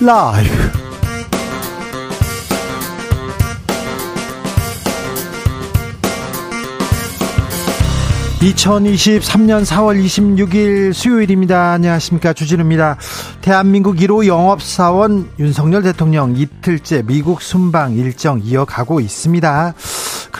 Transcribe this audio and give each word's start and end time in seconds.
라이브. 0.00 0.80
2023년 8.40 9.66
4월 9.66 10.02
26일 10.02 10.94
수요일입니다. 10.94 11.72
안녕하십니까. 11.72 12.32
주진우입니다. 12.32 12.96
대한민국 13.42 13.96
1호 13.96 14.26
영업사원 14.26 15.28
윤석열 15.38 15.82
대통령 15.82 16.34
이틀째 16.34 17.02
미국 17.02 17.42
순방 17.42 17.92
일정 17.92 18.40
이어가고 18.40 19.00
있습니다. 19.00 19.74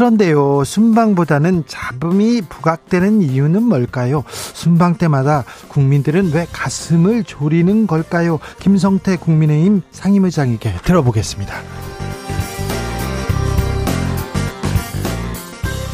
그런데요, 0.00 0.64
순방보다는 0.64 1.64
잡음이 1.66 2.41
부각되는 2.48 3.20
이유는 3.20 3.64
뭘까요? 3.64 4.24
순방 4.30 4.95
때마다 4.95 5.45
국민들은 5.68 6.32
왜 6.32 6.46
가슴을 6.50 7.22
졸이는 7.24 7.86
걸까요? 7.86 8.38
김성태 8.60 9.16
국민의힘 9.16 9.82
상임의장에게 9.91 10.77
들어보겠습니다. 10.84 11.55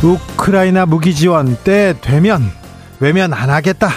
우크라이나 0.05 0.87
무기 0.87 1.13
지원 1.13 1.57
때 1.65 1.97
되면 2.01 2.49
외면 3.01 3.33
안 3.33 3.51
하겠다. 3.51 3.89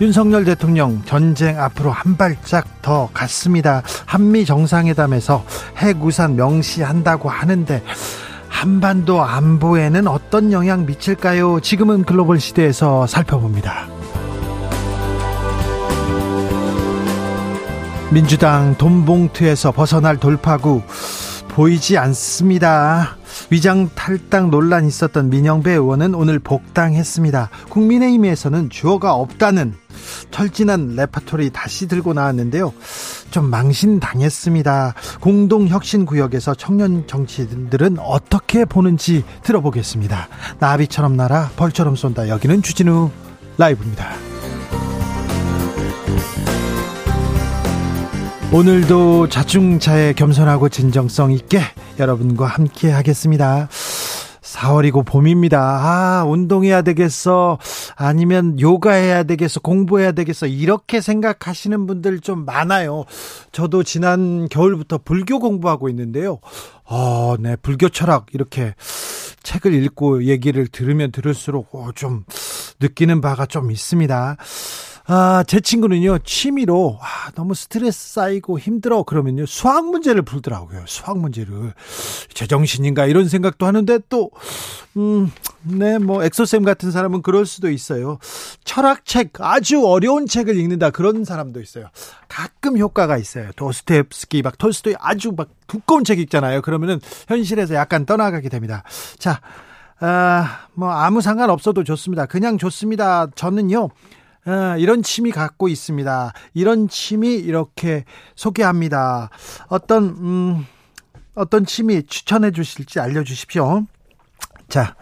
윤석열 0.00 0.44
대통령 0.44 1.02
전쟁 1.06 1.58
앞으로 1.58 1.90
한 1.90 2.16
발짝 2.16 2.82
더 2.82 3.10
갔습니다. 3.12 3.82
한미 4.04 4.44
정상회담에서 4.44 5.44
핵 5.78 6.04
우산 6.04 6.36
명시한다고 6.36 7.28
하는데 7.28 7.82
한반도 8.56 9.22
안보에는 9.22 10.08
어떤 10.08 10.50
영향 10.50 10.86
미칠까요? 10.86 11.60
지금은 11.60 12.04
글로벌 12.04 12.40
시대에서 12.40 13.06
살펴봅니다. 13.06 13.86
민주당 18.10 18.74
돈봉투에서 18.78 19.72
벗어날 19.72 20.16
돌파구 20.16 20.82
보이지 21.56 21.96
않습니다. 21.96 23.16
위장 23.48 23.88
탈당 23.94 24.50
논란 24.50 24.86
있었던 24.86 25.30
민영배 25.30 25.70
의원은 25.70 26.14
오늘 26.14 26.38
복당했습니다. 26.38 27.48
국민의힘에서는 27.70 28.68
주어가 28.68 29.14
없다는 29.14 29.72
철진한 30.30 30.96
레파토리 30.96 31.48
다시 31.54 31.88
들고 31.88 32.12
나왔는데요. 32.12 32.74
좀 33.30 33.48
망신당했습니다. 33.48 34.96
공동혁신구역에서 35.22 36.54
청년 36.56 37.06
정치인들은 37.06 38.00
어떻게 38.00 38.66
보는지 38.66 39.24
들어보겠습니다. 39.42 40.28
나비처럼 40.58 41.16
날아 41.16 41.52
벌처럼 41.56 41.96
쏜다. 41.96 42.28
여기는 42.28 42.60
주진우 42.60 43.10
라이브입니다. 43.56 44.10
오늘도 48.56 49.28
자중차에 49.28 50.14
겸손하고 50.14 50.70
진정성 50.70 51.30
있게 51.32 51.60
여러분과 51.98 52.46
함께 52.46 52.90
하겠습니다. 52.90 53.68
4월이고 54.40 55.04
봄입니다. 55.04 55.60
아, 55.60 56.24
운동해야 56.24 56.80
되겠어. 56.80 57.58
아니면 57.96 58.58
요가해야 58.58 59.24
되겠어. 59.24 59.60
공부해야 59.60 60.12
되겠어. 60.12 60.46
이렇게 60.46 61.02
생각하시는 61.02 61.86
분들 61.86 62.20
좀 62.20 62.46
많아요. 62.46 63.04
저도 63.52 63.82
지난 63.82 64.48
겨울부터 64.48 65.00
불교 65.04 65.38
공부하고 65.38 65.90
있는데요. 65.90 66.38
어, 66.84 67.34
네, 67.38 67.56
불교 67.56 67.90
철학 67.90 68.24
이렇게 68.32 68.74
책을 69.42 69.74
읽고 69.74 70.24
얘기를 70.24 70.66
들으면 70.66 71.12
들을수록 71.12 71.74
어, 71.74 71.90
좀 71.94 72.24
느끼는 72.80 73.20
바가 73.20 73.44
좀 73.44 73.70
있습니다. 73.70 74.38
아, 75.08 75.44
제 75.46 75.60
친구는요, 75.60 76.18
취미로, 76.24 76.98
아, 77.00 77.30
너무 77.36 77.54
스트레스 77.54 78.14
쌓이고 78.14 78.58
힘들어. 78.58 79.04
그러면요, 79.04 79.46
수학 79.46 79.88
문제를 79.88 80.22
풀더라고요. 80.22 80.82
수학 80.86 81.18
문제를. 81.18 81.74
제정신인가 82.34 83.06
이런 83.06 83.28
생각도 83.28 83.66
하는데 83.66 84.00
또, 84.08 84.30
음, 84.96 85.30
네, 85.62 85.98
뭐, 85.98 86.24
엑소쌤 86.24 86.64
같은 86.64 86.90
사람은 86.90 87.22
그럴 87.22 87.46
수도 87.46 87.70
있어요. 87.70 88.18
철학책, 88.64 89.40
아주 89.40 89.86
어려운 89.86 90.26
책을 90.26 90.56
읽는다. 90.56 90.90
그런 90.90 91.24
사람도 91.24 91.60
있어요. 91.60 91.86
가끔 92.26 92.76
효과가 92.76 93.16
있어요. 93.16 93.50
도스토옙스키, 93.54 94.42
막 94.42 94.58
톨스토이 94.58 94.96
아주 94.98 95.32
막 95.36 95.50
두꺼운 95.68 96.02
책 96.02 96.18
읽잖아요. 96.18 96.62
그러면은 96.62 97.00
현실에서 97.28 97.74
약간 97.74 98.06
떠나가게 98.06 98.48
됩니다. 98.48 98.82
자, 99.18 99.40
아, 100.00 100.66
뭐, 100.74 100.90
아무 100.90 101.20
상관 101.20 101.48
없어도 101.48 101.84
좋습니다. 101.84 102.26
그냥 102.26 102.58
좋습니다. 102.58 103.28
저는요, 103.34 103.88
아, 104.46 104.76
이런 104.78 105.02
취미 105.02 105.32
갖고 105.32 105.68
있습니다. 105.68 106.32
이런 106.54 106.88
취미 106.88 107.34
이렇게 107.34 108.04
소개합니다. 108.36 109.30
어떤 109.68 110.04
음 110.04 110.66
어떤 111.34 111.66
취미 111.66 112.02
추천해 112.04 112.50
주실지 112.50 113.00
알려 113.00 113.24
주십시오. 113.24 113.84
자, 114.68 114.96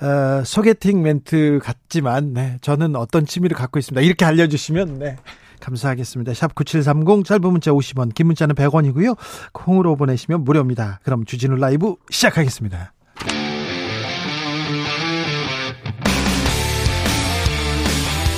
어, 0.00 0.42
소개팅 0.44 1.02
멘트 1.02 1.60
같지만 1.62 2.32
네, 2.32 2.58
저는 2.60 2.96
어떤 2.96 3.26
취미를 3.26 3.56
갖고 3.56 3.78
있습니다. 3.78 4.00
이렇게 4.00 4.24
알려 4.24 4.46
주시면 4.46 4.98
네. 4.98 5.16
감사하겠습니다. 5.60 6.34
샵 6.34 6.54
9730 6.54 7.24
짧은 7.24 7.50
문자 7.50 7.70
50원, 7.72 8.14
긴 8.14 8.26
문자는 8.26 8.54
100원이고요. 8.54 9.16
콩으로 9.52 9.96
보내시면 9.96 10.44
무료입니다. 10.44 11.00
그럼 11.02 11.24
주진우 11.24 11.56
라이브 11.56 11.96
시작하겠습니다. 12.10 12.92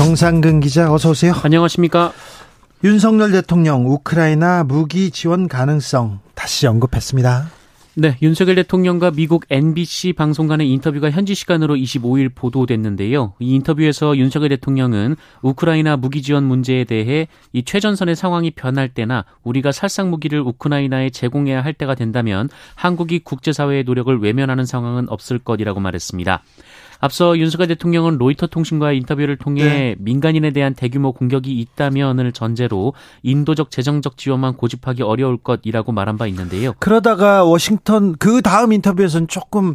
정상근 0.00 0.60
기자 0.60 0.90
어서 0.90 1.10
오세요. 1.10 1.34
안녕하십니까? 1.42 2.14
윤석열 2.82 3.32
대통령 3.32 3.86
우크라이나 3.86 4.64
무기 4.64 5.10
지원 5.10 5.46
가능성 5.46 6.20
다시 6.34 6.66
언급했습니다. 6.66 7.50
네, 7.96 8.16
윤석열 8.22 8.54
대통령과 8.54 9.10
미국 9.10 9.44
NBC 9.50 10.14
방송 10.14 10.46
간의 10.46 10.70
인터뷰가 10.70 11.10
현지 11.10 11.34
시간으로 11.34 11.74
25일 11.74 12.34
보도됐는데요. 12.34 13.34
이 13.40 13.54
인터뷰에서 13.56 14.16
윤석열 14.16 14.48
대통령은 14.48 15.16
우크라이나 15.42 15.98
무기 15.98 16.22
지원 16.22 16.44
문제에 16.44 16.84
대해 16.84 17.28
이 17.52 17.62
최전선의 17.62 18.16
상황이 18.16 18.52
변할 18.52 18.88
때나 18.88 19.26
우리가 19.42 19.70
살상 19.70 20.08
무기를 20.08 20.40
우크라이나에 20.40 21.10
제공해야 21.10 21.62
할 21.62 21.74
때가 21.74 21.94
된다면 21.94 22.48
한국이 22.74 23.18
국제사회의 23.18 23.84
노력을 23.84 24.18
외면하는 24.18 24.64
상황은 24.64 25.10
없을 25.10 25.38
것이라고 25.38 25.80
말했습니다. 25.80 26.42
앞서 27.00 27.36
윤석열 27.38 27.68
대통령은 27.68 28.18
로이터 28.18 28.46
통신과의 28.46 28.98
인터뷰를 28.98 29.36
통해 29.36 29.64
네. 29.64 29.96
민간인에 29.98 30.50
대한 30.50 30.74
대규모 30.74 31.12
공격이 31.12 31.50
있다면을 31.58 32.32
전제로 32.32 32.92
인도적 33.22 33.70
재정적 33.70 34.16
지원만 34.16 34.54
고집하기 34.54 35.02
어려울 35.02 35.38
것이라고 35.38 35.92
말한 35.92 36.18
바 36.18 36.26
있는데요. 36.26 36.74
그러다가 36.78 37.44
워싱턴 37.44 38.16
그 38.18 38.42
다음 38.42 38.72
인터뷰에서는 38.72 39.28
조금 39.28 39.74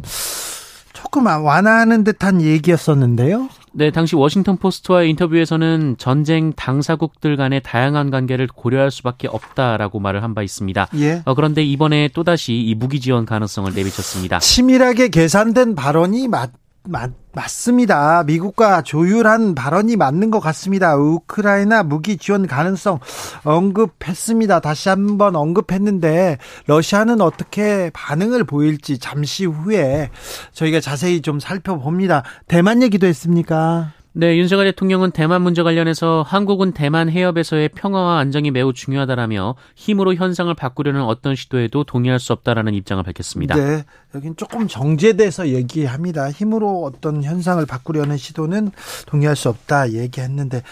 조금 0.92 1.26
완화하는 1.26 2.04
듯한 2.04 2.40
얘기였었는데요. 2.40 3.48
네, 3.72 3.90
당시 3.90 4.16
워싱턴 4.16 4.56
포스트와의 4.56 5.10
인터뷰에서는 5.10 5.96
전쟁 5.98 6.54
당사국들 6.54 7.36
간의 7.36 7.60
다양한 7.62 8.10
관계를 8.10 8.46
고려할 8.48 8.90
수밖에 8.90 9.28
없다라고 9.28 10.00
말을 10.00 10.22
한 10.22 10.32
바 10.34 10.42
있습니다. 10.42 10.88
예. 10.96 11.22
어, 11.26 11.34
그런데 11.34 11.62
이번에 11.62 12.08
또다시 12.08 12.54
이 12.54 12.74
무기 12.74 13.00
지원 13.00 13.26
가능성을 13.26 13.72
내비쳤습니다. 13.74 14.38
치밀하게 14.38 15.08
계산된 15.08 15.74
발언이 15.74 16.28
맞 16.28 16.50
맞, 16.88 17.10
맞습니다. 17.32 18.22
미국과 18.24 18.82
조율한 18.82 19.54
발언이 19.54 19.96
맞는 19.96 20.30
것 20.30 20.40
같습니다. 20.40 20.96
우크라이나 20.96 21.82
무기 21.82 22.16
지원 22.16 22.46
가능성 22.46 23.00
언급했습니다. 23.44 24.60
다시 24.60 24.88
한번 24.88 25.36
언급했는데 25.36 26.38
러시아는 26.66 27.20
어떻게 27.20 27.90
반응을 27.92 28.44
보일지 28.44 28.98
잠시 28.98 29.44
후에 29.44 30.10
저희가 30.52 30.80
자세히 30.80 31.20
좀 31.22 31.40
살펴봅니다. 31.40 32.22
대만 32.48 32.82
얘기도 32.82 33.06
했습니까? 33.06 33.92
네, 34.18 34.38
윤석열 34.38 34.64
대통령은 34.68 35.10
대만 35.10 35.42
문제 35.42 35.62
관련해서 35.62 36.24
한국은 36.26 36.72
대만 36.72 37.10
해협에서의 37.10 37.68
평화와 37.68 38.18
안정이 38.18 38.50
매우 38.50 38.72
중요하다라며 38.72 39.56
힘으로 39.74 40.14
현상을 40.14 40.52
바꾸려는 40.54 41.02
어떤 41.02 41.36
시도에도 41.36 41.84
동의할 41.84 42.18
수 42.18 42.32
없다라는 42.32 42.72
입장을 42.72 43.02
밝혔습니다. 43.04 43.56
네, 43.56 43.84
여긴 44.14 44.34
조금 44.34 44.68
정제돼서 44.68 45.48
얘기합니다. 45.48 46.30
힘으로 46.30 46.84
어떤 46.84 47.22
현상을 47.22 47.66
바꾸려는 47.66 48.16
시도는 48.16 48.70
동의할 49.04 49.36
수 49.36 49.50
없다 49.50 49.92
얘기했는데, 49.92 50.62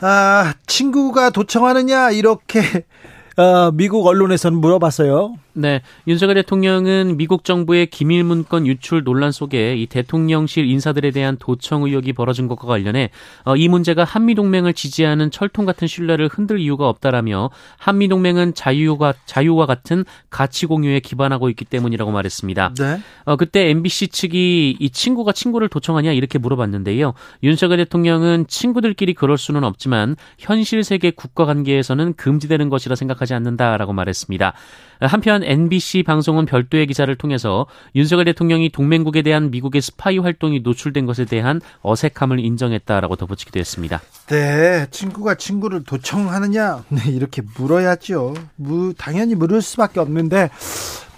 아, 0.00 0.54
친구가 0.68 1.30
도청하느냐 1.30 2.12
이렇게 2.12 2.60
어, 3.36 3.72
미국 3.72 4.06
언론에서는 4.06 4.56
물어봤어요. 4.56 5.34
네, 5.56 5.82
윤석열 6.08 6.34
대통령은 6.34 7.16
미국 7.16 7.44
정부의 7.44 7.86
기밀 7.86 8.24
문건 8.24 8.66
유출 8.66 9.04
논란 9.04 9.30
속에 9.30 9.76
이 9.76 9.86
대통령실 9.86 10.68
인사들에 10.68 11.12
대한 11.12 11.36
도청 11.38 11.84
의혹이 11.84 12.12
벌어진 12.12 12.48
것과 12.48 12.66
관련해 12.66 13.10
어, 13.44 13.54
이 13.54 13.68
문제가 13.68 14.02
한미 14.02 14.34
동맹을 14.34 14.74
지지하는 14.74 15.30
철통 15.30 15.64
같은 15.64 15.86
신뢰를 15.86 16.28
흔들 16.28 16.58
이유가 16.58 16.88
없다라며 16.88 17.50
한미 17.78 18.08
동맹은 18.08 18.54
자유와 18.54 19.14
자유와 19.26 19.66
같은 19.66 20.04
가치 20.28 20.66
공유에 20.66 20.98
기반하고 20.98 21.48
있기 21.50 21.64
때문이라고 21.64 22.10
말했습니다. 22.10 22.74
네. 22.76 23.00
어, 23.24 23.36
그때 23.36 23.70
MBC 23.70 24.08
측이 24.08 24.76
이 24.80 24.90
친구가 24.90 25.30
친구를 25.32 25.68
도청하냐 25.68 26.12
이렇게 26.12 26.38
물어봤는데요. 26.38 27.14
윤석열 27.44 27.78
대통령은 27.78 28.46
친구들끼리 28.48 29.14
그럴 29.14 29.38
수는 29.38 29.62
없지만 29.62 30.16
현실 30.36 30.82
세계 30.82 31.12
국가 31.12 31.44
관계에서는 31.44 32.14
금지되는 32.14 32.68
것이라 32.70 32.96
생각하지 32.96 33.34
않는다라고 33.34 33.92
말했습니다. 33.92 34.52
한편 35.06 35.42
NBC 35.42 36.02
방송은 36.02 36.46
별도의 36.46 36.86
기사를 36.86 37.14
통해서 37.16 37.66
윤석열 37.94 38.24
대통령이 38.26 38.70
동맹국에 38.70 39.22
대한 39.22 39.50
미국의 39.50 39.82
스파이 39.82 40.18
활동이 40.18 40.60
노출된 40.60 41.06
것에 41.06 41.24
대한 41.24 41.60
어색함을 41.82 42.38
인정했다라고 42.40 43.16
덧붙이기도 43.16 43.58
했습니다. 43.58 44.00
네, 44.26 44.86
친구가 44.90 45.34
친구를 45.36 45.84
도청하느냐 45.84 46.84
네, 46.88 47.10
이렇게 47.10 47.42
물어야죠. 47.56 48.34
무, 48.56 48.94
당연히 48.94 49.34
물을 49.34 49.62
수밖에 49.62 50.00
없는데 50.00 50.50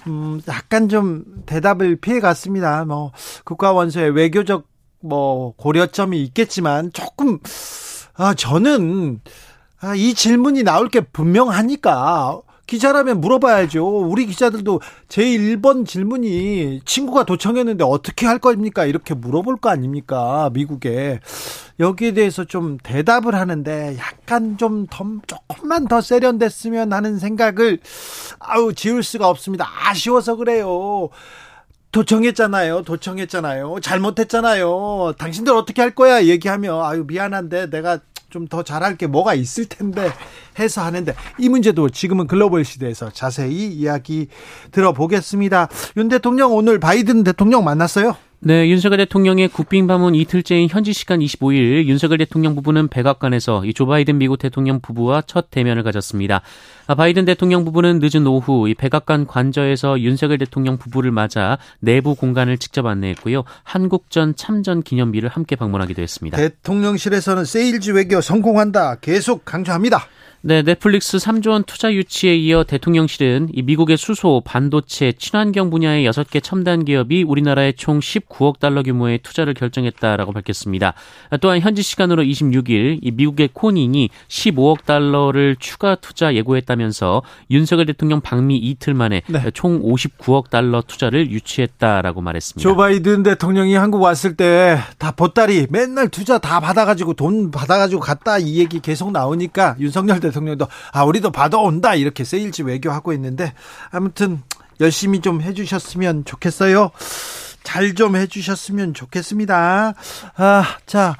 음, 0.06 0.40
약간 0.48 0.88
좀 0.88 1.24
대답을 1.46 1.96
피해 1.96 2.20
갔습니다. 2.20 2.84
뭐 2.84 3.12
국가 3.44 3.72
원수의 3.72 4.10
외교적 4.10 4.68
뭐 5.00 5.54
고려점이 5.56 6.22
있겠지만 6.22 6.92
조금 6.92 7.38
아 8.14 8.34
저는 8.34 9.20
아, 9.80 9.94
이 9.94 10.14
질문이 10.14 10.62
나올 10.62 10.88
게 10.88 11.00
분명하니까 11.00 12.40
기자라면 12.66 13.20
물어봐야죠. 13.20 13.86
우리 13.86 14.26
기자들도 14.26 14.80
제1번 15.08 15.86
질문이 15.86 16.80
친구가 16.84 17.24
도청했는데 17.24 17.84
어떻게 17.84 18.26
할 18.26 18.38
겁니까? 18.38 18.84
이렇게 18.84 19.14
물어볼 19.14 19.56
거 19.56 19.70
아닙니까? 19.70 20.50
미국에. 20.52 21.20
여기에 21.78 22.14
대해서 22.14 22.44
좀 22.44 22.78
대답을 22.82 23.34
하는데 23.34 23.96
약간 23.98 24.56
좀 24.58 24.86
더, 24.88 25.04
조금만 25.26 25.86
더 25.86 26.00
세련됐으면 26.00 26.92
하는 26.92 27.18
생각을 27.18 27.78
아우 28.38 28.72
지울 28.72 29.02
수가 29.02 29.28
없습니다. 29.28 29.68
아쉬워서 29.84 30.36
그래요. 30.36 31.10
도청했잖아요. 31.92 32.82
도청했잖아요. 32.82 33.76
잘못했잖아요. 33.80 35.14
당신들 35.18 35.54
어떻게 35.54 35.80
할 35.80 35.94
거야? 35.94 36.24
얘기하면 36.24 36.84
아유 36.84 37.04
미안한데 37.06 37.70
내가 37.70 38.00
좀 38.36 38.46
더 38.48 38.62
잘할 38.62 38.96
게 38.96 39.06
뭐가 39.06 39.34
있을 39.34 39.66
텐데 39.66 40.10
해서 40.58 40.82
하는데 40.82 41.14
이 41.38 41.48
문제도 41.48 41.88
지금은 41.88 42.26
글로벌 42.26 42.64
시대에서 42.64 43.10
자세히 43.10 43.68
이야기 43.68 44.28
들어보겠습니다. 44.70 45.68
윤 45.96 46.08
대통령 46.08 46.52
오늘 46.52 46.78
바이든 46.78 47.24
대통령 47.24 47.64
만났어요? 47.64 48.16
네, 48.40 48.68
윤석열 48.68 48.98
대통령의 48.98 49.48
국빈 49.48 49.86
방문 49.86 50.14
이틀째인 50.14 50.68
현지 50.70 50.92
시간 50.92 51.20
25일 51.20 51.86
윤석열 51.86 52.18
대통령 52.18 52.54
부부는 52.54 52.88
백악관에서 52.88 53.62
조 53.74 53.86
바이든 53.86 54.18
미국 54.18 54.36
대통령 54.36 54.80
부부와 54.80 55.22
첫 55.26 55.50
대면을 55.50 55.82
가졌습니다. 55.82 56.42
아, 56.86 56.94
바이든 56.94 57.24
대통령 57.24 57.64
부부는 57.64 57.98
늦은 58.00 58.26
오후 58.26 58.68
이 58.68 58.74
백악관 58.74 59.26
관저에서 59.26 60.00
윤석열 60.00 60.38
대통령 60.38 60.76
부부를 60.76 61.10
맞아 61.10 61.58
내부 61.80 62.14
공간을 62.14 62.58
직접 62.58 62.86
안내했고요. 62.86 63.44
한국전 63.64 64.36
참전 64.36 64.82
기념비를 64.82 65.28
함께 65.30 65.56
방문하기도 65.56 66.02
했습니다. 66.02 66.36
대통령실에서는 66.36 67.44
세일즈 67.44 67.92
외교 67.92 68.20
성공한다 68.20 68.96
계속 68.96 69.44
강조합니다. 69.44 70.06
네, 70.42 70.62
넷플릭스 70.62 71.18
3조 71.18 71.50
원 71.50 71.64
투자 71.64 71.92
유치에 71.92 72.36
이어 72.36 72.64
대통령실은 72.64 73.48
이 73.52 73.62
미국의 73.62 73.96
수소, 73.96 74.42
반도체, 74.44 75.12
친환경 75.12 75.70
분야의 75.70 76.08
6개 76.08 76.42
첨단 76.42 76.84
기업이 76.84 77.22
우리나라에 77.22 77.72
총 77.72 78.00
19억 78.00 78.58
달러 78.58 78.82
규모의 78.82 79.18
투자를 79.18 79.54
결정했다라고 79.54 80.32
밝혔습니다. 80.32 80.94
또한 81.40 81.60
현지 81.60 81.82
시간으로 81.82 82.22
26일 82.22 82.98
이 83.02 83.10
미국의 83.10 83.50
코닝이 83.52 84.10
15억 84.28 84.84
달러를 84.84 85.56
추가 85.58 85.94
투자 85.94 86.34
예고했다면서 86.34 87.22
윤석열 87.50 87.86
대통령 87.86 88.20
방미 88.20 88.56
이틀 88.56 88.94
만에 88.94 89.22
네. 89.28 89.50
총 89.52 89.82
59억 89.82 90.50
달러 90.50 90.82
투자를 90.82 91.30
유치했다라고 91.30 92.20
말했습니다. 92.20 92.62
조 92.68 92.76
바이든 92.76 93.22
대통령이 93.22 93.74
한국 93.74 94.02
왔을 94.02 94.36
때 94.36 94.76
다 94.98 95.10
보따리 95.12 95.66
맨날 95.70 96.08
투자 96.08 96.38
다 96.38 96.60
받아가지고 96.60 97.14
돈 97.14 97.50
받아가지고 97.50 98.00
갔다 98.00 98.38
이 98.38 98.58
얘기 98.58 98.80
계속 98.80 99.12
나오니까 99.12 99.76
윤석열 99.78 100.20
대통령 100.26 100.56
대통령도 100.56 100.66
아 100.92 101.04
우리도 101.04 101.30
받아온다 101.30 101.94
이렇게 101.94 102.24
세일즈 102.24 102.62
외교하고 102.62 103.12
있는데 103.14 103.52
아무튼 103.90 104.42
열심히 104.80 105.20
좀 105.20 105.40
해주셨으면 105.40 106.24
좋겠어요. 106.24 106.90
잘 107.62 107.94
좀 107.94 108.14
해주셨으면 108.16 108.94
좋겠습니다. 108.94 109.94
아, 110.36 110.64
자. 110.86 111.16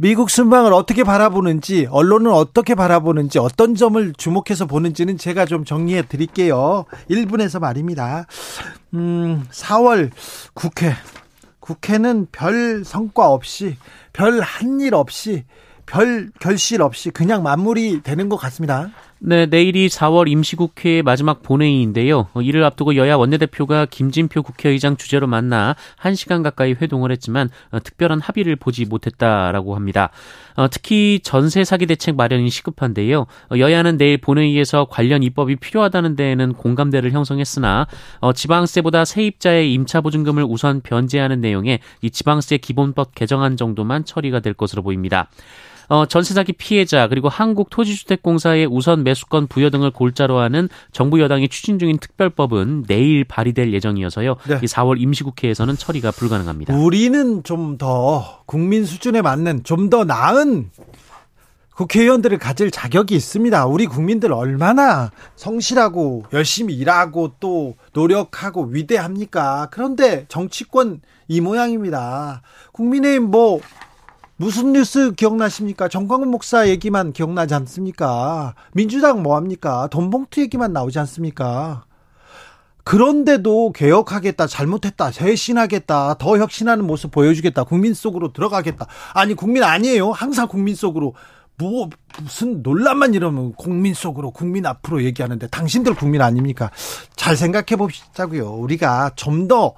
미국 0.00 0.30
순방을 0.30 0.72
어떻게 0.72 1.02
바라보는지, 1.02 1.88
언론은 1.90 2.30
어떻게 2.30 2.76
바라보는지, 2.76 3.40
어떤 3.40 3.74
점을 3.74 4.12
주목해서 4.16 4.66
보는지는 4.66 5.18
제가 5.18 5.44
좀 5.44 5.64
정리해 5.64 6.02
드릴게요. 6.02 6.84
1분에서 7.10 7.58
말입니다. 7.58 8.26
음, 8.94 9.44
4월 9.50 10.12
국회. 10.54 10.94
국회는 11.58 12.28
별 12.30 12.84
성과 12.84 13.28
없이, 13.30 13.76
별 14.12 14.40
한 14.40 14.80
일 14.80 14.94
없이 14.94 15.44
별 15.88 16.28
결실 16.38 16.82
없이 16.82 17.10
그냥 17.10 17.42
마무리 17.42 18.02
되는 18.02 18.28
것 18.28 18.36
같습니다. 18.36 18.90
네, 19.20 19.46
내일이 19.46 19.88
4월 19.88 20.28
임시국회의 20.28 21.02
마지막 21.02 21.42
본회의인데요. 21.42 22.28
이를 22.40 22.62
앞두고 22.62 22.94
여야 22.94 23.16
원내대표가 23.16 23.86
김진표 23.86 24.42
국회의장 24.42 24.96
주재로 24.96 25.26
만나 25.26 25.74
1시간 26.00 26.44
가까이 26.44 26.72
회동을 26.74 27.10
했지만 27.10 27.48
어, 27.72 27.80
특별한 27.80 28.20
합의를 28.20 28.56
보지 28.56 28.84
못했다라고 28.84 29.74
합니다. 29.74 30.10
어, 30.56 30.68
특히 30.68 31.20
전세 31.22 31.64
사기 31.64 31.86
대책 31.86 32.16
마련이 32.16 32.48
시급한데요. 32.50 33.22
어, 33.22 33.58
여야는 33.58 33.96
내일 33.96 34.18
본회의에서 34.18 34.86
관련 34.90 35.22
입법이 35.22 35.56
필요하다는 35.56 36.14
데에는 36.14 36.52
공감대를 36.52 37.10
형성했으나 37.10 37.86
지방세보다 38.34 39.04
세입자의 39.04 39.72
임차 39.72 40.02
보증금을 40.02 40.44
우선 40.46 40.80
변제하는 40.80 41.40
내용의 41.40 41.80
이 42.02 42.10
지방세 42.10 42.58
기본법 42.58 43.14
개정안 43.14 43.56
정도만 43.56 44.04
처리가 44.04 44.40
될 44.40 44.52
것으로 44.52 44.82
보입니다. 44.82 45.28
어, 45.88 46.06
전세 46.06 46.34
사기 46.34 46.52
피해자 46.52 47.08
그리고 47.08 47.28
한국토지주택공사의 47.28 48.66
우선 48.66 49.04
매수권 49.04 49.46
부여 49.46 49.70
등을 49.70 49.90
골자로 49.90 50.38
하는 50.38 50.68
정부 50.92 51.20
여당이 51.20 51.48
추진 51.48 51.78
중인 51.78 51.98
특별법은 51.98 52.84
내일 52.86 53.24
발의될 53.24 53.72
예정이어서요. 53.72 54.36
네. 54.48 54.60
4월 54.60 55.00
임시국회에서는 55.00 55.76
처리가 55.76 56.10
불가능합니다. 56.10 56.74
우리는 56.76 57.42
좀 57.42 57.78
더 57.78 58.42
국민 58.46 58.84
수준에 58.84 59.22
맞는 59.22 59.62
좀 59.64 59.88
더 59.88 60.04
나은 60.04 60.70
국회의원들을 61.74 62.36
가질 62.38 62.70
자격이 62.72 63.14
있습니다. 63.14 63.66
우리 63.66 63.86
국민들 63.86 64.32
얼마나 64.32 65.12
성실하고 65.36 66.24
열심히 66.32 66.74
일하고 66.74 67.32
또 67.38 67.76
노력하고 67.92 68.64
위대합니까? 68.64 69.68
그런데 69.70 70.26
정치권 70.28 71.00
이 71.28 71.40
모양입니다. 71.40 72.42
국민의힘 72.72 73.30
뭐 73.30 73.60
무슨 74.40 74.72
뉴스 74.72 75.10
기억나십니까? 75.10 75.88
정광훈 75.88 76.30
목사 76.30 76.68
얘기만 76.68 77.12
기억나지 77.12 77.54
않습니까? 77.54 78.54
민주당 78.72 79.24
뭐합니까? 79.24 79.88
돈봉투 79.88 80.40
얘기만 80.42 80.72
나오지 80.72 80.96
않습니까? 81.00 81.84
그런데도 82.84 83.72
개혁하겠다, 83.72 84.46
잘못했다, 84.46 85.10
쇄신하겠다, 85.10 86.18
더 86.18 86.38
혁신하는 86.38 86.86
모습 86.86 87.10
보여주겠다, 87.10 87.64
국민 87.64 87.94
속으로 87.94 88.32
들어가겠다. 88.32 88.86
아니, 89.12 89.34
국민 89.34 89.64
아니에요. 89.64 90.12
항상 90.12 90.46
국민 90.46 90.76
속으로. 90.76 91.14
뭐, 91.58 91.90
무슨 92.22 92.62
논란만 92.62 93.14
이러면 93.14 93.54
국민 93.54 93.92
속으로, 93.92 94.30
국민 94.30 94.66
앞으로 94.66 95.02
얘기하는데, 95.02 95.48
당신들 95.48 95.94
국민 95.94 96.22
아닙니까? 96.22 96.70
잘 97.16 97.36
생각해 97.36 97.74
봅시자고요. 97.76 98.52
우리가 98.52 99.10
좀 99.16 99.48
더, 99.48 99.74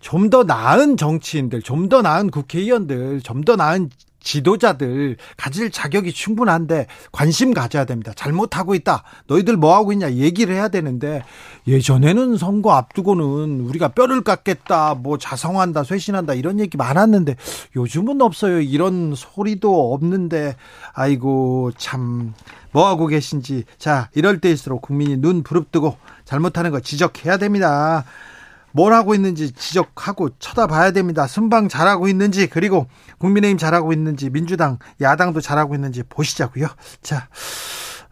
좀 0.00 0.30
더 0.30 0.44
나은 0.44 0.96
정치인들, 0.96 1.62
좀 1.62 1.88
더 1.88 2.02
나은 2.02 2.30
국회의원들, 2.30 3.20
좀 3.22 3.42
더 3.44 3.56
나은 3.56 3.90
지도자들 4.22 5.16
가질 5.38 5.70
자격이 5.70 6.12
충분한데 6.12 6.86
관심 7.10 7.54
가져야 7.54 7.86
됩니다. 7.86 8.12
잘못하고 8.14 8.74
있다. 8.74 9.02
너희들 9.28 9.56
뭐 9.56 9.74
하고 9.74 9.92
있냐 9.92 10.12
얘기를 10.12 10.54
해야 10.54 10.68
되는데 10.68 11.22
예전에는 11.66 12.36
선거 12.36 12.72
앞두고는 12.72 13.60
우리가 13.60 13.88
뼈를 13.88 14.20
깎겠다, 14.20 14.94
뭐 14.94 15.16
자성한다, 15.16 15.84
쇄신한다 15.84 16.34
이런 16.34 16.60
얘기 16.60 16.76
많았는데 16.76 17.36
요즘은 17.76 18.20
없어요. 18.20 18.60
이런 18.60 19.14
소리도 19.16 19.94
없는데 19.94 20.56
아이고 20.92 21.72
참 21.78 22.34
뭐 22.72 22.86
하고 22.88 23.06
계신지 23.06 23.64
자 23.78 24.08
이럴 24.14 24.40
때일수록 24.40 24.82
국민이 24.82 25.16
눈 25.16 25.42
부릅뜨고 25.42 25.96
잘못하는 26.24 26.70
거 26.70 26.80
지적해야 26.80 27.36
됩니다. 27.38 28.04
뭘 28.72 28.92
하고 28.92 29.14
있는지 29.14 29.52
지적하고 29.52 30.30
쳐다봐야 30.38 30.92
됩니다. 30.92 31.26
순방 31.26 31.68
잘하고 31.68 32.08
있는지 32.08 32.48
그리고 32.48 32.86
국민의힘 33.18 33.58
잘하고 33.58 33.92
있는지 33.92 34.30
민주당 34.30 34.78
야당도 35.00 35.40
잘하고 35.40 35.74
있는지 35.74 36.02
보시자고요. 36.02 36.66
자, 37.02 37.28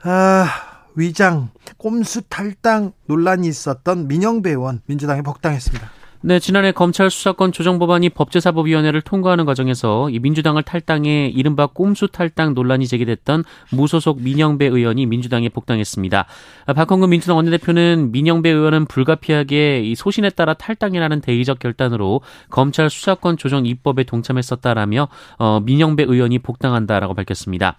아, 0.03 0.47
위장 0.95 1.51
꼼수 1.77 2.23
탈당 2.29 2.93
논란이 3.07 3.47
있었던 3.49 4.09
민영배 4.09 4.51
의원 4.51 4.83
민주당에 4.87 5.23
복당했습니다. 5.23 5.98
네, 6.21 6.41
지난해 6.41 6.73
검찰 6.73 7.11
수사권 7.11 7.53
조정 7.53 7.79
법안이 7.79 8.09
법제사법위원회를 8.09 9.03
통과하는 9.03 9.45
과정에서 9.45 10.11
이 10.11 10.19
민주당을 10.19 10.65
탈당해 10.65 11.29
이른바 11.33 11.67
꼼수 11.67 12.09
탈당 12.09 12.55
논란이 12.55 12.89
제기됐던 12.89 13.45
무소속 13.71 14.21
민영배 14.21 14.67
의원이 14.67 15.07
민주당에 15.07 15.49
복당했습니다. 15.49 16.27
박홍근 16.75 17.11
민주당 17.11 17.37
원내대표는 17.37 18.11
민영배 18.11 18.51
의원은 18.51 18.87
불가피하게 18.87 19.83
이 19.85 19.95
소신에 19.95 20.31
따라 20.31 20.55
탈당이라는 20.55 21.21
대의적 21.21 21.61
결단으로 21.61 22.23
검찰 22.51 22.91
수사권 22.91 23.37
조정 23.37 23.65
입법에 23.65 24.03
동참했었다라며 24.03 25.07
어, 25.39 25.61
민영배 25.61 26.03
의원이 26.03 26.41
복당한다라고 26.41 27.15
밝혔습니다. 27.15 27.77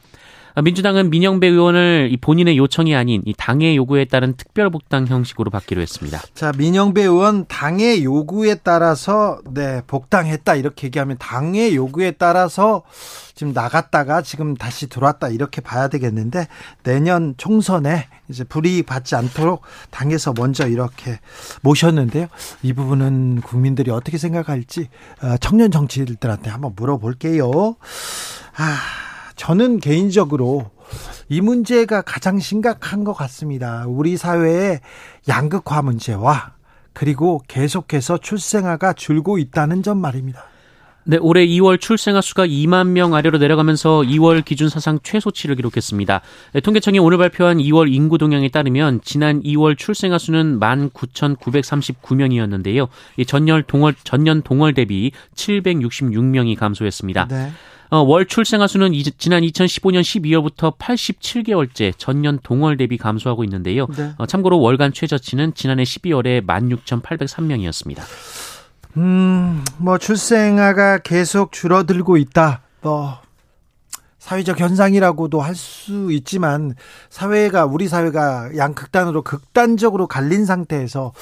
민주당은 0.61 1.09
민영배 1.09 1.47
의원을 1.47 2.15
본인의 2.21 2.57
요청이 2.57 2.95
아닌 2.95 3.21
이 3.25 3.33
당의 3.37 3.75
요구에 3.75 4.05
따른 4.05 4.35
특별 4.35 4.69
복당 4.69 5.07
형식으로 5.07 5.51
받기로 5.51 5.81
했습니다. 5.81 6.21
자, 6.33 6.51
민영배 6.57 7.01
의원 7.03 7.45
당의 7.47 8.03
요구에 8.03 8.55
따라서 8.55 9.39
네, 9.51 9.81
복당했다 9.87 10.55
이렇게 10.55 10.87
얘기하면 10.87 11.17
당의 11.19 11.75
요구에 11.75 12.11
따라서 12.11 12.83
지금 13.35 13.53
나갔다가 13.53 14.21
지금 14.21 14.55
다시 14.55 14.87
들어왔다 14.87 15.29
이렇게 15.29 15.61
봐야 15.61 15.87
되겠는데 15.87 16.47
내년 16.83 17.35
총선에 17.37 18.07
이제 18.27 18.43
불이익 18.43 18.85
받지 18.85 19.15
않도록 19.15 19.61
당에서 19.91 20.33
먼저 20.37 20.67
이렇게 20.67 21.19
모셨는데요. 21.61 22.27
이 22.63 22.73
부분은 22.73 23.41
국민들이 23.41 23.91
어떻게 23.91 24.17
생각할지 24.17 24.89
어, 25.21 25.37
청년 25.39 25.71
정치인들한테 25.71 26.49
한번 26.49 26.73
물어볼게요. 26.75 27.75
아, 28.57 28.77
저는 29.39 29.79
개인적으로 29.79 30.69
이 31.29 31.39
문제가 31.39 32.01
가장 32.01 32.39
심각한 32.39 33.05
것 33.05 33.13
같습니다. 33.13 33.85
우리 33.87 34.17
사회의 34.17 34.81
양극화 35.29 35.81
문제와 35.81 36.55
그리고 36.91 37.41
계속해서 37.47 38.17
출생아가 38.17 38.91
줄고 38.91 39.37
있다는 39.37 39.81
점 39.81 39.99
말입니다. 39.99 40.43
네, 41.05 41.17
올해 41.21 41.47
2월 41.47 41.79
출생아 41.79 42.19
수가 42.19 42.47
2만 42.47 42.87
명 42.87 43.15
아래로 43.15 43.37
내려가면서 43.37 44.01
2월 44.01 44.43
기준 44.43 44.67
사상 44.67 44.99
최소치를 45.01 45.55
기록했습니다. 45.55 46.19
네, 46.53 46.59
통계청이 46.59 46.99
오늘 46.99 47.17
발표한 47.17 47.59
2월 47.59 47.89
인구 47.91 48.17
동향에 48.17 48.49
따르면 48.49 48.99
지난 49.05 49.41
2월 49.41 49.77
출생아 49.77 50.17
수는 50.17 50.59
19,939명이었는데요. 50.59 52.89
전년 53.25 53.63
동월 53.65 53.95
전년 54.03 54.41
동월 54.41 54.73
대비 54.73 55.13
766명이 55.35 56.57
감소했습니다. 56.57 57.27
네. 57.29 57.51
어, 57.91 58.01
월 58.01 58.25
출생아 58.25 58.67
수는 58.67 58.93
이, 58.93 59.03
지난 59.03 59.41
2015년 59.41 60.01
12월부터 60.01 60.77
87개월째 60.77 61.93
전년 61.97 62.39
동월 62.43 62.77
대비 62.77 62.97
감소하고 62.97 63.43
있는데요. 63.43 63.87
네. 63.87 64.13
어, 64.17 64.25
참고로 64.25 64.59
월간 64.59 64.93
최저치는 64.93 65.55
지난해 65.55 65.83
12월에 65.83 66.45
16,803명이었습니다. 66.45 68.01
음, 68.97 69.63
뭐 69.77 69.97
출생아가 69.97 70.99
계속 70.99 71.51
줄어들고 71.51 72.17
있다. 72.17 72.61
뭐 72.81 73.19
사회적 74.19 74.59
현상이라고도 74.59 75.41
할 75.41 75.55
수 75.55 76.11
있지만 76.11 76.75
사회가 77.09 77.65
우리 77.65 77.87
사회가 77.87 78.55
양극단으로 78.55 79.23
극단적으로 79.23 80.07
갈린 80.07 80.45
상태에서 80.45 81.13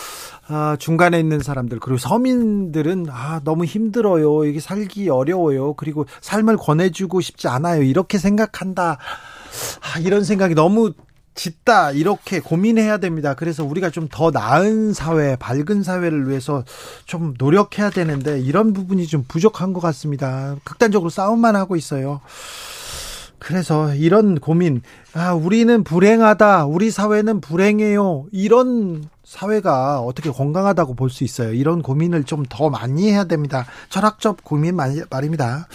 아, 0.47 0.75
중간에 0.79 1.19
있는 1.19 1.39
사람들 1.39 1.79
그리고 1.79 1.97
서민들은 1.97 3.07
아, 3.09 3.41
너무 3.43 3.65
힘들어요. 3.65 4.45
이게 4.45 4.59
살기 4.59 5.09
어려워요. 5.09 5.73
그리고 5.73 6.05
삶을 6.21 6.57
권해주고 6.57 7.21
싶지 7.21 7.47
않아요. 7.47 7.81
이렇게 7.83 8.17
생각한다. 8.17 8.97
아, 9.81 9.99
이런 9.99 10.23
생각이 10.23 10.53
너무 10.55 10.93
짙다 11.35 11.91
이렇게 11.91 12.39
고민해야 12.39 12.97
됩니다. 12.97 13.33
그래서 13.35 13.63
우리가 13.63 13.89
좀 13.91 14.07
더 14.09 14.31
나은 14.31 14.93
사회, 14.93 15.35
밝은 15.35 15.83
사회를 15.83 16.27
위해서 16.29 16.63
좀 17.05 17.33
노력해야 17.37 17.89
되는데 17.91 18.39
이런 18.39 18.73
부분이 18.73 19.05
좀 19.07 19.23
부족한 19.27 19.73
것 19.73 19.79
같습니다. 19.81 20.55
극단적으로 20.63 21.09
싸움만 21.09 21.55
하고 21.55 21.75
있어요. 21.75 22.21
그래서 23.39 23.93
이런 23.93 24.39
고민, 24.39 24.81
아, 25.13 25.33
우리는 25.33 25.83
불행하다, 25.83 26.65
우리 26.65 26.89
사회는 26.91 27.39
불행해요. 27.41 28.25
이런 28.31 29.03
사회가 29.23 29.99
어떻게 30.01 30.31
건강하다고 30.31 30.95
볼 30.95 31.09
수 31.09 31.23
있어요. 31.23 31.53
이런 31.53 31.81
고민을 31.81 32.23
좀 32.23 32.43
더 32.49 32.69
많이 32.69 33.11
해야 33.11 33.25
됩니다. 33.25 33.65
철학적 33.89 34.43
고민 34.43 34.75
말입니다. 34.75 35.67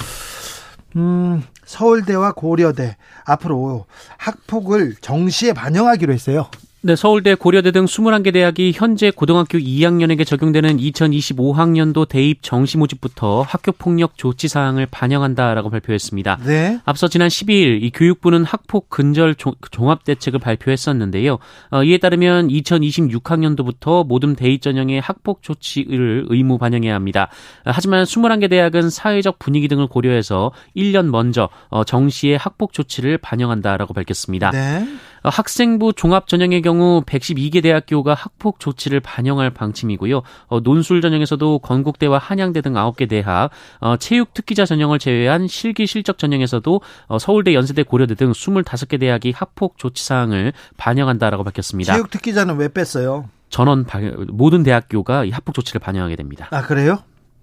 음, 0.97 1.42
서울대와 1.64 2.33
고려대 2.33 2.97
앞으로 3.25 3.87
학폭을 4.19 4.97
정시에 5.00 5.52
반영하기로 5.52 6.12
했어요. 6.12 6.49
네, 6.85 6.97
서울대, 6.97 7.37
고려대 7.37 7.71
등 7.71 7.85
21개 7.85 8.33
대학이 8.33 8.73
현재 8.75 9.12
고등학교 9.12 9.57
2학년에게 9.57 10.27
적용되는 10.27 10.79
2025학년도 10.79 12.09
대입 12.09 12.43
정시 12.43 12.77
모집부터 12.77 13.43
학교 13.43 13.71
폭력 13.71 14.19
조치 14.19 14.49
사항을 14.49 14.87
반영한다라고 14.91 15.71
발표했습니다. 15.71 16.39
네. 16.45 16.81
앞서 16.85 17.07
지난 17.07 17.29
12일 17.29 17.85
이 17.85 17.93
교육부는 17.95 18.43
학폭 18.43 18.91
근절 18.91 19.37
종합 19.71 20.03
대책을 20.03 20.41
발표했었는데요. 20.41 21.39
어, 21.71 21.85
이에 21.85 21.99
따르면 21.99 22.49
2026학년도부터 22.49 24.05
모든 24.05 24.35
대입 24.35 24.61
전형의 24.61 25.01
학폭 25.01 25.45
조치를 25.45 26.27
의무 26.31 26.59
반영해야 26.59 26.97
합니다. 26.97 27.29
하지만 27.65 28.03
21개 28.03 28.51
대학은 28.51 28.91
사회적 28.91 29.39
분위기 29.39 29.69
등을 29.69 29.87
고려해서 29.87 30.51
1년 30.77 31.11
먼저 31.11 31.49
어, 31.69 31.85
정시의 31.85 32.39
학폭 32.39 32.73
조치를 32.73 33.19
반영한다라고 33.19 33.95
밝혔습니다. 33.95 34.51
네. 34.51 34.85
어, 35.23 35.29
학생부 35.29 35.93
종합 35.95 36.26
전형의 36.29 36.62
경우 36.62 37.02
112개 37.07 37.62
대학교가 37.62 38.14
학폭 38.14 38.61
조치를 38.61 39.00
반영할 39.00 39.50
방침이고요. 39.50 40.23
어, 40.49 40.61
논술 40.61 41.00
전형에서도 41.00 41.61
건국대와 41.61 42.19
한양대 42.19 42.61
등 42.61 42.73
9개 42.75 43.09
대학, 43.09 43.50
어, 43.81 43.97
체육 43.97 44.35
특기자 44.35 44.64
전형을 44.64 44.99
제외한 44.99 45.47
실기 45.47 45.87
실적 45.87 46.19
전형에서도 46.19 46.81
어, 47.07 47.19
서울대, 47.19 47.55
연세대, 47.55 47.83
고려대 47.85 48.14
등 48.14 48.33
25개 48.33 48.99
대학이 48.99 49.33
학폭 49.35 49.79
조치 49.79 50.05
사항을 50.05 50.52
반영한다라고 50.76 51.45
밝혔습니다. 51.45 51.95
체육 51.95 52.11
특기자는 52.11 52.57
왜 52.57 52.69
뺐어요? 52.69 53.29
전원 53.49 53.85
모든 54.29 54.62
대학교가 54.62 55.25
이 55.25 55.31
학폭 55.31 55.55
조치를 55.55 55.81
반영하게 55.81 56.17
됩니다. 56.17 56.49
아 56.50 56.62
그래요? 56.62 56.99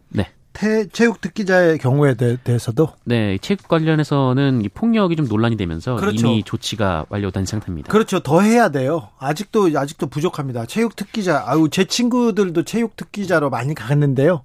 네. 0.09 0.31
태, 0.53 0.87
체육 0.87 1.21
특기자의 1.21 1.77
경우에 1.77 2.15
대, 2.15 2.37
해서도 2.47 2.89
네, 3.05 3.37
체육 3.39 3.67
관련해서는 3.67 4.63
이 4.63 4.69
폭력이 4.69 5.15
좀 5.15 5.27
논란이 5.27 5.57
되면서 5.57 5.95
그렇죠. 5.95 6.27
이미 6.27 6.43
조치가 6.43 7.05
완료된 7.09 7.45
상태입니다. 7.45 7.91
그렇죠. 7.91 8.19
더 8.19 8.41
해야 8.41 8.69
돼요. 8.69 9.09
아직도 9.19 9.69
아직도 9.75 10.07
부족합니다. 10.07 10.65
체육 10.65 10.95
특기자. 10.95 11.43
아유, 11.45 11.69
제 11.71 11.85
친구들도 11.85 12.63
체육 12.63 12.95
특기자로 12.95 13.49
많이 13.49 13.75
갔는데요. 13.75 14.41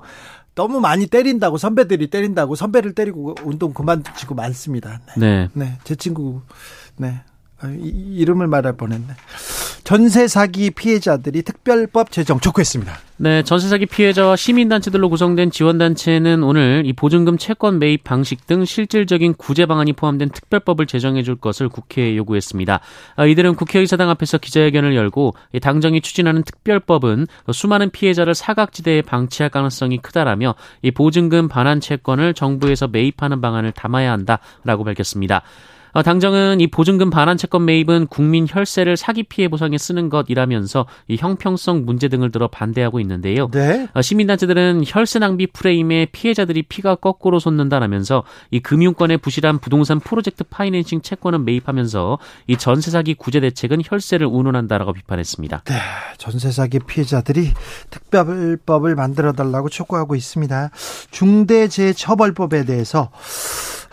너무 0.54 0.80
많이 0.80 1.06
때린다고 1.06 1.58
선배들이 1.58 2.08
때린다고 2.08 2.54
선배를 2.54 2.94
때리고 2.94 3.34
운동 3.42 3.72
그만두고 3.72 4.34
많습니다. 4.34 5.00
네. 5.16 5.26
네. 5.26 5.48
네. 5.52 5.78
제 5.84 5.96
친구 5.96 6.42
네. 6.96 7.22
이 7.72 8.24
름을 8.24 8.46
말할 8.46 8.76
뻔했네. 8.76 9.14
전세 9.84 10.28
사기 10.28 10.70
피해자들이 10.70 11.42
특별법 11.42 12.10
제정 12.10 12.40
촉구했습니다. 12.40 12.92
네, 13.18 13.42
전세 13.42 13.68
사기 13.68 13.84
피해자와 13.84 14.34
시민단체들로 14.34 15.10
구성된 15.10 15.50
지원단체는 15.50 16.42
오늘 16.42 16.82
이 16.86 16.94
보증금 16.94 17.36
채권 17.36 17.78
매입 17.78 18.02
방식 18.02 18.46
등 18.46 18.64
실질적인 18.64 19.34
구제 19.34 19.66
방안이 19.66 19.92
포함된 19.92 20.30
특별법을 20.30 20.86
제정해 20.86 21.22
줄 21.22 21.36
것을 21.36 21.68
국회에 21.68 22.16
요구했습니다. 22.16 22.80
아, 23.14 23.26
이들은 23.26 23.54
국회의사당 23.56 24.08
앞에서 24.08 24.38
기자회견을 24.38 24.96
열고 24.96 25.34
당정이 25.60 26.00
추진하는 26.00 26.42
특별법은 26.42 27.26
수많은 27.52 27.90
피해자를 27.90 28.34
사각지대에 28.34 29.02
방치할 29.02 29.50
가능성이 29.50 29.98
크다라며 29.98 30.54
이 30.80 30.90
보증금 30.90 31.46
반환 31.46 31.80
채권을 31.80 32.32
정부에서 32.32 32.88
매입하는 32.88 33.42
방안을 33.42 33.72
담아야 33.72 34.10
한다라고 34.10 34.82
밝혔습니다. 34.82 35.42
어, 35.94 36.02
당정은 36.02 36.60
이 36.60 36.66
보증금 36.66 37.08
반환 37.08 37.36
채권 37.36 37.64
매입은 37.64 38.08
국민 38.08 38.46
혈세를 38.48 38.96
사기 38.96 39.22
피해 39.22 39.46
보상에 39.46 39.78
쓰는 39.78 40.08
것이라면서 40.08 40.86
이 41.06 41.16
형평성 41.16 41.84
문제 41.84 42.08
등을 42.08 42.32
들어 42.32 42.48
반대하고 42.48 42.98
있는데요. 42.98 43.48
네. 43.52 43.86
어, 43.94 44.02
시민단체들은 44.02 44.82
혈세 44.84 45.20
낭비 45.20 45.46
프레임에 45.46 46.06
피해자들이 46.10 46.62
피가 46.62 46.96
거꾸로 46.96 47.38
솟는다라면서 47.38 48.24
이 48.50 48.58
금융권의 48.58 49.18
부실한 49.18 49.60
부동산 49.60 50.00
프로젝트 50.00 50.42
파이낸싱 50.42 51.02
채권을 51.02 51.38
매입하면서 51.38 52.18
이 52.48 52.56
전세 52.56 52.90
사기 52.90 53.14
구제 53.14 53.38
대책은 53.38 53.82
혈세를 53.84 54.26
운운한다라고 54.26 54.94
비판했습니다. 54.94 55.62
네, 55.64 55.74
전세 56.18 56.50
사기 56.50 56.80
피해자들이 56.80 57.52
특별법을 57.90 58.96
만들어 58.96 59.32
달라고 59.32 59.68
촉구하고 59.68 60.16
있습니다. 60.16 60.70
중대재해처벌법에 61.12 62.64
대해서 62.64 63.10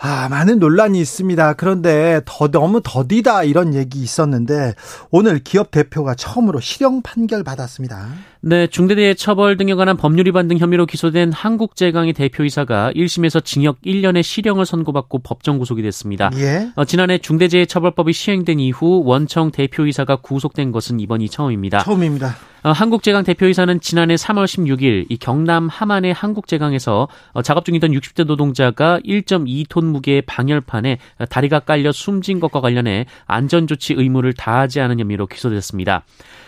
아, 0.04 0.28
많은 0.28 0.58
논란이 0.58 1.00
있습니다. 1.00 1.52
그런데 1.52 2.22
더 2.24 2.48
너무 2.48 2.80
더디다 2.82 3.44
이런 3.44 3.72
얘기 3.72 4.02
있었는데 4.02 4.74
오늘 5.12 5.38
기업 5.38 5.70
대표가 5.70 6.16
처음으로 6.16 6.58
실형 6.58 7.02
판결 7.02 7.44
받았습니다. 7.44 8.08
네, 8.44 8.66
중대재해 8.66 9.14
처벌 9.14 9.56
등에 9.56 9.72
관한 9.74 9.96
법률 9.96 10.26
위반 10.26 10.48
등 10.48 10.58
혐의로 10.58 10.84
기소된 10.84 11.30
한국제강의 11.30 12.12
대표이사가 12.12 12.90
1심에서 12.92 13.44
징역 13.44 13.80
1년의 13.82 14.24
실형을 14.24 14.66
선고받고 14.66 15.20
법정 15.20 15.58
구속이 15.58 15.80
됐습니다. 15.82 16.28
예. 16.38 16.68
어, 16.74 16.84
지난해 16.84 17.18
중대재해처벌법이 17.18 18.12
시행된 18.12 18.58
이후 18.58 19.04
원청 19.04 19.52
대표이사가 19.52 20.16
구속된 20.16 20.72
것은 20.72 20.98
이번이 20.98 21.28
처음입니다. 21.28 21.84
처음입니다. 21.84 22.34
어, 22.64 22.72
한국제강 22.72 23.22
대표이사는 23.22 23.80
지난해 23.80 24.16
3월 24.16 24.46
16일 24.46 25.06
이 25.08 25.16
경남 25.18 25.68
함안의 25.68 26.12
한국제강에서 26.12 27.06
어, 27.34 27.42
작업 27.42 27.64
중이던 27.64 27.92
60대 27.92 28.24
노동자가 28.24 28.98
1.2톤 29.04 29.84
무게의 29.84 30.22
방열판에 30.22 30.98
다리가 31.28 31.60
깔려 31.60 31.92
숨진 31.92 32.40
것과 32.40 32.60
관련해 32.60 33.06
안전조치 33.26 33.94
의무를 33.94 34.32
다하지 34.32 34.80
않은 34.80 34.98
혐의로 34.98 35.28
기소됐습니다. 35.28 36.02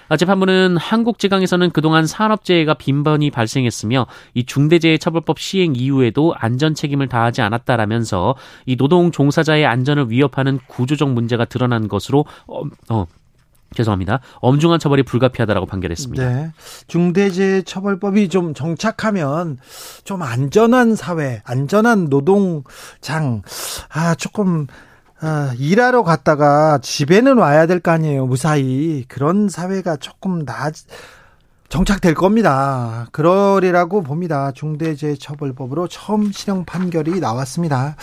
아, 0.08 0.16
재판부는 0.16 0.76
한국제강에서는 0.76 1.70
그동안 1.70 2.06
산업재해가 2.06 2.75
빈번히 2.75 3.30
발생했으며 3.30 4.06
이 4.34 4.44
중대재해처벌법 4.44 5.38
시행 5.38 5.75
이후에도 5.76 6.34
안전 6.37 6.75
책임을 6.75 7.08
다하지 7.08 7.42
않았다라면서 7.42 8.34
이 8.66 8.76
노동 8.76 9.11
종사자의 9.11 9.66
안전을 9.66 10.11
위협하는 10.11 10.58
구조적 10.66 11.11
문제가 11.11 11.44
드러난 11.44 11.88
것으로 11.88 12.25
어, 12.46 12.62
어 12.90 13.06
죄송합니다. 13.75 14.20
엄중한 14.37 14.78
처벌이 14.78 15.02
불가피하다라고 15.02 15.66
판결했습니다. 15.66 16.28
네. 16.28 16.52
중대재해처벌법이 16.87 18.28
좀 18.28 18.54
정착하면 18.54 19.58
좀 20.04 20.23
안전한 20.23 20.94
사회, 20.94 21.42
안전한 21.44 22.08
노동장, 22.08 23.42
아, 23.92 24.14
조금, 24.14 24.66
아, 25.26 25.54
일하러 25.58 26.02
갔다가 26.02 26.78
집에는 26.82 27.38
와야 27.38 27.66
될 27.66 27.80
거 27.80 27.90
아니에요, 27.90 28.26
무사히. 28.26 29.04
그런 29.08 29.48
사회가 29.48 29.96
조금 29.96 30.44
나, 30.44 30.70
정착될 31.70 32.12
겁니다. 32.14 33.06
그러리라고 33.10 34.02
봅니다. 34.02 34.52
중대재해처벌법으로 34.52 35.88
처음 35.88 36.30
실형 36.30 36.66
판결이 36.66 37.20
나왔습니다. 37.20 37.96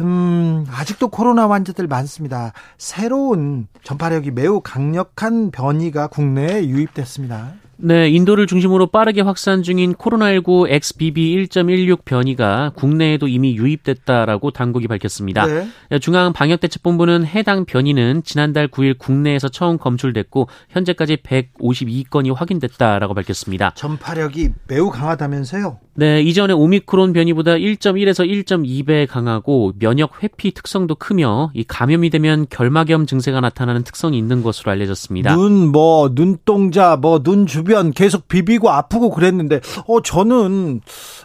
음, 0.00 0.64
아직도 0.70 1.08
코로나 1.08 1.50
환자들 1.50 1.88
많습니다. 1.88 2.52
새로운 2.78 3.66
전파력이 3.82 4.30
매우 4.30 4.60
강력한 4.60 5.50
변이가 5.50 6.06
국내에 6.06 6.66
유입됐습니다. 6.68 7.52
네, 7.76 8.08
인도를 8.08 8.46
중심으로 8.46 8.86
빠르게 8.86 9.20
확산 9.20 9.62
중인 9.62 9.94
코로나19 9.94 10.70
XBB1.16 10.70 12.04
변이가 12.04 12.72
국내에도 12.74 13.28
이미 13.28 13.56
유입됐다라고 13.56 14.50
당국이 14.50 14.88
밝혔습니다. 14.88 15.46
네. 15.46 15.98
중앙방역대책본부는 15.98 17.26
해당 17.26 17.64
변이는 17.64 18.22
지난달 18.24 18.68
9일 18.68 18.98
국내에서 18.98 19.48
처음 19.48 19.78
검출됐고 19.78 20.48
현재까지 20.70 21.16
152건이 21.18 22.34
확인됐다라고 22.34 23.14
밝혔습니다. 23.14 23.72
전파력이 23.74 24.50
매우 24.68 24.90
강하다면서요? 24.90 25.83
네, 25.96 26.22
이전에 26.22 26.52
오미크론 26.52 27.12
변이보다 27.12 27.52
1.1에서 27.52 28.28
1.2배 28.28 29.06
강하고 29.08 29.74
면역 29.78 30.22
회피 30.22 30.52
특성도 30.52 30.96
크며 30.96 31.52
이 31.54 31.62
감염이 31.62 32.10
되면 32.10 32.46
결막염 32.50 33.06
증세가 33.06 33.40
나타나는 33.40 33.84
특성이 33.84 34.18
있는 34.18 34.42
것으로 34.42 34.72
알려졌습니다. 34.72 35.36
눈, 35.36 35.70
뭐, 35.70 36.12
눈동자, 36.12 36.96
뭐, 36.96 37.22
눈 37.22 37.46
주변 37.46 37.92
계속 37.92 38.26
비비고 38.26 38.70
아프고 38.70 39.10
그랬는데, 39.10 39.60
어, 39.86 40.02
저는, 40.02 40.80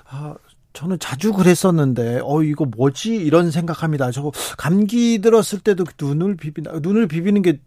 아, 0.07 0.35
저는 0.73 0.99
자주 0.99 1.33
그랬었는데, 1.33 2.21
어, 2.23 2.43
이거 2.43 2.65
뭐지? 2.65 3.15
이런 3.15 3.49
생각합니다. 3.49 4.11
저거, 4.11 4.31
감기 4.57 5.19
들었을 5.19 5.59
때도 5.59 5.83
눈을 5.99 6.37
비비나, 6.37 6.73
눈을 6.83 7.07
비비는 7.07 7.41
게 7.41 7.59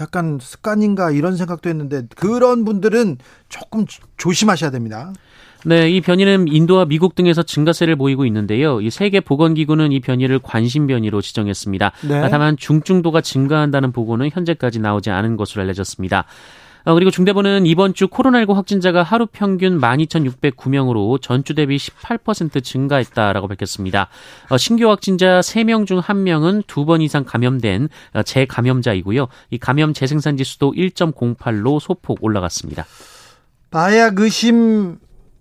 약간 0.00 0.38
습관인가 0.42 1.12
이런 1.12 1.36
생각도 1.36 1.68
했는데, 1.68 2.02
그런 2.16 2.64
분들은 2.64 3.18
조금 3.48 3.86
조심하셔야 4.16 4.72
됩니다. 4.72 5.12
네, 5.64 5.90
이 5.90 6.00
변이는 6.00 6.48
인도와 6.48 6.84
미국 6.86 7.14
등에서 7.14 7.42
증가세를 7.42 7.96
보이고 7.96 8.24
있는데요. 8.26 8.80
이 8.80 8.90
세계 8.90 9.20
보건기구는 9.20 9.92
이 9.92 10.00
변이를 10.00 10.38
관심 10.38 10.86
변이로 10.86 11.20
지정했습니다. 11.20 11.92
네. 12.08 12.28
다만 12.30 12.56
중증도가 12.56 13.20
증가한다는 13.20 13.92
보고는 13.92 14.30
현재까지 14.32 14.78
나오지 14.80 15.10
않은 15.10 15.36
것으로 15.36 15.62
알려졌습니다. 15.62 16.24
어, 16.84 16.94
그리고 16.94 17.10
중대본은 17.10 17.66
이번 17.66 17.92
주 17.92 18.06
코로나19 18.08 18.54
확진자가 18.54 19.02
하루 19.02 19.26
평균 19.26 19.78
12,609명으로 19.78 21.20
전주 21.20 21.54
대비 21.54 21.76
18% 21.76 22.64
증가했다라고 22.64 23.48
밝혔습니다. 23.48 24.08
어, 24.48 24.56
신규 24.56 24.88
확진자 24.88 25.40
3명 25.40 25.86
중 25.86 26.00
1명은 26.00 26.66
두 26.66 26.86
번 26.86 27.02
이상 27.02 27.24
감염된 27.24 27.90
어, 28.14 28.22
재감염자이고요. 28.22 29.28
이 29.50 29.58
감염 29.58 29.92
재생산 29.92 30.38
지수도 30.38 30.72
1.08로 30.72 31.78
소폭 31.80 32.18
올라갔습니다. 32.24 32.86
마약 33.70 34.18
의심 34.18 34.96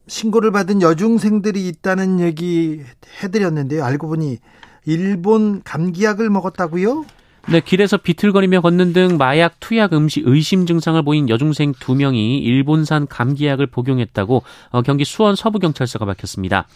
신고를 0.10 0.52
받은 0.52 0.82
여중생들이 0.82 1.68
있다는 1.68 2.20
얘기 2.20 2.82
해드렸는데요. 3.24 3.84
알고 3.86 4.08
보니 4.08 4.40
일본 4.86 5.62
감기약을 5.64 6.30
먹었다고요? 6.30 7.06
네, 7.48 7.62
길에서 7.62 7.98
비틀거리며 7.98 8.62
걷는 8.62 8.94
등 8.94 9.18
마약 9.18 9.60
투약 9.60 9.94
음식 9.94 10.24
의심 10.28 10.66
증상을 10.66 11.02
보인 11.04 11.30
여중생 11.30 11.74
두 11.80 11.96
명이 11.96 12.40
일본산 12.40 13.08
감기약을 13.08 13.68
복용했다고 13.68 14.44
어, 14.72 14.82
경기 14.82 15.06
수원 15.06 15.36
서부경찰서가 15.36 16.06
밝혔습니다. 16.06 16.68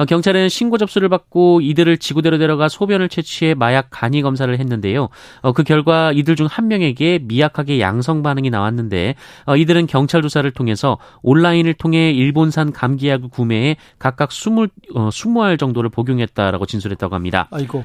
어, 0.00 0.04
경찰은 0.06 0.48
신고 0.48 0.78
접수를 0.78 1.10
받고 1.10 1.60
이들을 1.60 1.98
지구대로 1.98 2.38
데려가 2.38 2.68
소변을 2.70 3.10
채취해 3.10 3.52
마약 3.52 3.88
간이 3.90 4.22
검사를 4.22 4.58
했는데요. 4.58 5.10
어, 5.42 5.52
그 5.52 5.62
결과 5.62 6.10
이들 6.12 6.36
중 6.36 6.46
한 6.50 6.68
명에게 6.68 7.20
미약하게 7.22 7.80
양성 7.80 8.22
반응이 8.22 8.50
나왔는데 8.50 9.14
어, 9.46 9.56
이들은 9.56 9.86
경찰 9.86 10.22
조사를 10.22 10.50
통해서 10.50 10.98
온라인을 11.22 11.74
통해 11.74 12.10
일본산 12.10 12.72
감기약을 12.72 13.28
구매해 13.28 13.76
각각 13.98 14.32
20, 14.32 14.70
어, 14.94 15.10
20알 15.10 15.58
정도를 15.58 15.90
복용했다라고 15.90 16.66
진술했다고 16.66 17.14
합니다. 17.14 17.46
아이고. 17.52 17.84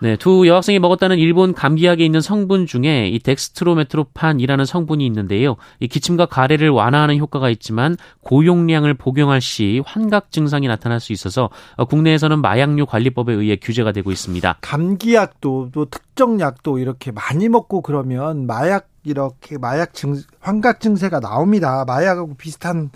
네, 0.00 0.16
두 0.16 0.46
여학생이 0.46 0.80
먹었다는 0.80 1.18
일본 1.18 1.54
감기약에 1.54 2.04
있는 2.04 2.20
성분 2.20 2.66
중에 2.66 3.08
이 3.08 3.18
덱스트로메토르판이라는 3.20 4.64
성분이 4.64 5.06
있는데요. 5.06 5.56
이 5.78 5.88
기침과 5.88 6.26
가래를 6.26 6.70
완화하는 6.70 7.18
효과가 7.18 7.48
있지만 7.50 7.96
고용량을 8.22 8.94
복용할 8.94 9.40
시 9.40 9.80
환각 9.86 10.32
증상이 10.32 10.66
나타날 10.66 11.00
수 11.00 11.12
있어서 11.12 11.48
어, 11.76 11.84
국내에서는 11.84 12.40
마약류 12.40 12.86
관리법에 12.86 13.32
의해 13.32 13.56
규제가 13.56 13.92
되고 13.92 14.10
있습니다. 14.10 14.58
감기약도 14.60 15.70
또 15.72 15.84
특정 15.86 16.40
약도 16.40 16.78
이렇게 16.78 17.12
많이 17.12 17.48
먹고 17.48 17.80
그러면 17.80 18.46
마약 18.46 18.88
이렇게 19.04 19.58
마약 19.58 19.94
증 19.94 20.20
환각 20.40 20.80
증세가 20.80 21.20
나옵니다. 21.20 21.84
마약하고 21.86 22.34
비슷한 22.34 22.90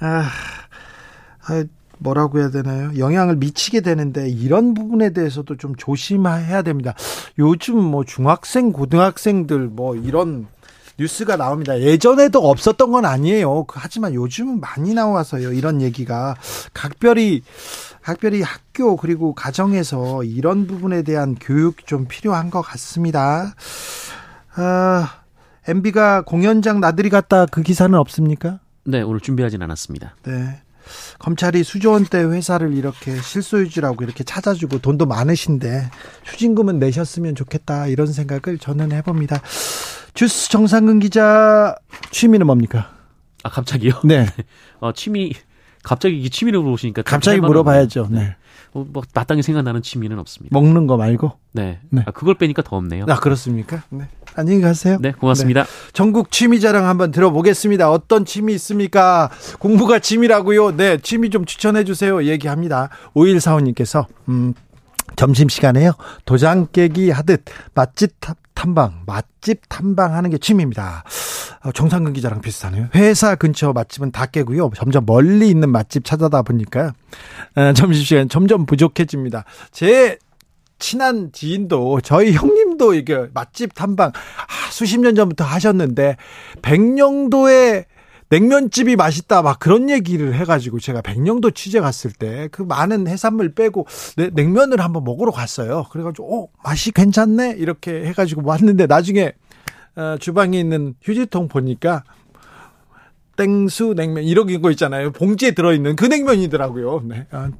아, 0.00 0.24
아 1.48 1.64
뭐라고 1.98 2.38
해야 2.38 2.50
되나요? 2.50 2.90
영향을 2.96 3.36
미치게 3.36 3.80
되는데 3.80 4.28
이런 4.28 4.74
부분에 4.74 5.10
대해서도 5.10 5.56
좀 5.56 5.74
조심해야 5.76 6.62
됩니다. 6.62 6.94
요즘 7.38 7.78
뭐 7.78 8.04
중학생, 8.04 8.72
고등학생들 8.72 9.68
뭐 9.68 9.96
이런 9.96 10.46
뉴스가 10.98 11.36
나옵니다. 11.36 11.80
예전에도 11.80 12.50
없었던 12.50 12.90
건 12.90 13.04
아니에요. 13.04 13.66
하지만 13.68 14.14
요즘은 14.14 14.60
많이 14.60 14.94
나와서요. 14.94 15.52
이런 15.52 15.80
얘기가 15.80 16.34
각별히 16.74 17.42
각별히 18.02 18.42
학교 18.42 18.96
그리고 18.96 19.34
가정에서 19.34 20.24
이런 20.24 20.66
부분에 20.66 21.02
대한 21.02 21.36
교육 21.40 21.86
좀 21.86 22.06
필요한 22.08 22.50
것 22.50 22.62
같습니다. 22.62 23.54
아, 24.56 25.22
MB가 25.68 26.22
공연장 26.22 26.80
나들이 26.80 27.10
갔다 27.10 27.46
그 27.46 27.62
기사는 27.62 27.96
없습니까? 27.96 28.58
네, 28.84 29.02
오늘 29.02 29.20
준비하진 29.20 29.62
않았습니다. 29.62 30.16
네. 30.24 30.62
검찰이 31.18 31.62
수조 31.64 31.92
원 31.92 32.04
대 32.08 32.22
회사를 32.22 32.72
이렇게 32.74 33.16
실소유주라고 33.20 34.02
이렇게 34.04 34.24
찾아주고 34.24 34.78
돈도 34.78 35.04
많으신데 35.06 35.90
추징금은 36.24 36.78
내셨으면 36.78 37.34
좋겠다 37.34 37.86
이런 37.88 38.06
생각을 38.06 38.58
저는 38.58 38.92
해봅니다. 38.92 39.42
주스 40.14 40.48
정상근 40.50 41.00
기자 41.00 41.74
취미는 42.10 42.46
뭡니까? 42.46 42.90
아, 43.42 43.50
갑자기요? 43.50 44.00
네. 44.04 44.26
어, 44.80 44.92
취미 44.92 45.32
갑자기 45.82 46.20
이 46.20 46.30
취미를 46.30 46.60
물어보시니까 46.60 47.02
갑자기 47.02 47.40
물어봐야죠. 47.40 48.08
네. 48.10 48.36
어, 48.72 48.84
뭐 48.88 49.02
마땅히 49.14 49.42
생각나는 49.42 49.82
취미는 49.82 50.18
없습니다. 50.18 50.54
먹는 50.54 50.86
거 50.86 50.96
말고? 50.96 51.32
네. 51.52 51.80
네. 51.90 52.02
아, 52.06 52.10
그걸 52.10 52.34
빼니까 52.34 52.62
더 52.62 52.76
없네요. 52.76 53.06
아, 53.08 53.16
그렇습니까? 53.16 53.82
네. 53.90 54.04
안녕히 54.34 54.60
가세요. 54.60 54.98
네, 55.00 55.12
고맙습니다. 55.12 55.64
네. 55.64 55.68
전국 55.92 56.30
취미 56.30 56.60
자랑 56.60 56.86
한번 56.86 57.10
들어보겠습니다. 57.10 57.90
어떤 57.90 58.24
취미 58.24 58.54
있습니까? 58.54 59.30
공부가 59.58 59.98
취미라고요. 59.98 60.76
네, 60.76 60.98
취미 60.98 61.30
좀 61.30 61.44
추천해 61.44 61.84
주세요. 61.84 62.22
얘기합니다. 62.24 62.88
5145님께서 63.14 64.06
음 64.28 64.54
점심시간에요. 65.16 65.92
도장 66.24 66.68
깨기 66.72 67.10
하듯 67.10 67.44
맛집 67.74 68.12
탐방, 68.54 69.02
맛집 69.06 69.62
탐방하는 69.68 70.30
게 70.30 70.38
취미입니다. 70.38 71.04
어, 71.64 71.72
정상근 71.72 72.12
기자랑 72.12 72.40
비슷하네요. 72.40 72.88
회사 72.94 73.34
근처 73.34 73.72
맛집은 73.72 74.12
다 74.12 74.26
깨고요. 74.26 74.70
점점 74.76 75.04
멀리 75.06 75.48
있는 75.48 75.70
맛집 75.70 76.04
찾아다 76.04 76.42
보니까 76.42 76.92
어, 77.56 77.72
점심시간 77.72 78.28
점점 78.28 78.66
부족해집니다. 78.66 79.44
제 79.72 80.18
친한 80.78 81.30
지인도 81.32 82.00
저희 82.00 82.32
형님도 82.32 82.94
이게 82.94 83.26
맛집 83.34 83.74
탐방 83.74 84.10
아, 84.10 84.70
수십 84.70 85.00
년 85.00 85.14
전부터 85.16 85.44
하셨는데 85.44 86.16
백령도에 86.62 87.86
냉면집이 88.30 88.94
맛있다 88.96 89.40
막 89.42 89.58
그런 89.58 89.88
얘기를 89.88 90.34
해가지고 90.34 90.80
제가 90.80 91.00
백령도 91.00 91.50
취재 91.52 91.80
갔을 91.80 92.12
때 92.12 92.48
그 92.52 92.62
많은 92.62 93.08
해산물 93.08 93.54
빼고 93.54 93.86
냉면을 94.34 94.80
한번 94.80 95.02
먹으러 95.04 95.32
갔어요. 95.32 95.84
그래가지고 95.90 96.44
어 96.44 96.48
맛이 96.62 96.92
괜찮네 96.92 97.56
이렇게 97.58 98.04
해가지고 98.04 98.42
왔는데 98.44 98.86
나중에 98.86 99.28
어, 99.28 99.32
주방에 100.20 100.58
있는 100.60 100.94
휴지통 101.02 101.48
보니까 101.48 102.04
땡수 103.36 103.94
냉면 103.96 104.24
이런 104.24 104.60
거 104.60 104.70
있잖아요. 104.72 105.12
봉지에 105.12 105.52
들어있는 105.52 105.96
그 105.96 106.04
냉면이더라고요. 106.04 107.02
네. 107.04 107.26
아, 107.30 107.50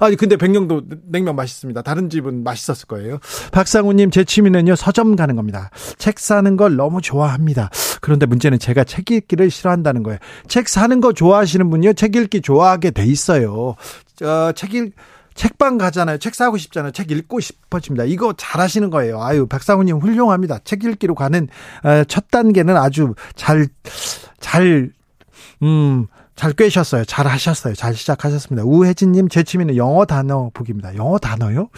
아니 0.00 0.16
근데 0.16 0.36
백령도 0.36 0.82
냉면 1.06 1.36
맛있습니다. 1.36 1.82
다른 1.82 2.10
집은 2.10 2.44
맛있었을 2.44 2.86
거예요. 2.86 3.18
박상우님 3.52 4.10
제 4.10 4.24
취미는요 4.24 4.76
서점 4.76 5.16
가는 5.16 5.36
겁니다. 5.36 5.70
책 5.96 6.18
사는 6.18 6.56
걸 6.56 6.76
너무 6.76 7.00
좋아합니다. 7.00 7.70
그런데 8.00 8.26
문제는 8.26 8.58
제가 8.58 8.84
책 8.84 9.10
읽기를 9.10 9.50
싫어한다는 9.50 10.02
거예요. 10.02 10.18
책 10.46 10.68
사는 10.68 11.00
거 11.00 11.12
좋아하시는 11.12 11.68
분이요 11.70 11.94
책 11.94 12.16
읽기 12.16 12.40
좋아하게 12.42 12.92
돼 12.92 13.04
있어요. 13.06 13.74
어, 14.22 14.52
책읽 14.54 14.92
책방 15.38 15.78
가잖아요. 15.78 16.18
책 16.18 16.34
사고 16.34 16.58
싶잖아요. 16.58 16.90
책 16.90 17.12
읽고 17.12 17.38
싶어집니다. 17.38 18.04
이거 18.04 18.34
잘하시는 18.36 18.90
거예요. 18.90 19.22
아유, 19.22 19.46
박상우님 19.46 19.98
훌륭합니다. 19.98 20.58
책 20.64 20.82
읽기로 20.82 21.14
가는 21.14 21.46
어, 21.84 22.02
첫 22.04 22.28
단계는 22.32 22.76
아주 22.76 23.14
잘, 23.36 23.68
잘, 24.40 24.90
음, 25.62 26.08
잘 26.38 26.52
꿰셨어요. 26.52 27.04
잘 27.04 27.26
하셨어요. 27.26 27.74
잘 27.74 27.96
시작하셨습니다. 27.96 28.64
우혜진님, 28.64 29.28
제 29.28 29.42
취미는 29.42 29.74
영어 29.76 30.04
단어 30.04 30.50
보기입니다. 30.54 30.94
영어 30.94 31.18
단어요? 31.18 31.68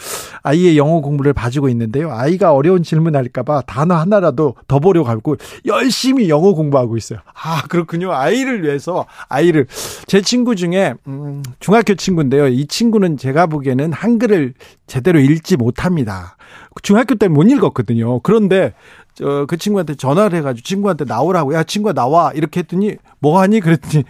아이의 0.43 0.77
영어 0.77 1.01
공부를 1.01 1.33
봐주고 1.33 1.67
있는데요. 1.69 2.11
아이가 2.11 2.53
어려운 2.53 2.83
질문 2.83 3.15
할까봐 3.15 3.61
단어 3.61 3.95
하나라도 3.95 4.53
더 4.67 4.77
보려고 4.79 5.09
하고 5.09 5.35
열심히 5.65 6.29
영어 6.29 6.53
공부하고 6.53 6.95
있어요. 6.95 7.17
아, 7.33 7.63
그렇군요. 7.69 8.13
아이를 8.13 8.61
위해서, 8.63 9.07
아이를. 9.29 9.65
제 10.05 10.21
친구 10.21 10.55
중에, 10.55 10.93
음, 11.07 11.41
중학교 11.59 11.95
친구인데요. 11.95 12.47
이 12.47 12.67
친구는 12.67 13.17
제가 13.17 13.47
보기에는 13.47 13.91
한글을 13.93 14.53
제대로 14.85 15.19
읽지 15.19 15.57
못합니다. 15.57 16.37
중학교 16.83 17.15
때 17.15 17.27
못 17.27 17.49
읽었거든요. 17.49 18.19
그런데 18.19 18.73
저그 19.15 19.57
친구한테 19.57 19.95
전화를 19.95 20.37
해가지고 20.37 20.63
친구한테 20.63 21.05
나오라고 21.05 21.53
야 21.55 21.63
친구야 21.63 21.93
나와 21.93 22.31
이렇게 22.33 22.59
했더니 22.59 22.95
뭐 23.19 23.41
하니 23.41 23.59
그랬더니 23.59 24.03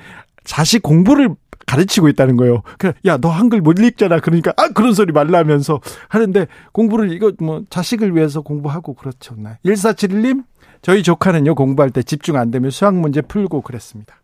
자식 0.44 0.82
공부를 0.82 1.36
가르치고 1.66 2.10
있다는 2.10 2.38
거예요. 2.38 2.64
그 2.78 2.94
야, 3.06 3.18
너 3.18 3.30
한글 3.30 3.62
못 3.62 3.80
읽잖아. 3.80 4.20
그러니까, 4.20 4.54
아, 4.58 4.70
그런 4.70 4.94
소리 4.94 5.14
말라면서 5.14 5.80
하는데, 6.10 6.48
공부를, 6.72 7.12
이거 7.14 7.32
뭐, 7.40 7.64
자식을 7.70 8.16
위해서 8.16 8.42
공부하고 8.42 8.94
그렇죠. 8.94 9.36
1471님, 9.66 10.44
저희 10.82 11.04
조카는요, 11.04 11.56
공부할 11.56 11.92
때 11.92 12.04
집중 12.04 12.36
안 12.38 12.52
되면 12.52 12.72
수학 12.72 12.96
문제 12.96 13.22
풀고 13.22 13.62
그랬습니다. 13.62 14.16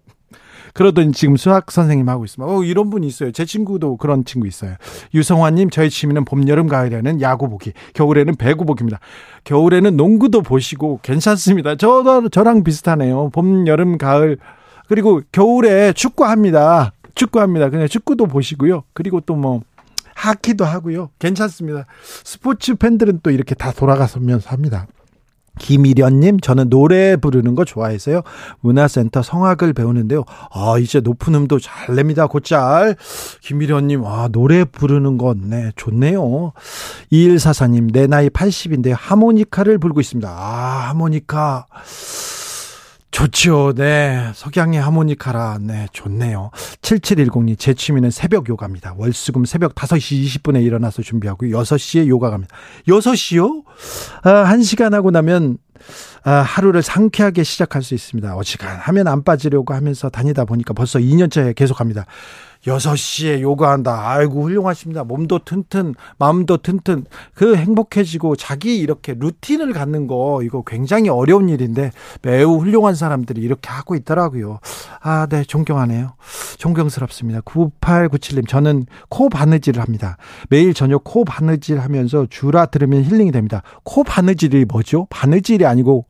그러더니 0.73 1.11
지금 1.11 1.37
수학 1.37 1.71
선생님 1.71 2.07
하고 2.09 2.25
있습니다. 2.25 2.53
어, 2.53 2.63
이런 2.63 2.89
분이 2.89 3.07
있어요. 3.07 3.31
제 3.31 3.45
친구도 3.45 3.97
그런 3.97 4.25
친구 4.25 4.47
있어요. 4.47 4.75
유성환님, 5.13 5.69
저희 5.69 5.89
취미는 5.89 6.25
봄, 6.25 6.47
여름, 6.47 6.67
가을에는 6.67 7.21
야구 7.21 7.49
보기, 7.49 7.73
겨울에는 7.93 8.35
배구 8.35 8.65
보기입니다. 8.65 8.99
겨울에는 9.43 9.95
농구도 9.97 10.41
보시고 10.41 10.99
괜찮습니다. 11.01 11.75
저, 11.75 12.27
저랑 12.31 12.63
비슷하네요. 12.63 13.29
봄, 13.31 13.65
여름, 13.67 13.97
가을, 13.97 14.37
그리고 14.87 15.21
겨울에 15.31 15.93
축구합니다. 15.93 16.93
축구합니다. 17.15 17.69
그냥 17.69 17.87
축구도 17.87 18.27
보시고요. 18.27 18.83
그리고 18.93 19.21
또 19.21 19.35
뭐 19.35 19.61
하키도 20.17 20.65
하고요. 20.65 21.11
괜찮습니다. 21.19 21.85
스포츠 22.23 22.75
팬들은 22.75 23.19
또 23.21 23.29
이렇게 23.29 23.53
다 23.53 23.71
돌아가면서 23.71 24.49
합니다. 24.49 24.87
김일현님, 25.59 26.39
저는 26.39 26.69
노래 26.69 27.15
부르는 27.15 27.55
거 27.55 27.65
좋아해서요. 27.65 28.21
문화센터 28.59 29.23
성악을 29.23 29.73
배우는데요. 29.73 30.23
아, 30.51 30.75
이제 30.79 30.99
높은 30.99 31.33
음도 31.33 31.59
잘 31.59 31.95
냅니다. 31.95 32.27
곧잘. 32.27 32.95
김일현님, 33.41 34.05
아, 34.05 34.27
노래 34.31 34.65
부르는 34.65 35.17
건, 35.17 35.49
네, 35.49 35.71
좋네요. 35.75 36.53
2144님, 37.11 37.91
내 37.91 38.05
나이 38.05 38.29
80인데 38.29 38.93
하모니카를 38.95 39.79
불고 39.79 39.99
있습니다. 39.99 40.29
아, 40.29 40.89
하모니카. 40.89 41.65
좋죠. 43.11 43.73
네. 43.73 44.31
석양의 44.35 44.81
하모니카라. 44.81 45.59
네. 45.61 45.87
좋네요. 45.91 46.51
7710님, 46.81 47.57
제 47.57 47.73
취미는 47.73 48.11
새벽 48.11 48.47
요가입니다. 48.49 48.95
월수금 48.97 49.45
새벽 49.45 49.75
5시 49.75 50.25
20분에 50.25 50.63
일어나서 50.63 51.01
준비하고 51.01 51.47
6시에 51.47 52.07
요가 52.07 52.29
갑니다. 52.29 52.55
6시요? 52.87 53.63
아, 54.23 54.45
1시간 54.53 54.91
하고 54.91 55.11
나면 55.11 55.57
아, 56.16 56.16
하루를 56.31 56.81
상쾌하게 56.81 57.43
시작할 57.43 57.81
수 57.81 57.93
있습니다. 57.93 58.35
어지간하면 58.35 59.07
안 59.07 59.23
빠지려고 59.23 59.73
하면서 59.73 60.09
다니다 60.09 60.45
보니까 60.45 60.73
벌써 60.73 60.99
2년째 60.99 61.55
계속합니다. 61.55 62.05
6시에 62.65 63.41
요가한다. 63.41 64.09
아이고, 64.09 64.43
훌륭하십니다. 64.43 65.03
몸도 65.03 65.39
튼튼, 65.39 65.93
마음도 66.17 66.57
튼튼. 66.57 67.05
그 67.33 67.55
행복해지고 67.55 68.35
자기 68.35 68.79
이렇게 68.79 69.15
루틴을 69.17 69.73
갖는 69.73 70.07
거, 70.07 70.41
이거 70.43 70.63
굉장히 70.65 71.09
어려운 71.09 71.49
일인데 71.49 71.91
매우 72.21 72.57
훌륭한 72.57 72.95
사람들이 72.95 73.41
이렇게 73.41 73.69
하고 73.69 73.95
있더라고요. 73.95 74.59
아, 75.01 75.27
네, 75.29 75.43
존경하네요. 75.43 76.15
존경스럽습니다. 76.57 77.41
9897님, 77.41 78.47
저는 78.47 78.85
코 79.09 79.29
바느질을 79.29 79.81
합니다. 79.81 80.17
매일 80.49 80.73
저녁 80.73 81.03
코 81.03 81.23
바느질 81.23 81.79
하면서 81.79 82.25
주라 82.29 82.65
들으면 82.65 83.03
힐링이 83.03 83.31
됩니다. 83.31 83.61
코 83.83 84.03
바느질이 84.03 84.65
뭐죠? 84.65 85.07
바느질이 85.09 85.65
아니고 85.65 86.05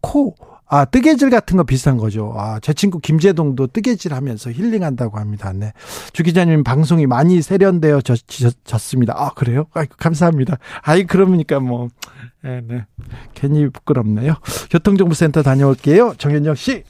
코, 0.00 0.34
아, 0.70 0.84
뜨개질 0.84 1.30
같은 1.30 1.56
거 1.56 1.62
비슷한 1.62 1.96
거죠. 1.96 2.34
아, 2.36 2.60
제 2.60 2.74
친구 2.74 3.00
김재동도 3.00 3.68
뜨개질 3.68 4.12
하면서 4.12 4.50
힐링한다고 4.50 5.18
합니다. 5.18 5.52
네. 5.54 5.72
주 6.12 6.22
기자님 6.22 6.62
방송이 6.62 7.06
많이 7.06 7.40
세련되어 7.40 8.02
졌, 8.02 8.18
졌습니다. 8.64 9.14
아, 9.16 9.30
그래요? 9.30 9.64
아, 9.72 9.84
감사합니다. 9.84 10.58
아이, 10.82 11.04
그러니까 11.04 11.58
뭐, 11.58 11.88
네, 12.42 12.60
네. 12.66 12.84
괜히 13.34 13.68
부끄럽네요. 13.70 14.34
교통정보센터 14.70 15.42
다녀올게요. 15.42 16.14
정현정 16.18 16.54
씨. 16.54 16.84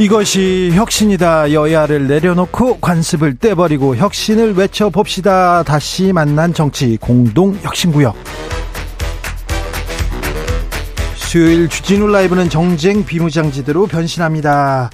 이것이 0.00 0.70
혁신이다. 0.72 1.52
여야를 1.52 2.08
내려놓고 2.08 2.78
관습을 2.80 3.36
떼버리고 3.36 3.96
혁신을 3.96 4.54
외쳐봅시다. 4.54 5.62
다시 5.62 6.14
만난 6.14 6.54
정치 6.54 6.96
공동 6.98 7.54
혁신구역. 7.60 8.16
수요일 11.16 11.68
주진우 11.68 12.06
라이브는 12.06 12.48
정쟁 12.48 13.04
비무장지대로 13.04 13.86
변신합니다. 13.88 14.88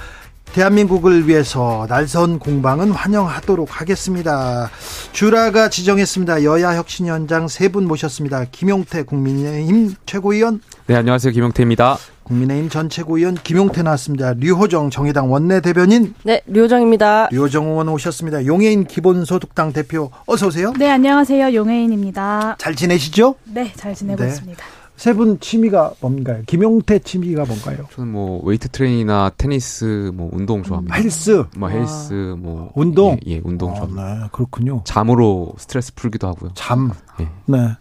대한민국을 0.52 1.28
위해서 1.28 1.86
날선 1.88 2.40
공방은 2.40 2.90
환영하도록 2.90 3.80
하겠습니다. 3.80 4.70
주라가 5.12 5.68
지정했습니다. 5.68 6.42
여야 6.42 6.76
혁신위원장 6.76 7.46
세 7.46 7.68
분 7.68 7.86
모셨습니다. 7.86 8.44
김용태 8.50 9.04
국민의힘 9.04 9.94
최고위원. 10.04 10.60
네, 10.88 10.96
안녕하세요. 10.96 11.32
김용태입니다. 11.32 11.96
국민의힘 12.30 12.68
전 12.68 12.88
최고위원 12.88 13.34
김용태 13.34 13.82
나왔습니다. 13.82 14.32
류호정 14.34 14.90
정의당 14.90 15.30
원내대변인. 15.30 16.14
네, 16.24 16.42
류호정입니다. 16.46 17.28
류호정 17.30 17.68
의원 17.68 17.88
오셨습니다. 17.88 18.46
용해인 18.46 18.84
기본소득당 18.84 19.72
대표 19.72 20.10
어서 20.26 20.48
오세요. 20.48 20.72
네, 20.76 20.90
안녕하세요. 20.90 21.54
용해인입니다. 21.54 22.56
잘 22.58 22.74
지내시죠? 22.74 23.36
네, 23.44 23.72
잘 23.76 23.94
지내고 23.94 24.22
네. 24.22 24.28
있습니다. 24.28 24.64
세 24.96 25.12
분 25.12 25.38
취미가 25.38 25.92
뭔가요? 26.00 26.42
김용태 26.46 26.98
취미가 27.00 27.44
뭔가요? 27.44 27.86
저는 27.92 28.10
뭐 28.10 28.42
웨이트 28.44 28.70
트레이닝이나 28.70 29.30
테니스, 29.36 30.10
뭐 30.14 30.30
운동 30.32 30.62
좋아합니다. 30.62 30.96
헬스, 30.96 31.44
뭐 31.56 31.68
헬스, 31.68 32.32
아. 32.32 32.36
뭐 32.36 32.72
운동, 32.74 33.18
예, 33.26 33.32
예 33.34 33.40
운동 33.44 33.72
아, 33.72 33.74
좋아합니다. 33.74 34.14
네, 34.14 34.28
그렇군요. 34.32 34.80
잠으로 34.84 35.52
스트레스 35.58 35.94
풀기도 35.94 36.26
하고요. 36.28 36.50
잠. 36.54 36.90
예. 37.20 37.28
네. 37.44 37.76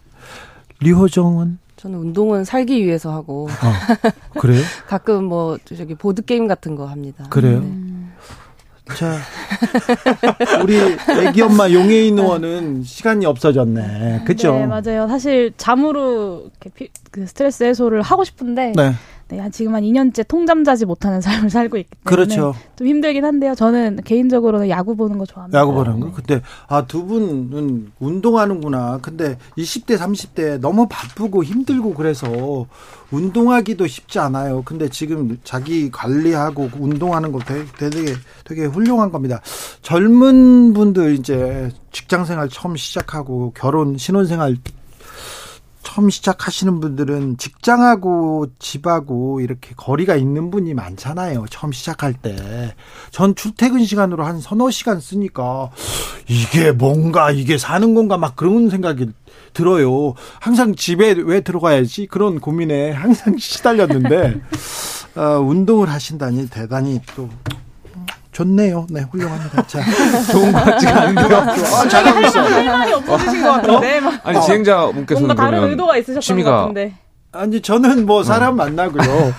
류호정은 0.80 1.58
저는 1.86 2.00
운동은 2.00 2.44
살기 2.44 2.84
위해서 2.84 3.12
하고 3.12 3.46
어, 3.48 4.40
그래요? 4.40 4.60
가끔 4.88 5.24
뭐 5.24 5.56
저기 5.64 5.94
보드 5.94 6.22
게임 6.22 6.48
같은 6.48 6.74
거 6.74 6.86
합니다. 6.86 7.26
그래요? 7.30 7.60
네. 7.60 8.94
자, 8.96 9.18
우리 10.62 10.76
애기 11.28 11.42
엄마 11.42 11.70
용혜인 11.70 12.18
의원은 12.18 12.82
시간이 12.82 13.24
없어졌네. 13.26 14.22
그죠? 14.26 14.52
네, 14.54 14.66
맞아요. 14.66 15.06
사실 15.08 15.52
잠으로 15.56 16.50
이렇게 16.60 16.70
피, 16.70 16.88
그 17.12 17.26
스트레스 17.26 17.62
해소를 17.62 18.02
하고 18.02 18.24
싶은데 18.24 18.72
네, 18.74 18.92
네, 19.28 19.40
한 19.40 19.50
지금 19.50 19.74
한 19.74 19.82
2년째 19.82 20.26
통잠 20.28 20.62
자지 20.62 20.84
못하는 20.86 21.20
삶을 21.22 21.50
살고 21.50 21.76
있기 21.78 21.90
때문에 22.04 22.26
그렇죠. 22.26 22.54
좀 22.76 22.86
힘들긴 22.86 23.24
한데요. 23.24 23.54
저는 23.56 24.00
개인적으로는 24.04 24.68
야구 24.68 24.94
보는 24.94 25.18
거 25.18 25.26
좋아합니다. 25.26 25.58
야구 25.58 25.72
보는 25.74 26.00
거. 26.00 26.12
근데 26.12 26.40
아 26.68 26.86
두 26.86 27.04
분은 27.04 27.90
운동하는구나. 27.98 29.00
근데 29.02 29.36
20대 29.58 29.98
30대 29.98 30.60
너무 30.60 30.86
바쁘고 30.88 31.42
힘들고 31.42 31.94
그래서 31.94 32.66
운동하기도 33.10 33.86
쉽지 33.86 34.18
않아요. 34.20 34.62
근데 34.64 34.88
지금 34.88 35.38
자기 35.42 35.90
관리하고 35.90 36.70
운동하는 36.78 37.32
거 37.32 37.38
되게 37.40 37.64
되게, 37.78 38.12
되게 38.44 38.64
훌륭한 38.66 39.10
겁니다. 39.10 39.40
젊은 39.82 40.72
분들 40.72 41.14
이제 41.18 41.70
직장 41.90 42.24
생활 42.24 42.48
처음 42.48 42.76
시작하고 42.76 43.52
결혼 43.56 43.96
신혼 43.98 44.26
생활 44.26 44.56
처음 45.86 46.10
시작하시는 46.10 46.80
분들은 46.80 47.38
직장하고 47.38 48.46
집하고 48.58 49.40
이렇게 49.40 49.72
거리가 49.76 50.16
있는 50.16 50.50
분이 50.50 50.74
많잖아요. 50.74 51.46
처음 51.48 51.70
시작할 51.70 52.12
때. 52.12 52.74
전 53.12 53.36
출퇴근 53.36 53.84
시간으로 53.84 54.24
한 54.24 54.40
서너 54.40 54.72
시간 54.72 54.98
쓰니까 54.98 55.70
이게 56.26 56.72
뭔가 56.72 57.30
이게 57.30 57.56
사는 57.56 57.94
건가 57.94 58.18
막 58.18 58.34
그런 58.34 58.68
생각이 58.68 59.12
들어요. 59.54 60.14
항상 60.40 60.74
집에 60.74 61.12
왜 61.12 61.40
들어가야지 61.40 62.06
그런 62.06 62.40
고민에 62.40 62.90
항상 62.90 63.38
시달렸는데 63.38 64.40
어, 65.14 65.38
운동을 65.38 65.88
하신다니 65.88 66.50
대단히 66.50 67.00
또 67.14 67.30
좋네요. 68.36 68.86
네, 68.90 69.00
훌륭합니다. 69.10 69.66
자, 69.66 69.80
좋은 70.30 70.52
것 70.52 70.62
같지가 70.62 71.02
않은데요. 71.02 71.38
아, 71.38 71.88
잘하고 71.88 72.20
있어. 72.26 72.42
할 72.42 72.64
말이 72.66 72.92
없어지신 72.92 73.42
것 73.42 73.50
같은데 73.52 74.00
막 74.00 74.20
아니 74.24 74.42
진행자분께서는 74.42 75.26
뭔가 75.28 75.42
다른 75.42 75.64
의도가 75.70 75.96
있으셨던 75.96 76.16
것 76.16 76.20
취미가 76.20 76.50
같은데. 76.50 76.92
아니 77.32 77.62
저는 77.62 78.04
뭐 78.04 78.22
사람 78.22 78.56
만나고요. 78.56 79.32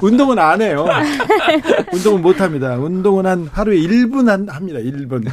운동은 0.00 0.38
안 0.38 0.62
해요. 0.62 0.86
운동은 1.92 2.22
못 2.22 2.40
합니다. 2.40 2.76
운동은 2.76 3.26
한 3.26 3.50
하루에 3.52 3.78
1분 3.78 4.28
한 4.28 4.48
합니다. 4.48 4.78
1분. 4.78 5.28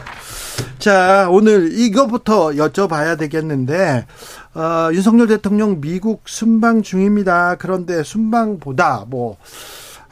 자, 0.80 1.28
오늘 1.30 1.71
이거부터 1.71 2.49
여쭤봐야 2.49 3.17
되겠는데 3.19 4.08
어, 4.56 4.89
윤석열 4.91 5.28
대통령 5.28 5.82
미국 5.82 6.23
순방 6.26 6.82
중입니다. 6.82 7.58
그런데 7.60 8.02
순방보다 8.02 9.06
뭐 9.08 9.38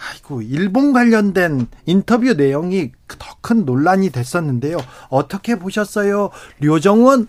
아이고 0.10 0.42
일본 0.42 0.94
관련된 0.94 1.68
인터뷰 1.86 2.34
내용이 2.34 2.92
더 3.20 3.32
큰 3.42 3.66
논란이 3.66 4.12
됐었는데요. 4.12 4.78
어떻게 5.10 5.56
보셨어요? 5.56 6.30
류정원 6.60 7.28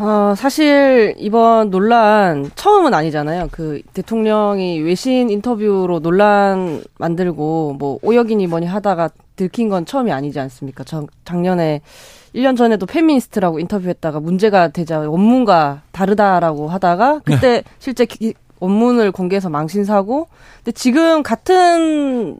어, 0.00 0.34
사실 0.36 1.14
이번 1.18 1.70
논란 1.70 2.50
처음은 2.54 2.94
아니잖아요. 2.94 3.48
그 3.50 3.82
대통령이 3.94 4.80
외신 4.80 5.28
인터뷰로 5.28 6.00
논란 6.00 6.82
만들고 6.98 7.76
뭐 7.78 7.98
오역이니 8.02 8.46
뭐니 8.46 8.66
하다가 8.66 9.10
들킨 9.34 9.68
건 9.68 9.86
처음이 9.86 10.12
아니지 10.12 10.38
않습니까? 10.40 10.84
저, 10.84 11.06
작년에 11.24 11.80
1년 12.34 12.56
전에도 12.56 12.86
페미니스트라고 12.86 13.58
인터뷰했다가 13.58 14.20
문제가 14.20 14.68
되자 14.68 15.00
원문과 15.00 15.82
다르다라고 15.90 16.68
하다가 16.68 17.20
그때 17.24 17.64
실제 17.80 18.04
기, 18.04 18.34
원문을 18.60 19.12
공개해서 19.12 19.48
망신 19.48 19.84
사고 19.84 20.28
근데 20.58 20.72
지금 20.72 21.22
같은 21.22 22.38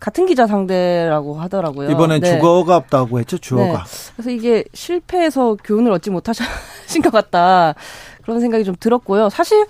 같은 0.00 0.26
기자 0.26 0.46
상대라고 0.46 1.34
하더라고요. 1.40 1.90
이번엔 1.90 2.20
네. 2.20 2.34
주거가 2.36 2.76
없다고 2.76 3.18
했죠. 3.18 3.36
주어가. 3.36 3.84
그래서 4.14 4.30
이게 4.30 4.64
실패해서 4.72 5.56
교훈을 5.64 5.90
얻지 5.92 6.10
못하신 6.10 6.44
것 7.02 7.12
같다. 7.12 7.74
그런 8.22 8.40
생각이 8.40 8.64
좀 8.64 8.76
들었고요. 8.78 9.28
사실 9.28 9.66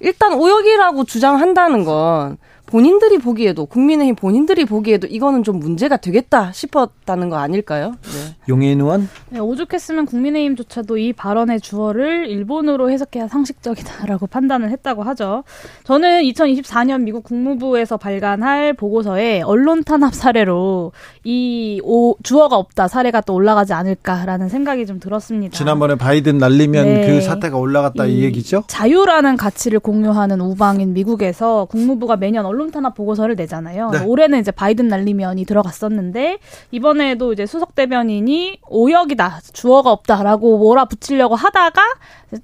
일단 0.00 0.32
오역이라고 0.34 1.04
주장한다는 1.04 1.84
건 1.84 2.38
본인들이 2.68 3.16
보기에도 3.18 3.64
국민의힘 3.64 4.14
본인들이 4.14 4.66
보기에도 4.66 5.06
이거는 5.06 5.42
좀 5.42 5.58
문제가 5.58 5.96
되겠다 5.96 6.52
싶었다는 6.52 7.30
거 7.30 7.38
아닐까요? 7.38 7.92
네. 8.02 8.36
용해인 8.48 8.80
의원 8.80 9.08
네, 9.30 9.38
오죽했으면 9.38 10.04
국민의힘조차도 10.04 10.98
이 10.98 11.14
발언의 11.14 11.62
주어를 11.62 12.26
일본으로 12.28 12.90
해석해야 12.90 13.26
상식적이다라고 13.28 14.26
판단을 14.28 14.70
했다고 14.70 15.02
하죠. 15.02 15.44
저는 15.84 16.22
2024년 16.24 17.02
미국 17.02 17.24
국무부에서 17.24 17.96
발간할 17.96 18.74
보고서에 18.74 19.40
언론 19.42 19.82
탄압 19.82 20.14
사례로 20.14 20.92
이 21.24 21.80
오, 21.84 22.16
주어가 22.22 22.56
없다 22.56 22.86
사례가 22.86 23.22
또 23.22 23.32
올라가지 23.32 23.72
않을까라는 23.72 24.50
생각이 24.50 24.84
좀 24.84 25.00
들었습니다. 25.00 25.56
지난번에 25.56 25.94
바이든 25.94 26.36
날리면 26.36 26.84
네. 26.84 27.06
그 27.06 27.20
사태가 27.22 27.56
올라갔다 27.56 28.04
이, 28.04 28.18
이 28.18 28.24
얘기죠? 28.24 28.64
자유라는 28.66 29.38
가치를 29.38 29.80
공유하는 29.80 30.42
우방인 30.42 30.92
미국에서 30.92 31.64
국무부가 31.70 32.16
매년 32.16 32.44
언론 32.44 32.57
탄압 32.70 32.94
보고서를 32.94 33.34
내잖아요. 33.36 33.90
네. 33.90 34.04
올해는 34.04 34.40
이제 34.40 34.50
바이든 34.50 34.88
날리면이 34.88 35.44
들어갔었는데 35.46 36.38
이번에도 36.70 37.32
이제 37.32 37.46
수석 37.46 37.74
대변인이 37.74 38.60
오역이다 38.68 39.40
주어가 39.52 39.90
없다라고 39.92 40.58
몰아붙이려고 40.58 41.34
하다가 41.36 41.80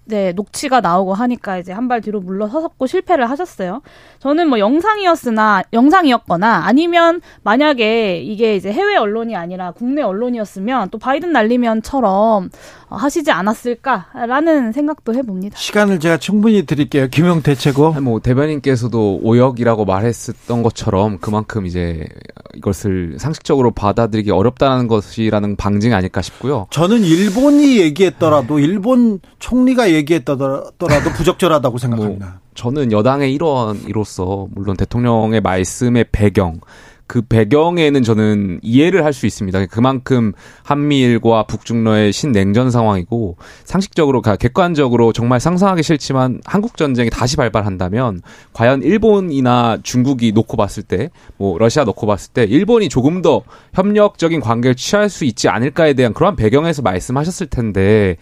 이제 0.07 0.33
녹취가 0.35 0.81
나오고 0.81 1.13
하니까 1.15 1.59
이제 1.59 1.73
한 1.73 1.85
발 1.89 2.01
뒤로 2.01 2.21
물러서섰고 2.21 2.87
실패를 2.87 3.29
하셨어요. 3.29 3.83
저는 4.21 4.49
뭐 4.49 4.59
영상이었으나 4.59 5.63
영상이었거나 5.75 6.63
아니면 6.65 7.21
만약에 7.43 8.19
이게 8.23 8.57
이제 8.57 8.73
해외 8.73 8.97
언론이 8.97 9.37
아니라 9.37 9.73
국내 9.73 10.01
언론이었으면 10.01 10.89
또 10.89 10.97
바이든 10.99 11.31
날리면처럼 11.33 12.49
어, 12.84 12.84
하시지 12.97 13.31
않았을까라는 13.31 14.73
생각도 14.73 15.15
해봅니다. 15.15 15.57
시간을 15.57 16.01
제가 16.01 16.17
충분히 16.19 16.67
드릴게요. 16.67 17.09
김용태 17.09 17.55
최고. 17.55 17.93
뭐 18.01 18.21
대변인께서도 18.21 19.21
오역이라고 19.23 19.85
말했었던 19.85 20.63
것처럼 20.63 21.19
그만큼 21.19 21.67
이제 21.67 22.07
이것을 22.55 23.17
상식적으로 23.19 23.71
받아들이기 23.71 24.31
어렵다는 24.31 24.89
것이라는 24.89 25.57
방증이 25.57 25.95
아닐까 25.95 26.23
싶고요. 26.23 26.67
저는 26.71 27.03
일본이 27.03 27.79
얘기했더라도 27.79 28.59
일본 28.59 29.21
총리가 29.39 29.93
얘기했더라도 29.93 30.71
부적절하다고 31.17 31.79
생각합니다. 31.79 32.41
저는 32.55 32.93
여당의 32.93 33.35
일원으로서 33.35 34.47
물론 34.53 34.77
대통령의 34.77 35.41
말씀의 35.41 36.07
배경 36.13 36.61
그 37.07 37.21
배경에는 37.23 38.03
저는 38.03 38.61
이해를 38.63 39.05
할 39.05 39.13
수 39.13 39.27
있습니다. 39.27 39.67
그만큼 39.67 40.33
한미일과 40.65 41.45
북중러의 41.45 42.13
신냉전 42.13 42.71
상황이고 42.71 43.37
상식적으로 43.65 44.23
가- 44.23 44.37
객관적으로 44.37 45.13
정말 45.13 45.39
상상하기 45.39 45.83
싫지만 45.83 46.41
한국 46.45 46.77
전쟁이 46.77 47.11
다시 47.11 47.37
발발한다면 47.37 48.23
과연 48.53 48.83
일본이나 48.83 49.79
중국이 49.83 50.33
놓고 50.33 50.57
봤을 50.57 50.83
때 50.83 51.11
뭐 51.37 51.59
러시아 51.59 51.85
놓고 51.85 52.07
봤을 52.07 52.33
때 52.33 52.45
일본이 52.45 52.89
조금 52.89 53.23
더 53.23 53.43
협력적인 53.75 54.41
관계를 54.41 54.75
취할 54.75 55.09
수 55.09 55.25
있지 55.25 55.49
않을까에 55.49 55.95
대한 55.95 56.13
그러한 56.15 56.37
배경에서 56.37 56.83
말씀하셨을 56.83 57.47
텐데 57.49 58.17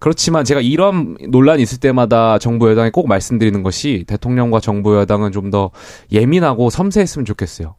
그렇지만 0.00 0.44
제가 0.44 0.60
이런 0.60 1.16
논란이 1.28 1.62
있을 1.62 1.78
때마다 1.78 2.38
정부 2.38 2.68
여당에 2.70 2.90
꼭 2.90 3.08
말씀드리는 3.08 3.62
것이 3.62 4.04
대통령과 4.06 4.60
정부 4.60 4.96
여당은 4.96 5.32
좀 5.32 5.46
더 5.46 5.70
예민하고 6.10 6.70
섬세했으면 6.70 7.24
좋겠어요. 7.24 7.76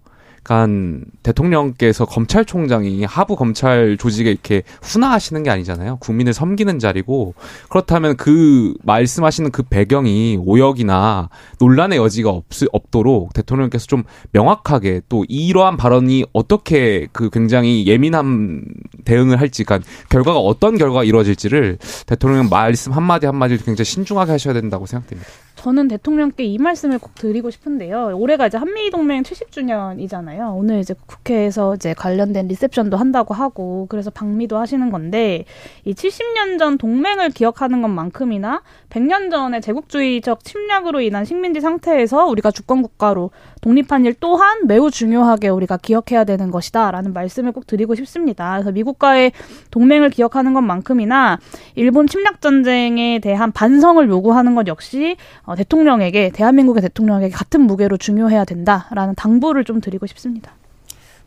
그러니까 0.47 1.05
대통령께서 1.23 2.05
검찰총장이 2.05 3.03
하부 3.03 3.35
검찰 3.35 3.97
조직에 3.97 4.31
이렇게 4.31 4.63
훈화하시는 4.81 5.43
게 5.43 5.49
아니잖아요. 5.49 5.97
국민을 5.97 6.33
섬기는 6.33 6.79
자리고 6.79 7.33
그렇다면 7.69 8.15
그 8.15 8.73
말씀하시는 8.83 9.51
그 9.51 9.63
배경이 9.63 10.37
오역이나 10.39 11.29
논란의 11.59 11.97
여지가 11.99 12.29
없, 12.29 12.45
없도록 12.71 13.33
대통령께서 13.33 13.87
좀 13.87 14.03
명확하게 14.31 15.01
또 15.09 15.25
이러한 15.27 15.75
발언이 15.75 16.25
어떻게 16.31 17.07
그 17.11 17.29
굉장히 17.29 17.85
예민한 17.85 18.63
대응을 19.03 19.39
할지, 19.39 19.65
그러니까 19.65 19.89
결과가 20.09 20.39
어떤 20.39 20.77
결과가 20.77 21.03
이루어질지를 21.03 21.77
대통령 22.05 22.47
말씀 22.49 22.93
한마디 22.93 23.25
한마디를 23.25 23.65
굉장히 23.65 23.85
신중하게 23.85 24.31
하셔야 24.31 24.53
된다고 24.53 24.85
생각됩니다. 24.85 25.29
저는 25.57 25.87
대통령께 25.87 26.43
이 26.43 26.57
말씀을 26.57 26.99
꼭 26.99 27.15
드리고 27.15 27.49
싶은데요. 27.49 28.15
올해가 28.15 28.47
이제 28.47 28.57
한미 28.57 28.91
동맹 28.91 29.23
70주년이잖아요. 29.23 30.55
오늘 30.55 30.79
이제 30.79 30.93
국회에서 31.05 31.75
이제 31.75 31.93
관련된 31.93 32.47
리셉션도 32.47 32.95
한다고 32.95 33.33
하고 33.33 33.87
그래서 33.89 34.09
방미도 34.11 34.57
하시는 34.57 34.89
건데 34.91 35.45
이 35.83 35.93
70년 35.93 36.59
전 36.59 36.77
동맹을 36.77 37.31
기억하는 37.31 37.81
것만큼이나 37.81 38.61
100년 38.89 39.31
전의 39.31 39.61
제국주의적 39.61 40.43
침략으로 40.43 41.01
인한 41.01 41.25
식민지 41.25 41.59
상태에서 41.59 42.27
우리가 42.27 42.51
주권 42.51 42.83
국가로 42.83 43.31
독립한 43.61 44.05
일 44.05 44.13
또한 44.19 44.67
매우 44.67 44.91
중요하게 44.91 45.49
우리가 45.49 45.77
기억해야 45.77 46.23
되는 46.23 46.51
것이다라는 46.51 47.13
말씀을 47.13 47.51
꼭 47.51 47.67
드리고 47.67 47.95
싶습니다. 47.95 48.53
그래서 48.53 48.71
미국과의 48.71 49.31
동맹을 49.71 50.09
기억하는 50.09 50.53
것만큼이나 50.53 51.39
일본 51.75 52.07
침략 52.07 52.41
전쟁에 52.41 53.19
대한 53.19 53.51
반성을 53.51 54.07
요구하는 54.09 54.55
것 54.55 54.67
역시 54.67 55.17
어, 55.43 55.55
대통령에게 55.55 56.31
대한민국의 56.31 56.81
대통령에게 56.81 57.33
같은 57.33 57.61
무게로 57.61 57.97
중요해야 57.97 58.45
된다라는 58.45 59.15
당부를 59.15 59.63
좀 59.63 59.81
드리고 59.81 60.07
싶습니다. 60.07 60.53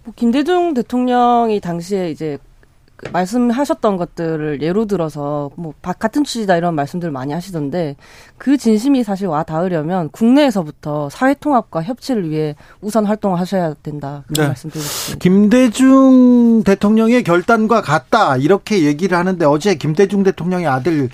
뭐 0.05 0.15
김대중 0.17 0.75
대통령이 0.75 1.61
당시에 1.61 2.11
이제 2.11 2.39
그 2.43 2.50
말씀하셨던 3.13 3.97
것들을 3.97 4.63
예로 4.63 4.87
들어서 4.87 5.51
뭐 5.57 5.73
같은 5.81 6.25
취지다 6.25 6.57
이런 6.57 6.75
말씀들 6.75 7.11
많이 7.11 7.33
하시던데 7.33 7.97
그 8.39 8.57
진심이 8.57 9.03
사실 9.05 9.27
와 9.27 9.43
닿으려면 9.43 10.11
국내에서부터 10.11 11.09
사회 11.11 11.35
통합과 11.35 11.83
협치를 11.83 12.31
위해 12.31 12.57
우선 12.81 13.07
활동을 13.07 13.39
하셔야 13.39 13.75
된다 13.83 14.25
그런 14.29 14.45
네. 14.45 14.49
말씀드리겠습니다. 14.49 15.19
김대중 15.19 16.63
대통령의 16.65 17.23
결단과 17.23 17.83
같다 17.83 18.37
이렇게 18.37 18.85
얘기를 18.85 19.17
하는데 19.17 19.45
어제 19.45 19.75
김대중 19.75 20.23
대통령의 20.23 20.67
아들 20.67 21.09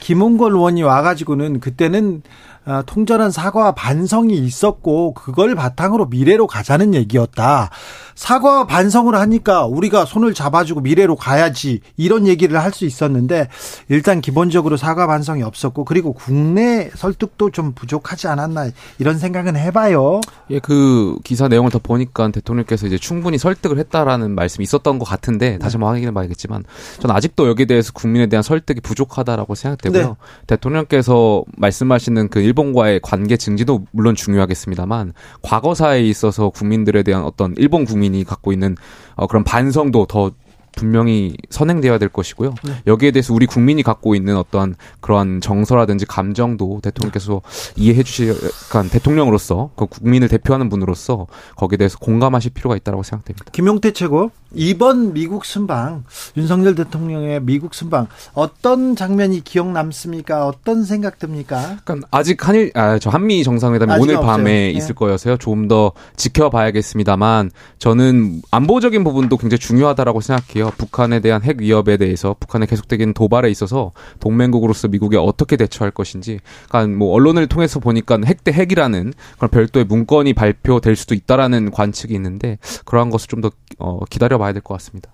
김홍걸 0.00 0.52
의원이 0.52 0.82
와가지고는 0.82 1.60
그때는 1.60 2.22
어, 2.66 2.82
통절한 2.86 3.30
사과와 3.30 3.72
반성이 3.72 4.38
있었고 4.38 5.12
그걸 5.12 5.54
바탕으로 5.54 6.06
미래로 6.06 6.46
가자는 6.46 6.94
얘기였다. 6.94 7.68
사과와 8.14 8.66
반성을 8.66 9.14
하니까 9.14 9.66
우리가 9.66 10.04
손을 10.04 10.34
잡아주고 10.34 10.80
미래로 10.80 11.16
가야지 11.16 11.80
이런 11.96 12.26
얘기를 12.26 12.62
할 12.62 12.74
수 12.74 12.84
있었는데 12.84 13.48
일단 13.88 14.20
기본적으로 14.20 14.76
사과 14.76 15.06
반성이 15.06 15.42
없었고 15.42 15.84
그리고 15.84 16.12
국내 16.12 16.90
설득도 16.94 17.50
좀 17.50 17.72
부족하지 17.72 18.26
않았나 18.26 18.70
이런 18.98 19.18
생각은 19.18 19.56
해봐요. 19.56 20.20
예, 20.50 20.58
그 20.58 21.16
기사 21.24 21.48
내용을 21.48 21.70
더 21.70 21.78
보니까 21.78 22.28
대통령께서 22.30 22.86
이제 22.86 22.98
충분히 22.98 23.38
설득을 23.38 23.78
했다라는 23.78 24.34
말씀이 24.34 24.64
있었던 24.64 24.98
것 24.98 25.04
같은데 25.04 25.58
다시 25.58 25.76
한번 25.76 25.90
확인해 25.94 26.12
봐야겠지만 26.12 26.64
전 26.98 27.10
아직도 27.10 27.48
여기에 27.48 27.66
대해서 27.66 27.92
국민에 27.92 28.26
대한 28.26 28.42
설득이 28.42 28.80
부족하다라고 28.80 29.54
생각되고요. 29.54 30.08
네. 30.08 30.14
대통령께서 30.48 31.44
말씀하시는 31.56 32.28
그 32.28 32.40
일본과의 32.40 33.00
관계 33.02 33.36
증진도 33.36 33.84
물론 33.92 34.16
중요하겠습니다만 34.16 35.12
과거사에 35.42 36.02
있어서 36.02 36.50
국민들에 36.50 37.04
대한 37.04 37.22
어떤 37.24 37.54
일본 37.56 37.84
국민 37.84 38.03
이 38.12 38.24
갖고 38.24 38.52
있는 38.52 38.76
어, 39.14 39.26
그런 39.28 39.44
반성도 39.44 40.06
더 40.06 40.32
분명히 40.76 41.36
선행되어야 41.50 41.98
될 41.98 42.08
것이고요. 42.08 42.54
여기에 42.86 43.12
대해서 43.12 43.32
우리 43.34 43.46
국민이 43.46 43.82
갖고 43.82 44.14
있는 44.14 44.36
어떠한 44.36 44.74
그러한 45.00 45.40
정서라든지 45.40 46.06
감정도 46.06 46.80
대통령께서 46.82 47.42
이해해 47.76 48.02
주실, 48.02 48.34
그러니까 48.68 48.92
대통령으로서 48.92 49.70
그 49.76 49.86
국민을 49.86 50.28
대표하는 50.28 50.68
분으로서 50.68 51.26
거기에 51.56 51.76
대해서 51.76 51.98
공감하실 51.98 52.52
필요가 52.52 52.76
있다고 52.76 53.02
생각됩니다. 53.02 53.46
김용태 53.52 53.92
최고 53.92 54.30
이번 54.54 55.12
미국 55.12 55.44
순방 55.44 56.04
윤석열 56.36 56.74
대통령의 56.74 57.42
미국 57.42 57.74
순방 57.74 58.06
어떤 58.34 58.96
장면이 58.96 59.42
기억 59.42 59.70
남습니까? 59.72 60.46
어떤 60.46 60.84
생각 60.84 61.18
듭니까? 61.18 61.78
그러니까 61.84 62.08
아직 62.10 62.46
한일 62.46 62.70
아, 62.74 62.98
저 62.98 63.10
한미 63.10 63.42
정상회담이 63.42 63.92
오늘 64.00 64.16
없어요. 64.16 64.26
밤에 64.26 64.44
네. 64.44 64.70
있을 64.70 64.94
거여서요. 64.94 65.36
조금 65.38 65.68
더 65.68 65.92
지켜봐야겠습니다만 66.16 67.50
저는 67.78 68.42
안보적인 68.50 69.02
부분도 69.04 69.36
굉장히 69.36 69.58
중요하다라고 69.58 70.20
생각해요. 70.20 70.63
북한에 70.70 71.20
대한 71.20 71.42
핵 71.42 71.60
위협에 71.60 71.96
대해서 71.96 72.34
북한의 72.38 72.68
계속적인 72.68 73.14
도발에 73.14 73.50
있어서 73.50 73.92
동맹국으로서 74.20 74.88
미국이 74.88 75.16
어떻게 75.16 75.56
대처할 75.56 75.90
것인지, 75.90 76.40
그러니까 76.68 76.96
뭐 76.98 77.12
언론을 77.12 77.46
통해서 77.48 77.80
보니까 77.80 78.18
핵 78.24 78.44
대 78.44 78.52
핵이라는 78.52 79.14
그런 79.36 79.50
별도의 79.50 79.86
문건이 79.86 80.34
발표될 80.34 80.96
수도 80.96 81.14
있다라는 81.14 81.70
관측이 81.70 82.12
있는데 82.14 82.58
그러한 82.84 83.08
것을 83.10 83.28
좀더 83.28 83.50
어, 83.78 84.04
기다려봐야 84.10 84.52
될 84.52 84.60
것 84.60 84.74
같습니다. 84.74 85.10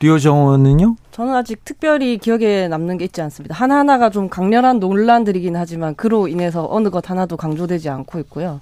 류정원은요? 0.00 0.96
저는 1.12 1.34
아직 1.34 1.64
특별히 1.64 2.18
기억에 2.18 2.66
남는 2.66 2.98
게 2.98 3.04
있지 3.04 3.20
않습니다. 3.22 3.54
하나하나가 3.54 4.10
좀 4.10 4.28
강렬한 4.28 4.80
논란들이긴 4.80 5.54
하지만 5.54 5.94
그로 5.94 6.26
인해서 6.26 6.66
어느 6.68 6.88
것 6.90 7.08
하나도 7.08 7.36
강조되지 7.36 7.88
않고 7.88 8.18
있고요. 8.20 8.60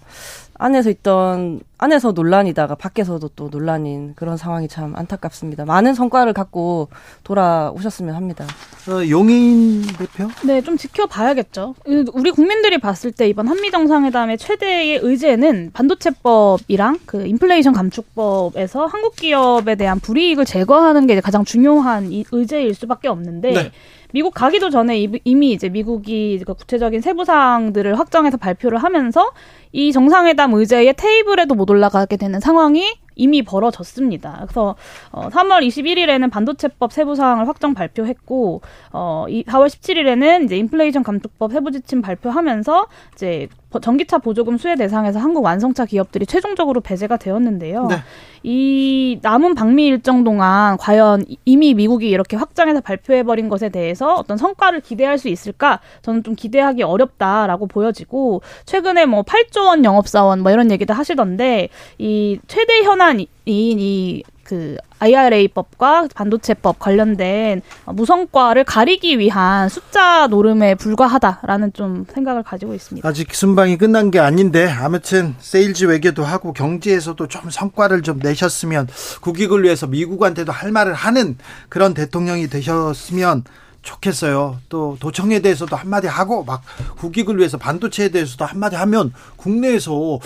안에서 0.62 0.90
있던 0.90 1.61
안에서 1.79 2.12
논란이다가 2.12 2.75
밖에서도 2.75 3.27
또 3.35 3.49
논란인 3.51 4.12
그런 4.14 4.37
상황이 4.37 4.68
참 4.68 4.94
안타깝습니다. 4.94 5.64
많은 5.64 5.94
성과를 5.94 6.35
갖고 6.35 6.88
돌아오셨으면 7.25 8.14
합니다. 8.14 8.44
어, 8.90 9.09
용인 9.09 9.81
대표? 9.99 10.29
네, 10.44 10.61
좀 10.61 10.77
지켜봐야겠죠. 10.77 11.75
그 11.83 12.05
우리 12.12 12.31
국민들이 12.31 12.77
봤을 12.77 13.11
때 13.11 13.27
이번 13.27 13.49
한미 13.49 13.70
정상회담의 13.70 14.37
최대의 14.37 14.99
의제는 15.03 15.70
반도체법이랑 15.73 16.99
그 17.07 17.27
인플레이션 17.27 17.73
감축법에서 17.73 18.85
한국 18.85 19.16
기업에 19.16 19.77
대한 19.77 19.99
불이익을 19.99 20.44
제거하는 20.44 21.07
게 21.07 21.18
가장 21.23 21.46
중요한 21.46 22.12
이 22.12 22.25
의제일 22.33 22.75
수밖에 22.75 23.09
없는데 23.09 23.53
네. 23.53 23.73
미국 24.12 24.35
가기도 24.35 24.70
전에 24.70 25.01
이- 25.01 25.20
이미 25.25 25.53
이제 25.53 25.68
미국이 25.68 26.42
그 26.44 26.53
구체적인 26.53 27.01
세부 27.01 27.25
사항들을 27.25 27.96
확정해서 27.99 28.37
발표를 28.37 28.77
하면서 28.79 29.31
이 29.73 29.93
정상회담 29.93 30.53
의제의 30.55 30.95
테이블에도 30.95 31.55
못 31.55 31.71
올라가게 31.71 32.17
되는 32.17 32.41
상황이 32.41 32.85
이미 33.16 33.42
벌어졌습니다. 33.42 34.38
그래서 34.42 34.77
어, 35.12 35.29
3월 35.29 35.66
21일에는 35.66 36.31
반도체법 36.31 36.92
세부 36.92 37.14
사항을 37.16 37.49
확정 37.49 37.75
발표했고 37.75 38.61
어, 38.92 39.27
이 39.29 39.44
4월 39.44 39.66
17일에는 39.68 40.44
이제 40.44 40.57
인플레이션 40.57 41.03
감축법 41.03 41.53
세부 41.53 41.70
지침 41.73 42.03
발표하면서 42.03 42.87
이제 43.14 43.49
버- 43.70 43.79
전기차 43.79 44.18
보조금 44.18 44.57
수혜 44.59 44.75
대상에서 44.75 45.18
한국 45.20 45.44
완성차 45.44 45.85
기업들이 45.87 46.27
최종적으로 46.27 46.81
배제가 46.81 47.16
되었는데요. 47.16 47.87
네. 47.87 47.96
이 48.42 49.18
남은 49.23 49.55
방미 49.55 49.87
일정 49.87 50.25
동안 50.25 50.77
과연 50.79 51.25
이- 51.29 51.37
이미 51.44 51.75
미국이 51.75 52.09
이렇게 52.09 52.37
확장해서 52.37 52.81
발표해버린 52.81 53.49
것에 53.49 53.68
대해서 53.68 54.14
어떤 54.14 54.37
성과를 54.38 54.81
기대할 54.81 55.18
수 55.18 55.29
있을까? 55.29 55.81
저는 56.03 56.23
좀 56.25 56.35
기대하기 56.35 56.83
어렵다라고 56.83 57.66
보여지고 57.66 58.42
최근에 58.64 59.05
뭐 59.07 59.23
8조 59.23 59.66
원 59.66 59.85
영업사원 59.85 60.40
뭐 60.40 60.51
이런 60.51 60.70
얘기도 60.70 60.94
하시던데 60.94 61.68
이 61.99 62.38
최대 62.49 62.83
현안인 62.83 63.27
이 63.47 64.23
그 64.51 64.77
IRA법과 64.99 66.09
반도체법 66.13 66.81
관련된 66.81 67.63
무성과를 67.87 68.65
가리기 68.65 69.21
위한 69.21 69.69
숫자 69.69 70.27
노름에 70.27 70.75
불과하다라는 70.75 71.73
좀 71.73 72.05
생각을 72.13 72.43
가지고 72.43 72.75
있습니다. 72.75 73.09
아직 73.09 73.33
순방이 73.33 73.79
끝난 73.79 74.11
게 74.11 74.19
아닌데 74.19 74.69
아무튼 74.69 75.37
세일즈 75.39 75.85
외교도 75.85 76.25
하고 76.25 76.53
경제에서도 76.53 77.29
좀 77.29 77.49
성과를 77.49 78.03
좀 78.03 78.19
내셨으면 78.19 78.89
국익을 79.21 79.63
위해서 79.63 79.87
미국한테도 79.87 80.51
할 80.51 80.73
말을 80.73 80.95
하는 80.95 81.39
그런 81.69 81.95
대통령이 81.95 82.49
되셨으면 82.49 83.45
좋겠어요. 83.83 84.59
또 84.69 84.97
도청에 84.99 85.39
대해서도 85.39 85.77
한마디 85.77 86.09
하고 86.09 86.43
막 86.43 86.61
국익을 86.99 87.39
위해서 87.39 87.57
반도체에 87.57 88.09
대해서도 88.09 88.45
한마디 88.47 88.75
하면 88.75 89.13
국내에서 89.37 89.93
오 89.95 90.21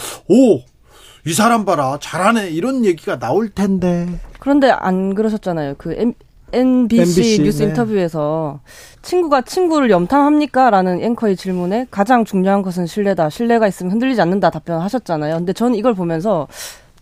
이 1.26 1.32
사람 1.32 1.64
봐라 1.64 1.98
잘하네 2.00 2.50
이런 2.50 2.84
얘기가 2.84 3.18
나올 3.18 3.48
텐데 3.48 4.08
그런데 4.38 4.70
안 4.70 5.14
그러셨잖아요. 5.14 5.76
그 5.78 5.94
M, 5.94 6.12
NBC, 6.52 7.20
MBC, 7.20 7.42
뉴스 7.42 7.62
네. 7.62 7.68
인터뷰에서 7.68 8.60
친구가 9.02 9.42
친구를 9.42 9.90
염탐합니까? 9.90 10.70
라는 10.70 11.02
앵커의 11.02 11.36
질문에 11.36 11.86
가장 11.90 12.24
중요한 12.24 12.62
것은 12.62 12.86
신뢰다. 12.86 13.30
신뢰가 13.30 13.66
있으면 13.66 13.92
흔들리지 13.92 14.20
않는다 14.20 14.50
답변하셨잖아요. 14.50 15.36
근데 15.36 15.52
저는 15.52 15.74
이걸 15.76 15.94
보면서 15.94 16.46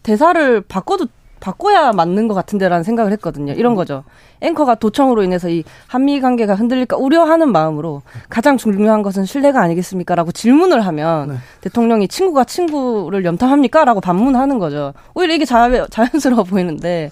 대사를 0.02 0.60
바꿔도 0.62 1.06
바꿔야 1.42 1.90
맞는 1.90 2.28
것 2.28 2.34
같은데라는 2.34 2.84
생각을 2.84 3.10
했거든요. 3.12 3.52
이런 3.54 3.74
거죠. 3.74 4.04
앵커가 4.40 4.76
도청으로 4.76 5.24
인해서 5.24 5.48
이 5.48 5.64
한미 5.88 6.20
관계가 6.20 6.54
흔들릴까 6.54 6.96
우려하는 6.96 7.50
마음으로 7.50 8.02
가장 8.28 8.56
중요한 8.56 9.02
것은 9.02 9.24
신뢰가 9.24 9.60
아니겠습니까? 9.60 10.14
라고 10.14 10.30
질문을 10.30 10.86
하면 10.86 11.28
네. 11.30 11.34
대통령이 11.62 12.06
친구가 12.06 12.44
친구를 12.44 13.24
염탐합니까? 13.24 13.84
라고 13.84 14.00
반문하는 14.00 14.60
거죠. 14.60 14.94
오히려 15.14 15.34
이게 15.34 15.44
자, 15.44 15.68
자연스러워 15.90 16.44
보이는데 16.44 17.10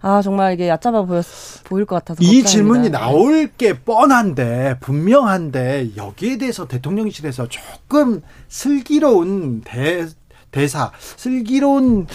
아 0.00 0.22
정말 0.22 0.54
이게 0.54 0.68
얕잡아 0.68 1.02
보였, 1.02 1.24
보일 1.62 1.84
것 1.84 1.94
같아서 1.96 2.20
이 2.20 2.42
걱정입니다. 2.42 2.48
질문이 2.50 2.90
나올 2.90 3.48
게 3.56 3.78
뻔한데 3.78 4.78
분명한데 4.80 5.90
여기에 5.96 6.38
대해서 6.38 6.66
대통령실에서 6.66 7.46
조금 7.48 8.22
슬기로운 8.48 9.62
대, 9.64 10.04
대사 10.50 10.90
슬기로운 11.16 12.06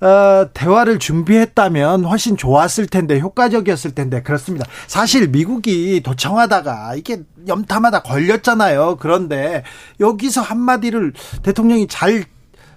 어, 0.00 0.48
대화를 0.54 0.98
준비했다면 0.98 2.04
훨씬 2.04 2.36
좋았을 2.36 2.86
텐데 2.86 3.18
효과적이었을 3.18 3.94
텐데 3.94 4.22
그렇습니다. 4.22 4.64
사실 4.86 5.28
미국이 5.28 6.00
도청하다가 6.04 6.94
이게 6.94 7.22
염탐하다 7.46 8.02
걸렸잖아요. 8.02 8.96
그런데 9.00 9.64
여기서 9.98 10.40
한마디를 10.40 11.12
대통령이 11.42 11.88
잘 11.88 12.24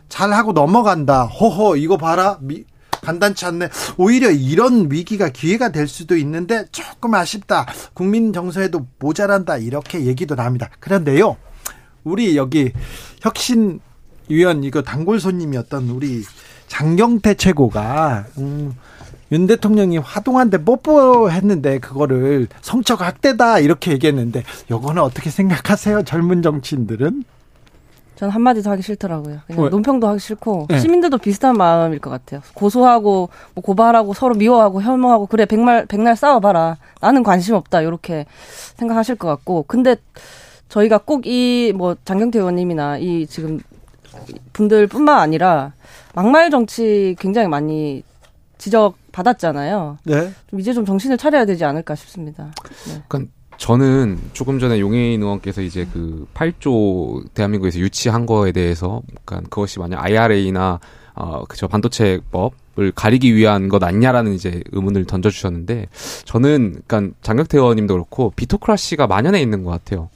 잘하고 0.10 0.54
넘어간다. 0.54 1.24
호호 1.24 1.78
이거 1.78 1.98
봐라. 1.98 2.38
미, 2.42 2.66
간단치 3.02 3.46
않네. 3.46 3.70
오히려 3.98 4.32
이런 4.32 4.92
위기가 4.92 5.30
기회가 5.30 5.72
될 5.72 5.88
수도 5.88 6.16
있는데 6.18 6.66
조금 6.72 7.14
아쉽다. 7.14 7.66
국민 7.94 8.34
정서에도 8.34 8.88
모자란다. 9.00 9.58
이렇게 9.58 10.06
얘기도 10.06 10.36
나옵니다. 10.36 10.70
그런데요. 10.80 11.38
우리 12.04 12.36
여기 12.36 12.72
혁신 13.22 13.80
위원 14.28 14.64
이거 14.64 14.82
단골 14.82 15.20
손님이었던 15.20 15.90
우리 15.90 16.24
장경태 16.72 17.34
최고가 17.34 18.28
음, 18.38 18.74
윤 19.34 19.46
대통령이 19.46 19.98
화동한테 19.98 20.64
뽀뽀했는데 20.64 21.80
그거를 21.80 22.48
성적 22.62 23.02
학대다 23.02 23.60
이렇게 23.60 23.92
얘기했는데 23.92 24.44
요거는 24.72 25.02
어떻게 25.02 25.30
생각하세요? 25.30 26.04
젊은 26.04 26.42
정치인들은? 26.42 27.26
전 28.16 28.30
한마디도 28.30 28.70
하기 28.70 28.84
싫더라고요. 28.84 29.40
그냥 29.48 29.64
왜? 29.64 29.70
논평도 29.70 30.08
하기 30.08 30.20
싫고 30.20 30.68
네. 30.70 30.80
시민들도 30.80 31.18
비슷한 31.18 31.58
마음일 31.58 32.00
것 32.00 32.10
같아요. 32.10 32.42
고소하고 32.54 33.30
뭐 33.54 33.62
고발하고 33.64 34.14
서로 34.14 34.36
미워하고 34.36 34.82
혐오하고 34.82 35.26
그래 35.26 35.46
백말 35.46 35.88
백날 35.88 36.16
싸워봐라. 36.16 36.78
나는 37.02 37.22
관심 37.24 37.56
없다. 37.56 37.82
이렇게 37.82 38.26
생각하실 38.78 39.16
것 39.16 39.28
같고 39.28 39.66
근데 39.68 39.98
저희가 40.70 41.00
꼭 41.00 41.26
이 41.26 41.74
뭐 41.76 41.98
장경태 42.06 42.40
의원님이나 42.40 42.98
이 43.00 43.28
지금 43.28 43.60
분들뿐만 44.54 45.20
아니라 45.20 45.74
막말 46.14 46.50
정치 46.50 47.16
굉장히 47.20 47.48
많이 47.48 48.04
지적 48.58 48.96
받았잖아요. 49.12 49.98
네. 50.04 50.32
좀 50.50 50.60
이제 50.60 50.74
좀 50.74 50.86
정신을 50.86 51.18
차려야 51.18 51.46
되지 51.46 51.66
않을까 51.66 51.96
싶습니다. 51.96 52.52
네. 52.88 53.02
그러니까 53.08 53.32
저는 53.58 54.20
조금 54.34 54.60
전에 54.60 54.80
용해인 54.80 55.22
의원께서 55.22 55.62
이제 55.62 55.88
그 55.92 56.28
8조 56.34 57.34
대한민국에서 57.34 57.80
유치한 57.80 58.26
거에 58.26 58.52
대해서 58.52 59.02
그러니까 59.26 59.50
그것이 59.50 59.80
만약 59.80 60.04
IRA나 60.04 60.80
어 61.14 61.44
그저 61.46 61.68
반도체법을 61.68 62.94
가리기 62.96 63.36
위한 63.36 63.70
것 63.70 63.84
아니냐라는 63.84 64.34
이제 64.34 64.64
의문을 64.72 65.06
던져주셨는데 65.06 65.90
저는 66.26 66.82
그러니까 66.88 67.16
장경태 67.22 67.58
의원님도 67.58 67.94
그렇고 67.94 68.32
비토크라시가 68.36 69.08
만연해 69.08 69.42
있는 69.42 69.64
것 69.64 69.72
같아요. 69.72 70.10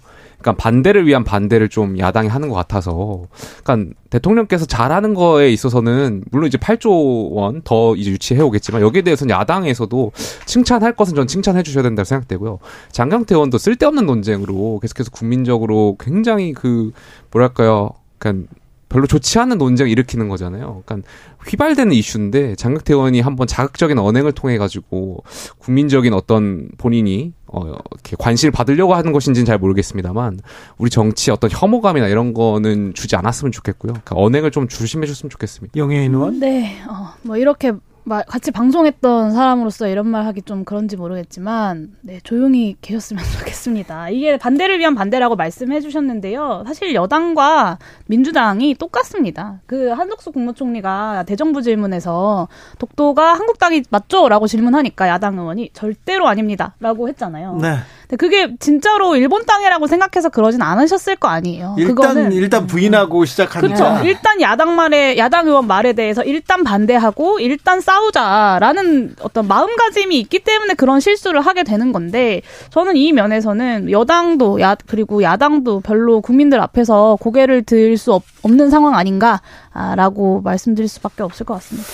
그러니까 0.46 0.62
반대를 0.62 1.08
위한 1.08 1.24
반대를 1.24 1.70
좀 1.70 1.98
야당이 1.98 2.28
하는 2.28 2.50
것 2.50 2.56
같아서, 2.56 3.24
그러니까 3.64 3.96
대통령께서 4.12 4.68
잘하는 4.68 5.16
거에 5.16 5.52
있어서는 5.52 6.24
물론 6.30 6.48
이제 6.48 6.60
8조 6.60 7.32
원 7.32 7.62
더 7.64 7.96
이제 7.96 8.12
유치해 8.12 8.42
오겠지만 8.42 8.82
여기에 8.82 9.02
대해서는 9.02 9.34
야당에서도 9.34 10.12
칭찬할 10.46 10.96
것은 10.96 11.16
전 11.16 11.26
칭찬해 11.26 11.64
주셔야 11.64 11.82
된다고 11.82 12.06
생각되고요. 12.06 12.60
장경태 12.92 13.34
의원도 13.34 13.58
쓸데없는 13.58 14.06
논쟁으로 14.06 14.78
계속해서 14.82 15.10
국민적으로 15.10 15.96
굉장히 16.00 16.54
그 16.54 16.92
뭐랄까요, 17.32 17.92
그러니까 18.20 18.48
별로 18.88 19.08
좋지 19.08 19.40
않은 19.40 19.58
논쟁을 19.58 19.90
일으키는 19.90 20.30
거잖아요. 20.30 20.84
그러니까 20.86 21.10
휘발되는 21.48 21.92
이슈인데 21.92 22.56
장경태 22.56 22.94
의원이 22.94 23.22
한번 23.22 23.48
자극적인 23.48 23.98
언행을 23.98 24.34
통해 24.34 24.60
가지고 24.60 25.24
국민적인 25.58 26.14
어떤 26.14 26.70
본인이 26.78 27.34
어 27.56 27.78
이렇게 27.92 28.16
관심을 28.20 28.52
받으려고 28.52 28.96
하는 28.96 29.14
것인지는 29.14 29.46
잘 29.46 29.58
모르겠습니다만 29.58 30.40
우리 30.78 30.90
정치에 30.90 31.34
어떤 31.34 31.50
혐오감이나 31.50 32.08
이런 32.08 32.34
거는 32.34 32.94
주지 32.94 33.16
않았으면 33.16 33.54
좋겠고요. 33.54 33.94
그러니까 33.94 34.16
언행을 34.18 34.52
좀 34.52 34.68
조심해 34.68 35.08
줬으면 35.08 35.30
좋겠습니다. 35.30 35.78
영예인 35.78 36.14
의원. 36.14 36.40
네, 36.40 36.82
어, 36.90 37.14
뭐 37.22 37.38
이렇게 37.38 37.72
말, 37.72 37.80
같이 38.28 38.52
방송했던 38.52 39.32
사람으로서 39.32 39.88
이런 39.88 40.08
말 40.08 40.26
하기 40.28 40.44
좀 40.44 40.64
그런지 40.64 40.96
모르겠지만, 40.96 41.96
네, 42.02 42.20
조용히 42.24 42.76
계셨으면 42.82 43.24
좋겠습니다. 43.40 44.10
이게 44.10 44.38
반대를 44.38 44.80
위한 44.80 44.96
반대라고 44.96 45.36
말씀해 45.36 45.82
주셨는데요. 45.82 46.64
사실 46.68 46.94
여당과 46.94 47.80
민주당이 48.08 48.76
똑같습니다. 48.76 49.60
그 49.66 49.90
한덕수 49.90 50.32
국무총리가 50.32 51.24
대정부 51.28 51.62
질문에서 51.62 52.48
독도가 52.78 53.34
한국 53.34 53.58
땅이 53.58 53.84
맞죠? 53.90 54.30
라고 54.30 54.48
질문하니까 54.48 55.08
야당 55.08 55.40
의원이 55.40 55.72
절대로 55.74 56.28
아닙니다. 56.28 56.76
라고 56.80 57.08
했잖아요. 57.10 57.58
네. 57.62 57.78
근데 58.08 58.18
그게 58.18 58.56
진짜로 58.60 59.16
일본 59.16 59.46
땅이라고 59.46 59.88
생각해서 59.88 60.30
그러진 60.30 60.62
않으셨을 60.62 61.16
거 61.16 61.28
아니에요. 61.28 61.76
일단 61.78 61.96
그거는 61.96 62.32
일단 62.32 62.68
부인하고 62.68 63.20
그렇죠. 63.20 63.26
시작하니까. 63.32 64.02
일단 64.04 64.42
야당 64.42 64.76
말에 64.76 65.18
야당 65.18 65.48
의원 65.48 65.66
말에 65.68 65.94
대해서 65.94 66.24
일단 66.24 66.64
반대하고 66.64 67.40
일단 67.40 67.82
싸우자라는 67.82 69.16
어떤 69.22 69.48
마음가짐이 69.48 70.20
있기 70.20 70.40
때문에 70.40 70.76
그런 70.76 71.00
실수를 71.00 71.42
하게 71.42 71.64
되는 71.64 71.92
건데 71.92 72.42
저는 72.70 72.96
이 72.96 73.12
면에서는 73.12 73.90
여당도 73.92 74.62
야 74.62 74.76
그리고 74.88 75.24
야당도 75.24 75.80
별로 75.82 76.22
국민들 76.22 76.60
앞에서 76.62 77.18
고개를 77.20 77.64
들 77.64 77.96
수 77.98 78.20
없는 78.44 78.70
상황 78.70 78.96
아닌가라고 78.96 80.42
말씀드릴 80.42 80.88
수밖에 80.90 81.24
없을 81.24 81.46
것 81.46 81.54
같습니다. 81.56 81.88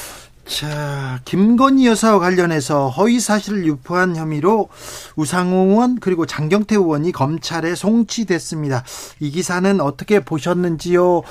자, 0.52 1.22
김건희 1.24 1.88
여사와 1.88 2.20
관련해서 2.20 2.90
허위 2.90 3.22
사실을 3.22 3.66
유포한 3.66 4.18
혐의로 4.18 4.68
우상호 5.16 5.70
의원 5.70 5.96
그리고 5.96 6.26
장경태 6.26 6.76
의원이 6.76 7.14
검찰에 7.14 7.74
송치됐습니다. 7.74 8.84
이 9.22 9.32
기사는 9.32 9.80
어떻게 9.80 10.20
보셨는지요? 10.20 11.22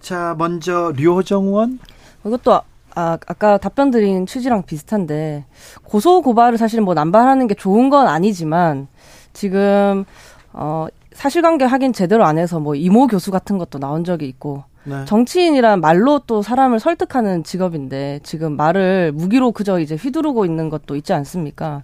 자, 0.00 0.34
먼저 0.38 0.94
류호정 0.96 1.48
의원. 1.48 1.78
이것도 2.24 2.54
아, 2.54 2.62
아, 2.94 3.18
아까 3.26 3.58
답변 3.58 3.90
드린 3.90 4.24
취지랑 4.24 4.62
비슷한데 4.62 5.44
고소 5.84 6.22
고발을 6.22 6.56
사실 6.56 6.80
뭐 6.80 6.94
남발하는 6.94 7.48
게 7.48 7.54
좋은 7.54 7.90
건 7.90 8.08
아니지만 8.08 8.88
지금 9.34 10.06
어 10.54 10.86
사실관계 11.12 11.66
확인 11.66 11.92
제대로 11.92 12.24
안 12.24 12.38
해서 12.38 12.58
뭐 12.58 12.74
이모 12.74 13.06
교수 13.08 13.30
같은 13.30 13.58
것도 13.58 13.78
나온 13.78 14.04
적이 14.04 14.26
있고 14.28 14.64
네. 14.84 15.04
정치인이란 15.04 15.80
말로 15.80 16.20
또 16.26 16.42
사람을 16.42 16.80
설득하는 16.80 17.44
직업인데 17.44 18.20
지금 18.22 18.56
말을 18.56 19.12
무기로 19.12 19.52
그저 19.52 19.78
이제 19.78 19.94
휘두르고 19.94 20.44
있는 20.44 20.70
것도 20.70 20.96
있지 20.96 21.12
않습니까? 21.12 21.82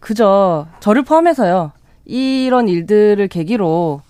그저 0.00 0.66
저를 0.80 1.02
포함해서요. 1.02 1.72
이런 2.04 2.68
일들을 2.68 3.26
계기로 3.28 4.00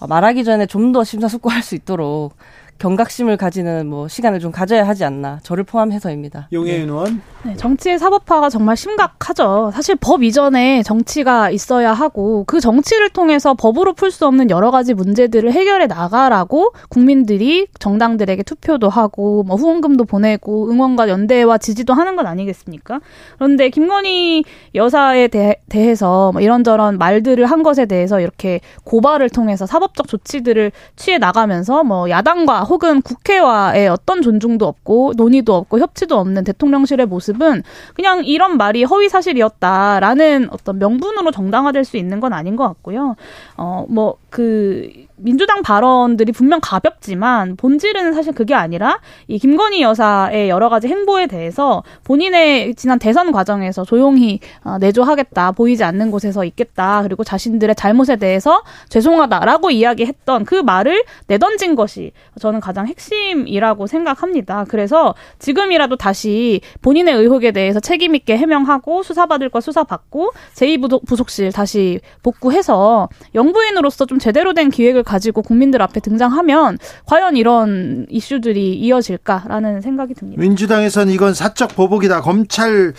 어, 0.00 0.06
말하기 0.06 0.44
전에 0.44 0.66
좀 0.66 0.92
더 0.92 1.04
심사숙고할 1.04 1.62
수 1.62 1.74
있도록 1.74 2.34
경각심을 2.78 3.36
가지는 3.36 3.86
뭐 3.86 4.08
시간을 4.08 4.40
좀 4.40 4.52
가져야 4.52 4.86
하지 4.86 5.04
않나 5.04 5.40
저를 5.42 5.64
포함해서입니다. 5.64 6.48
용혜인 6.52 6.88
의원. 6.88 7.20
네, 7.44 7.56
정치의 7.56 7.98
사법화가 7.98 8.50
정말 8.50 8.76
심각하죠. 8.76 9.70
사실 9.72 9.96
법 9.96 10.22
이전에 10.22 10.82
정치가 10.82 11.50
있어야 11.50 11.92
하고 11.92 12.44
그 12.46 12.60
정치를 12.60 13.10
통해서 13.10 13.54
법으로 13.54 13.92
풀 13.94 14.08
수 14.10 14.26
없는 14.26 14.48
여러 14.48 14.70
가지 14.70 14.94
문제들을 14.94 15.52
해결해 15.52 15.86
나가라고 15.86 16.72
국민들이 16.88 17.66
정당들에게 17.78 18.42
투표도 18.42 18.88
하고 18.88 19.42
뭐 19.42 19.56
후원금도 19.56 20.04
보내고 20.04 20.70
응원과 20.70 21.08
연대와 21.10 21.58
지지도 21.58 21.92
하는 21.92 22.16
건 22.16 22.26
아니겠습니까? 22.26 23.00
그런데 23.36 23.68
김건희 23.68 24.44
여사에 24.74 25.28
대, 25.28 25.60
대해서 25.68 26.32
뭐 26.32 26.40
이런저런 26.40 26.96
말들을 26.96 27.44
한 27.44 27.62
것에 27.62 27.84
대해서 27.84 28.20
이렇게 28.20 28.60
고발을 28.84 29.28
통해서 29.28 29.66
사법적 29.66 30.08
조치들을 30.08 30.72
취해 30.96 31.18
나가면서 31.18 31.84
뭐 31.84 32.08
야당과 32.08 32.62
혹은 32.68 33.02
국회와의 33.02 33.88
어떤 33.88 34.22
존중도 34.22 34.66
없고 34.66 35.14
논의도 35.16 35.54
없고 35.54 35.78
협치도 35.78 36.18
없는 36.18 36.44
대통령실의 36.44 37.06
모습은 37.06 37.62
그냥 37.94 38.24
이런 38.24 38.56
말이 38.56 38.84
허위 38.84 39.08
사실이었다라는 39.08 40.48
어떤 40.50 40.78
명분으로 40.78 41.30
정당화될 41.30 41.84
수 41.84 41.96
있는 41.96 42.20
건 42.20 42.32
아닌 42.32 42.56
것 42.56 42.64
같고요. 42.68 43.16
어, 43.56 43.86
뭐, 43.88 44.16
그, 44.30 45.08
민주당 45.18 45.62
발언들이 45.62 46.32
분명 46.32 46.60
가볍지만 46.62 47.56
본질은 47.56 48.12
사실 48.12 48.32
그게 48.32 48.54
아니라 48.54 49.00
이 49.26 49.38
김건희 49.38 49.82
여사의 49.82 50.48
여러 50.48 50.68
가지 50.68 50.88
행보에 50.88 51.26
대해서 51.26 51.82
본인의 52.04 52.74
지난 52.76 52.98
대선 52.98 53.32
과정에서 53.32 53.84
조용히 53.84 54.40
어, 54.64 54.78
내조하겠다 54.78 55.52
보이지 55.52 55.84
않는 55.84 56.10
곳에서 56.10 56.44
있겠다 56.44 57.02
그리고 57.02 57.24
자신들의 57.24 57.74
잘못에 57.74 58.16
대해서 58.16 58.62
죄송하다라고 58.88 59.70
이야기했던 59.70 60.44
그 60.44 60.54
말을 60.54 61.04
내던진 61.26 61.74
것이 61.74 62.12
저는 62.40 62.57
가장 62.60 62.86
핵심이라고 62.86 63.86
생각합니다. 63.86 64.64
그래서 64.68 65.14
지금이라도 65.38 65.96
다시 65.96 66.60
본인의 66.82 67.14
의혹에 67.14 67.52
대해서 67.52 67.80
책임 67.80 68.14
있게 68.14 68.36
해명하고 68.36 69.02
수사받을 69.02 69.48
거 69.48 69.60
수사받고 69.60 70.32
제2부속실 70.54 71.54
다시 71.54 72.00
복구해서 72.22 73.08
영부인으로서 73.34 74.06
좀 74.06 74.18
제대로 74.18 74.54
된 74.54 74.70
기획을 74.70 75.02
가지고 75.02 75.42
국민들 75.42 75.82
앞에 75.82 76.00
등장하면 76.00 76.78
과연 77.06 77.36
이런 77.36 78.06
이슈들이 78.08 78.74
이어질까라는 78.74 79.80
생각이 79.80 80.14
듭니다. 80.14 80.40
민주당에서는 80.40 81.12
이건 81.12 81.34
사적 81.34 81.74
보복이다. 81.76 82.20
검찰 82.20 82.92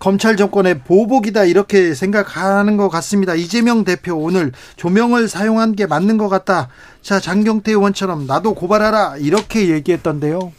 검찰 0.00 0.36
정권의 0.36 0.80
보복이다 0.80 1.44
이렇게 1.44 1.94
생각하는 1.94 2.76
것 2.76 2.88
같습니다. 2.88 3.34
이재명 3.34 3.84
대표 3.84 4.16
오늘 4.16 4.52
조명을 4.76 5.28
사용한 5.28 5.76
게 5.76 5.86
맞는 5.86 6.16
것 6.16 6.28
같다. 6.28 6.68
자 7.02 7.20
장경태 7.20 7.72
의원처럼 7.72 8.26
나도 8.26 8.54
고발하라 8.54 9.16
이렇게 9.18 9.68
얘기했던데요. 9.68 10.52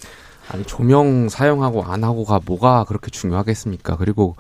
아니 0.50 0.64
조명 0.66 1.30
사용하고 1.30 1.84
안 1.84 2.04
하고가 2.04 2.42
뭐가 2.46 2.86
그렇게 2.86 3.10
중요하겠습니까? 3.10 3.98
그리고 3.98 4.36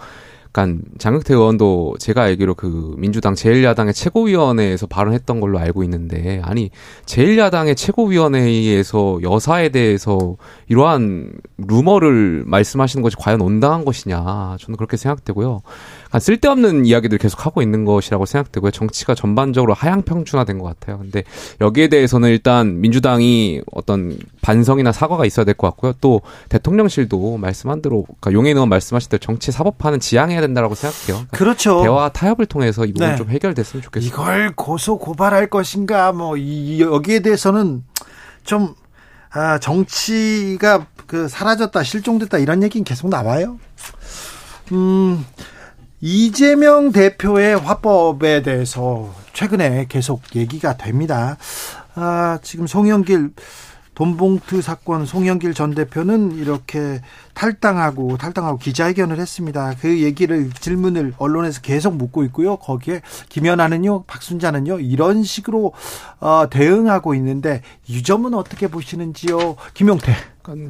약간 0.55 0.83
장경태 0.99 1.33
의원도 1.33 1.95
제가 1.97 2.21
알기로 2.21 2.53
그 2.53 2.93
민주당 2.99 3.33
제1야당의 3.33 3.91
최고위원회에서 3.95 4.85
발언했던 4.85 5.39
걸로 5.39 5.57
알고 5.57 5.83
있는데 5.83 6.41
아니 6.43 6.69
제1야당의 7.07 7.75
최고위원회에서 7.75 9.23
여사에 9.23 9.69
대해서 9.69 10.37
이러한 10.67 11.33
루머를 11.57 12.43
말씀하시는 12.45 13.01
것이 13.01 13.15
과연 13.17 13.41
온당한 13.41 13.83
것이냐 13.83 14.57
저는 14.59 14.77
그렇게 14.77 14.95
생각되고요. 14.95 15.63
약간 16.13 16.21
쓸데없는 16.21 16.85
이야기들 16.85 17.17
계속 17.17 17.43
하고 17.43 17.63
있는 17.63 17.85
것이라고 17.85 18.27
생각되고요. 18.27 18.69
정치가 18.69 19.15
전반적으로 19.15 19.73
하향평준화된 19.73 20.59
것 20.59 20.65
같아요. 20.65 20.99
근데 20.99 21.23
여기에 21.59 21.87
대해서는 21.87 22.29
일단 22.29 22.79
민주당이 22.81 23.63
어떤 23.71 24.19
반성이나 24.43 24.91
사과가 24.91 25.25
있어야 25.25 25.43
될 25.43 25.55
것 25.55 25.67
같고요. 25.69 25.93
또 26.01 26.21
대통령실도 26.49 27.37
말씀한 27.37 27.81
대로 27.81 28.03
그러니까 28.03 28.33
용해 28.33 28.51
의원 28.51 28.69
말씀하신 28.69 29.09
대로 29.09 29.19
정치 29.19 29.51
사법화는 29.51 29.99
지향해야 29.99 30.39
된다라고 30.41 30.75
생각해요. 30.75 31.25
그러니까 31.31 31.37
그렇죠. 31.37 31.81
대화 31.81 32.09
타협을 32.09 32.45
통해서 32.45 32.85
이 32.85 32.93
부분 32.93 33.09
네. 33.09 33.15
좀 33.15 33.29
해결됐으면 33.31 33.81
좋겠습니다. 33.81 34.15
이걸 34.15 34.53
고소 34.55 34.99
고발할 34.99 35.47
것인가 35.47 36.11
뭐 36.11 36.37
이, 36.37 36.79
여기에 36.79 37.21
대해서는 37.21 37.83
좀 38.43 38.75
아, 39.31 39.57
정치가 39.57 40.85
그 41.07 41.27
사라졌다, 41.27 41.81
실종됐다 41.81 42.37
이런 42.37 42.61
얘기는 42.61 42.83
계속 42.83 43.09
나와요. 43.09 43.57
음, 44.71 45.25
이재명 46.05 46.91
대표의 46.91 47.57
화법에 47.57 48.41
대해서 48.41 49.15
최근에 49.31 49.85
계속 49.87 50.21
얘기가 50.35 50.75
됩니다. 50.75 51.37
아, 51.95 52.39
지금 52.41 52.67
송영길 52.67 53.31
돈봉투 53.95 54.61
사건 54.61 55.05
송영길 55.05 55.53
전 55.53 55.73
대표는 55.73 56.33
이렇게 56.33 56.99
탈당하고 57.33 58.17
탈당하고 58.17 58.57
기자회견을 58.57 59.17
했습니다. 59.17 59.75
그 59.79 60.01
얘기를 60.01 60.49
질문을 60.49 61.13
언론에서 61.19 61.61
계속 61.61 61.95
묻고 61.95 62.25
있고요. 62.25 62.57
거기에 62.57 63.01
김연아는요, 63.29 64.03
박순자는요 64.03 64.81
이런 64.81 65.23
식으로 65.23 65.71
어, 66.19 66.49
대응하고 66.49 67.15
있는데 67.15 67.61
이 67.87 68.03
점은 68.03 68.33
어떻게 68.33 68.67
보시는지요, 68.67 69.55
김용태? 69.73 70.13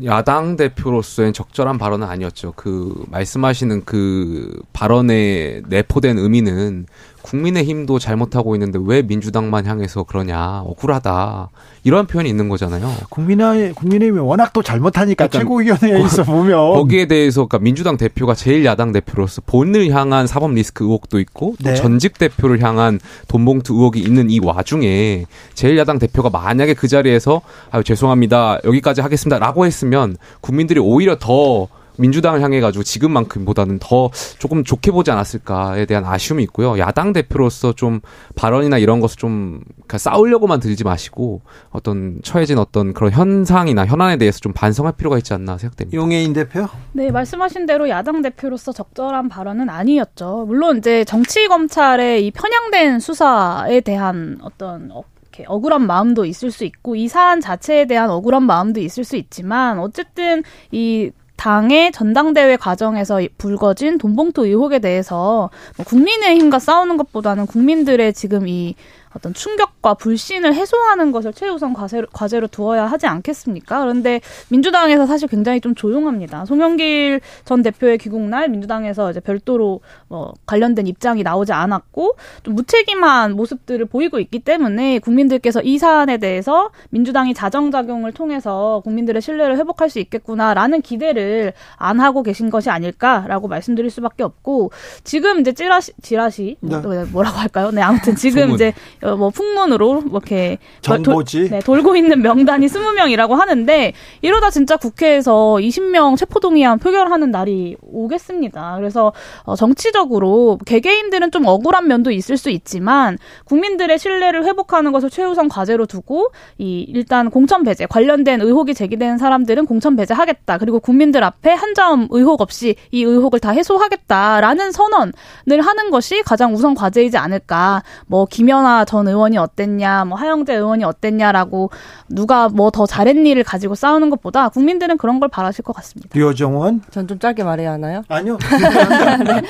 야당 0.03 0.55
대표로서의 0.55 1.33
적절한 1.33 1.77
발언은 1.77 2.07
아니었죠. 2.07 2.53
그 2.55 3.05
말씀하시는 3.09 3.85
그 3.85 4.61
발언에 4.71 5.61
내포된 5.67 6.19
의미는 6.19 6.85
국민의힘도 7.23 7.99
잘못하고 7.99 8.55
있는데 8.55 8.79
왜 8.83 9.01
민주당만 9.01 9.65
향해서 9.65 10.03
그러냐 10.03 10.61
억울하다 10.65 11.49
이런 11.83 12.05
표현이 12.05 12.29
있는 12.29 12.49
거잖아요. 12.49 12.93
국민의 13.09 13.73
국민의힘이 13.73 14.19
워낙 14.19 14.53
또 14.53 14.61
잘못하니까 14.61 15.27
최고위원회에서 15.29 16.23
보면 16.23 16.73
거기에 16.73 17.07
대해서 17.07 17.45
그러니까 17.45 17.59
민주당 17.59 17.97
대표가 17.97 18.35
제일 18.35 18.63
야당 18.65 18.91
대표로서 18.91 19.41
본을 19.45 19.89
향한 19.89 20.27
사법 20.27 20.53
리스크 20.53 20.83
의혹도 20.83 21.19
있고 21.19 21.55
또 21.63 21.69
네. 21.69 21.75
전직 21.75 22.17
대표를 22.17 22.61
향한 22.61 22.99
돈봉투 23.27 23.73
의혹이 23.73 24.01
있는 24.01 24.29
이 24.29 24.39
와중에 24.39 25.25
제일 25.53 25.77
야당 25.77 25.99
대표가 25.99 26.29
만약에 26.29 26.73
그 26.73 26.87
자리에서 26.87 27.41
아유 27.71 27.83
죄송합니다 27.83 28.59
여기까지 28.63 29.01
하겠습니다라고 29.01 29.65
했으면 29.65 30.17
국민들이 30.41 30.79
오히려 30.79 31.17
더 31.17 31.67
민주당을 31.97 32.41
향해 32.41 32.59
가지고 32.59 32.83
지금만큼보다는 32.83 33.79
더 33.79 34.09
조금 34.39 34.63
좋게 34.63 34.91
보지 34.91 35.11
않았을까에 35.11 35.85
대한 35.85 36.05
아쉬움이 36.05 36.43
있고요. 36.43 36.77
야당 36.79 37.13
대표로서 37.13 37.73
좀 37.73 38.01
발언이나 38.35 38.77
이런 38.77 38.99
것을 38.99 39.17
좀 39.17 39.61
싸우려고만 39.95 40.59
들지 40.59 40.83
마시고 40.83 41.41
어떤 41.69 42.19
처해진 42.23 42.57
어떤 42.57 42.93
그런 42.93 43.11
현상이나 43.11 43.85
현안에 43.85 44.17
대해서 44.17 44.39
좀 44.39 44.53
반성할 44.53 44.93
필요가 44.93 45.17
있지 45.17 45.33
않나 45.33 45.57
생각됩니다. 45.57 45.95
용해인 45.95 46.33
대표? 46.33 46.67
네, 46.93 47.11
말씀하신 47.11 47.65
대로 47.65 47.89
야당 47.89 48.21
대표로서 48.21 48.71
적절한 48.71 49.29
발언은 49.29 49.69
아니었죠. 49.69 50.45
물론 50.47 50.77
이제 50.77 51.03
정치 51.05 51.47
검찰의 51.47 52.25
이 52.25 52.31
편향된 52.31 52.99
수사에 52.99 53.81
대한 53.81 54.39
어떤 54.41 54.91
이렇게 55.33 55.45
억울한 55.47 55.87
마음도 55.87 56.25
있을 56.25 56.51
수 56.51 56.63
있고 56.63 56.95
이 56.95 57.07
사안 57.07 57.41
자체에 57.41 57.85
대한 57.85 58.09
억울한 58.09 58.43
마음도 58.43 58.79
있을 58.79 59.03
수 59.03 59.15
있지만 59.15 59.79
어쨌든 59.79 60.43
이 60.71 61.11
당의 61.43 61.91
전당대회 61.91 62.55
과정에서 62.55 63.19
불거진 63.37 63.97
돈봉투 63.97 64.45
의혹에 64.45 64.79
대해서 64.79 65.49
뭐 65.75 65.85
국민의힘과 65.85 66.57
싸우는 66.57 66.95
것보다는 66.95 67.47
국민들의 67.47 68.13
지금 68.13 68.47
이 68.47 68.75
어떤 69.15 69.33
충격과 69.33 69.95
불신을 69.95 70.53
해소하는 70.53 71.11
것을 71.11 71.33
최우선 71.33 71.73
과제로, 71.73 72.07
과제로 72.11 72.47
두어야 72.47 72.85
하지 72.85 73.07
않겠습니까? 73.07 73.81
그런데 73.81 74.21
민주당에서 74.49 75.05
사실 75.05 75.27
굉장히 75.27 75.61
좀 75.61 75.75
조용합니다. 75.75 76.45
송영길 76.45 77.21
전 77.45 77.61
대표의 77.61 77.97
귀국 77.99 78.21
날 78.21 78.49
민주당에서 78.49 79.11
이제 79.11 79.19
별도로 79.19 79.81
뭐 80.07 80.33
관련된 80.45 80.87
입장이 80.87 81.23
나오지 81.23 81.53
않았고 81.53 82.15
좀 82.43 82.55
무책임한 82.55 83.35
모습들을 83.35 83.85
보이고 83.85 84.19
있기 84.19 84.39
때문에 84.39 84.99
국민들께서 84.99 85.61
이 85.61 85.77
사안에 85.77 86.17
대해서 86.17 86.71
민주당이 86.89 87.33
자정작용을 87.33 88.13
통해서 88.13 88.81
국민들의 88.83 89.21
신뢰를 89.21 89.57
회복할 89.57 89.89
수 89.89 89.99
있겠구나라는 89.99 90.81
기대를 90.81 91.53
안 91.75 91.99
하고 91.99 92.23
계신 92.23 92.49
것이 92.49 92.69
아닐까라고 92.69 93.47
말씀드릴 93.47 93.89
수밖에 93.89 94.23
없고 94.23 94.71
지금 95.03 95.39
이제 95.39 95.51
찌라시 95.51 95.93
지라시 96.01 96.57
네. 96.61 96.77
뭐라고 97.11 97.37
할까요? 97.37 97.71
네 97.71 97.81
아무튼 97.81 98.15
지금 98.15 98.51
이제 98.51 98.73
어, 99.02 99.02
뭐 99.17 99.29
풍문으로 99.29 100.01
뭐 100.01 100.19
이렇게 100.19 100.57
정보지 100.81 101.49
네, 101.49 101.59
돌고 101.59 101.95
있는 101.97 102.21
명단이 102.21 102.67
20명이라고 102.67 103.31
하는데 103.31 103.93
이러다 104.21 104.49
진짜 104.49 104.77
국회에서 104.77 105.57
20명 105.59 106.17
체포동의안 106.17 106.79
표결하는 106.79 107.31
날이 107.31 107.75
오겠습니다. 107.81 108.75
그래서 108.77 109.11
어, 109.43 109.55
정치적으로 109.55 110.57
개개인들은 110.65 111.31
좀 111.31 111.45
억울한 111.45 111.87
면도 111.87 112.11
있을 112.11 112.37
수 112.37 112.49
있지만 112.49 113.17
국민들의 113.43 113.99
신뢰를 113.99 114.45
회복하는 114.45 114.93
것을 114.93 115.09
최우선 115.09 115.49
과제로 115.49 115.85
두고 115.85 116.31
이 116.57 116.85
일단 116.87 117.29
공천 117.29 117.63
배제 117.63 117.85
관련된 117.85 118.39
의혹이 118.41 118.73
제기되는 118.73 119.17
사람들은 119.17 119.65
공천 119.65 119.97
배제하겠다. 119.97 120.57
그리고 120.59 120.79
국민들 120.79 121.23
앞에 121.25 121.51
한 121.51 121.73
점 121.73 122.07
의혹 122.11 122.41
없이 122.41 122.75
이 122.91 123.03
의혹을 123.03 123.39
다 123.39 123.49
해소하겠다라는 123.51 124.71
선언을 124.71 125.61
하는 125.61 125.89
것이 125.91 126.21
가장 126.23 126.53
우선 126.53 126.73
과제이지 126.75 127.17
않을까. 127.17 127.83
뭐 128.07 128.25
김연아 128.25 128.85
전 128.93 129.07
의원이 129.07 129.39
어땠냐, 129.39 130.05
뭐 130.05 130.15
하영재 130.19 130.53
의원이 130.53 130.83
어땠냐라고 130.83 131.71
누가 132.09 132.47
뭐 132.47 132.69
더 132.69 132.85
잘했 132.85 133.17
일을 133.17 133.43
가지고 133.43 133.73
싸우는 133.73 134.11
것보다 134.11 134.49
국민들은 134.49 134.97
그런 134.97 135.19
걸 135.19 135.29
바라실 135.29 135.63
것 135.63 135.75
같습니다. 135.75 136.09
류정원? 136.13 136.81
전 136.91 137.07
좀 137.07 137.17
짧게 137.17 137.43
말해야 137.43 137.71
하나요? 137.71 138.03
아니요. 138.07 138.37
네. 139.25 139.41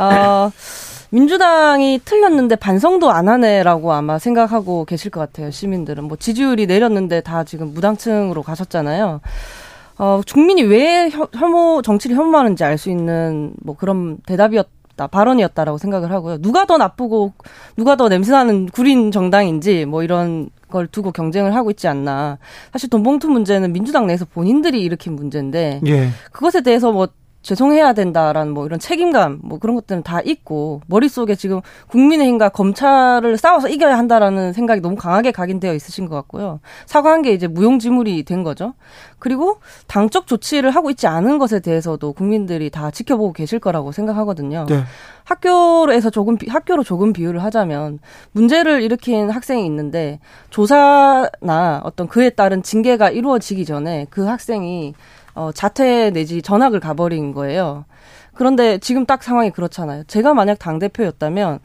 어, 0.00 0.50
민주당이 1.10 2.00
틀렸는데 2.04 2.54
반성도 2.56 3.10
안 3.10 3.28
하네라고 3.28 3.92
아마 3.92 4.18
생각하고 4.20 4.84
계실 4.84 5.10
것 5.10 5.18
같아요. 5.20 5.50
시민들은 5.50 6.04
뭐 6.04 6.16
지지율이 6.16 6.66
내렸는데 6.66 7.22
다 7.22 7.42
지금 7.44 7.74
무당층으로 7.74 8.42
가셨잖아요. 8.42 9.20
어, 9.98 10.20
국민이 10.30 10.62
왜 10.62 11.08
혐오 11.34 11.80
정치를 11.82 12.16
혐오하는지 12.16 12.62
알 12.64 12.76
수 12.78 12.90
있는 12.90 13.52
뭐 13.64 13.74
그런 13.76 14.18
대답이었 14.26 14.66
다 14.96 15.06
발언이었다라고 15.06 15.78
생각을 15.78 16.10
하고요. 16.10 16.38
누가 16.38 16.64
더 16.64 16.78
나쁘고 16.78 17.32
누가 17.76 17.96
더 17.96 18.08
냄새나는 18.08 18.66
구린 18.66 19.10
정당인지 19.10 19.84
뭐 19.84 20.02
이런 20.02 20.48
걸 20.70 20.86
두고 20.86 21.12
경쟁을 21.12 21.54
하고 21.54 21.70
있지 21.70 21.86
않나. 21.86 22.38
사실 22.72 22.90
돈봉투 22.90 23.28
문제는 23.28 23.72
민주당 23.72 24.06
내에서 24.06 24.24
본인들이 24.24 24.82
일으킨 24.82 25.14
문제인데 25.14 25.80
예. 25.86 26.08
그것에 26.32 26.62
대해서 26.62 26.90
뭐 26.92 27.08
죄송해야 27.46 27.92
된다라는 27.92 28.52
뭐 28.52 28.66
이런 28.66 28.80
책임감 28.80 29.38
뭐 29.40 29.60
그런 29.60 29.76
것들은 29.76 30.02
다 30.02 30.20
있고 30.24 30.80
머릿속에 30.88 31.36
지금 31.36 31.60
국민의힘과 31.86 32.48
검찰을 32.48 33.36
싸워서 33.36 33.68
이겨야 33.68 33.96
한다라는 33.96 34.52
생각이 34.52 34.80
너무 34.80 34.96
강하게 34.96 35.30
각인되어 35.30 35.72
있으신 35.72 36.08
것 36.08 36.16
같고요. 36.16 36.58
사과한 36.86 37.22
게 37.22 37.30
이제 37.30 37.46
무용지물이 37.46 38.24
된 38.24 38.42
거죠. 38.42 38.74
그리고 39.20 39.58
당적 39.86 40.26
조치를 40.26 40.72
하고 40.72 40.90
있지 40.90 41.06
않은 41.06 41.38
것에 41.38 41.60
대해서도 41.60 42.14
국민들이 42.14 42.68
다 42.68 42.90
지켜보고 42.90 43.32
계실 43.32 43.60
거라고 43.60 43.92
생각하거든요. 43.92 44.66
네. 44.68 44.82
학교에서 45.22 46.10
조금 46.10 46.36
학교로 46.48 46.82
조금 46.82 47.12
비유를 47.12 47.44
하자면 47.44 48.00
문제를 48.32 48.82
일으킨 48.82 49.30
학생이 49.30 49.64
있는데 49.66 50.18
조사나 50.50 51.80
어떤 51.84 52.08
그에 52.08 52.30
따른 52.30 52.64
징계가 52.64 53.10
이루어지기 53.10 53.64
전에 53.64 54.06
그 54.10 54.24
학생이 54.24 54.94
어, 55.36 55.52
자퇴 55.52 56.10
내지 56.10 56.42
전학을 56.42 56.80
가버린 56.80 57.32
거예요. 57.32 57.84
그런데 58.34 58.78
지금 58.78 59.06
딱 59.06 59.22
상황이 59.22 59.50
그렇잖아요. 59.50 60.04
제가 60.04 60.34
만약 60.34 60.58
당 60.58 60.78
대표였다면, 60.78 61.60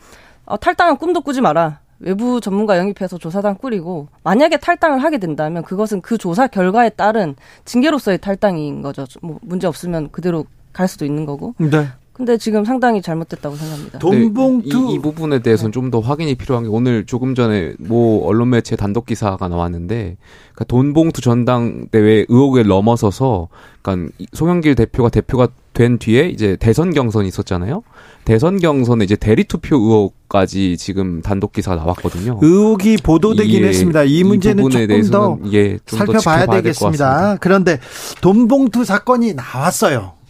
어, 0.45 0.57
탈당은 0.57 0.97
꿈도 0.97 1.22
꾸지 1.22 1.41
마라. 1.41 1.80
외부 1.99 2.41
전문가 2.41 2.78
영입해서 2.78 3.17
조사단 3.17 3.57
꾸리고, 3.57 4.09
만약에 4.24 4.57
탈당을 4.57 5.03
하게 5.03 5.19
된다면 5.19 5.63
그것은 5.63 6.01
그 6.01 6.17
조사 6.17 6.47
결과에 6.47 6.89
따른 6.89 7.36
징계로서의 7.65 8.17
탈당인 8.17 8.82
거죠. 8.82 9.05
뭐, 9.22 9.39
문제 9.41 9.67
없으면 9.67 10.09
그대로 10.11 10.45
갈 10.74 10.88
수도 10.88 11.05
있는 11.05 11.26
거고. 11.26 11.55
네. 11.57 11.88
근데 12.14 12.38
지금 12.38 12.66
상당히 12.66 13.01
잘못됐다고 13.01 13.55
생각합니다. 13.55 13.99
돈봉투 13.99 14.86
네, 14.86 14.91
이, 14.91 14.95
이, 14.95 14.99
부분에 14.99 15.39
대해서는 15.39 15.72
좀 15.72 15.91
더 15.91 15.99
확인이 15.99 16.36
필요한 16.36 16.64
게 16.64 16.70
오늘 16.70 17.05
조금 17.05 17.36
전에 17.36 17.74
모 17.80 18.26
언론 18.26 18.51
매체 18.51 18.76
단독 18.78 19.05
기사가 19.05 19.47
나왔는데 19.49 20.16
그러니까 20.53 20.66
돈봉투 20.66 21.22
전당대회 21.22 22.26
의혹을 22.30 22.66
넘어서서 22.68 23.49
그러니까 23.82 24.14
송영길 24.34 24.76
대표가 24.76 25.09
대표가 25.09 25.49
된 25.74 25.97
뒤에 25.97 26.28
이제 26.30 26.55
대선 26.59 26.93
경선이 26.93 27.28
있었잖아요. 27.28 27.84
대선 28.24 28.59
경선에 28.59 29.03
이제 29.03 29.16
대리 29.16 29.43
투표 29.43 29.76
의혹까지 29.78 30.78
지금 30.78 31.22
단독 31.22 31.51
기사가 31.53 31.78
나왔거든요. 31.78 32.39
의혹이 32.41 32.97
보도되긴 32.97 33.64
예, 33.64 33.68
했습니다. 33.68 34.03
이 34.03 34.24
문제는 34.24 34.66
이 34.66 34.70
조금 34.70 35.12
더 35.12 35.39
예, 35.51 35.78
좀 35.86 35.99
살펴봐야 35.99 36.45
되겠습니다. 36.45 37.38
그런데 37.41 37.80
돈봉투 38.22 38.86
사건이 38.86 39.34
나왔어요. 39.34 40.20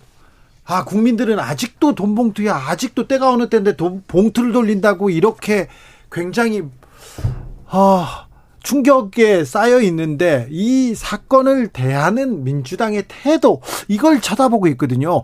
아, 0.64 0.86
국민들은 0.86 1.39
아직도 1.39 1.95
돈 1.95 2.16
봉투야. 2.16 2.55
아직도 2.55 3.07
때가 3.07 3.30
어느 3.32 3.49
때인데 3.49 3.76
돈 3.76 4.03
봉투를 4.07 4.53
돌린다고 4.53 5.09
이렇게 5.09 5.68
굉장히 6.12 6.64
아, 7.68 8.28
충격에 8.64 9.43
쌓여 9.43 9.82
있는데 9.82 10.47
이 10.51 10.93
사건을 10.95 11.70
대하는 11.70 12.43
민주당의 12.43 13.05
태도 13.07 13.62
이걸 13.88 14.22
쳐다보고 14.22 14.68
있거든요. 14.70 15.22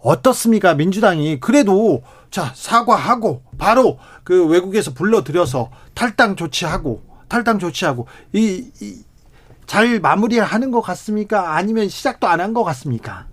어떻습니까? 0.00 0.74
민주당이 0.74 1.40
그래도 1.40 2.02
자, 2.30 2.52
사과하고 2.54 3.42
바로 3.58 3.98
그 4.22 4.46
외국에서 4.46 4.92
불러들여서 4.92 5.70
탈당 5.94 6.36
조치하고 6.36 7.02
탈당 7.28 7.58
조치하고 7.58 8.06
이, 8.32 8.70
이 8.80 9.02
잘 9.66 9.98
마무리하는 9.98 10.70
것 10.70 10.82
같습니까? 10.82 11.54
아니면 11.56 11.88
시작도 11.88 12.28
안 12.28 12.38
한 12.40 12.52
것 12.52 12.64
같습니까? 12.64 13.26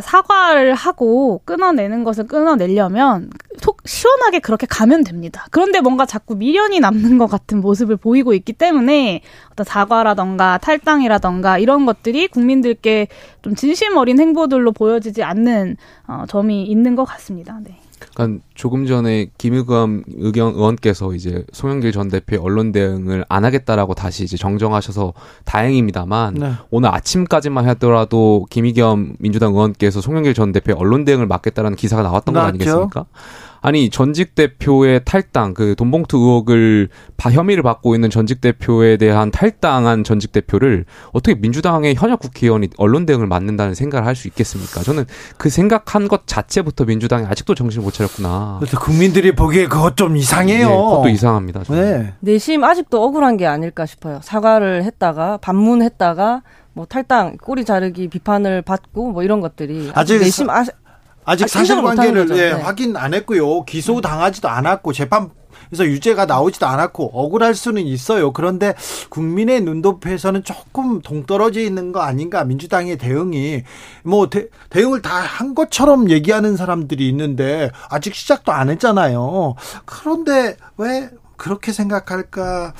사과를 0.00 0.74
하고 0.74 1.40
끊어내는 1.44 2.04
것을 2.04 2.26
끊어내려면 2.26 3.30
속 3.58 3.78
시원하게 3.84 4.38
그렇게 4.38 4.66
가면 4.66 5.04
됩니다. 5.04 5.46
그런데 5.50 5.80
뭔가 5.80 6.06
자꾸 6.06 6.36
미련이 6.36 6.80
남는 6.80 7.18
것 7.18 7.26
같은 7.26 7.60
모습을 7.60 7.96
보이고 7.96 8.34
있기 8.34 8.52
때문에 8.52 9.22
어떤 9.52 9.64
사과라던가 9.64 10.58
탈당이라던가 10.58 11.58
이런 11.58 11.86
것들이 11.86 12.28
국민들께 12.28 13.08
좀 13.42 13.54
진심 13.54 13.96
어린 13.96 14.18
행보들로 14.20 14.72
보여지지 14.72 15.22
않는 15.22 15.76
어, 16.06 16.24
점이 16.28 16.64
있는 16.64 16.94
것 16.94 17.04
같습니다. 17.04 17.58
네. 17.62 17.78
그러니까 18.14 18.42
조금 18.54 18.86
전에 18.86 19.28
김의겸 19.38 20.04
의경 20.16 20.54
의원께서 20.54 21.14
이제 21.14 21.44
송영길 21.52 21.92
전 21.92 22.08
대표의 22.08 22.40
언론 22.42 22.72
대응을 22.72 23.24
안 23.28 23.44
하겠다라고 23.44 23.94
다시 23.94 24.24
이제 24.24 24.36
정정하셔서 24.36 25.12
다행입니다만 25.44 26.34
네. 26.34 26.52
오늘 26.70 26.94
아침까지만 26.94 27.68
하더라도 27.70 28.46
김의겸 28.50 29.16
민주당 29.18 29.52
의원께서 29.52 30.00
송영길 30.00 30.34
전 30.34 30.52
대표의 30.52 30.76
언론 30.78 31.04
대응을 31.04 31.26
막겠다라는 31.26 31.76
기사가 31.76 32.02
나왔던 32.02 32.34
거. 32.34 32.40
아니겠습니까? 32.40 33.06
아니 33.60 33.90
전직 33.90 34.34
대표의 34.34 35.00
탈당 35.04 35.54
그 35.54 35.74
돈봉투 35.76 36.16
의혹을 36.16 36.88
바- 37.16 37.30
혐의를 37.30 37.62
받고 37.62 37.94
있는 37.94 38.08
전직 38.10 38.40
대표에 38.40 38.96
대한 38.96 39.30
탈당한 39.30 40.04
전직 40.04 40.32
대표를 40.32 40.84
어떻게 41.12 41.34
민주당의 41.34 41.94
현역 41.96 42.20
국회의원이 42.20 42.68
언론 42.76 43.04
대응을 43.06 43.26
맡는다는 43.26 43.74
생각을 43.74 44.06
할 44.06 44.14
수 44.18 44.26
있겠습니까? 44.28 44.82
저는 44.82 45.04
그 45.36 45.48
생각한 45.48 46.08
것 46.08 46.26
자체부터 46.26 46.84
민주당이 46.84 47.26
아직도 47.26 47.54
정신을 47.54 47.84
못 47.84 47.92
차렸구나. 47.94 48.56
그래서 48.58 48.78
국민들이 48.80 49.32
보기에 49.32 49.66
그것 49.66 49.96
좀 49.96 50.16
이상해요. 50.16 50.66
예, 50.66 50.74
그것도 50.74 51.08
이상합니다. 51.08 51.62
저는. 51.64 51.82
네. 52.02 52.12
내심 52.20 52.64
아직도 52.64 53.00
억울한 53.02 53.36
게 53.36 53.46
아닐까 53.46 53.86
싶어요. 53.86 54.18
사과를 54.22 54.82
했다가 54.84 55.36
반문했다가 55.38 56.42
뭐 56.72 56.86
탈당, 56.86 57.36
꼬리 57.36 57.64
자르기 57.64 58.08
비판을 58.08 58.62
받고 58.62 59.12
뭐 59.12 59.22
이런 59.22 59.40
것들이 59.40 59.90
아직 59.94 60.14
아직 60.14 60.18
내심 60.24 60.50
아, 60.50 60.64
아직 61.28 61.44
아, 61.44 61.46
사실관계를. 61.46 62.30
예, 62.30 62.34
네. 62.34 62.50
확인 62.52 62.96
안 62.96 63.12
했고요. 63.12 63.64
기소 63.64 64.00
당하지도 64.00 64.48
않았고 64.48 64.94
재판에서 64.94 65.28
유죄가 65.84 66.24
나오지도 66.24 66.66
않았고 66.66 67.10
억울할 67.12 67.54
수는 67.54 67.82
있어요. 67.86 68.32
그런데 68.32 68.74
국민의 69.10 69.60
눈높이에서는 69.60 70.42
조금 70.44 71.02
동떨어져 71.02 71.60
있는 71.60 71.92
거 71.92 72.00
아닌가? 72.00 72.44
민주당의 72.44 72.96
대응이 72.96 73.62
뭐 74.04 74.30
대, 74.30 74.46
대응을 74.70 75.02
다 75.02 75.18
한 75.18 75.54
것처럼 75.54 76.08
얘기하는 76.10 76.56
사람들이 76.56 77.06
있는데 77.10 77.70
아직 77.90 78.14
시작도 78.14 78.50
안 78.50 78.70
했잖아요. 78.70 79.54
그런데 79.84 80.56
왜 80.78 81.10
그렇게 81.38 81.72
생각할까? 81.72 82.74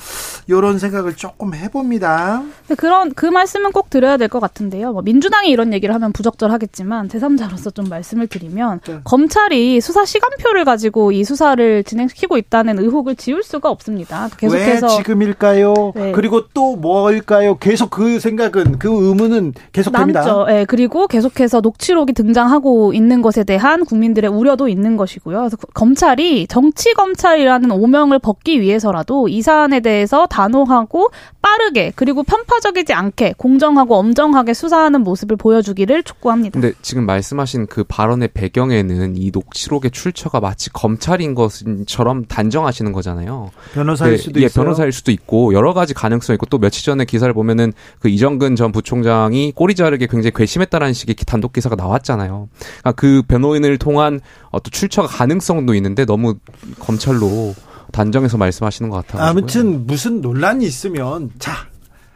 이런 0.47 0.77
생각을 0.77 1.15
조금 1.15 1.53
해봅니다. 1.55 2.43
근데 2.67 2.75
그런 2.75 3.13
그 3.13 3.25
말씀은 3.25 3.71
꼭 3.71 3.89
드려야 3.89 4.17
될 4.17 4.29
것 4.29 4.39
같은데요. 4.39 4.91
뭐 4.93 5.01
민주당이 5.01 5.49
이런 5.49 5.73
얘기를 5.73 5.95
하면 5.95 6.11
부적절하겠지만 6.11 7.07
제3자로서 7.07 7.73
좀 7.73 7.85
말씀을 7.89 8.27
드리면 8.27 8.81
네. 8.85 8.99
검찰이 9.03 9.81
수사 9.81 10.05
시간표를 10.05 10.65
가지고 10.65 11.11
이 11.11 11.23
수사를 11.23 11.83
진행시키고 11.83 12.37
있다는 12.37 12.77
의혹을 12.77 13.15
지울 13.15 13.41
수가 13.41 13.69
없습니다. 13.71 14.29
계속해서 14.37 14.87
왜 14.87 14.97
지금일까요? 14.97 15.73
네. 15.95 16.11
그리고 16.11 16.47
또 16.49 16.75
뭘까요? 16.75 17.57
계속 17.57 17.89
그 17.89 18.19
생각은 18.19 18.77
그 18.77 18.89
의문은 18.89 19.53
계속됩니다. 19.71 20.21
남죠. 20.21 20.45
예, 20.51 20.65
그리고 20.67 21.07
계속해서 21.07 21.61
녹취록이 21.61 22.13
등장하고 22.13 22.93
있는 22.93 23.21
것에 23.21 23.43
대한 23.43 23.85
국민들의 23.85 24.29
우려도 24.29 24.67
있는 24.67 24.97
것이고요. 24.97 25.37
그래서 25.39 25.57
그- 25.57 25.67
검찰이 25.73 26.45
정치 26.47 26.93
검찰이라는 26.93 27.71
오명을 27.71 28.19
벗기 28.19 28.48
위해서라도 28.57 29.27
이 29.27 29.41
사안에 29.41 29.79
대해서 29.81 30.25
단호하고 30.27 31.11
빠르게 31.41 31.91
그리고 31.95 32.23
편파적이지 32.23 32.93
않게 32.93 33.35
공정하고 33.37 33.95
엄정하게 33.95 34.53
수사하는 34.53 35.01
모습을 35.03 35.37
보여주기를 35.37 36.03
촉구합니다. 36.03 36.59
근데 36.59 36.73
지금 36.81 37.05
말씀하신 37.05 37.67
그 37.67 37.83
발언의 37.83 38.29
배경에는 38.33 39.15
이 39.17 39.31
녹취록의 39.33 39.91
출처가 39.91 40.39
마치 40.39 40.69
검찰인 40.71 41.35
것처럼 41.35 42.25
단정하시는 42.25 42.91
거잖아요. 42.91 43.51
변호사일 43.73 44.11
네, 44.13 44.17
수도 44.17 44.41
예, 44.41 44.45
있어요. 44.45 44.63
변호사일 44.63 44.91
수도 44.91 45.11
있고 45.11 45.53
여러 45.53 45.73
가지 45.73 45.93
가능성이 45.93 46.35
있고 46.35 46.45
또 46.47 46.57
며칠 46.57 46.83
전에 46.83 47.05
기사를 47.05 47.31
보면은 47.33 47.73
그 47.99 48.09
이정근 48.09 48.55
전 48.55 48.71
부총장이 48.71 49.53
꼬리 49.55 49.75
자르게 49.75 50.07
굉장히 50.07 50.31
괘씸했다라는 50.35 50.93
식의 50.93 51.15
기- 51.15 51.25
단독 51.25 51.53
기사가 51.53 51.75
나왔잖아요. 51.75 52.49
그러니까 52.59 52.91
그 52.93 53.21
변호인을 53.27 53.77
통한 53.77 54.19
어떤 54.51 54.71
출처가 54.71 55.07
가능성도 55.07 55.73
있는데 55.75 56.05
너무 56.05 56.35
검찰로 56.79 57.53
단정해서 57.99 58.37
말씀하시는 58.37 58.89
것 58.89 59.05
같아요. 59.05 59.27
아무튼 59.27 59.85
무슨 59.85 60.21
논란이 60.21 60.65
있으면 60.65 61.31
자 61.37 61.67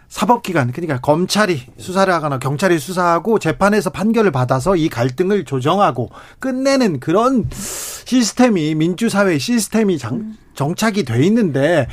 사법기관 0.08 0.72
그러니까 0.72 1.02
검찰이 1.02 1.62
수사를 1.78 2.14
하거나 2.14 2.40
경찰이 2.40 2.80
수사하고 2.80 3.38
재판에서 3.38 3.90
판결을 3.90 4.32
받아서 4.32 4.78
이 4.78 4.88
갈등을 4.88 5.44
조정하고 5.44 6.10
끝내는 6.40 7.02
그런 7.02 7.50
시스템이 7.52 8.76
민주사회 8.76 9.38
시스템이 9.38 9.98
장, 9.98 10.38
정착이 10.56 11.04
돼 11.04 11.22
있는데 11.26 11.88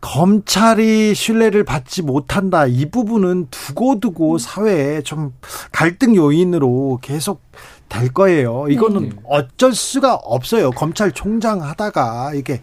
검찰이 0.00 1.14
신뢰를 1.14 1.64
받지 1.64 2.00
못한다 2.00 2.64
이 2.66 2.86
부분은 2.86 3.48
두고두고 3.50 4.38
사회에 4.38 5.02
좀 5.02 5.34
갈등 5.70 6.16
요인으로 6.16 7.00
계속 7.02 7.42
될 7.90 8.12
거예요. 8.12 8.66
이거는 8.70 9.18
어쩔 9.24 9.74
수가 9.74 10.14
없어요. 10.14 10.70
검찰총장 10.70 11.62
하다가 11.62 12.32
이게 12.34 12.60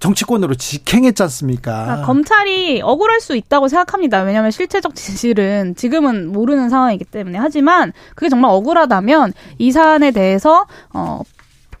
정치권으로 0.00 0.54
직행했지 0.54 1.22
않습니까? 1.24 1.92
아, 1.92 2.02
검찰이 2.02 2.80
억울할 2.82 3.20
수 3.20 3.36
있다고 3.36 3.68
생각합니다. 3.68 4.22
왜냐하면 4.22 4.50
실체적 4.50 4.94
진실은 4.94 5.74
지금은 5.76 6.32
모르는 6.32 6.68
상황이기 6.68 7.04
때문에 7.04 7.38
하지만 7.38 7.92
그게 8.14 8.28
정말 8.28 8.50
억울하다면 8.52 9.32
이 9.58 9.72
사안에 9.72 10.10
대해서 10.10 10.66
어 10.92 11.22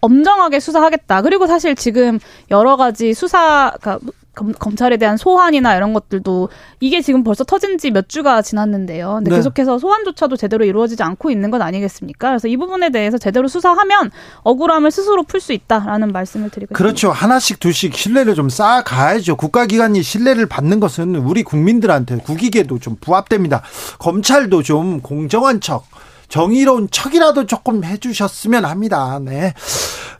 엄정하게 0.00 0.60
수사하겠다. 0.60 1.22
그리고 1.22 1.46
사실 1.46 1.74
지금 1.74 2.18
여러 2.50 2.76
가지 2.76 3.14
수사 3.14 3.72
그러니까 3.80 4.12
검, 4.38 4.52
검찰에 4.52 4.96
대한 4.96 5.16
소환이나 5.16 5.74
이런 5.76 5.92
것들도 5.92 6.48
이게 6.80 7.00
지금 7.02 7.24
벌써 7.24 7.42
터진 7.44 7.76
지 7.76 7.90
몇 7.90 8.08
주가 8.08 8.42
지났는데요. 8.42 9.14
근데 9.16 9.30
네. 9.30 9.36
계속해서 9.36 9.78
소환조차도 9.78 10.36
제대로 10.36 10.64
이루어지지 10.64 11.02
않고 11.02 11.30
있는 11.30 11.50
건 11.50 11.62
아니겠습니까? 11.62 12.28
그래서 12.28 12.46
이 12.48 12.56
부분에 12.56 12.90
대해서 12.90 13.18
제대로 13.18 13.48
수사하면 13.48 14.10
억울함을 14.42 14.90
스스로 14.90 15.22
풀 15.24 15.40
수 15.40 15.52
있다라는 15.52 16.12
말씀을 16.12 16.50
드리고 16.50 16.74
있습니다. 16.74 16.76
그렇죠. 16.76 17.10
하나씩 17.10 17.58
둘씩 17.60 17.94
신뢰를 17.94 18.34
좀 18.34 18.48
쌓아가야죠. 18.48 19.36
국가기관이 19.36 20.02
신뢰를 20.02 20.46
받는 20.46 20.80
것은 20.80 21.16
우리 21.16 21.42
국민들한테 21.42 22.18
국익에도 22.18 22.78
좀 22.78 22.96
부합됩니다. 23.00 23.62
검찰도 23.98 24.62
좀 24.62 25.00
공정한 25.00 25.60
척, 25.60 25.84
정의로운 26.28 26.88
척이라도 26.90 27.46
조금 27.46 27.84
해주셨으면 27.84 28.64
합니다. 28.64 29.18
네. 29.22 29.54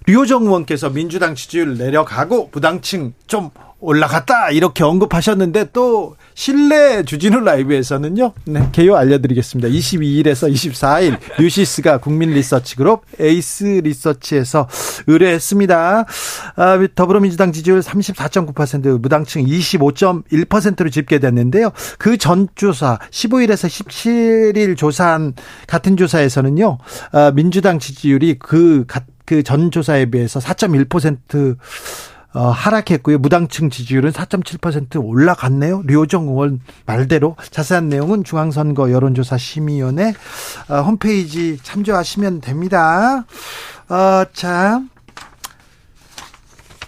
류호정 0.06 0.44
의원께서 0.44 0.88
민주당 0.90 1.34
지지율 1.34 1.76
내려가고 1.76 2.48
무당층 2.50 3.12
좀 3.26 3.50
올라갔다 3.80 4.50
이렇게 4.50 4.82
언급하셨는데 4.84 5.66
또 5.72 6.16
실내 6.34 7.02
주진우 7.04 7.40
라이브에서는요. 7.40 8.32
네, 8.46 8.68
개요 8.72 8.96
알려드리겠습니다. 8.96 9.68
22일에서 9.68 10.52
24일 10.52 11.18
뉴시스가 11.40 11.98
국민 11.98 12.30
리서치 12.30 12.76
그룹 12.76 13.02
에이스 13.20 13.64
리서치에서 13.84 14.68
의뢰했습니다. 15.06 16.06
아, 16.56 16.86
더불어민주당 16.94 17.52
지지율 17.52 17.80
34.9% 17.80 19.00
무당층 19.00 19.44
25.1%로 19.44 20.90
집계됐는데요. 20.90 21.70
그 21.98 22.18
전 22.18 22.48
조사 22.56 22.98
15일에서 23.10 23.68
17일 23.68 24.76
조사한 24.76 25.34
같은 25.68 25.96
조사에서는요. 25.96 26.78
아, 27.12 27.30
민주당 27.34 27.78
지지율이 27.78 28.38
그 28.38 28.84
그 29.24 29.42
전 29.44 29.70
조사에 29.70 30.06
비해서 30.06 30.40
4.1% 30.40 31.56
어, 31.56 31.56
하락했고요. 32.40 33.18
무당층 33.18 33.70
지지율은 33.70 34.12
4.7% 34.12 35.04
올라갔네요. 35.04 35.82
류호정 35.86 36.28
의원 36.28 36.60
말대로 36.86 37.36
자세한 37.50 37.88
내용은 37.88 38.24
중앙선거 38.24 38.90
여론조사 38.90 39.38
심의위원회 39.38 40.14
어, 40.68 40.82
홈페이지 40.82 41.58
참조하시면 41.62 42.40
됩니다. 42.40 43.24
어, 43.88 44.24
자, 44.32 44.82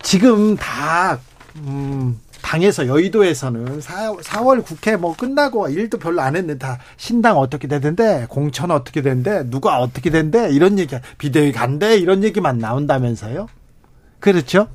지금 0.02 0.56
다 0.56 1.18
음, 1.56 2.18
당에서 2.42 2.86
여의도에서는 2.86 3.80
4, 3.80 4.12
4월 4.12 4.64
국회 4.64 4.96
뭐 4.96 5.14
끝나고 5.14 5.68
일도 5.68 5.98
별로 5.98 6.20
안 6.20 6.36
했는데 6.36 6.58
다 6.58 6.78
신당 6.96 7.38
어떻게 7.38 7.68
되는데 7.68 8.26
공천 8.28 8.70
어떻게 8.70 9.02
된대 9.02 9.48
누가 9.48 9.78
어떻게 9.78 10.10
된대 10.10 10.50
이런 10.50 10.78
얘기 10.78 10.96
비대위 11.18 11.52
간대 11.52 11.96
이런 11.96 12.24
얘기만 12.24 12.58
나온다면서요? 12.58 13.46
그렇죠? 14.18 14.68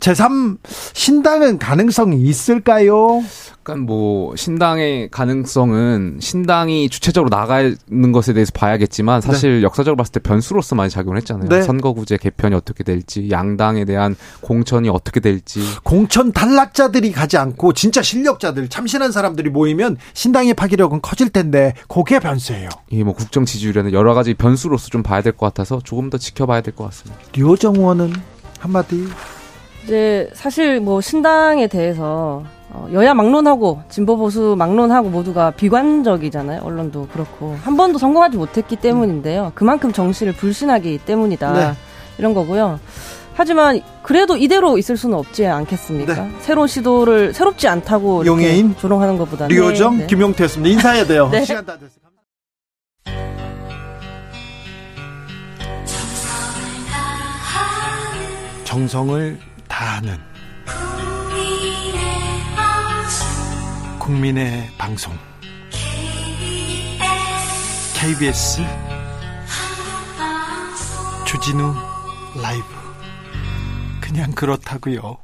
제3 0.00 0.58
신당은 0.92 1.58
가능성이 1.58 2.20
있을까요? 2.22 3.22
약간 3.60 3.80
뭐 3.80 4.34
신당의 4.34 5.10
가능성은 5.10 6.18
신당이 6.20 6.88
주체적으로 6.88 7.28
나가는 7.28 7.76
것에 8.12 8.32
대해서 8.32 8.50
봐야겠지만 8.54 9.20
사실 9.20 9.56
네. 9.58 9.62
역사적으로 9.62 9.96
봤을 9.96 10.12
때 10.12 10.20
변수로서 10.20 10.74
많이 10.74 10.88
작용을 10.88 11.18
했잖아요. 11.18 11.48
네. 11.50 11.62
선거구제 11.62 12.16
개편이 12.16 12.54
어떻게 12.54 12.82
될지, 12.82 13.28
양당에 13.30 13.84
대한 13.84 14.16
공천이 14.40 14.88
어떻게 14.88 15.20
될지. 15.20 15.60
공천 15.82 16.32
탈락자들이 16.32 17.12
가지 17.12 17.36
않고 17.36 17.74
진짜 17.74 18.00
실력자들, 18.00 18.68
참신한 18.68 19.12
사람들이 19.12 19.50
모이면 19.50 19.98
신당의 20.14 20.54
파괴력은 20.54 21.02
커질 21.02 21.28
텐데 21.28 21.74
그게 21.88 22.18
변수예요. 22.20 22.70
예, 22.92 23.04
뭐 23.04 23.12
국정 23.12 23.44
지지율에는 23.44 23.92
여러 23.92 24.14
가지 24.14 24.32
변수로서 24.32 24.88
좀 24.88 25.02
봐야 25.02 25.20
될 25.20 25.32
것 25.32 25.46
같아서 25.46 25.80
조금 25.84 26.08
더 26.10 26.16
지켜봐야 26.16 26.62
될 26.62 26.74
것 26.74 26.84
같습니다. 26.84 27.20
류정 27.34 27.76
의원은 27.76 28.14
한마디. 28.60 29.06
이제 29.88 30.28
사실 30.34 30.80
뭐 30.80 31.00
신당에 31.00 31.66
대해서 31.66 32.44
어, 32.68 32.86
여야 32.92 33.14
막론하고 33.14 33.80
진보 33.88 34.18
보수 34.18 34.54
막론하고 34.58 35.08
모두가 35.08 35.50
비관적이잖아요. 35.52 36.60
언론도 36.62 37.08
그렇고 37.10 37.56
한 37.62 37.78
번도 37.78 37.98
성공하지 37.98 38.36
못했기 38.36 38.76
때문인데요. 38.76 39.52
그만큼 39.54 39.90
정치를 39.90 40.34
불신하기 40.34 40.98
때문이다. 41.06 41.52
네. 41.54 41.72
이런 42.18 42.34
거고요. 42.34 42.78
하지만 43.32 43.80
그래도 44.02 44.36
이대로 44.36 44.76
있을 44.76 44.98
수는 44.98 45.16
없지 45.16 45.46
않겠습니까? 45.46 46.14
네. 46.14 46.30
새로운 46.40 46.68
시도를 46.68 47.32
새롭지 47.32 47.66
않다고 47.66 48.26
용해인 48.26 48.76
조롱하는 48.76 49.16
것보다는 49.16 49.56
류호정, 49.56 49.98
네. 49.98 50.06
김용태였습니다. 50.06 50.70
인사해야 50.70 51.06
돼요. 51.06 51.30
네. 51.32 51.46
시간 51.46 51.64
다 51.64 51.78
됐어요. 51.78 52.08
정성을 58.64 59.47
다하는 59.68 60.18
국민의 63.98 64.70
방송. 64.78 65.16
KBS 67.94 68.62
주진우 71.26 71.74
라이브. 72.40 72.64
그냥 74.00 74.32
그렇다고요. 74.32 75.18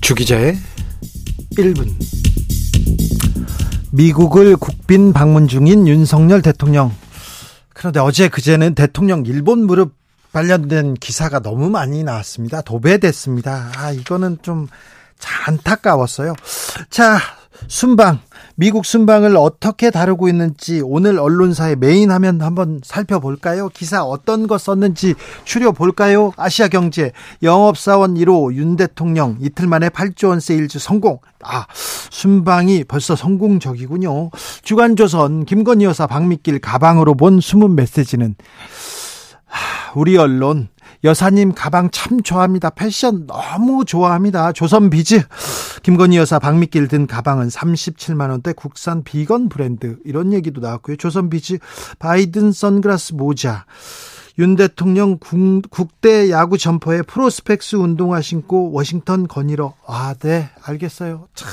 주 0.00 0.14
기자의 0.14 0.56
1분 1.56 2.13
미국을 3.94 4.56
국빈 4.56 5.12
방문 5.12 5.46
중인 5.46 5.86
윤석열 5.86 6.42
대통령 6.42 6.92
그런데 7.72 8.00
어제 8.00 8.28
그제는 8.28 8.74
대통령 8.74 9.24
일본 9.24 9.66
무릎 9.66 9.94
관련된 10.32 10.94
기사가 10.94 11.38
너무 11.38 11.70
많이 11.70 12.02
나왔습니다. 12.02 12.60
도배됐습니다. 12.62 13.70
아, 13.76 13.92
이거는 13.92 14.38
좀 14.42 14.66
안타까웠어요. 15.46 16.34
자, 16.90 17.18
순방. 17.68 18.20
미국 18.56 18.86
순방을 18.86 19.36
어떻게 19.36 19.90
다루고 19.90 20.28
있는지 20.28 20.80
오늘 20.84 21.18
언론사의 21.18 21.76
메인 21.76 22.12
화면 22.12 22.40
한번 22.40 22.80
살펴볼까요? 22.84 23.68
기사 23.70 24.04
어떤 24.04 24.46
거 24.46 24.58
썼는지 24.58 25.14
추려볼까요? 25.44 26.32
아시아 26.36 26.68
경제 26.68 27.10
영업사원 27.42 28.14
1호 28.14 28.54
윤 28.54 28.76
대통령 28.76 29.38
이틀 29.40 29.66
만에 29.66 29.88
8조 29.88 30.28
원 30.28 30.38
세일즈 30.38 30.78
성공. 30.78 31.18
아, 31.42 31.66
순방이 32.10 32.84
벌써 32.84 33.16
성공적이군요. 33.16 34.30
주간조선 34.62 35.46
김건희 35.46 35.84
여사 35.84 36.06
방미길 36.06 36.60
가방으로 36.60 37.14
본 37.14 37.40
숨은 37.40 37.74
메시지는 37.74 38.36
우리 39.96 40.16
언론 40.16 40.68
여사님 41.04 41.52
가방 41.52 41.90
참 41.90 42.22
좋아합니다. 42.22 42.70
패션 42.70 43.26
너무 43.26 43.84
좋아합니다. 43.84 44.52
조선 44.52 44.88
비즈. 44.88 45.22
김건희 45.82 46.16
여사 46.16 46.38
방미길 46.38 46.88
든 46.88 47.06
가방은 47.06 47.48
37만 47.48 48.30
원대 48.30 48.54
국산 48.54 49.04
비건 49.04 49.50
브랜드. 49.50 49.98
이런 50.06 50.32
얘기도 50.32 50.62
나왔고요. 50.62 50.96
조선 50.96 51.28
비즈 51.28 51.58
바이든 51.98 52.52
선글라스 52.52 53.14
모자. 53.14 53.66
윤 54.38 54.56
대통령 54.56 55.18
국, 55.18 56.00
대 56.00 56.30
야구 56.30 56.58
점퍼에 56.58 57.02
프로스펙스 57.02 57.76
운동화 57.76 58.20
신고 58.20 58.72
워싱턴 58.72 59.28
거닐어. 59.28 59.74
아, 59.86 60.14
네, 60.18 60.50
알겠어요. 60.62 61.28
참. 61.34 61.48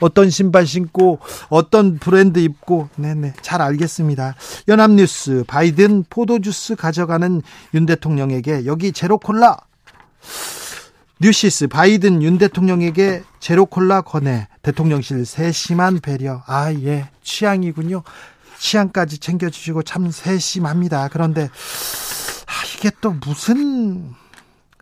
어떤 0.00 0.30
신발 0.30 0.64
신고 0.66 1.18
어떤 1.48 1.98
브랜드 1.98 2.38
입고 2.38 2.88
네네 2.96 3.34
잘 3.42 3.60
알겠습니다. 3.60 4.36
연합뉴스 4.68 5.42
바이든 5.48 6.04
포도주스 6.08 6.76
가져가는 6.76 7.42
윤 7.74 7.86
대통령에게 7.86 8.64
여기 8.66 8.92
제로콜라 8.92 9.56
뉴시스 11.20 11.66
바이든 11.66 12.22
윤 12.22 12.38
대통령에게 12.38 13.24
제로콜라 13.40 14.02
권해 14.02 14.46
대통령실 14.62 15.26
세심한 15.26 15.98
배려 15.98 16.42
아 16.46 16.72
예 16.72 17.08
취향이군요 17.24 18.04
취향까지 18.58 19.18
챙겨주시고 19.18 19.82
참 19.82 20.10
세심합니다. 20.10 21.08
그런데 21.08 21.44
아, 21.44 22.52
이게 22.76 22.90
또 23.00 23.12
무슨 23.12 24.14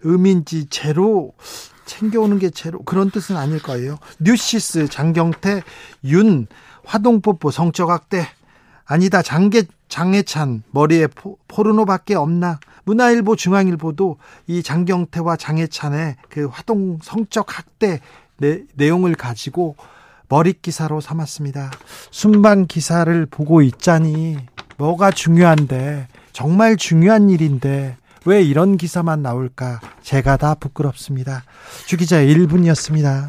의미인지 0.02 0.66
제로 0.66 1.34
챙겨오는 1.84 2.38
게 2.38 2.50
제로 2.50 2.82
그런 2.82 3.10
뜻은 3.10 3.36
아닐 3.36 3.62
거예요. 3.62 3.98
뉴시스 4.20 4.88
장경태 4.88 5.62
윤 6.04 6.46
화동뽀뽀 6.84 7.50
성적 7.50 7.90
학대. 7.90 8.26
아니다 8.84 9.20
장계 9.22 9.64
장예찬 9.88 10.62
머리에 10.70 11.06
포, 11.06 11.38
포르노밖에 11.48 12.14
없나. 12.14 12.60
문화일보 12.84 13.34
중앙일보도 13.34 14.18
이 14.46 14.62
장경태와 14.62 15.36
장예찬의 15.36 16.16
그 16.28 16.46
화동 16.46 16.98
성적 17.02 17.58
학대 17.58 18.00
내, 18.38 18.62
내용을 18.74 19.14
가지고 19.16 19.76
머리 20.28 20.54
기사로 20.60 21.00
삼았습니다. 21.00 21.70
순방 22.10 22.66
기사를 22.66 23.26
보고 23.26 23.62
있자니 23.62 24.38
뭐가 24.76 25.10
중요한데 25.10 26.08
정말 26.32 26.76
중요한 26.76 27.30
일인데 27.30 27.96
왜 28.24 28.42
이런 28.42 28.76
기사만 28.76 29.22
나올까? 29.22 29.80
제가 30.02 30.36
다 30.36 30.54
부끄럽습니다. 30.54 31.44
주 31.86 31.96
기자 31.96 32.16
1분이었습니다. 32.16 33.28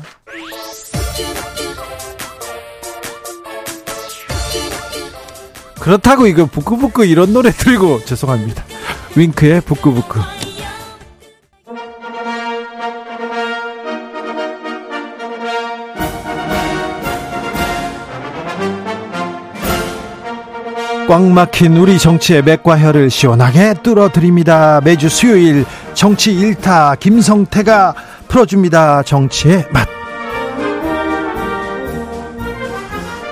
그렇다고 5.79 6.27
이거 6.27 6.47
부끄부끄 6.47 7.05
이런 7.05 7.31
노래 7.31 7.51
들고 7.51 8.03
죄송합니다. 8.03 8.65
윙크의 9.15 9.61
부끄부끄. 9.61 10.19
꽉 21.07 21.23
막힌 21.23 21.77
우리 21.77 21.97
정치의 21.97 22.43
맥과 22.43 22.77
혀를 22.79 23.09
시원하게 23.09 23.75
뚫어드립니다. 23.81 24.81
매주 24.83 25.07
수요일 25.07 25.65
정치 25.93 26.33
일타 26.33 26.95
김성태가 26.95 27.95
풀어줍니다. 28.27 29.03
정치의 29.03 29.67
맛. 29.71 29.87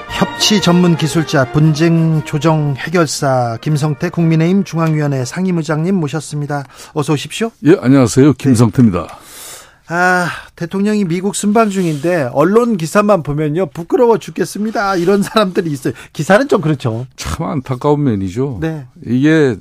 협치 0.09 0.61
전문 0.61 0.95
기술자 0.95 1.51
분쟁 1.51 2.23
조정 2.23 2.75
해결사 2.77 3.57
김성태 3.59 4.09
국민의힘 4.09 4.63
중앙위원회 4.63 5.25
상임의장님 5.25 5.95
모셨습니다. 5.95 6.63
어서 6.93 7.11
오십시오. 7.11 7.51
예, 7.65 7.75
안녕하세요. 7.81 8.33
김성태입니다. 8.33 9.01
네. 9.01 9.24
아, 9.87 10.27
대통령이 10.55 11.05
미국 11.05 11.35
순방 11.35 11.69
중인데 11.69 12.29
언론 12.33 12.77
기사만 12.77 13.23
보면요 13.23 13.67
부끄러워 13.67 14.17
죽겠습니다. 14.17 14.95
이런 14.95 15.21
사람들이 15.21 15.69
있어요. 15.71 15.93
기사는 16.13 16.47
좀 16.47 16.61
그렇죠. 16.61 17.05
참 17.15 17.47
안타까운 17.47 18.03
면이죠. 18.03 18.59
네. 18.61 18.87
이게 19.05 19.55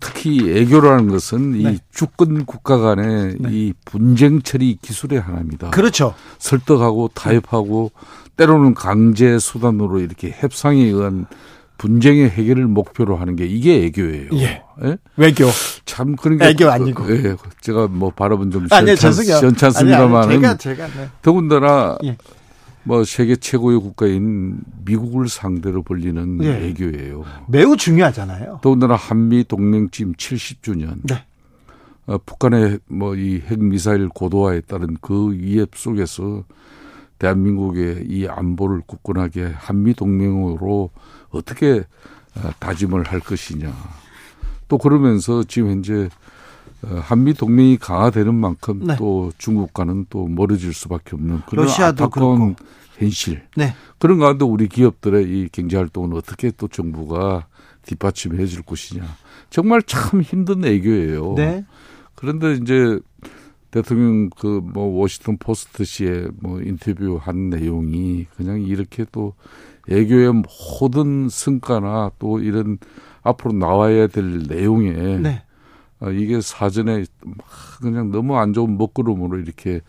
특히 0.00 0.50
애교라는 0.50 1.08
것은 1.08 1.52
네. 1.52 1.72
이 1.72 1.78
주권 1.92 2.44
국가 2.44 2.78
간의 2.78 3.36
네. 3.38 3.48
이 3.52 3.72
분쟁 3.84 4.42
처리 4.42 4.76
기술의 4.82 5.20
하나입니다. 5.20 5.70
그렇죠. 5.70 6.14
설득하고 6.38 7.10
타협하고 7.14 7.92
때로는 8.36 8.74
강제 8.74 9.38
수단으로 9.38 10.00
이렇게 10.00 10.34
협상에 10.36 10.82
의한 10.82 11.26
분쟁의 11.82 12.30
해결을 12.30 12.68
목표로 12.68 13.16
하는 13.16 13.34
게 13.34 13.44
이게 13.44 13.84
애교예요. 13.86 14.28
예. 14.34 14.62
예? 14.84 14.96
외교. 15.16 15.46
참 15.84 16.14
그런 16.14 16.38
게 16.38 16.46
애교 16.46 16.70
아니고. 16.70 17.12
예. 17.12 17.34
제가 17.60 17.88
뭐 17.88 18.10
발음은 18.10 18.52
좀 18.52 18.68
아니, 18.70 18.94
시원찮, 18.94 19.72
습니다만 19.72 20.28
제가 20.28 20.56
제가 20.58 20.86
네. 20.86 21.08
더군다나 21.22 21.98
예. 22.04 22.16
뭐 22.84 23.02
세계 23.02 23.34
최고의 23.34 23.80
국가인 23.80 24.60
미국을 24.84 25.28
상대로 25.28 25.82
벌리는 25.82 26.38
예. 26.44 26.68
애교예요. 26.68 27.24
매우 27.48 27.76
중요하잖아요. 27.76 28.60
더군다나 28.62 28.94
한미 28.94 29.42
동맹 29.42 29.88
지금 29.90 30.12
70주년. 30.14 30.98
네. 31.02 31.24
어, 32.06 32.16
북한의 32.24 32.78
뭐 32.86 33.16
이 33.16 33.42
핵 33.48 33.58
미사일 33.60 34.08
고도화에 34.08 34.60
따른 34.62 34.96
그 35.00 35.32
위협 35.32 35.70
속에서 35.74 36.44
대한민국의 37.18 38.04
이 38.08 38.28
안보를 38.28 38.82
굳건하게 38.86 39.52
한미 39.56 39.94
동맹으로 39.94 40.90
어떻게 41.32 41.84
어, 42.36 42.50
다짐을 42.58 43.04
할 43.04 43.20
것이냐. 43.20 43.72
또 44.68 44.78
그러면서 44.78 45.42
지금 45.44 45.70
현재 45.70 46.08
어, 46.82 47.00
한미 47.02 47.34
동맹이 47.34 47.76
강화되는 47.78 48.34
만큼 48.34 48.84
네. 48.86 48.96
또 48.96 49.32
중국과는 49.38 50.06
또 50.10 50.26
멀어질 50.28 50.72
수밖에 50.72 51.16
없는 51.16 51.42
그런 51.48 51.66
러시아도 51.66 52.08
그렇고. 52.10 52.54
현실. 52.98 53.42
네. 53.56 53.74
그런 53.98 54.18
가운데 54.18 54.44
우리 54.44 54.68
기업들의 54.68 55.24
이 55.24 55.48
경제 55.50 55.76
활동은 55.76 56.12
어떻게 56.16 56.50
또 56.52 56.68
정부가 56.68 57.46
뒷받침해 57.84 58.46
줄 58.46 58.62
것이냐. 58.62 59.02
정말 59.50 59.82
참 59.82 60.20
힘든 60.22 60.64
애교예요. 60.64 61.34
네. 61.34 61.64
그런데 62.14 62.54
이제 62.54 63.00
대통령 63.70 64.30
그 64.30 64.60
뭐 64.62 65.00
워싱턴 65.00 65.38
포스트 65.38 65.84
시에 65.84 66.28
뭐 66.40 66.60
인터뷰 66.60 67.18
한 67.20 67.50
내용이 67.50 68.26
그냥 68.36 68.60
이렇게 68.60 69.04
또 69.10 69.34
애교의 69.88 70.32
모든 70.80 71.28
성과나 71.28 72.12
또 72.18 72.38
이런 72.40 72.78
앞으로 73.22 73.52
나와야 73.52 74.06
될 74.06 74.44
내용에 74.48 74.90
네. 75.18 75.42
어, 76.00 76.10
이게 76.10 76.40
사전에 76.40 77.04
그냥 77.80 78.10
너무 78.10 78.36
안 78.36 78.52
좋은 78.52 78.76
먹구름으로 78.76 79.38
이렇게 79.38 79.80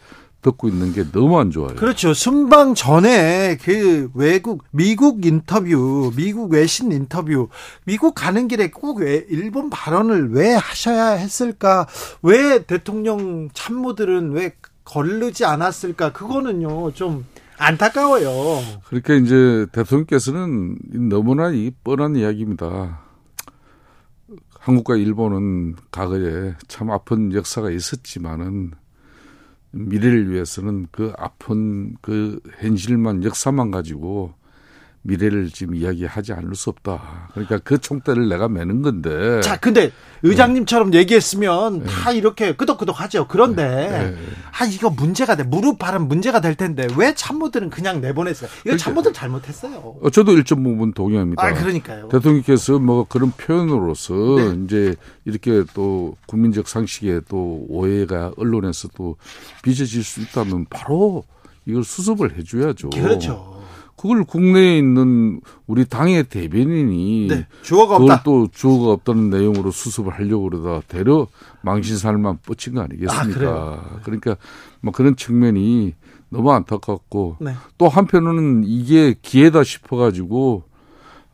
듣고 0.44 0.68
있는 0.68 0.92
게 0.94 1.10
너무 1.10 1.40
안 1.40 1.50
좋아요. 1.52 1.76
그렇죠. 1.76 2.14
순방 2.14 2.76
전에 2.76 3.58
그 3.62 4.12
외국 4.14 4.64
미국 4.72 5.26
인터뷰, 5.26 6.12
미국 6.16 6.52
외신 6.52 6.92
인터뷰, 6.92 7.48
미국 7.86 8.14
가는 8.14 8.48
길에 8.48 8.70
꼭 8.70 9.00
왜 9.00 9.26
일본 9.30 9.70
발언을 9.70 10.32
왜 10.32 10.54
하셔야 10.54 11.12
했을까? 11.12 11.88
왜 12.22 12.64
대통령 12.66 13.50
참모들은 13.54 14.32
왜 14.34 14.54
거르지 14.84 15.46
않았을까? 15.46 16.12
그거는요 16.12 16.92
좀 16.92 17.26
안타까워요. 17.58 18.62
그러니까 18.88 19.14
이제 19.16 19.66
대통령께서는 19.72 20.78
너무나 21.10 21.50
이 21.50 21.72
뻔한 21.84 22.16
이야기입니다. 22.16 23.02
한국과 24.60 24.96
일본은 24.96 25.76
과거에 25.92 26.54
참 26.68 26.90
아픈 26.90 27.34
역사가 27.34 27.70
있었지만은 27.70 28.72
미래를 29.72 30.32
위해서는 30.32 30.88
그 30.92 31.12
아픈 31.18 31.96
그 32.02 32.40
현실만 32.60 33.24
역사만 33.24 33.72
가지고 33.72 34.34
미래를 35.04 35.50
지금 35.50 35.76
이야기하지 35.76 36.34
않을 36.34 36.56
수 36.56 36.70
없다. 36.70 37.30
그러니까 37.34 37.60
그 37.60 37.78
총대를 37.78 38.30
내가 38.30 38.48
매는 38.48 38.82
건데. 38.82 39.42
자, 39.42 39.58
근데 39.58 39.92
의장님처럼 40.24 40.92
네. 40.92 41.00
얘기했으면 41.00 41.80
네. 41.80 41.86
다 41.86 42.12
이렇게 42.12 42.56
끄덕끄덕 42.56 43.02
하죠. 43.02 43.28
그런데, 43.28 43.66
네. 43.66 44.12
네. 44.12 44.18
아, 44.58 44.66
이거 44.66 44.90
문제가 44.90 45.36
돼. 45.36 45.44
무릎 45.44 45.78
발은 45.78 46.08
문제가 46.08 46.40
될 46.40 46.56
텐데, 46.56 46.88
왜 46.98 47.14
참모들은 47.14 47.70
그냥 47.70 48.00
내보냈어요? 48.00 48.48
이거 48.50 48.64
그러니까, 48.64 48.84
참모들 48.84 49.14
잘못했어요. 49.14 49.98
어, 50.02 50.10
저도 50.10 50.32
일정 50.32 50.64
부분 50.64 50.94
동의합니다. 50.94 51.44
아, 51.44 51.54
그러니까요. 51.54 52.08
대통령께서 52.08 52.80
뭐 52.80 53.06
그런 53.08 53.32
표현으로서 53.32 54.14
네. 54.14 54.64
이제 54.64 54.96
이렇게 55.26 55.66
또 55.74 56.16
국민적 56.28 56.70
상식에 56.70 57.20
또 57.28 57.66
오해가 57.68 58.32
언론에서 58.38 58.88
또 58.96 59.18
빚어질 59.64 60.04
수 60.04 60.22
있다면 60.22 60.68
바로 60.70 61.26
이걸 61.66 61.84
수습을 61.84 62.38
해줘야죠. 62.38 62.90
그렇죠. 62.92 63.53
그걸 63.96 64.24
국내에 64.24 64.78
있는 64.78 65.40
우리 65.68 65.86
당의 65.86 66.24
대변인이 66.26 67.28
네, 67.30 67.48
주어가 67.62 67.96
없다. 67.96 68.24
또 68.24 68.48
주어가 68.52 68.92
없다는 68.92 69.30
내용으로 69.30 69.72
수습을 69.72 70.14
하려고 70.14 70.50
그러다 70.50 70.82
대려 70.88 71.28
망신살만 71.62 72.40
뻗친 72.46 72.74
거 72.74 72.82
아니겠습니까? 72.82 73.50
아, 73.50 74.00
그러니까 74.04 74.36
뭐 74.82 74.92
그런 74.92 75.16
측면이 75.16 75.94
너무 76.30 76.52
안타깝고 76.52 77.38
네. 77.40 77.54
또 77.78 77.88
한편으로는 77.88 78.64
이게 78.66 79.16
기회다 79.22 79.64
싶어가지고 79.64 80.64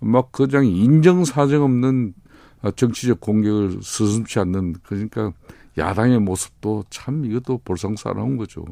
막 0.01 0.31
그냥 0.31 0.65
인정사정 0.65 1.63
없는 1.63 2.13
정치적 2.75 3.21
공격을 3.21 3.79
서슴치 3.81 4.39
않는 4.39 4.75
그러니까 4.83 5.31
야당의 5.77 6.19
모습도 6.19 6.83
참 6.89 7.25
이것도 7.25 7.61
볼상사나운 7.63 8.37
거죠. 8.37 8.65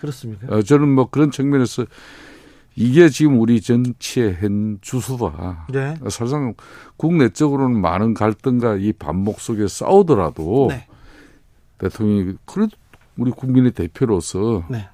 그렇습니까? 0.00 0.54
어, 0.54 0.62
저는 0.62 0.88
뭐 0.88 1.08
그런 1.10 1.30
측면에서 1.30 1.84
이게 2.76 3.08
지금 3.08 3.40
우리 3.40 3.60
정치의 3.60 4.38
현 4.40 4.78
주소다. 4.80 5.66
네. 5.70 5.94
사실상 6.04 6.54
국내적으로는 6.96 7.80
많은 7.80 8.14
갈등과 8.14 8.76
이 8.76 8.92
반목 8.92 9.40
속에 9.40 9.68
싸우더라도 9.68 10.68
네. 10.70 10.86
대통령이 11.78 12.34
그래도 12.44 12.76
우리 13.16 13.30
국민의 13.30 13.72
대표로서 13.72 14.64
네. 14.68 14.88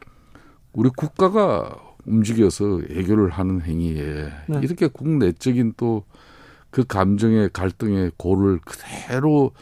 우리 0.72 0.90
국가가 0.94 1.74
움직여서 2.04 2.80
애교를 2.90 3.30
하는 3.30 3.62
행위에 3.62 4.30
네. 4.46 4.60
이렇게 4.62 4.86
국내적인 4.86 5.74
또 5.76 6.04
그 6.70 6.84
감정의 6.84 7.50
갈등의 7.52 8.12
고를 8.16 8.58
그대로 8.60 9.52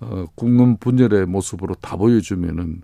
어, 0.00 0.24
국론 0.34 0.76
분열의 0.76 1.26
모습으로 1.26 1.74
다 1.76 1.96
보여주면은 1.96 2.82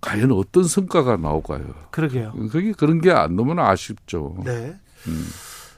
과연 0.00 0.32
어떤 0.32 0.64
성과가 0.64 1.16
나올까요? 1.16 1.64
그러게요. 1.90 2.32
그게 2.50 2.72
그런 2.72 3.00
게안 3.00 3.36
너무나 3.36 3.68
아쉽죠. 3.70 4.36
네. 4.44 4.76
음. 5.06 5.26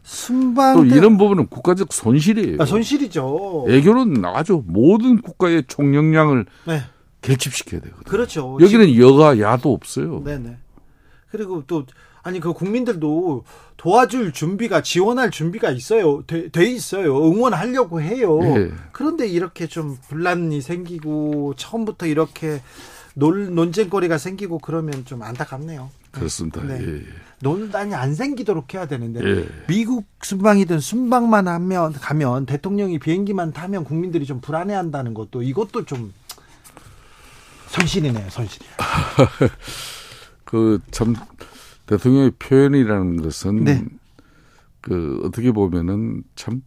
순방 0.03 0.77
또 0.77 0.85
이런 0.85 1.17
부분은 1.17 1.47
국가적 1.47 1.93
손실이에요. 1.93 2.57
아, 2.61 2.65
손실이죠. 2.65 3.67
애교는 3.69 4.25
아주 4.25 4.63
모든 4.67 5.23
국가의 5.23 5.65
총력량을 5.69 6.47
네. 6.67 6.83
결집시켜야 7.23 7.81
되거든요. 7.81 8.05
그렇죠. 8.05 8.59
여기는. 8.61 8.97
여가 8.99 9.39
야도 9.39 9.73
없어요. 9.73 10.23
네네. 10.25 10.57
그리고 11.31 11.63
또 11.67 11.85
아니 12.23 12.41
그 12.41 12.53
국민들도 12.53 13.45
도와줄 13.77 14.33
준비가 14.33 14.83
지원할 14.83 15.31
준비가 15.31 15.71
있어요. 15.71 16.23
돼, 16.27 16.49
돼 16.51 16.67
있어요. 16.67 17.17
응원하려고 17.31 18.03
해요. 18.03 18.39
네. 18.41 18.71
그런데 18.93 19.27
이렇게 19.29 19.67
좀 19.67 19.97
분란이 20.09 20.61
생기고 20.61 21.55
처음부터 21.57 22.07
이렇게 22.07 22.61
논, 23.21 23.55
논쟁거리가 23.55 24.19
생기고 24.19 24.59
그러면 24.59 25.05
좀 25.05 25.23
안타깝네요. 25.23 25.91
그렇습니다. 26.11 26.63
네. 26.65 26.81
예, 26.81 26.97
예. 26.97 27.05
논란이 27.43 27.95
안 27.95 28.15
생기도록 28.15 28.75
해야 28.75 28.89
되는데 28.89 29.21
예. 29.23 29.49
미국 29.69 30.07
순방이든 30.23 30.81
순방만 30.81 31.47
하면 31.47 31.93
가면 31.93 32.47
대통령이 32.47 32.99
비행기만 32.99 33.53
타면 33.53 33.85
국민들이 33.85 34.27
좀 34.27 34.41
불안해한다는 34.41 35.15
것도 35.15 35.43
이것도 35.43 35.85
좀 35.85 36.13
손실이네요, 37.69 38.29
손실. 38.31 38.63
그참 40.45 41.15
대통령의 41.87 42.33
표현이라는 42.39 43.23
것은 43.23 43.65
네. 43.65 43.85
그 44.81 45.21
어떻게 45.25 45.53
보면은 45.53 46.25
참 46.35 46.63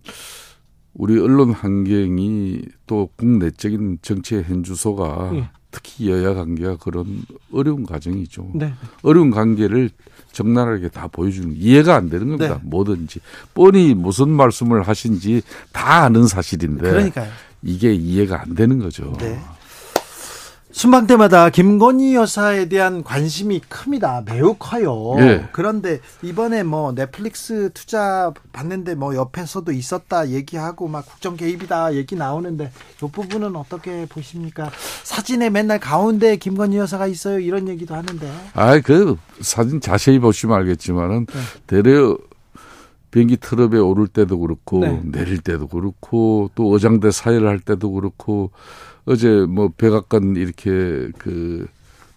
우리 0.93 1.20
언론 1.20 1.51
환경이 1.51 2.62
또 2.86 3.10
국내적인 3.18 3.97
정치의 4.01 4.43
현주소가 4.43 5.32
예. 5.34 5.49
특히 5.74 6.09
여야 6.09 6.36
관계가 6.36 6.78
그런 6.78 7.24
어려운 7.51 7.84
과정이죠. 7.84 8.51
네. 8.53 8.71
어려운 9.01 9.32
관계를 9.32 9.89
적나라하게 10.32 10.89
다 10.89 11.07
보여주는 11.07 11.53
이해가 11.57 11.95
안 11.95 12.09
되는 12.09 12.28
겁니다. 12.28 12.55
네. 12.55 12.59
뭐든지 12.63 13.19
뻔히 13.53 13.95
무슨 13.95 14.30
말씀을 14.30 14.84
하신지 14.88 15.41
다 15.71 16.03
아는 16.03 16.28
사실인데 16.28 16.89
그러니까요. 16.89 17.30
이게 17.63 17.93
이해가 17.93 18.41
안 18.41 18.53
되는 18.53 18.78
거죠. 18.78 19.15
네. 19.19 19.39
순방 20.74 21.05
때마다 21.05 21.51
김건희 21.51 22.15
여사에 22.15 22.67
대한 22.67 23.03
관심이 23.03 23.61
큽니다. 23.69 24.24
매우 24.26 24.55
커요. 24.55 25.13
네. 25.17 25.47
그런데 25.51 25.99
이번에 26.24 26.63
뭐 26.63 26.93
넷플릭스 26.93 27.69
투자 27.76 28.34
받는데 28.51 28.95
뭐 28.95 29.15
옆에서도 29.15 29.71
있었다 29.71 30.30
얘기하고 30.30 30.88
막 30.88 31.05
국정 31.05 31.38
개입이다 31.38 31.93
얘기 31.93 32.15
나오는데 32.15 32.71
이 33.01 33.07
부분은 33.11 33.55
어떻게 33.55 34.07
보십니까? 34.07 34.71
사진에 35.03 35.51
맨날 35.51 35.80
가운데 35.80 36.38
김건희 36.38 36.78
여사가 36.78 37.05
있어요 37.05 37.39
이런 37.39 37.67
얘기도 37.67 37.93
하는데. 37.93 38.28
아, 38.55 38.80
그 38.80 39.15
사진 39.41 39.80
자세히 39.80 40.17
보시면 40.17 40.57
알겠지만은 40.57 41.28
네. 41.28 41.39
대려 41.67 42.17
비행기 43.11 43.38
트럭에 43.38 43.78
오를 43.78 44.07
때도 44.07 44.39
그렇고 44.39 44.80
네. 44.80 44.99
내릴 45.03 45.38
때도 45.38 45.67
그렇고 45.67 46.49
또 46.55 46.71
어장대 46.71 47.11
사회를 47.11 47.47
할 47.47 47.59
때도 47.59 47.91
그렇고 47.91 48.49
어제 49.06 49.45
뭐 49.45 49.70
백악관 49.78 50.36
이렇게 50.36 51.10
그 51.18 51.68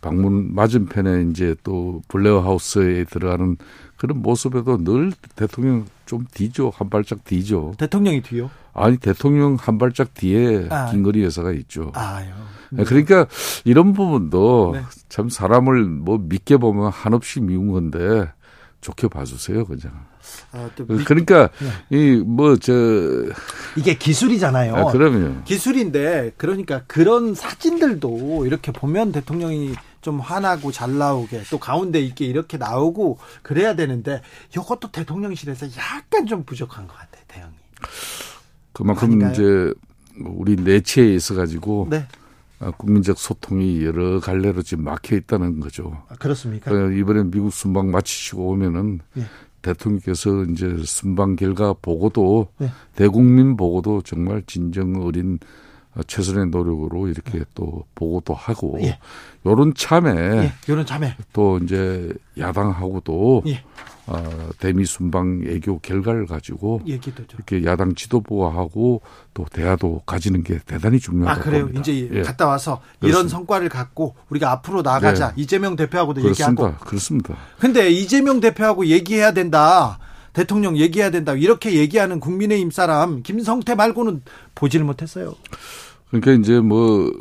방문 0.01 0.55
맞은편에 0.55 1.30
이제 1.30 1.57
또 1.64 2.03
블레어 2.09 2.41
하우스에 2.41 3.05
들어가는 3.05 3.57
그런 3.97 4.22
모습에도 4.22 4.76
늘 4.84 5.12
대통령 5.34 5.87
좀 6.05 6.24
뒤죠 6.32 6.70
한 6.74 6.91
발짝 6.91 7.24
뒤죠. 7.24 7.74
대통령이 7.78 8.22
뒤요? 8.22 8.51
아니 8.72 8.99
대통령 8.99 9.57
한 9.59 9.78
발짝 9.78 10.14
뒤에 10.14 10.68
아. 10.70 10.91
김건희 10.91 11.24
여사가 11.24 11.53
있죠. 11.53 11.91
아요. 11.95 12.34
네. 12.70 12.84
그러니까 12.84 13.26
이런 13.64 13.93
부분도 13.93 14.72
네. 14.74 14.82
참 15.09 15.28
사람을 15.28 15.84
뭐 15.84 16.18
믿게 16.18 16.57
보면 16.59 16.91
한없이 16.91 17.41
미운 17.41 17.72
건데 17.72 18.30
좋게 18.80 19.08
봐주세요 19.08 19.64
그냥. 19.64 20.06
아, 20.52 20.70
그러니까 21.04 21.48
네. 21.88 21.96
이뭐 21.98 22.56
저 22.56 22.72
이게 23.76 23.96
기술이잖아요. 23.96 24.74
아, 24.76 24.84
그럼요. 24.92 25.42
기술인데 25.44 26.32
그러니까 26.36 26.82
그런 26.86 27.34
사진들도 27.34 28.46
이렇게 28.46 28.72
보면 28.72 29.12
대통령이 29.12 29.74
좀 30.00 30.20
화나고 30.20 30.70
잘 30.72 30.98
나오게 30.98 31.42
또 31.50 31.58
가운데 31.58 32.00
있게 32.00 32.26
이렇게 32.26 32.58
나오고 32.58 33.18
그래야 33.42 33.74
되는데 33.74 34.22
이것도 34.52 34.92
대통령실에서 34.92 35.66
약간 35.78 36.26
좀 36.26 36.44
부족한 36.44 36.86
것 36.86 36.94
같아요 36.94 37.24
대응이. 37.28 37.52
그만큼 38.72 39.08
아닌가요? 39.08 39.32
이제 39.32 39.74
우리 40.24 40.56
내치에 40.56 41.14
있어 41.14 41.34
가지고 41.34 41.88
네, 41.90 42.06
아, 42.08 42.25
국민적 42.78 43.18
소통이 43.18 43.84
여러 43.84 44.18
갈래로 44.20 44.62
지금 44.62 44.84
막혀 44.84 45.16
있다는 45.16 45.61
거죠. 45.61 46.02
아, 46.09 46.14
그렇습니까? 46.16 46.70
그 46.70 46.94
이번에 46.96 47.24
미국 47.24 47.52
순방 47.52 47.90
마치시고 47.90 48.48
오면은 48.50 49.00
예. 49.18 49.22
대통령께서 49.62 50.44
이제 50.44 50.76
순방 50.84 51.36
결과 51.36 51.74
보고도 51.74 52.48
네. 52.59 52.70
대국민 52.94 53.57
보고도 53.57 54.02
정말 54.02 54.42
진정 54.46 55.02
어린 55.04 55.38
어, 55.38 55.40
최선의 56.07 56.49
노력으로 56.49 57.09
이렇게 57.09 57.44
또 57.55 57.84
보고도 57.94 58.34
하고 58.34 58.78
예. 58.82 58.99
요런 59.47 59.74
참에 59.74 60.11
예, 60.11 60.53
이런 60.68 60.84
자매. 60.84 61.16
또 61.32 61.59
이제 61.59 62.12
야당하고도 62.38 63.42
예. 63.47 63.62
어, 64.09 64.22
대미 64.61 64.84
순방 64.84 65.42
애교 65.49 65.80
결과를 65.80 66.26
가지고 66.26 66.80
얘기도 66.86 67.26
좀. 67.26 67.38
이렇게 67.38 67.66
야당 67.68 67.94
지도부하고 67.94 69.01
또 69.34 69.44
대화도 69.53 70.03
가지는 70.07 70.44
게 70.44 70.59
대단히 70.64 70.97
아 70.97 71.01
중요하다고 71.01 71.44
그래요. 71.44 71.62
봅니다. 71.64 71.80
이제 71.80 72.09
예. 72.12 72.22
갔다 72.22 72.47
와서 72.47 72.80
이런 73.01 73.11
그렇습니다. 73.11 73.36
성과를 73.36 73.68
갖고 73.68 74.14
우리가 74.30 74.53
앞으로 74.53 74.82
나가자. 74.82 75.32
이재명 75.36 75.74
대표하고도 75.74 76.20
얘기하고. 76.28 76.55
그렇습니다. 76.55 76.84
그렇습니다. 76.84 77.36
근데 77.59 77.90
이재명 77.90 78.38
대표하고 78.40 78.86
얘기해야 78.86 79.32
된다. 79.32 79.99
대통령 80.32 80.76
얘기해야 80.76 81.11
된다. 81.11 81.32
이렇게 81.32 81.72
얘기하는 81.74 82.20
국민의힘 82.20 82.70
사람 82.70 83.22
김성태 83.22 83.74
말고는 83.74 84.22
보지를 84.55 84.84
못했어요. 84.84 85.34
그러니까 86.11 86.32
이제 86.32 86.61
뭐 86.61 87.12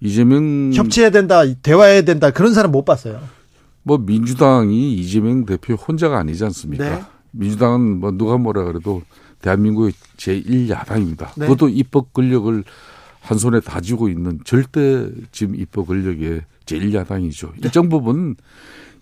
이재명 0.00 0.72
협치해야 0.72 1.10
된다. 1.10 1.42
대화해야 1.62 2.02
된다. 2.02 2.30
그런 2.30 2.54
사람 2.54 2.72
못 2.72 2.84
봤어요. 2.84 3.20
뭐 3.82 3.98
민주당이 3.98 4.94
이재명 4.94 5.46
대표 5.46 5.74
혼자가 5.74 6.18
아니지 6.18 6.44
않습니까? 6.44 6.88
네. 6.88 7.02
민주당은 7.32 8.00
뭐 8.00 8.10
누가 8.12 8.36
뭐라 8.36 8.64
그래도 8.64 9.02
대한민국의 9.42 9.92
제1야당입니다. 10.16 11.30
네. 11.36 11.46
그것도 11.46 11.68
입법 11.68 12.12
권력을 12.12 12.64
한 13.20 13.38
손에 13.38 13.60
다지고 13.60 14.08
있는 14.08 14.40
절대 14.44 15.08
지금 15.32 15.54
입법 15.54 15.88
권력의 15.88 16.42
제1야당이죠. 16.66 17.52
일정 17.62 17.88
부분 17.88 18.36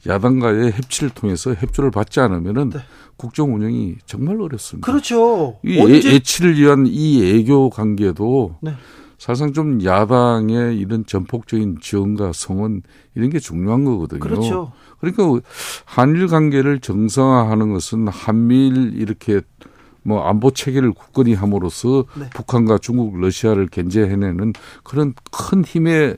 야당과의 0.07 0.73
협치를 0.73 1.11
통해서 1.11 1.55
협조를 1.55 1.91
받지 1.91 2.21
않으면은 2.21 2.71
네. 2.71 2.79
국정 3.17 3.55
운영이 3.55 3.97
정말 4.07 4.41
어렵습니다. 4.41 4.87
그렇죠. 4.87 5.59
이 5.65 5.79
언제 5.79 6.09
애, 6.09 6.15
애치를 6.15 6.57
위한 6.57 6.87
이 6.87 7.25
애교 7.25 7.71
관계도 7.71 8.57
네. 8.61 8.75
사실상 9.19 9.53
좀 9.53 9.85
야당의 9.85 10.79
이런 10.79 11.05
전폭적인 11.05 11.79
지원과 11.81 12.33
성원 12.33 12.83
이런 13.15 13.31
게 13.31 13.41
중요한 13.41 13.85
거거든요. 13.85 14.21
그렇죠. 14.21 14.73
그러니까 15.01 15.41
한일 15.85 16.29
관계를 16.29 16.79
정상화하는 16.79 17.73
것은 17.73 18.09
한미일 18.09 18.95
이렇게 18.95 19.41
뭐 20.03 20.23
안보 20.23 20.53
체계를 20.53 20.93
굳건히 20.93 21.35
함으로써 21.35 22.05
네. 22.19 22.31
북한과 22.31 22.79
중국, 22.79 23.19
러시아를 23.21 23.67
견제해내는 23.67 24.55
그런 24.85 25.15
큰 25.33 25.65
힘의 25.65 26.17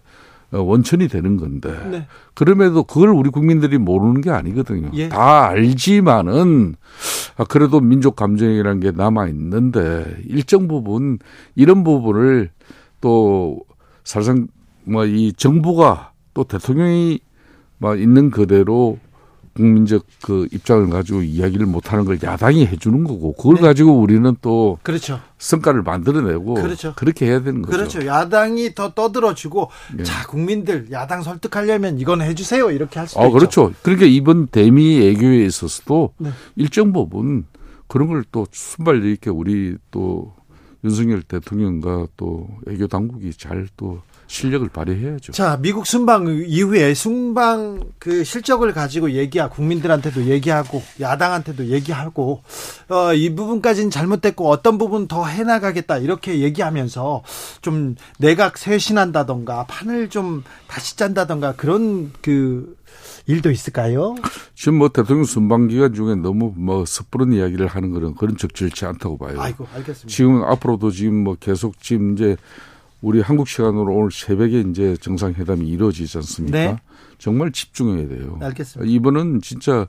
어, 0.53 0.61
원천이 0.61 1.09
되는 1.09 1.37
건데 1.37 1.73
네. 1.91 2.07
그럼에도 2.35 2.83
그걸 2.83 3.11
우리 3.11 3.31
국민들이 3.31 3.79
모르는 3.79 4.21
게 4.21 4.31
아니거든요. 4.31 4.91
예. 4.95 5.09
다 5.09 5.47
알지만은 5.47 6.75
아, 7.37 7.45
그래도 7.45 7.81
민족 7.81 8.17
감정이라는 8.17 8.81
게 8.81 8.91
남아 8.91 9.29
있는데 9.29 10.17
일정 10.27 10.67
부분 10.67 11.19
이런 11.55 11.85
부분을 11.85 12.51
또 13.01 13.61
사실상 14.05 14.49
뭐 14.85 15.05
이 15.07 15.33
정부가 15.33 16.13
또 16.35 16.45
대통령이 16.45 17.21
막 17.79 18.01
있는 18.01 18.31
그대로 18.31 18.99
국민적 19.55 20.07
그 20.23 20.47
입장을 20.53 20.89
가지고 20.91 21.23
이야기를 21.23 21.67
못하는 21.67 22.05
걸 22.05 22.19
야당이 22.23 22.67
해주는 22.67 23.05
거고 23.05 23.35
그걸 23.35 23.57
네. 23.57 23.61
가지고 23.63 23.99
우리는 23.99 24.35
또 24.41 24.79
그렇죠. 24.83 25.21
성과를 25.39 25.83
만들어내고 25.83 26.55
그렇죠. 26.55 26.95
그렇게 26.95 27.27
해야 27.27 27.41
되는 27.43 27.61
거죠. 27.63 27.77
그렇죠. 27.77 28.07
야당이 28.07 28.75
더 28.75 28.95
떠들어주고 28.95 29.71
예. 29.99 30.03
자 30.05 30.27
국민들 30.27 30.89
야당 30.93 31.23
설득하려면 31.23 31.99
이건 31.99 32.23
해주세요 32.23 32.71
이렇게 32.71 33.01
할 33.01 33.09
수도 33.09 33.21
아, 33.21 33.25
있죠. 33.27 33.33
그렇죠. 33.33 33.73
그러니까 33.83 34.07
이번 34.07 34.47
대미 34.47 35.01
애교에 35.09 35.45
있어서도 35.45 36.15
네. 36.19 36.31
일정 36.57 36.93
부분 36.93 37.45
그런 37.89 38.09
걸 38.09 38.25
또 38.31 38.47
순발 38.53 39.05
있게 39.05 39.31
우리 39.31 39.77
또 39.91 40.33
윤석열 40.85 41.23
대통령과 41.23 42.09
또 42.17 42.49
애교 42.69 42.87
당국이 42.89 43.33
잘 43.35 43.69
또 43.77 44.01
실력을 44.31 44.69
발휘해야죠. 44.69 45.33
자 45.33 45.59
미국 45.61 45.87
순방 45.87 46.45
이후에 46.47 46.95
순방 46.95 47.83
그 47.99 48.23
실적을 48.23 48.73
가지고 48.73 49.11
얘기하고 49.11 49.57
국민들한테도 49.57 50.27
얘기하고 50.27 50.81
야당한테도 51.01 51.67
얘기하고 51.67 52.43
어, 52.89 53.13
이 53.13 53.35
부분까지는 53.35 53.91
잘못됐고 53.91 54.49
어떤 54.49 54.79
부분 54.79 55.09
더 55.09 55.27
해나가겠다 55.27 55.99
이렇게 55.99 56.39
얘기하면서 56.41 57.25
좀 57.61 57.97
내각 58.19 58.57
쇄신한다던가 58.57 59.67
판을 59.67 60.11
좀 60.11 60.45
다시 60.69 60.97
짠다던가 60.97 61.57
그런 61.57 62.13
그 62.23 62.77
일도 63.31 63.51
있을까요? 63.51 64.15
지금 64.55 64.79
뭐 64.79 64.89
대통령 64.89 65.25
순방 65.25 65.69
기간 65.69 65.95
중에 65.95 66.15
너무 66.17 66.53
뭐 66.57 66.85
섣부른 66.85 67.33
이야기를 67.33 67.67
하는 67.69 67.93
그런 67.93 68.15
그런 68.15 68.37
적절치 68.37 68.85
않다고 68.87 69.19
봐요. 69.19 69.41
아이고 69.41 69.67
알겠습니다. 69.75 70.09
지금 70.09 70.43
앞으로도 70.43 70.91
지금 70.91 71.23
뭐 71.25 71.37
계속 71.39 71.81
지금 71.81 72.15
이제 72.15 72.37
우리 73.03 73.21
한국 73.21 73.49
시간으로 73.49 73.95
오늘 73.95 74.11
새벽에 74.11 74.61
이제 74.61 74.97
정상회담이 75.01 75.67
이루어지지 75.67 76.19
않습니까? 76.19 76.59
네. 76.59 76.77
정말 77.19 77.53
집중해야 77.53 78.09
돼요. 78.09 78.39
알겠습니다. 78.41 78.91
이번은 78.91 79.41
진짜 79.43 79.87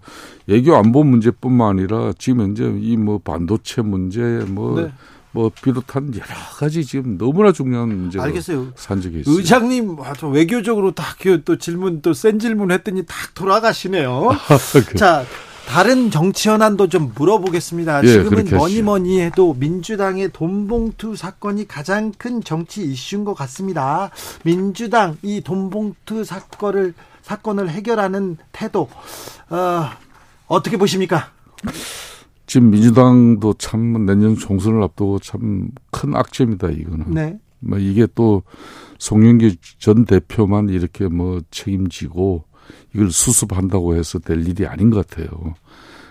외교 0.47 0.75
안보 0.75 1.03
문제뿐만 1.03 1.69
아니라 1.79 2.13
지금 2.17 2.41
현재 2.41 2.65
이 2.81 2.95
뭐 2.97 3.19
반도체 3.19 3.81
문제 3.81 4.21
뭐 4.47 4.81
네. 4.81 4.91
뭐 5.33 5.49
비롯한 5.49 6.13
여러 6.15 6.25
가지 6.57 6.83
지금 6.85 7.17
너무나 7.17 7.51
중요한 7.51 7.87
문제가 7.89 8.25
알겠어요. 8.25 8.73
산적해 8.75 9.19
있어요. 9.21 9.35
의장님 9.35 9.97
아주 10.01 10.27
외교적으로 10.27 10.91
딱또 10.91 11.57
질문 11.57 12.01
또 12.01 12.13
센 12.13 12.37
질문 12.39 12.71
했더니 12.71 13.05
딱 13.05 13.33
돌아가시네요. 13.33 14.29
자 14.97 15.25
다른 15.67 16.11
정치 16.11 16.49
현안도 16.49 16.89
좀 16.89 17.13
물어보겠습니다. 17.15 18.03
예, 18.03 18.07
지금은 18.07 18.45
뭐니. 18.49 18.81
뭐니 18.81 19.21
해도 19.21 19.53
민주당의 19.57 20.31
돈봉투 20.33 21.15
사건이 21.15 21.65
가장 21.67 22.11
큰 22.17 22.43
정치 22.43 22.81
이슈인 22.83 23.23
것 23.23 23.33
같습니다. 23.35 24.09
민주당 24.43 25.17
이 25.21 25.39
돈봉투 25.41 26.25
사건을 26.25 26.93
사건을 27.21 27.69
해결하는 27.69 28.35
태도 28.51 28.89
어, 29.49 29.89
어떻게 30.47 30.75
보십니까? 30.75 31.29
지금 32.51 32.69
민주당도 32.69 33.53
참 33.53 34.05
내년 34.05 34.35
총선을 34.35 34.83
앞두고 34.83 35.19
참 35.19 35.69
큰 35.89 36.13
악재입니다. 36.13 36.69
이거는. 36.71 37.05
네. 37.13 37.39
뭐 37.59 37.77
이게 37.77 38.05
또 38.13 38.43
송영기 38.97 39.55
전 39.79 40.03
대표만 40.03 40.67
이렇게 40.67 41.07
뭐 41.07 41.39
책임지고 41.49 42.43
이걸 42.93 43.09
수습한다고 43.09 43.95
해서 43.95 44.19
될 44.19 44.45
일이 44.45 44.67
아닌 44.67 44.89
것 44.89 45.07
같아요. 45.07 45.29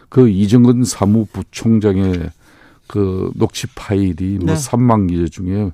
그 0.09 0.31
이정근 0.31 0.85
사무부총장의 0.85 2.31
그 2.87 3.31
녹취 3.37 3.67
파일이 3.75 4.39
뭐 4.39 4.47
네. 4.47 4.55
3만 4.55 5.11
개 5.11 5.29
중에 5.29 5.71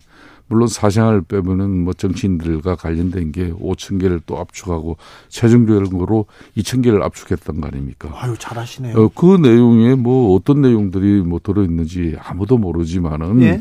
물론 0.49 0.69
사생활을 0.69 1.23
빼면은 1.23 1.85
뭐 1.85 1.93
정치인들과 1.93 2.77
관련된 2.77 3.33
게 3.33 3.53
5천 3.53 4.01
개를 4.01 4.21
또 4.27 4.39
압축하고 4.39 4.97
최종적으로 5.29 6.27
2천 6.57 6.83
개를 6.85 7.03
압축했던 7.03 7.61
거 7.61 7.67
아닙니까? 7.67 8.11
아유 8.15 8.35
잘하시네요. 8.39 8.97
어, 8.97 9.09
그 9.15 9.37
내용에 9.37 9.95
뭐 9.97 10.35
어떤 10.37 10.61
내용들이 10.63 11.23
뭐 11.23 11.41
들어 11.43 11.63
있는지 11.65 12.17
아무도 12.21 12.59
모르지만은 12.59 13.43
예. 13.43 13.61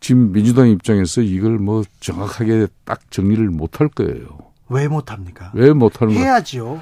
지금 0.00 0.32
민주당 0.32 0.68
입장에서 0.68 1.22
이걸 1.22 1.58
뭐 1.58 1.82
정확하게 2.00 2.66
딱 2.84 3.10
정리를 3.10 3.48
못 3.48 3.80
할 3.80 3.88
거예요. 3.88 4.26
왜 4.68 4.86
못합니까? 4.88 5.50
왜 5.54 5.72
못하는 5.72 6.12
거? 6.14 6.20
해야지요. 6.20 6.80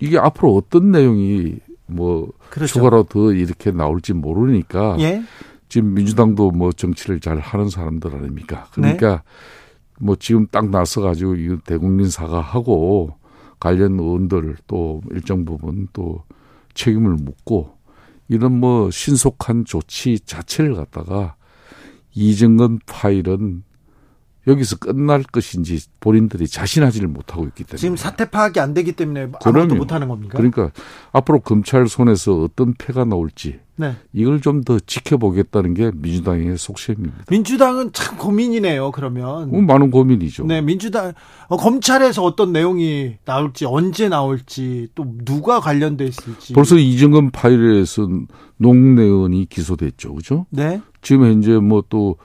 이게 0.00 0.18
앞으로 0.18 0.54
어떤 0.54 0.90
내용이 0.92 1.56
뭐 1.86 2.28
그렇죠. 2.50 2.74
추가로 2.74 3.04
더 3.04 3.32
이렇게 3.32 3.70
나올지 3.72 4.12
모르니까 4.12 4.96
예. 5.00 5.22
지금 5.68 5.94
민주당도 5.94 6.50
뭐 6.50 6.72
정치를 6.72 7.20
잘 7.20 7.38
하는 7.38 7.68
사람들 7.68 8.14
아닙니까? 8.14 8.68
그러니까 8.72 9.16
네. 9.16 9.22
뭐 10.00 10.16
지금 10.16 10.46
딱 10.46 10.70
나서 10.70 11.00
가지고 11.00 11.34
이거 11.34 11.58
대국민 11.64 12.08
사과하고 12.08 13.14
관련 13.60 13.98
의원들 13.98 14.56
또 14.66 15.02
일정 15.10 15.44
부분 15.44 15.88
또 15.92 16.22
책임을 16.74 17.14
묻고 17.14 17.76
이런 18.28 18.58
뭐 18.58 18.90
신속한 18.90 19.64
조치 19.64 20.20
자체를 20.20 20.74
갖다가 20.74 21.34
이정근 22.14 22.80
파일은 22.86 23.62
여기서 24.48 24.76
끝날 24.78 25.22
것인지 25.22 25.78
본인들이 26.00 26.48
자신하지를 26.48 27.06
못하고 27.06 27.44
있기 27.44 27.64
때문에 27.64 27.78
지금 27.78 27.96
사태 27.96 28.28
파악이 28.28 28.58
안 28.58 28.74
되기 28.74 28.92
때문에 28.92 29.22
아무것도 29.24 29.52
그럼요. 29.52 29.74
못 29.74 29.92
하는 29.92 30.08
겁니까? 30.08 30.36
그러니까 30.38 30.70
앞으로 31.12 31.40
검찰 31.40 31.86
손에서 31.86 32.40
어떤 32.42 32.74
패가 32.74 33.04
나올지 33.04 33.60
네. 33.76 33.94
이걸 34.12 34.40
좀 34.40 34.58
더 34.64 34.78
지켜보겠다는 34.80 35.74
게 35.74 35.92
민주당의 35.94 36.58
속셈입니다. 36.58 37.24
민주당은 37.30 37.92
참 37.92 38.18
고민이네요. 38.18 38.90
그러면 38.90 39.50
뭐 39.50 39.62
많은 39.62 39.90
고민이죠. 39.92 40.46
네, 40.46 40.60
민주당 40.60 41.12
어, 41.46 41.56
검찰에서 41.56 42.24
어떤 42.24 42.52
내용이 42.52 43.14
나올지 43.24 43.66
언제 43.66 44.08
나올지 44.08 44.88
또 44.96 45.06
누가 45.24 45.60
관련돼 45.60 46.06
있을지 46.06 46.54
벌써 46.54 46.76
이정근 46.76 47.30
파일에서 47.30 48.08
농내원이 48.56 49.46
기소됐죠, 49.48 50.14
그죠? 50.14 50.46
네, 50.50 50.80
지금 51.02 51.26
현재 51.26 51.52
뭐또 51.52 52.16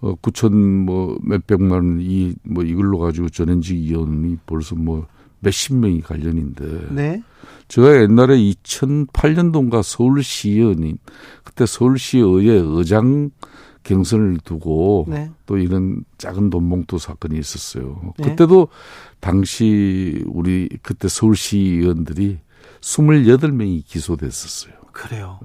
어, 0.00 0.14
9천 0.16 0.52
뭐 0.54 1.18
몇백만 1.22 1.70
원 1.70 2.00
이 2.00 2.34
뭐 2.44 2.62
이걸로 2.64 2.98
가지고 2.98 3.28
전현직 3.28 3.76
의원이 3.76 4.38
벌써 4.46 4.74
뭐 4.74 5.06
몇십 5.40 5.74
명이 5.76 6.00
관련인데 6.02 6.88
네, 6.90 7.22
제가 7.68 8.02
옛날에 8.02 8.36
2008년도인가 8.38 9.82
서울시의원인 9.82 10.98
그때 11.44 11.66
서울시의회 11.66 12.52
의장 12.64 13.30
경선을 13.84 14.38
두고 14.44 15.06
네. 15.08 15.30
또 15.46 15.58
이런 15.58 16.04
작은 16.18 16.50
돈봉투 16.50 16.98
사건이 16.98 17.38
있었어요. 17.38 18.14
네. 18.18 18.30
그때도 18.30 18.68
당시 19.20 20.22
우리 20.26 20.68
그때 20.82 21.06
서울시 21.08 21.58
의원들이 21.58 22.38
28명이 22.80 23.84
기소됐었어요. 23.84 24.74
그래요. 24.92 25.38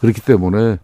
그렇기 0.00 0.20
때문에 0.20 0.78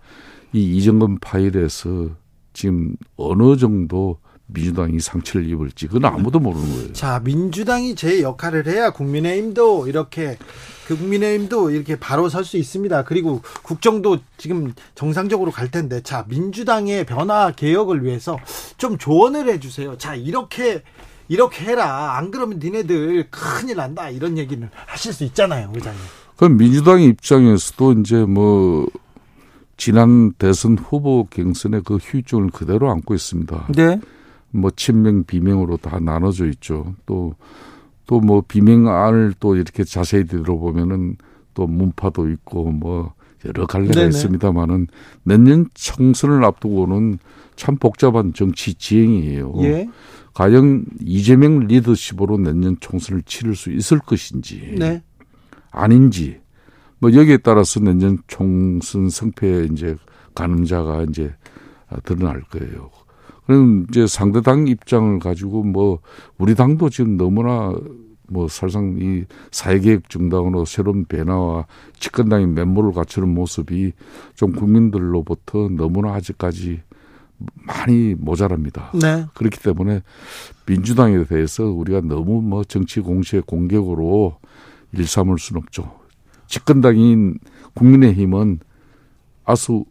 이 0.52 0.76
이정근 0.76 1.18
파일에서 1.20 2.08
지금 2.54 2.96
어느 3.16 3.58
정도 3.58 4.18
민주당이 4.46 5.00
상처를 5.00 5.48
입을지 5.48 5.86
그건 5.86 6.04
아무도 6.06 6.38
모르는 6.38 6.70
거예요. 6.74 6.92
자, 6.92 7.20
민주당이 7.24 7.94
제 7.94 8.22
역할을 8.22 8.66
해야 8.66 8.90
국민의힘도 8.90 9.88
이렇게 9.88 10.38
그 10.86 10.96
국민의힘도 10.98 11.70
이렇게 11.70 11.98
바로 11.98 12.28
설 12.28 12.44
수 12.44 12.58
있습니다. 12.58 13.04
그리고 13.04 13.40
국정도 13.62 14.18
지금 14.36 14.74
정상적으로 14.94 15.50
갈 15.50 15.70
텐데, 15.70 16.02
자, 16.02 16.26
민주당의 16.28 17.06
변화 17.06 17.52
개혁을 17.52 18.04
위해서 18.04 18.38
좀 18.76 18.98
조언을 18.98 19.48
해 19.48 19.58
주세요. 19.58 19.96
자, 19.96 20.14
이렇게 20.14 20.82
이렇게 21.28 21.64
해라. 21.64 22.18
안 22.18 22.30
그러면 22.30 22.58
니네들 22.58 23.30
큰일 23.30 23.76
난다. 23.76 24.10
이런 24.10 24.36
얘기는 24.36 24.68
하실 24.86 25.14
수 25.14 25.24
있잖아요, 25.24 25.72
의장님. 25.74 26.00
그럼 26.36 26.58
민주당 26.58 27.00
입장에서도 27.00 27.92
이제 28.00 28.16
뭐 28.24 28.86
지난 29.76 30.32
대선 30.32 30.78
후보 30.78 31.24
경선의 31.24 31.82
그 31.84 31.96
휴증을 31.96 32.50
그대로 32.50 32.90
안고 32.90 33.14
있습니다. 33.14 33.68
네. 33.74 34.00
뭐 34.50 34.70
친명 34.74 35.24
비명으로 35.24 35.76
다 35.78 35.98
나눠져 36.00 36.46
있죠. 36.46 36.94
또 37.06 37.34
또 38.06 38.20
뭐 38.20 38.42
비명안을 38.46 39.34
또 39.40 39.56
이렇게 39.56 39.84
자세히 39.84 40.24
들어보면은 40.24 41.16
또 41.54 41.66
문파도 41.66 42.30
있고 42.30 42.70
뭐 42.70 43.14
여러 43.44 43.66
갈래가 43.66 43.94
네네. 43.94 44.08
있습니다만은 44.08 44.88
내년 45.22 45.66
총선을 45.74 46.44
앞두고는 46.44 47.18
참 47.56 47.76
복잡한 47.76 48.32
정치 48.34 48.74
지행이에요. 48.74 49.54
예. 49.58 49.88
과연 50.32 50.86
이재명 51.00 51.60
리더십으로 51.60 52.38
내년 52.38 52.76
총선을 52.80 53.22
치를 53.22 53.54
수 53.54 53.70
있을 53.70 53.98
것인지 54.00 54.74
네. 54.78 55.02
아닌지 55.70 56.40
뭐 57.04 57.12
여기에 57.12 57.36
따라서 57.36 57.80
내년 57.80 58.16
총선 58.28 59.10
성패에 59.10 59.68
이제 59.70 59.94
가늠자가 60.34 61.02
이제 61.02 61.34
드러날 62.02 62.40
거예요. 62.44 62.88
그럼 63.44 63.84
이제 63.90 64.06
상대 64.06 64.40
당 64.40 64.66
입장을 64.66 65.18
가지고 65.18 65.64
뭐 65.64 65.98
우리 66.38 66.54
당도 66.54 66.88
지금 66.88 67.18
너무나 67.18 67.74
뭐 68.26 68.48
사실상 68.48 68.96
이 68.98 69.24
사회개혁 69.50 70.08
정당으로 70.08 70.64
새로운 70.64 71.04
변화와 71.04 71.66
집권당이 71.98 72.46
면모를 72.46 72.92
갖추는 72.92 73.28
모습이 73.28 73.92
좀 74.34 74.52
국민들로부터 74.52 75.68
너무나 75.68 76.14
아직까지 76.14 76.80
많이 77.66 78.14
모자랍니다. 78.14 78.92
네. 78.94 79.26
그렇기 79.34 79.60
때문에 79.60 80.00
민주당에 80.64 81.22
대해서 81.24 81.64
우리가 81.64 82.00
너무 82.00 82.40
뭐 82.40 82.64
정치 82.64 83.00
공시의 83.00 83.42
공격으로 83.42 84.38
일삼을 84.92 85.38
수는 85.38 85.60
없죠. 85.60 86.03
집권당인 86.46 87.38
국민의힘은 87.74 88.60
아주 89.44 89.84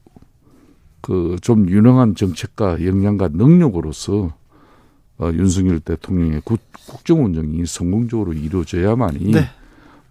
그좀 1.01 1.69
유능한 1.69 2.15
정책과 2.15 2.85
역량과 2.85 3.29
능력으로서 3.33 4.33
어, 5.19 5.31
윤석열 5.33 5.79
대통령의 5.79 6.41
국, 6.43 6.59
국정 6.87 7.25
운영이 7.25 7.65
성공적으로 7.65 8.33
이루어져야만이 8.33 9.31
네. 9.31 9.49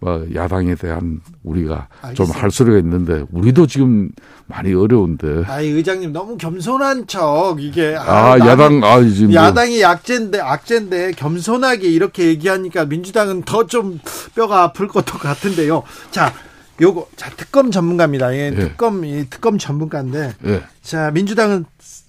뭐 0.03 0.25
야당에 0.35 0.75
대한 0.75 1.21
우리가 1.43 1.87
좀. 2.13 2.29
할 2.29 2.51
소리가 2.51 2.77
있는데 2.79 3.23
우리도 3.31 3.67
지금 3.67 4.09
많이 4.47 4.73
어려운데 4.73 5.43
아이 5.47 5.67
의장님 5.69 6.11
너무 6.11 6.35
겸손한 6.37 7.07
척 7.07 7.55
이게 7.59 7.95
아, 7.97 8.35
나는- 8.37 8.45
야당 8.47 8.83
아 8.83 9.01
지금 9.01 9.27
뭐 9.27 9.35
야당이 9.35 9.79
약제인데 9.81 10.39
악제인데 10.41 11.11
겸손하게 11.13 11.87
이렇게 11.89 12.25
얘기하니까 12.27 12.85
민주당은 12.85 13.43
더 13.43 13.63
좀 13.63 13.97
뼈가 14.35 14.63
아플 14.63 14.87
것도 14.89 15.17
같은데요. 15.17 15.83
자, 16.11 16.33
요거 16.81 17.07
자 17.15 17.29
특검 17.37 17.71
전문가입니다. 17.71 18.33
예, 18.35 18.47
예. 18.47 18.55
특검 18.55 19.05
이 19.05 19.25
특검 19.29 19.57
전문가인데 19.57 20.33
예. 20.45 20.63
자 20.81 21.11
민주당은 21.11 21.63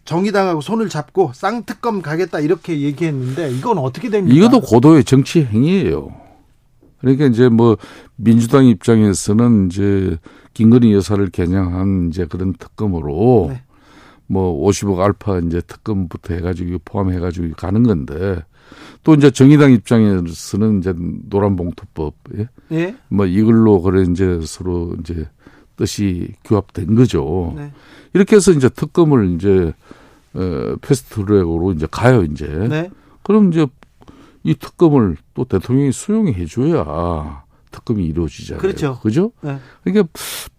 정의당하고 0.05 0.61
손을 0.61 0.89
잡고 0.89 1.31
쌍특검 1.33 2.03
가겠다 2.03 2.41
이렇게 2.41 2.81
얘기했는데 2.81 3.51
이건 3.53 3.79
어떻게 3.79 4.11
됩니까? 4.11 4.35
이것도 4.37 4.61
고도의 4.63 5.05
정치 5.05 5.45
행위예요. 5.45 6.09
그러니까 7.05 7.27
이제 7.27 7.49
뭐 7.49 7.77
민주당 8.17 8.67
입장에서는 8.67 9.67
이제 9.67 10.17
김건희 10.55 10.93
여사를 10.95 11.29
겨냥한 11.31 12.09
이제 12.09 12.27
그런 12.27 12.55
특검으로 12.55 13.49
네. 13.51 13.63
뭐 14.27 14.67
50억 14.69 15.01
알파 15.01 15.39
이제 15.39 15.61
특검부터 15.61 16.35
해가지고 16.35 16.79
포함해가지고 16.85 17.55
가는 17.57 17.83
건데 17.83 18.43
또 19.03 19.15
이제 19.15 19.31
정의당 19.31 19.73
입장에서는 19.73 20.79
이제 20.79 20.95
노란봉투법 20.97 22.15
예? 22.39 22.49
예, 22.73 22.97
뭐 23.09 23.27
이걸로 23.27 23.83
그래 23.83 24.07
이제 24.11 24.41
서로 24.43 24.97
이제 25.01 25.29
뜻이 25.77 26.33
규합된 26.45 26.95
거죠. 26.95 27.53
네. 27.57 27.73
이렇게 28.15 28.37
해서 28.37 28.53
이제 28.53 28.69
특검을 28.69 29.35
이제 29.35 29.73
어, 30.35 30.77
패스트트랙으로 30.81 31.73
이제 31.73 31.87
가요 31.91 32.23
이제. 32.23 32.47
네, 32.47 32.91
그럼 33.23 33.53
이제 33.53 33.67
이 34.45 34.55
특검을 34.55 35.17
또 35.33 35.45
대통령이 35.45 35.91
수용해 35.91 36.47
줘야 36.47 37.45
특검이 37.71 38.05
이루어지잖아요. 38.05 38.61
그렇죠. 38.61 39.01
그죠? 39.01 39.33
네. 39.41 39.59
그러니까 39.83 40.09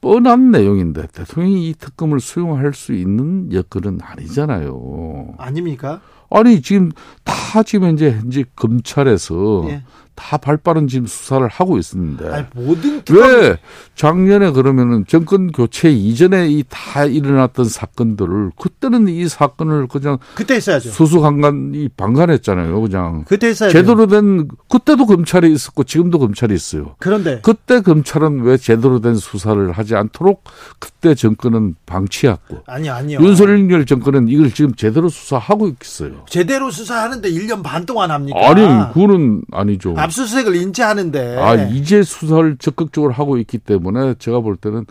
뻔한 0.01 0.51
내용인데 0.51 1.07
대통령이 1.13 1.69
이 1.69 1.73
특검을 1.73 2.19
수용할 2.19 2.73
수 2.73 2.93
있는 2.93 3.53
여건은 3.53 3.99
아니잖아요. 4.01 5.35
아닙니까? 5.37 6.01
아니 6.29 6.61
지금 6.61 6.91
다 7.23 7.63
지금 7.63 7.93
이제 7.93 8.11
현재 8.11 8.43
검찰에서 8.55 9.65
예. 9.69 9.83
다 10.15 10.37
발빠른 10.37 10.87
지금 10.87 11.05
수사를 11.07 11.45
하고 11.47 11.77
있었는데 11.77 12.29
아니, 12.29 12.45
모든 12.55 13.01
왜 13.11 13.57
작년에 13.95 14.51
그러면은 14.51 15.05
정권 15.07 15.51
교체 15.51 15.89
이전에 15.91 16.47
이 16.49 16.63
다 16.69 17.05
일어났던 17.05 17.65
사건들을 17.65 18.51
그때는 18.57 19.07
이 19.07 19.27
사건을 19.27 19.87
그냥 19.87 20.17
그때 20.35 20.55
했어야죠. 20.55 20.89
수수관관이 20.89 21.89
방관했잖아요. 21.95 22.81
그냥 22.81 23.23
그때 23.27 23.47
했어야죠. 23.47 23.71
제대로 23.77 24.07
된 24.07 24.47
그때도 24.69 25.05
검찰이 25.05 25.51
있었고 25.51 25.83
지금도 25.83 26.19
검찰이 26.19 26.53
있어요. 26.53 26.95
그런데 26.99 27.39
그때 27.43 27.81
검찰은 27.81 28.41
왜 28.41 28.57
제대로 28.57 28.99
된 28.99 29.15
수사를 29.15 29.71
하지 29.71 29.95
않도록 29.95 30.43
그때 30.79 31.13
정권은 31.15 31.75
방치했고 31.85 32.63
아니 32.67 32.89
아니요. 32.89 33.19
윤석열 33.21 33.85
정권은 33.85 34.27
이걸 34.29 34.51
지금 34.51 34.73
제대로 34.75 35.09
수사하고 35.09 35.67
있겠어요. 35.69 36.25
제대로 36.29 36.71
수사하는데 36.71 37.29
1년 37.31 37.61
반 37.63 37.85
동안 37.85 38.11
합니까? 38.11 38.37
아니 38.49 38.61
그거는 38.93 39.43
아니죠. 39.51 39.93
압수수색을 40.05 40.55
인지하는데. 40.55 41.37
아 41.37 41.55
이제 41.69 42.03
수사를 42.03 42.55
적극적으로 42.57 43.13
하고 43.13 43.37
있기 43.37 43.57
때문에 43.59 44.15
제가 44.19 44.39
볼 44.39 44.55
때는 44.55 44.85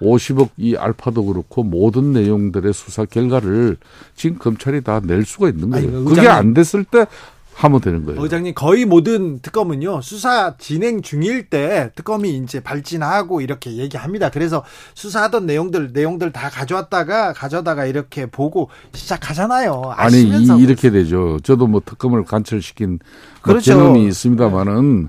50억 0.00 0.48
이 0.56 0.76
알파도 0.76 1.26
그렇고 1.26 1.62
모든 1.62 2.12
내용들의 2.12 2.72
수사 2.72 3.04
결과를 3.04 3.76
지금 4.14 4.38
검찰이 4.38 4.80
다 4.82 5.00
낼 5.04 5.24
수가 5.26 5.48
있는 5.50 5.70
거예요. 5.70 5.88
아니, 5.88 6.04
그게. 6.04 6.26
안 6.28 6.54
됐을 6.54 6.84
때 6.84 7.06
하면 7.54 7.80
되는 7.80 8.04
거예요. 8.04 8.22
의장님 8.22 8.54
거의 8.54 8.84
모든 8.86 9.40
특검은요 9.40 10.00
수사 10.00 10.56
진행 10.56 11.02
중일 11.02 11.50
때 11.50 11.90
특검이 11.94 12.36
이제 12.36 12.60
발진하고 12.60 13.40
이렇게 13.42 13.76
얘기합니다. 13.76 14.30
그래서 14.30 14.64
수사하던 14.94 15.46
내용들 15.46 15.90
내용들 15.92 16.32
다 16.32 16.48
가져왔다가 16.48 17.32
가져다가 17.32 17.84
이렇게 17.84 18.26
보고 18.26 18.70
시작하잖아요. 18.94 19.82
아니 19.94 20.22
이, 20.22 20.46
이렇게 20.58 20.90
되죠. 20.90 21.38
저도 21.42 21.66
뭐 21.66 21.82
특검을 21.84 22.24
관철시킨 22.24 22.88
뭐 22.90 22.98
그렇죠. 23.42 23.74
경험이 23.74 24.06
있습니다만은 24.06 25.08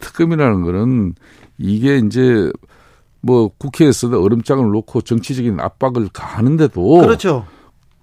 특검이라는 0.00 0.62
거는 0.62 1.14
이게 1.58 1.98
이제 1.98 2.50
뭐 3.20 3.50
국회에서도 3.56 4.22
얼음장을 4.22 4.68
놓고 4.68 5.02
정치적인 5.02 5.60
압박을 5.60 6.08
가하는데도 6.12 6.98
그렇죠. 7.00 7.46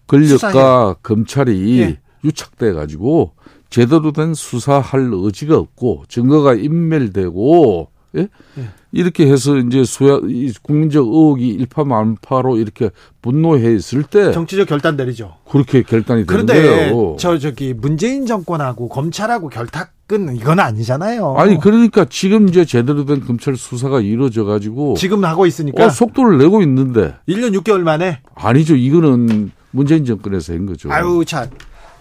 권력과 0.08 0.38
수사해요. 0.38 0.96
검찰이 1.04 1.80
예. 1.80 2.00
유착돼 2.24 2.74
가지고 2.74 3.34
제대로 3.72 4.12
된 4.12 4.36
수사할 4.36 5.10
의지가 5.12 5.58
없고 5.58 6.04
증거가 6.08 6.54
인멸되고 6.54 7.90
예? 8.18 8.28
예. 8.58 8.70
이렇게 8.92 9.32
해서 9.32 9.58
이제 9.58 9.86
수야 9.86 10.20
이 10.28 10.52
국민적 10.62 11.08
의혹이 11.08 11.48
일파만파로 11.48 12.58
이렇게 12.58 12.90
분노해 13.22 13.74
있을 13.74 14.04
때 14.04 14.34
정치적 14.34 14.68
결단 14.68 14.98
내리죠. 14.98 15.36
그렇게 15.50 15.82
결단이 15.82 16.26
되는 16.26 16.46
그런데 16.46 16.62
거예요. 16.62 17.16
저 17.18 17.38
저기 17.38 17.74
문재인 17.74 18.26
정권하고 18.26 18.90
검찰하고 18.90 19.48
결탁은 19.48 20.36
이건 20.36 20.60
아니잖아요. 20.60 21.36
아니 21.38 21.58
그러니까 21.58 22.04
지금 22.10 22.50
이제 22.50 22.66
제대로 22.66 23.06
된 23.06 23.22
검찰 23.22 23.56
수사가 23.56 24.02
이루어져 24.02 24.44
가지고 24.44 24.96
지금 24.96 25.24
하고 25.24 25.46
있으니까 25.46 25.86
어, 25.86 25.90
속도를 25.90 26.38
내고 26.38 26.62
있는데 26.62 27.16
1년 27.30 27.58
6개월 27.62 27.80
만에 27.80 28.20
아니죠. 28.36 28.76
이거는 28.76 29.52
문재인 29.72 30.04
정권에서 30.04 30.52
한 30.52 30.66
거죠. 30.66 30.92
아유 30.92 31.24
참 31.26 31.48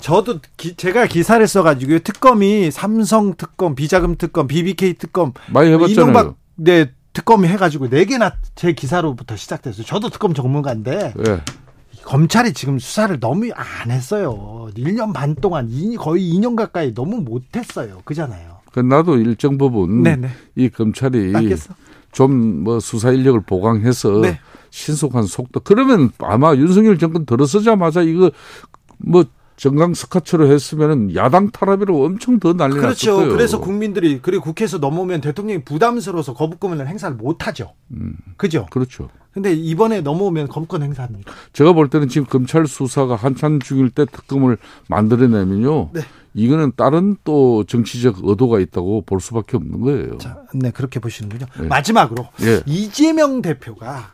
저도 0.01 0.39
기- 0.57 0.75
제가 0.77 1.07
기사를 1.07 1.47
써가지고 1.47 1.99
특검이 2.01 2.71
삼성 2.71 3.35
특검, 3.37 3.75
비자금 3.75 4.17
특검, 4.17 4.47
BBK 4.47 4.95
특검, 4.95 5.33
많이 5.53 5.71
해봤잖아요. 5.71 6.03
이명박 6.03 6.37
네 6.57 6.91
특검이 7.13 7.47
해가지고 7.49 7.89
네 7.91 8.05
개나 8.05 8.33
제 8.55 8.73
기사로부터 8.73 9.37
시작됐어요. 9.37 9.85
저도 9.85 10.09
특검 10.11 10.33
전문가인데 10.35 11.15
예. 11.29 11.41
검찰이 12.03 12.53
지금 12.55 12.79
수사를 12.79 13.19
너무 13.21 13.51
안 13.55 13.91
했어요. 13.91 14.71
1년 14.77 15.13
반 15.13 15.35
동안 15.35 15.67
이- 15.71 15.97
거의 15.97 16.33
2년 16.33 16.57
가까이 16.57 16.95
너무 16.95 17.17
못했어요. 17.21 18.01
그잖아요. 18.05 18.61
그 18.73 18.81
나도 18.81 19.17
일정 19.19 19.59
부분 19.59 20.03
네네. 20.03 20.29
이 20.57 20.69
검찰이. 20.69 21.33
좀 22.13 22.65
뭐 22.65 22.81
수사 22.81 23.13
인력을 23.13 23.41
보강해서 23.43 24.21
네. 24.21 24.41
신속한 24.71 25.25
속도. 25.25 25.61
그러면 25.61 26.11
아마 26.19 26.55
윤석열 26.57 26.99
정권 26.99 27.25
들어서자마자 27.27 28.03
이거 28.03 28.31
뭐 28.99 29.25
정강 29.61 29.93
스카치로 29.93 30.51
했으면은 30.51 31.15
야당 31.15 31.51
탈압이라고 31.51 32.07
엄청 32.07 32.41
더 32.41 32.55
난리 32.55 32.77
그렇죠. 32.77 33.17
거예요. 33.17 33.33
그래서 33.33 33.61
국민들이 33.61 34.19
그리고 34.23 34.45
국회에서 34.45 34.79
넘어오면 34.79 35.21
대통령이 35.21 35.65
부담스러워서 35.65 36.33
거부권을 36.33 36.89
행사를 36.89 37.15
못 37.15 37.47
하죠. 37.47 37.75
그죠? 38.39 38.67
그렇죠. 38.71 39.11
근데 39.35 39.53
이번에 39.53 40.01
넘어오면 40.01 40.49
거부권 40.49 40.83
행사합니다. 40.83 41.31
제가 41.53 41.75
볼 41.75 41.91
때는 41.91 42.09
지금 42.09 42.27
검찰 42.27 42.67
수사가 42.67 43.17
한참 43.17 43.61
중일 43.61 43.91
때 43.91 44.07
특검을 44.07 44.57
만들어내면요. 44.89 45.91
네. 45.93 46.01
이거는 46.33 46.73
다른 46.75 47.17
또 47.25 47.65
정치적 47.65 48.21
의도가 48.23 48.61
있다고 48.61 49.03
볼 49.03 49.21
수밖에 49.21 49.59
없는 49.59 49.83
거예요. 49.83 50.17
자, 50.17 50.43
네 50.55 50.71
그렇게 50.71 51.01
보시는군요. 51.01 51.45
네. 51.61 51.67
마지막으로 51.67 52.29
예. 52.41 52.63
이재명 52.65 53.43
대표가 53.43 54.13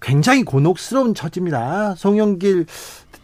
굉장히 0.00 0.42
곤혹스러운 0.44 1.12
처지입니다. 1.14 1.94
송영길 1.96 2.66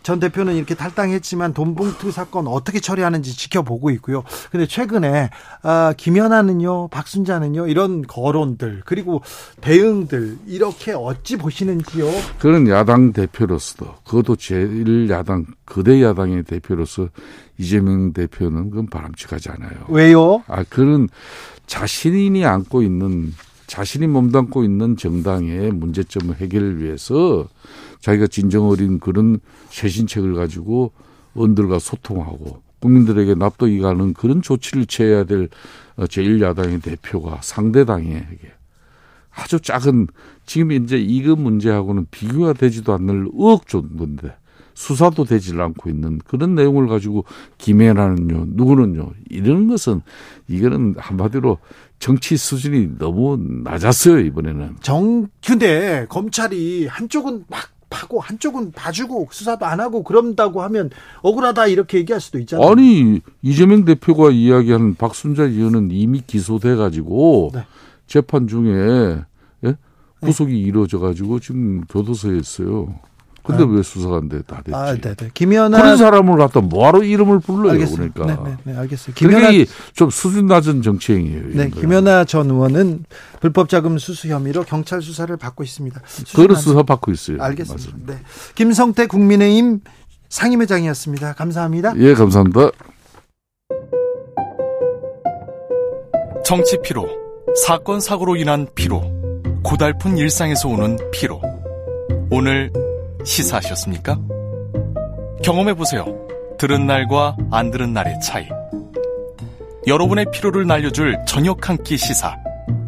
전 0.02 0.20
대표는 0.20 0.56
이렇게 0.56 0.74
탈당했지만 0.74 1.54
돈봉투 1.54 2.10
사건 2.10 2.46
어떻게 2.46 2.80
처리하는지 2.80 3.36
지켜보고 3.36 3.90
있고요. 3.90 4.24
근데 4.50 4.66
최근에 4.66 5.30
아, 5.62 5.94
김연아는요, 5.96 6.88
박순자는요 6.88 7.66
이런 7.68 8.02
거론들 8.02 8.82
그리고 8.84 9.22
대응들 9.60 10.38
이렇게 10.46 10.92
어찌 10.92 11.36
보시는지요? 11.36 12.10
그런 12.38 12.68
야당 12.68 13.12
대표로서도 13.12 13.94
그것도 14.04 14.36
제일 14.36 15.08
야당 15.10 15.46
거대 15.66 16.02
야당의 16.02 16.44
대표로서 16.44 17.08
이재명 17.58 18.12
대표는 18.12 18.70
그건 18.70 18.86
바람직하지 18.88 19.50
않아요. 19.50 19.86
왜요? 19.88 20.42
아 20.48 20.64
그런 20.68 21.08
자신이 21.66 22.44
안고 22.44 22.82
있는 22.82 23.32
자신이 23.66 24.06
몸담고 24.06 24.64
있는 24.64 24.96
정당의 24.96 25.70
문제점 25.70 26.34
해결을 26.34 26.82
위해서 26.82 27.48
자기가 28.02 28.26
진정 28.26 28.68
어린 28.68 28.98
그런 28.98 29.38
쇄신책을 29.70 30.34
가지고 30.34 30.92
언들과 31.34 31.78
소통하고 31.78 32.60
국민들에게 32.80 33.36
납득이 33.36 33.78
가는 33.78 34.12
그런 34.12 34.42
조치를 34.42 34.86
취해야 34.86 35.24
될 35.24 35.48
어, 35.96 36.04
제1야당의 36.04 36.82
대표가 36.82 37.38
상대당에게 37.40 38.52
아주 39.30 39.60
작은 39.60 40.08
지금 40.44 40.72
이제 40.72 40.98
이거 40.98 41.36
문제하고는 41.36 42.06
비교가 42.10 42.52
되지도 42.52 42.92
않는 42.92 43.30
의혹 43.32 43.68
정도인데 43.68 44.34
수사도 44.74 45.24
되질 45.24 45.60
않고 45.60 45.88
있는 45.90 46.18
그런 46.26 46.54
내용을 46.54 46.88
가지고 46.88 47.24
김해라는요 47.58 48.46
누구는요 48.48 49.12
이런 49.30 49.68
것은 49.68 50.00
이거는 50.48 50.96
한마디로 50.98 51.58
정치 51.98 52.36
수준이 52.36 52.98
너무 52.98 53.38
낮았어요 53.64 54.18
이번에는. 54.18 54.76
정 54.80 55.28
근데 55.46 56.06
검찰이 56.08 56.86
한쪽은 56.86 57.44
막 57.48 57.71
파고 57.92 58.20
한쪽은 58.20 58.72
봐주고 58.72 59.28
수사도 59.30 59.66
안 59.66 59.78
하고 59.78 60.02
그런다고 60.02 60.62
하면 60.62 60.90
억울하다 61.20 61.66
이렇게 61.66 61.98
얘기할 61.98 62.20
수도 62.20 62.38
있잖아요. 62.38 62.66
아니 62.66 63.20
이재명 63.42 63.84
대표가 63.84 64.30
이야기하는 64.30 64.94
박순자 64.94 65.44
의원은 65.44 65.90
이미 65.92 66.22
기소돼 66.26 66.76
가지고 66.76 67.50
네. 67.54 67.64
재판 68.06 68.48
중에 68.48 69.20
예? 69.64 69.76
구속이 70.20 70.58
이루어져 70.58 70.98
가지고 70.98 71.38
지금 71.38 71.82
교도소에 71.82 72.38
있어요. 72.38 72.94
근데 73.44 73.64
왜 73.68 73.82
수사가 73.82 74.18
안 74.18 74.28
돼? 74.28 74.40
다 74.42 74.62
됐지. 74.64 74.74
아, 74.74 74.94
네, 74.94 75.14
네. 75.14 75.30
김연아 75.34 75.76
그런 75.76 75.96
사람을 75.96 76.36
갖다 76.38 76.60
뭐하러 76.60 77.02
이름을 77.02 77.40
불러요? 77.40 77.72
알겠습니다. 77.72 78.14
그러니까. 78.14 78.44
네, 78.44 78.56
네, 78.64 78.72
네, 78.72 78.78
알겠어요. 78.78 79.14
김연아 79.14 79.48
좀 79.94 80.10
수준 80.10 80.46
낮은 80.46 80.82
정치행위예요. 80.82 81.42
네. 81.54 81.70
김연아 81.70 82.24
전 82.24 82.48
의원은 82.50 83.04
불법 83.40 83.68
자금 83.68 83.98
수수 83.98 84.28
혐의로 84.28 84.62
경찰 84.62 85.02
수사를 85.02 85.36
받고 85.36 85.64
있습니다. 85.64 86.00
수사는- 86.06 86.56
수사 86.56 86.82
받고 86.84 87.10
있어요. 87.10 87.42
알겠습니다. 87.42 87.90
맞습니다. 87.90 88.12
네. 88.14 88.20
김성태 88.54 89.06
국민의힘 89.06 89.80
상임회장이었습니다. 90.28 91.32
감사합니다. 91.34 91.94
예, 91.98 92.14
감사합니다. 92.14 92.70
정치 96.44 96.78
피로, 96.82 97.08
사건 97.66 98.00
사고로 98.00 98.36
인한 98.36 98.66
피로, 98.74 99.02
고달픈 99.62 100.16
일상에서 100.16 100.68
오는 100.68 100.96
피로. 101.12 101.40
오늘 102.30 102.70
시사하셨습니까? 103.24 104.18
경험해 105.42 105.74
보세요. 105.74 106.04
들은 106.58 106.86
날과 106.86 107.36
안 107.50 107.70
들은 107.70 107.92
날의 107.92 108.20
차이. 108.20 108.48
여러분의 109.86 110.26
피로를 110.32 110.66
날려줄 110.66 111.18
저녁 111.26 111.68
한 111.68 111.76
끼 111.82 111.96
시사. 111.96 112.36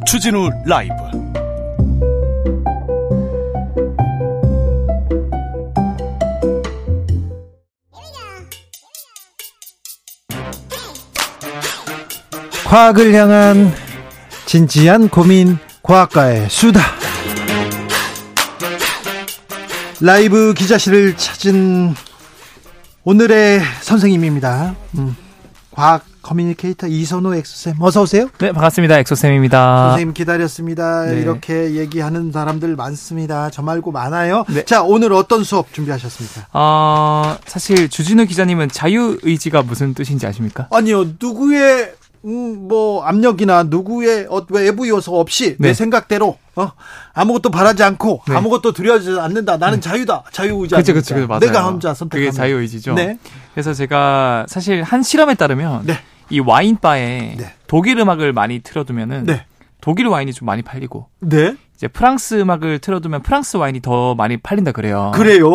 추진우 0.07 0.51
라이브. 0.67 0.95
과학을 12.65 13.15
향한 13.15 13.73
진지한 14.47 15.09
고민 15.09 15.59
과학과의 15.83 16.49
수다. 16.49 16.81
라이브 20.01 20.55
기자실을 20.55 21.17
찾은 21.17 21.95
오늘의 23.05 23.61
선생님입니다. 23.83 24.75
음, 24.99 25.17
과학 25.71 26.05
커뮤니케이터 26.23 26.87
이선호 26.87 27.35
엑소쌤 27.35 27.77
어서 27.81 28.03
오세요. 28.03 28.29
네, 28.39 28.51
반갑습니다. 28.53 28.99
엑소쌤입니다. 29.01 29.89
선생님 29.91 30.15
기다렸습니다. 30.15 31.05
네. 31.05 31.21
이렇게 31.21 31.75
얘기하는 31.75 32.33
사람들 32.33 32.77
많습니다. 32.77 33.51
저 33.51 33.61
말고 33.63 33.93
많아요. 33.93 34.45
네. 34.49 34.65
자 34.65 34.83
오늘 34.83 35.13
어떤 35.13 35.45
수업 35.45 35.73
준비하셨습니까? 35.73 36.49
어, 36.55 37.37
사실 37.47 37.89
주진우 37.91 38.25
기자님은 38.27 38.71
자유 38.71 39.19
의지가 39.23 39.63
무슨 39.63 39.93
뜻인지 39.93 40.27
아십니까? 40.27 40.69
아니요 40.71 41.05
누구의 41.21 41.93
음, 42.25 42.69
뭐 42.69 43.05
압력이나 43.05 43.65
누구의 43.65 44.27
어, 44.31 44.47
외부 44.51 44.89
요소 44.89 45.19
없이 45.19 45.57
내 45.59 45.69
네. 45.69 45.75
생각대로 45.75 46.39
어, 46.57 46.73
아무것도 47.13 47.51
바라지 47.51 47.83
않고 47.83 48.23
네. 48.29 48.37
아무것도 48.37 48.73
두려워하지 48.73 49.21
않는다. 49.21 49.59
나는 49.59 49.81
자유다. 49.81 50.25
자유의지. 50.33 50.75
그쵸, 50.75 50.95
그쵸, 50.95 51.27
맞아요. 51.27 51.41
내가 51.41 51.67
혼자 51.67 51.93
선택하는 51.93 52.33
자유의지죠. 52.33 52.95
네. 52.95 53.19
그래서 53.53 53.75
제가 53.75 54.47
사실 54.49 54.83
한 54.83 55.03
실험에 55.03 55.35
따르면 55.35 55.87
네. 55.87 55.99
이 56.31 56.41
와인 56.41 56.79
바에 56.79 57.35
네. 57.37 57.53
독일 57.67 57.99
음악을 57.99 58.33
많이 58.33 58.61
틀어두면은 58.61 59.25
네. 59.25 59.45
독일 59.81 60.07
와인이 60.07 60.33
좀 60.33 60.47
많이 60.47 60.63
팔리고 60.63 61.09
네. 61.21 61.57
이제 61.77 61.89
프랑스 61.89 62.41
음악을 62.41 62.79
틀어두면 62.79 63.23
프랑스 63.23 63.59
와인이 63.59 63.81
더 63.83 64.15
많이 64.15 64.39
팔린다 64.39 64.73
그래요. 64.73 65.13
그래요. 65.15 65.51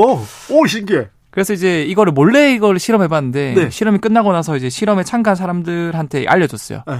오 0.50 0.68
신기해. 0.68 1.08
그래서 1.40 1.54
이제 1.54 1.84
이거를 1.84 2.12
몰래 2.12 2.52
이걸 2.54 2.78
실험해봤는데 2.80 3.54
네. 3.56 3.70
실험이 3.70 4.00
끝나고 4.00 4.34
나서 4.34 4.58
이제 4.58 4.70
실험에 4.70 5.06
참가한 5.06 5.38
사람들한테 5.38 6.26
알려줬어요. 6.28 6.84
네. 6.86 6.96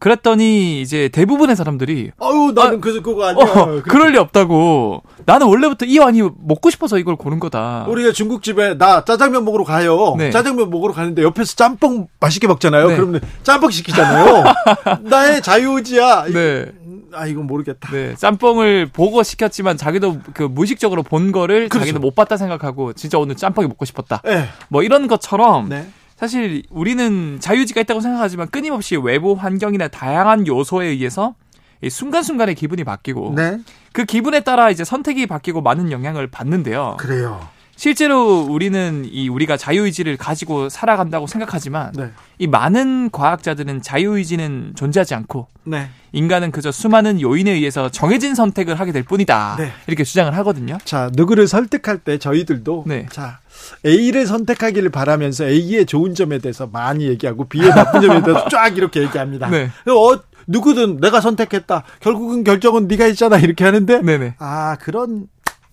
그랬더니 0.00 0.82
이제 0.82 1.08
대부분의 1.08 1.54
사람들이 1.54 2.10
아유 2.20 2.52
나는 2.52 2.78
아, 2.78 2.80
그래서 2.80 3.00
그거 3.00 3.26
아니야. 3.26 3.44
어, 3.44 3.82
그럴 3.86 4.10
리 4.10 4.18
없다고. 4.18 5.04
나는 5.24 5.46
원래부터 5.46 5.86
이 5.86 6.00
와인이 6.00 6.20
먹고 6.48 6.68
싶어서 6.70 6.98
이걸 6.98 7.14
고른 7.14 7.38
거다. 7.38 7.86
우리가 7.88 8.10
중국집에 8.10 8.76
나 8.76 9.04
짜장면 9.04 9.44
먹으러 9.44 9.62
가요. 9.62 10.16
네. 10.18 10.32
짜장면 10.32 10.68
먹으러 10.68 10.92
가는데 10.92 11.22
옆에서 11.22 11.54
짬뽕 11.54 12.08
맛있게 12.18 12.48
먹잖아요. 12.48 12.88
네. 12.88 12.96
그러면 12.96 13.20
짬뽕 13.44 13.70
시키잖아요. 13.70 14.42
나의 15.08 15.42
자유의지야. 15.42 16.24
네. 16.32 16.66
아 17.16 17.26
이건 17.26 17.46
모르겠다. 17.46 17.90
네, 17.90 18.14
짬뽕을 18.14 18.90
보고 18.92 19.22
시켰지만 19.22 19.76
자기도 19.76 20.18
그 20.34 20.42
무의식적으로 20.42 21.02
본 21.02 21.32
거를 21.32 21.68
그렇죠. 21.68 21.80
자기는 21.80 22.00
못 22.00 22.14
봤다 22.14 22.36
생각하고 22.36 22.92
진짜 22.92 23.18
오늘 23.18 23.36
짬뽕이 23.36 23.66
먹고 23.68 23.84
싶었다. 23.84 24.20
네. 24.24 24.48
뭐 24.68 24.82
이런 24.82 25.06
것처럼 25.06 25.68
네. 25.68 25.88
사실 26.16 26.62
우리는 26.70 27.38
자유의지가 27.40 27.80
있다고 27.82 28.00
생각하지만 28.00 28.48
끊임없이 28.48 28.96
외부 28.96 29.34
환경이나 29.34 29.88
다양한 29.88 30.46
요소에 30.46 30.86
의해서 30.86 31.34
이 31.82 31.90
순간순간의 31.90 32.54
기분이 32.54 32.84
바뀌고 32.84 33.34
네. 33.36 33.58
그 33.92 34.04
기분에 34.04 34.40
따라 34.40 34.70
이제 34.70 34.84
선택이 34.84 35.26
바뀌고 35.26 35.60
많은 35.60 35.92
영향을 35.92 36.26
받는데요. 36.26 36.96
그래요. 36.98 37.48
실제로 37.76 38.40
우리는 38.40 39.06
이 39.10 39.28
우리가 39.28 39.58
자유의지를 39.58 40.16
가지고 40.16 40.70
살아간다고 40.70 41.26
생각하지만 41.26 41.92
네. 41.94 42.10
이 42.38 42.46
많은 42.46 43.10
과학자들은 43.10 43.82
자유의지는 43.82 44.72
존재하지 44.74 45.14
않고 45.14 45.48
네. 45.64 45.90
인간은 46.12 46.52
그저 46.52 46.72
수많은 46.72 47.20
요인에 47.20 47.50
의해서 47.50 47.90
정해진 47.90 48.34
선택을 48.34 48.80
하게 48.80 48.92
될 48.92 49.02
뿐이다. 49.02 49.56
네. 49.58 49.72
이렇게 49.86 50.04
주장을 50.04 50.34
하거든요. 50.38 50.78
자, 50.84 51.10
누구를 51.14 51.46
설득할 51.46 51.98
때 51.98 52.16
저희들도 52.18 52.84
네. 52.86 53.06
자, 53.10 53.40
A를 53.84 54.26
선택하기를 54.26 54.88
바라면서 54.88 55.44
A의 55.46 55.84
좋은 55.84 56.14
점에 56.14 56.38
대해서 56.38 56.66
많이 56.66 57.06
얘기하고 57.06 57.46
B의 57.46 57.68
나쁜 57.70 58.00
점에 58.00 58.22
대해서 58.22 58.48
쫙 58.50 58.74
이렇게 58.78 59.02
얘기합니다. 59.02 59.50
네. 59.50 59.70
어, 59.90 60.18
누구든 60.46 60.98
내가 61.00 61.20
선택했다. 61.20 61.82
결국은 62.00 62.42
결정은 62.42 62.88
네가 62.88 63.06
있잖아. 63.08 63.36
이렇게 63.38 63.64
하는데 63.64 64.00
네네. 64.00 64.36
아, 64.38 64.76
그런 64.80 65.26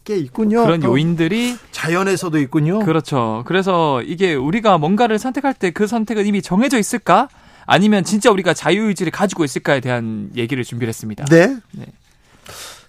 게 0.04 0.18
있군요. 0.18 0.64
그런 0.64 0.80
또 0.82 0.90
요인들이 0.90 1.56
자연에서도 1.72 2.38
있군요. 2.40 2.80
그렇죠. 2.80 3.44
그래서 3.46 4.02
이게 4.04 4.34
우리가 4.36 4.78
뭔가를 4.78 5.18
선택할 5.20 5.54
때 5.54 5.72
그 5.72 5.88
선택은 5.88 6.26
이미 6.26 6.42
정해져 6.42 6.78
있을까? 6.78 7.30
아니면 7.66 8.04
진짜 8.04 8.30
우리가 8.32 8.54
자유의지를 8.54 9.12
가지고 9.12 9.44
있을까에 9.46 9.80
대한 9.80 10.30
얘기를 10.36 10.64
준비를 10.64 10.90
했습니다. 10.90 11.26
네. 11.26 11.58
네. 11.72 11.86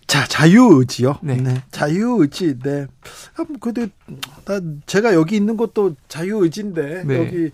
자, 0.06 0.26
자유의지요. 0.26 1.18
네. 1.22 1.62
자유의지. 1.70 2.58
네. 2.62 2.86
아, 3.36 3.44
그래도 3.60 3.86
나 4.44 4.60
제가 4.86 5.14
여기 5.14 5.36
있는 5.36 5.56
것도 5.56 5.94
자유의지인데 6.08 7.04
네. 7.04 7.18
여기 7.18 7.50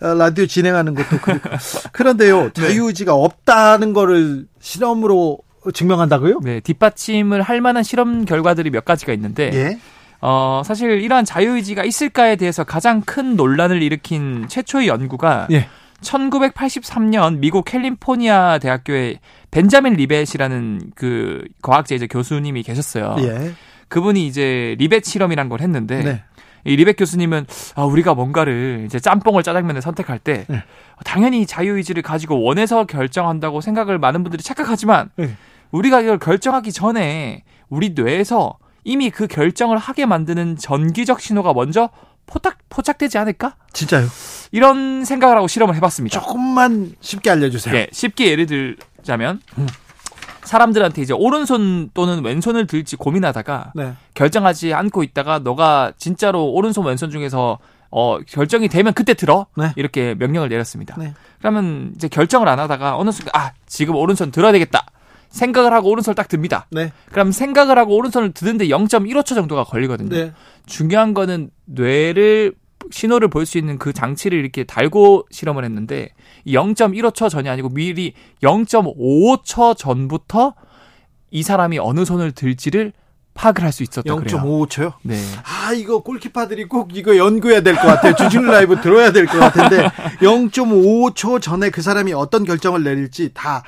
어, 0.00 0.14
라디오 0.14 0.46
진행하는 0.46 0.94
것도 0.94 1.18
그렇고. 1.20 1.48
그런데요. 1.92 2.44
네. 2.44 2.50
자유의지가 2.52 3.14
없다는 3.14 3.92
거를 3.94 4.46
실험으로 4.60 5.38
증명한다고요? 5.72 6.40
네, 6.42 6.60
뒷받침을 6.60 7.42
할 7.42 7.60
만한 7.60 7.82
실험 7.82 8.24
결과들이 8.24 8.70
몇 8.70 8.84
가지가 8.84 9.12
있는데 9.12 9.50
예. 9.54 9.78
어, 10.20 10.62
사실 10.64 11.00
이러한 11.00 11.24
자유의지가 11.24 11.84
있을까에 11.84 12.36
대해서 12.36 12.64
가장 12.64 13.02
큰 13.02 13.36
논란을 13.36 13.82
일으킨 13.82 14.46
최초의 14.48 14.88
연구가 14.88 15.48
예. 15.50 15.68
1983년 16.00 17.38
미국 17.38 17.64
캘리포니아 17.64 18.58
대학교의 18.58 19.18
벤자민 19.50 19.94
리벳이라는 19.94 20.92
그 20.94 21.44
과학자 21.62 21.94
이제 21.94 22.06
교수님이 22.06 22.62
계셨어요. 22.62 23.16
예. 23.20 23.52
그분이 23.88 24.26
이제 24.26 24.76
리벳 24.78 25.04
실험이란 25.04 25.48
걸 25.48 25.60
했는데 25.60 26.02
네. 26.02 26.22
이 26.64 26.76
리벳 26.76 26.96
교수님은 26.96 27.46
아, 27.74 27.84
우리가 27.84 28.14
뭔가를 28.14 28.84
이제 28.86 29.00
짬뽕을 29.00 29.42
짜장면을 29.42 29.80
선택할 29.80 30.18
때 30.18 30.44
네. 30.48 30.62
당연히 31.04 31.46
자유의지를 31.46 32.02
가지고 32.02 32.42
원해서 32.42 32.84
결정한다고 32.84 33.60
생각을 33.60 33.98
많은 33.98 34.22
분들이 34.22 34.42
착각하지만 34.42 35.10
네. 35.16 35.30
우리가 35.70 36.00
이걸 36.00 36.18
결정하기 36.18 36.72
전에 36.72 37.44
우리 37.68 37.90
뇌에서 37.90 38.58
이미 38.84 39.10
그 39.10 39.26
결정을 39.26 39.76
하게 39.78 40.06
만드는 40.06 40.56
전기적 40.56 41.20
신호가 41.20 41.52
먼저 41.52 41.90
포착, 42.26 42.58
포착되지 42.68 43.18
않을까? 43.18 43.56
진짜요? 43.72 44.06
이런 44.52 45.04
생각을 45.04 45.36
하고 45.36 45.48
실험을 45.48 45.74
해봤습니다. 45.76 46.20
조금만 46.20 46.94
쉽게 47.00 47.30
알려주세요. 47.30 47.74
예, 47.74 47.88
쉽게 47.92 48.30
예를 48.30 48.46
들자면 48.46 49.40
음. 49.58 49.66
사람들한테 50.42 51.02
이제 51.02 51.12
오른손 51.12 51.90
또는 51.92 52.24
왼손을 52.24 52.66
들지 52.66 52.96
고민하다가 52.96 53.72
네. 53.74 53.92
결정하지 54.14 54.72
않고 54.72 55.02
있다가 55.02 55.40
너가 55.40 55.92
진짜로 55.98 56.46
오른손 56.46 56.86
왼손 56.86 57.10
중에서 57.10 57.58
어 57.90 58.18
결정이 58.26 58.68
되면 58.68 58.94
그때 58.94 59.12
들어 59.12 59.46
네. 59.56 59.72
이렇게 59.76 60.14
명령을 60.14 60.48
내렸습니다. 60.48 60.94
네. 60.98 61.14
그러면 61.38 61.92
이제 61.94 62.08
결정을 62.08 62.48
안 62.48 62.58
하다가 62.58 62.96
어느 62.96 63.10
순간 63.10 63.32
아 63.34 63.52
지금 63.66 63.94
오른손 63.94 64.30
들어야 64.30 64.52
되겠다 64.52 64.86
생각을 65.30 65.72
하고 65.72 65.90
오른손을 65.90 66.14
딱 66.14 66.28
듭니다. 66.28 66.66
네. 66.70 66.92
그럼 67.12 67.32
생각을 67.32 67.76
하고 67.78 67.96
오른손을 67.96 68.32
드는데 68.32 68.68
0.15초 68.68 69.34
정도가 69.34 69.64
걸리거든요. 69.64 70.08
네. 70.10 70.32
중요한 70.66 71.14
거는 71.14 71.50
뇌를 71.66 72.54
신호를 72.90 73.28
볼 73.28 73.44
수 73.44 73.58
있는 73.58 73.76
그 73.78 73.92
장치를 73.92 74.38
이렇게 74.38 74.64
달고 74.64 75.26
실험을 75.30 75.64
했는데 75.64 76.10
이 76.44 76.54
0.15초 76.54 77.28
전이 77.28 77.48
아니고 77.48 77.68
미리 77.70 78.14
0.55초 78.42 79.76
전부터 79.76 80.54
이 81.30 81.42
사람이 81.42 81.78
어느 81.78 82.04
손을 82.04 82.32
들지를 82.32 82.92
파악을 83.34 83.62
할 83.62 83.72
수 83.72 83.82
있었다 83.82 84.14
그래요. 84.16 84.38
0.55초요? 84.42 84.94
네. 85.02 85.16
아, 85.44 85.72
이거 85.72 86.02
골키퍼들이 86.02 86.64
꼭 86.64 86.96
이거 86.96 87.16
연구해야 87.16 87.60
될 87.60 87.74
것 87.76 87.82
같아요. 87.82 88.14
주진우 88.16 88.44
라이브 88.50 88.80
들어야 88.80 89.12
될 89.12 89.26
것 89.26 89.38
같은데 89.38 89.88
0.55초 90.20 91.40
전에 91.40 91.70
그 91.70 91.82
사람이 91.82 92.12
어떤 92.14 92.44
결정을 92.44 92.82
내릴지 92.82 93.30
다 93.34 93.62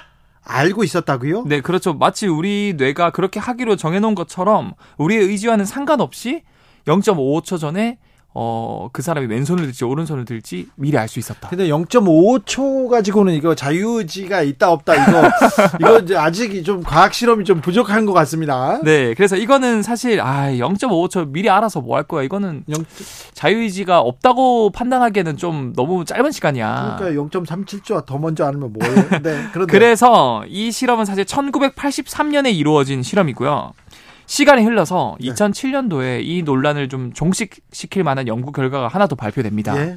알고 0.44 0.84
있었다고요? 0.84 1.44
네, 1.46 1.60
그렇죠. 1.60 1.94
마치 1.94 2.26
우리 2.26 2.74
뇌가 2.76 3.10
그렇게 3.10 3.38
하기로 3.40 3.76
정해놓은 3.76 4.14
것처럼 4.14 4.74
우리의 4.98 5.22
의지와는 5.24 5.64
상관없이 5.64 6.42
0.55초 6.86 7.58
전에 7.58 7.98
어, 8.32 8.88
그 8.92 9.02
사람이 9.02 9.26
왼손을 9.26 9.64
들지 9.64 9.84
오른손을 9.84 10.24
들지 10.24 10.68
미리 10.76 10.96
알 10.96 11.08
수 11.08 11.18
있었다. 11.18 11.48
근데 11.48 11.66
0.5초 11.68 12.88
가지고는 12.88 13.34
이거 13.34 13.54
자유의지가 13.56 14.42
있다 14.42 14.70
없다 14.70 14.94
이거 14.94 15.22
이거 15.80 15.98
이제 15.98 16.16
아직 16.16 16.62
좀 16.64 16.82
과학 16.82 17.12
실험이 17.12 17.44
좀 17.44 17.60
부족한 17.60 18.06
것 18.06 18.12
같습니다. 18.12 18.78
네, 18.84 19.14
그래서 19.14 19.36
이거는 19.36 19.82
사실 19.82 20.20
아 20.20 20.48
0.55초 20.50 21.28
미리 21.30 21.50
알아서 21.50 21.80
뭐 21.80 21.96
할 21.96 22.04
거야. 22.04 22.22
이거는 22.22 22.62
영- 22.70 22.84
자유의지가 23.34 23.98
없다고 24.00 24.70
판단하기에는 24.70 25.36
좀 25.36 25.72
너무 25.74 26.04
짧은 26.04 26.30
시간이야. 26.30 26.96
그러니까 26.98 27.22
0.37초 27.40 28.06
더 28.06 28.16
먼저 28.18 28.44
알면 28.46 28.72
뭐예요? 28.72 28.94
네, 29.22 29.40
그런데 29.52 29.70
그래서 29.72 30.44
이 30.48 30.70
실험은 30.70 31.04
사실 31.04 31.24
1983년에 31.24 32.54
이루어진 32.54 33.02
실험이고요. 33.02 33.72
시간이 34.30 34.62
흘러서 34.62 35.16
네. 35.20 35.32
2007년도에 35.32 36.20
이 36.24 36.42
논란을 36.44 36.88
좀 36.88 37.12
종식시킬 37.12 38.04
만한 38.04 38.28
연구 38.28 38.52
결과가 38.52 38.86
하나 38.86 39.08
더 39.08 39.16
발표됩니다. 39.16 39.76
예. 39.76 39.96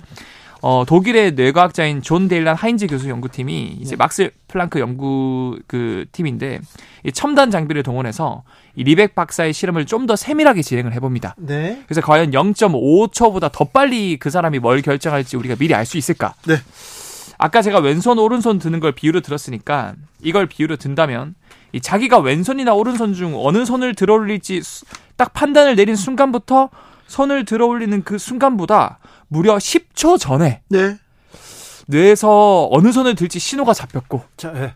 어, 0.63 0.85
독일의 0.87 1.33
뇌과학자인 1.33 2.01
존 2.01 2.27
데일란 2.27 2.55
하인즈 2.55 2.87
교수 2.87 3.09
연구팀이 3.09 3.77
이제 3.79 3.91
네. 3.91 3.95
막스 3.95 4.31
플랑크 4.47 4.79
연구 4.79 5.59
그 5.67 6.05
팀인데 6.11 6.61
이 7.03 7.11
첨단 7.11 7.51
장비를 7.51 7.83
동원해서 7.83 8.41
이 8.75 8.83
리벳 8.83 9.13
박사의 9.13 9.53
실험을 9.53 9.85
좀 9.85 10.07
더 10.07 10.15
세밀하게 10.15 10.63
진행을 10.63 10.93
해봅니다. 10.93 11.35
네. 11.37 11.83
그래서 11.85 12.01
과연 12.01 12.31
0.5초보다 12.31 13.51
더 13.51 13.65
빨리 13.65 14.17
그 14.17 14.31
사람이 14.31 14.57
뭘 14.57 14.81
결정할지 14.81 15.37
우리가 15.37 15.55
미리 15.57 15.75
알 15.75 15.85
수 15.85 15.99
있을까? 15.99 16.33
네. 16.47 16.55
아까 17.37 17.61
제가 17.61 17.77
왼손 17.79 18.17
오른손 18.17 18.57
드는 18.57 18.79
걸 18.79 18.93
비유로 18.93 19.21
들었으니까 19.21 19.93
이걸 20.23 20.47
비유로 20.47 20.77
든다면 20.77 21.35
이 21.73 21.81
자기가 21.81 22.19
왼손이나 22.19 22.73
오른손 22.73 23.13
중 23.13 23.33
어느 23.35 23.65
손을 23.65 23.95
들어 23.95 24.13
올릴지 24.13 24.61
수- 24.61 24.85
딱 25.17 25.33
판단을 25.33 25.75
내린 25.75 25.95
순간부터 25.95 26.69
손을 27.07 27.45
들어 27.45 27.65
올리는 27.65 28.03
그 28.03 28.17
순간보다 28.17 28.99
무려 29.27 29.55
10초 29.57 30.19
전에 30.19 30.61
네. 30.69 30.97
뇌에서 31.87 32.69
어느 32.71 32.91
손을 32.91 33.15
들지 33.15 33.39
신호가 33.39 33.73
잡혔고 33.73 34.21
자, 34.37 34.53
예. 34.55 34.73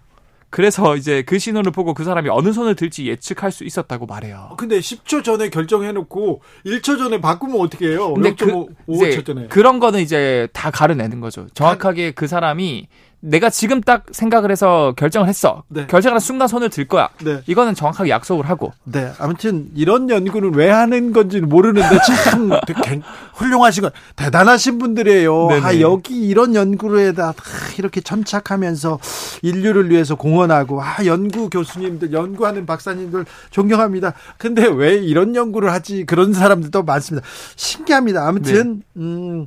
그래서 0.50 0.96
이제 0.96 1.24
그 1.24 1.40
신호를 1.40 1.72
보고 1.72 1.94
그 1.94 2.04
사람이 2.04 2.30
어느 2.30 2.52
손을 2.54 2.76
들지 2.76 3.06
예측할 3.06 3.52
수 3.52 3.64
있었다고 3.66 4.06
말해요. 4.06 4.56
근데 4.58 4.80
10초 4.80 5.24
전에 5.24 5.50
결정해놓고 5.50 6.42
1초 6.66 6.98
전에 6.98 7.20
바꾸면 7.22 7.60
어떻게 7.60 7.90
해요? 7.90 8.14
근데 8.14 8.34
0.5초 8.34 8.70
이제 8.90 9.24
전에. 9.24 9.48
그런 9.48 9.80
거는 9.80 10.00
이제 10.00 10.48
다 10.54 10.72
가려내는 10.72 11.20
거죠. 11.20 11.48
정확하게 11.54 12.12
그 12.12 12.28
사람이 12.28 12.88
내가 13.20 13.50
지금 13.50 13.82
딱 13.82 14.06
생각을 14.12 14.52
해서 14.52 14.94
결정을 14.96 15.28
했어. 15.28 15.64
네. 15.70 15.88
결정하는 15.88 16.20
순간 16.20 16.48
손을 16.48 16.70
들 16.70 16.88
거야. 16.88 17.10
네. 17.24 17.42
이거는 17.48 17.74
정확하게 17.74 18.12
약속을 18.12 18.48
하고. 18.48 18.74
네, 18.84 19.12
아무튼 19.18 19.70
이런 19.76 20.08
연구는 20.10 20.54
왜 20.54 20.70
하는 20.70 21.14
건지는 21.14 21.50
모르는데 21.50 21.98
참 22.24 22.52
되게 22.68 22.80
갱- 22.84 23.02
훌륭하신 23.34 23.84
것, 23.84 23.94
대단하신 24.16 24.78
분들이에요. 24.78 25.48
네네. 25.48 25.62
아, 25.66 25.80
여기 25.80 26.28
이런 26.28 26.54
연구에다 26.54 27.30
아, 27.30 27.34
이렇게 27.80 28.02
천착하면서 28.02 29.00
인류를 29.42 29.90
위해서 29.90 30.14
공헌하고, 30.16 30.82
아, 30.84 31.04
연구 31.06 31.50
교수님들, 31.50 32.14
연구하는 32.14 32.66
박사님들 32.68 33.26
존경합니다. 33.50 34.14
근데 34.38 34.68
왜 34.68 34.96
이런 34.96 35.36
연구를 35.36 35.72
하지? 35.72 36.06
그런 36.06 36.34
사람들도 36.34 36.84
많습니다. 36.84 37.28
신기합니다. 37.56 38.28
아무튼, 38.28 38.84
음, 38.96 39.46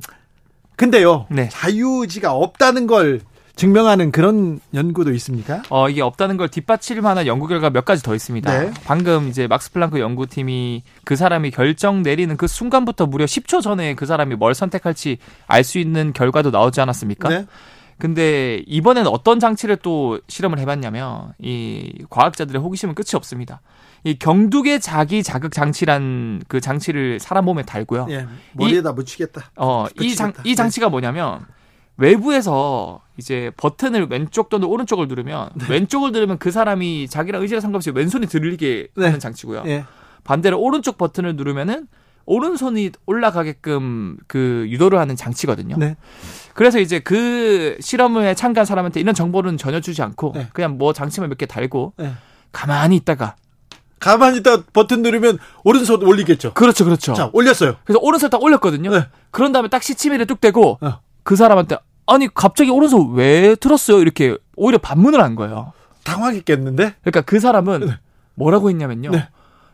근데요, 0.75 1.27
네. 1.29 1.47
자유의지가 1.51 2.33
없다는 2.33 2.87
걸 2.87 3.21
증명하는 3.55 4.11
그런 4.11 4.59
연구도 4.73 5.13
있습니까? 5.13 5.61
어, 5.69 5.89
이게 5.89 6.01
없다는 6.01 6.37
걸 6.37 6.49
뒷받칠 6.49 7.01
만한 7.01 7.27
연구 7.27 7.47
결과 7.47 7.69
몇 7.69 7.85
가지 7.85 8.01
더 8.01 8.15
있습니다. 8.15 8.59
네. 8.59 8.71
방금 8.85 9.27
이제 9.27 9.47
막스 9.47 9.71
플랑크 9.71 9.99
연구팀이 9.99 10.83
그 11.03 11.15
사람이 11.15 11.51
결정 11.51 12.01
내리는 12.01 12.35
그 12.37 12.47
순간부터 12.47 13.05
무려 13.07 13.25
10초 13.25 13.61
전에 13.61 13.93
그 13.95 14.05
사람이 14.05 14.35
뭘 14.35 14.53
선택할지 14.53 15.17
알 15.47 15.63
수 15.63 15.77
있는 15.79 16.11
결과도 16.13 16.49
나오지 16.49 16.81
않았습니까? 16.81 17.29
네. 17.29 17.45
근데 17.99 18.63
이번에는 18.65 19.09
어떤 19.11 19.39
장치를 19.39 19.75
또 19.77 20.19
실험을 20.27 20.57
해봤냐면 20.57 21.33
이 21.37 21.93
과학자들의 22.09 22.59
호기심은 22.59 22.95
끝이 22.95 23.09
없습니다. 23.13 23.61
이 24.03 24.17
경두계 24.17 24.79
자기 24.79 25.21
자극 25.21 25.51
장치란 25.51 26.41
그 26.47 26.59
장치를 26.59 27.19
사람 27.19 27.45
몸에 27.45 27.61
달고요. 27.61 28.07
예, 28.09 28.25
머리에다 28.53 28.93
묻히겠다. 28.93 29.51
어, 29.55 29.85
이 29.99 30.15
장, 30.15 30.31
끝이겠다. 30.31 30.49
이 30.49 30.55
장치가 30.55 30.89
뭐냐면 30.89 31.45
외부에서 32.01 33.01
이제 33.17 33.51
버튼을 33.57 34.07
왼쪽 34.09 34.49
또는 34.49 34.67
오른쪽을 34.67 35.07
누르면 35.07 35.51
왼쪽을 35.69 36.11
누르면 36.11 36.39
그 36.39 36.49
사람이 36.51 37.07
자기랑 37.07 37.41
의지랑 37.41 37.61
상관없이 37.61 37.91
왼손이 37.91 38.25
들리게 38.27 38.87
네. 38.95 39.05
하는 39.05 39.19
장치고요. 39.19 39.63
예. 39.67 39.85
반대로 40.23 40.59
오른쪽 40.59 40.97
버튼을 40.97 41.35
누르면은 41.35 41.87
오른손이 42.25 42.91
올라가게끔 43.05 44.17
그 44.27 44.65
유도를 44.69 44.97
하는 44.99 45.15
장치거든요. 45.15 45.75
네. 45.77 45.95
그래서 46.53 46.79
이제 46.79 46.99
그 46.99 47.77
실험에 47.79 48.33
참가한 48.35 48.65
사람한테 48.65 48.99
이런 48.99 49.13
정보는 49.13 49.57
전혀 49.57 49.79
주지 49.79 50.01
않고 50.01 50.33
네. 50.35 50.47
그냥 50.53 50.77
뭐 50.77 50.93
장치만 50.93 51.29
몇 51.29 51.37
개 51.37 51.45
달고 51.45 51.93
네. 51.97 52.13
가만히 52.51 52.95
있다가 52.97 53.35
가만히 53.99 54.37
있다 54.39 54.63
버튼 54.73 55.01
누르면 55.03 55.37
오른손 55.63 56.01
올리겠죠. 56.03 56.53
그렇죠, 56.53 56.83
그렇죠. 56.85 57.13
자, 57.13 57.29
올렸어요. 57.33 57.75
그래서 57.83 57.99
오른손 58.01 58.29
딱 58.31 58.41
올렸거든요. 58.41 58.89
네. 58.91 59.05
그런 59.29 59.51
다음에 59.51 59.67
딱 59.67 59.83
시치미를 59.83 60.25
뚝 60.25 60.41
대고 60.41 60.79
어. 60.81 60.99
그 61.23 61.35
사람한테 61.35 61.77
아니 62.05 62.27
갑자기 62.33 62.69
오른손 62.71 63.13
왜 63.13 63.55
틀었어요? 63.55 63.99
이렇게 63.99 64.37
오히려 64.55 64.77
반문을 64.77 65.21
한 65.21 65.35
거예요. 65.35 65.73
당황했겠는데? 66.03 66.95
그러니까 67.01 67.21
그 67.21 67.39
사람은 67.39 67.89
뭐라고 68.35 68.69
했냐면요. 68.69 69.11
네. 69.11 69.29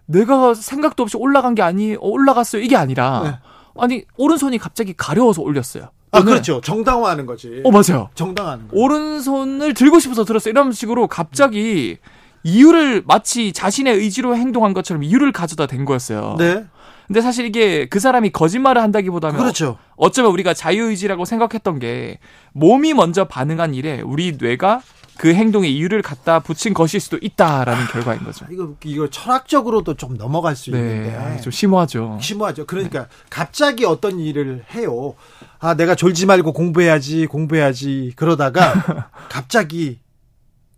내가 0.06 0.54
생각도 0.54 1.04
없이 1.04 1.18
올라간 1.18 1.56
게 1.56 1.62
아니 1.62 1.96
어, 1.96 2.00
올라갔어요 2.02 2.62
이게 2.62 2.76
아니라 2.76 3.22
네. 3.24 3.40
아니 3.80 4.04
오른손이 4.18 4.58
갑자기 4.58 4.94
가려워서 4.96 5.42
올렸어요. 5.42 5.90
아, 6.12 6.24
그렇죠. 6.24 6.62
정당화하는 6.62 7.26
거지. 7.26 7.62
어 7.66 7.72
맞아요. 7.72 8.10
정당화하는 8.16 8.70
거. 8.70 8.78
오른손을 8.78 9.74
들고 9.74 10.00
싶어서 10.00 10.24
들었어요. 10.24 10.52
이런 10.52 10.72
식으로 10.72 11.08
갑자기 11.08 11.98
이유를 12.44 13.04
마치 13.06 13.52
자신의 13.52 13.96
의지로 13.98 14.36
행동한 14.36 14.74
것처럼 14.74 15.04
이유를 15.04 15.32
가져다 15.32 15.66
댄 15.68 15.84
거였어요. 15.86 16.36
네. 16.40 16.66
근데 17.08 17.22
사실 17.22 17.46
이게 17.46 17.88
그 17.88 18.00
사람이 18.00 18.32
거짓말을 18.32 18.82
한다기보다는 18.82 19.40
그렇죠. 19.40 19.78
어쩌면 19.96 20.32
우리가 20.32 20.54
자유의지라고 20.54 21.26
생각했던 21.26 21.80
게 21.80 22.20
몸이 22.54 22.94
먼저 22.94 23.26
반응한 23.26 23.74
일에 23.74 24.02
우리 24.02 24.38
뇌가 24.40 24.82
그 25.18 25.34
행동에 25.34 25.68
이유를 25.68 26.02
갖다 26.02 26.40
붙인 26.40 26.74
것일 26.74 27.00
수도 27.00 27.18
있다라는 27.20 27.88
결과인 27.88 28.24
거죠. 28.24 28.46
아, 28.46 28.50
이거 28.52 28.76
이거 28.84 29.10
철학적으로도 29.10 29.96
좀 29.96 30.16
넘어갈 30.16 30.56
수 30.56 30.70
네, 30.72 30.78
있는데. 30.78 31.16
아, 31.16 31.38
좀 31.38 31.52
심오하죠. 31.52 32.20
심오하죠. 32.22 32.68
그러니까 32.68 33.08
갑자기 33.30 33.84
어떤 33.86 34.20
일을 34.20 34.64
해요. 34.76 35.16
아, 35.60 35.74
내가 35.74 35.96
졸지 35.96 36.28
말고 36.28 36.54
공부해야지, 36.54 37.26
공부해야지. 37.26 38.14
그러다가 38.16 39.10
갑자기 39.30 40.00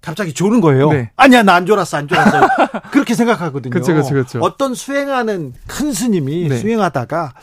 갑자기 0.01 0.33
조는 0.33 0.61
거예요. 0.61 0.91
네. 0.91 1.11
아니야, 1.17 1.43
나 1.43 1.55
안 1.55 1.65
졸았어, 1.65 1.97
안 1.97 2.07
졸았어. 2.07 2.47
그렇게 2.91 3.13
생각하거든요. 3.15 3.71
그쵸, 3.73 3.93
그쵸, 3.93 4.13
그쵸. 4.13 4.39
어떤 4.41 4.73
수행하는 4.73 5.53
큰 5.67 5.91
스님이 5.93 6.47
네. 6.47 6.57
수행하다가 6.57 7.33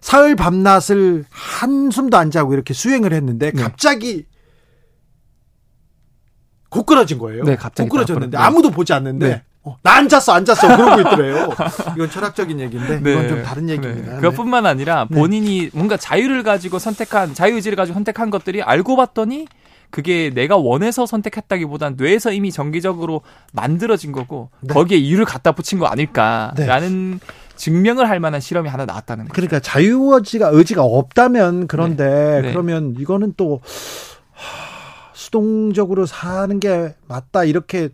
사흘 0.00 0.36
밤낮을 0.36 1.24
한숨도 1.30 2.16
안 2.16 2.30
자고 2.30 2.52
이렇게 2.54 2.74
수행을 2.74 3.12
했는데 3.12 3.50
네. 3.52 3.62
갑자기 3.62 4.26
고꾸라진 6.68 7.18
거예요. 7.18 7.44
네, 7.44 7.56
갑자기 7.56 7.88
고꾸라졌는데 7.88 8.36
딱 8.36 8.44
아무도 8.46 8.70
보지 8.70 8.92
않는데 8.92 9.28
네. 9.28 9.42
어, 9.64 9.76
나안 9.82 10.08
잤어, 10.08 10.32
안 10.32 10.44
잤어. 10.44 10.76
그러고 10.76 11.00
있더래요. 11.02 11.50
이건 11.94 12.10
철학적인 12.10 12.58
얘기인데 12.60 12.96
이건 13.10 13.28
좀 13.28 13.42
다른 13.42 13.66
네. 13.66 13.74
얘기입니다. 13.74 14.14
네. 14.14 14.20
그것뿐만 14.20 14.66
아니라 14.66 15.04
본인이 15.04 15.70
뭔가 15.72 15.96
자유를 15.96 16.42
가지고 16.42 16.78
선택한 16.78 17.34
자유의지를 17.34 17.76
가지고 17.76 17.94
선택한 17.94 18.30
것들이 18.30 18.62
알고 18.62 18.96
봤더니 18.96 19.46
그게 19.92 20.30
내가 20.30 20.56
원해서 20.56 21.04
선택했다기보단 21.04 21.94
뇌에서 21.98 22.32
이미 22.32 22.50
정기적으로 22.50 23.20
만들어진 23.52 24.10
거고 24.10 24.48
네. 24.60 24.72
거기에 24.72 24.96
이유를 24.96 25.26
갖다 25.26 25.52
붙인 25.52 25.78
거 25.78 25.86
아닐까라는 25.86 27.20
증명을 27.56 28.08
할 28.08 28.18
만한 28.18 28.40
실험이 28.40 28.70
하나 28.70 28.86
나왔다는 28.86 29.26
거죠. 29.26 29.34
그러니까 29.34 29.60
자유의지가 29.60 30.48
의지가 30.48 30.82
없다면 30.82 31.66
그런데 31.66 32.40
네. 32.42 32.50
그러면 32.50 32.96
이거는 32.98 33.34
또 33.36 33.60
하, 34.32 34.71
수동적으로 35.36 36.04
사는 36.04 36.60
게 36.60 36.94
맞다 37.08 37.44
이렇게 37.44 37.88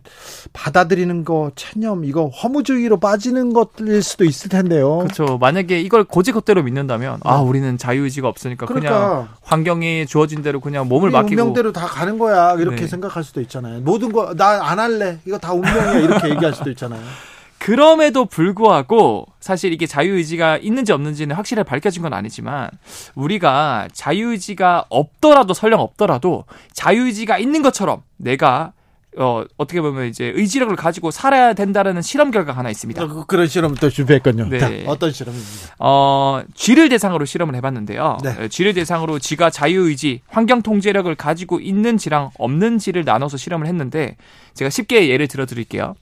받아들이는 0.51 1.23
거 1.23 1.51
체념 1.55 2.03
이거 2.03 2.27
허무주의로 2.27 2.99
빠지는 2.99 3.53
것일 3.53 4.03
수도 4.03 4.25
있을 4.25 4.49
텐데요. 4.49 4.97
그렇죠. 4.99 5.37
만약에 5.37 5.79
이걸 5.79 6.03
고지것대로 6.03 6.63
믿는다면 6.63 7.21
아 7.23 7.37
우리는 7.37 7.77
자유의지가 7.77 8.27
없으니까 8.27 8.65
그냥 8.65 8.81
네. 8.81 8.89
그러니까 8.89 9.29
환경에 9.41 10.05
주어진 10.05 10.41
대로 10.41 10.59
그냥 10.59 10.89
몸을 10.89 11.11
맡기고 11.11 11.41
운명대로 11.41 11.71
다 11.71 11.87
가는 11.87 12.19
거야 12.19 12.55
이렇게 12.55 12.81
네. 12.81 12.87
생각할 12.87 13.23
수도 13.23 13.39
있잖아요. 13.41 13.79
모든 13.81 14.11
거 14.11 14.33
나 14.35 14.59
안 14.69 14.77
할래 14.77 15.19
이거 15.25 15.37
다 15.37 15.53
운명이야 15.53 15.99
이렇게 15.99 16.29
얘기할 16.29 16.53
수도 16.53 16.69
있잖아요. 16.71 16.99
그럼에도 17.59 18.25
불구하고 18.25 19.25
사실 19.39 19.73
이게 19.73 19.85
자유의지가 19.85 20.57
있는지 20.57 20.91
없는지는 20.93 21.35
확실히 21.35 21.63
밝혀진 21.63 22.01
건 22.01 22.13
아니지만 22.13 22.69
우리가 23.15 23.89
자유의지가 23.93 24.85
없더라도 24.89 25.53
설령 25.53 25.79
없더라도 25.81 26.45
자유의지가 26.73 27.37
있는 27.37 27.61
것처럼 27.61 28.01
내가 28.17 28.71
어 29.17 29.43
어떻게 29.57 29.81
보면 29.81 30.05
이제 30.07 30.31
의지력을 30.35 30.73
가지고 30.75 31.09
살아야 31.11 31.53
된다라는 31.53 32.01
실험 32.03 32.29
결과가 32.31 32.57
하나 32.59 32.69
있습니다. 32.69 33.05
그- 33.07 33.25
그런 33.25 33.47
실험 33.47 33.73
또 33.75 33.89
준비했거든요. 33.89 34.47
네. 34.47 34.59
자, 34.59 34.69
어떤 34.85 35.11
실험입니다. 35.11 35.75
어, 35.79 36.41
쥐를 36.53 36.89
대상으로 36.89 37.25
실험을 37.25 37.55
해봤는데요. 37.55 38.19
네. 38.23 38.35
에, 38.39 38.47
쥐를 38.47 38.75
대상으로 38.75 39.17
쥐가 39.17 39.49
자유의지, 39.49 40.21
환경 40.27 40.61
통제력을 40.61 41.13
가지고 41.15 41.59
있는 41.59 41.97
쥐랑 41.97 42.29
없는 42.37 42.77
쥐를 42.77 43.03
나눠서 43.03 43.35
실험을 43.37 43.65
했는데 43.67 44.15
제가 44.53 44.69
쉽게 44.69 45.09
예를 45.09 45.27
들어드릴게요. 45.27 45.95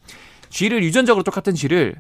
쥐를 0.50 0.84
유전적으로 0.84 1.24
똑같은 1.24 1.54
쥐를 1.56 1.96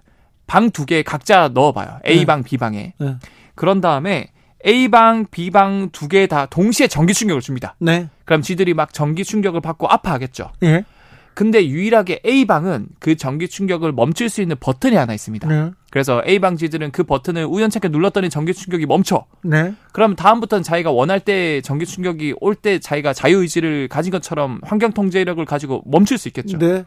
방 0.47 0.69
두 0.71 0.85
개 0.85 1.03
각자 1.03 1.49
넣어봐요. 1.49 1.99
A방, 2.07 2.43
B방에. 2.43 2.93
네. 2.99 3.15
그런 3.55 3.81
다음에 3.81 4.29
A방, 4.65 5.25
B방 5.29 5.89
두 5.91 6.07
개 6.07 6.27
다 6.27 6.45
동시에 6.45 6.87
전기 6.87 7.13
충격을 7.13 7.41
줍니다. 7.41 7.75
네. 7.79 8.09
그럼 8.25 8.41
쥐들이 8.41 8.73
막 8.73 8.93
전기 8.93 9.23
충격을 9.23 9.61
받고 9.61 9.87
아파하겠죠. 9.87 10.51
예. 10.63 10.85
근데 11.33 11.67
유일하게 11.67 12.21
A방은 12.25 12.87
그 12.99 13.15
전기 13.15 13.47
충격을 13.47 13.91
멈출 13.91 14.27
수 14.29 14.41
있는 14.41 14.55
버튼이 14.59 14.95
하나 14.95 15.13
있습니다. 15.13 15.47
네. 15.47 15.71
그래서 15.91 16.23
A방 16.25 16.57
쥐들은 16.57 16.89
그 16.91 17.03
버튼을 17.03 17.45
우연찮게 17.45 17.89
눌렀더니 17.89 18.29
전기 18.31 18.53
충격이 18.55 18.87
멈춰. 18.87 19.25
네. 19.43 19.73
그럼 19.91 20.15
다음부터는 20.15 20.63
자기가 20.63 20.89
원할 20.91 21.19
때 21.19 21.61
전기 21.61 21.85
충격이 21.85 22.35
올 22.41 22.55
때 22.55 22.79
자기가 22.79 23.13
자유의지를 23.13 23.87
가진 23.89 24.11
것처럼 24.11 24.61
환경 24.63 24.91
통제력을 24.93 25.43
가지고 25.45 25.83
멈출 25.85 26.17
수 26.17 26.27
있겠죠. 26.29 26.57
네. 26.57 26.85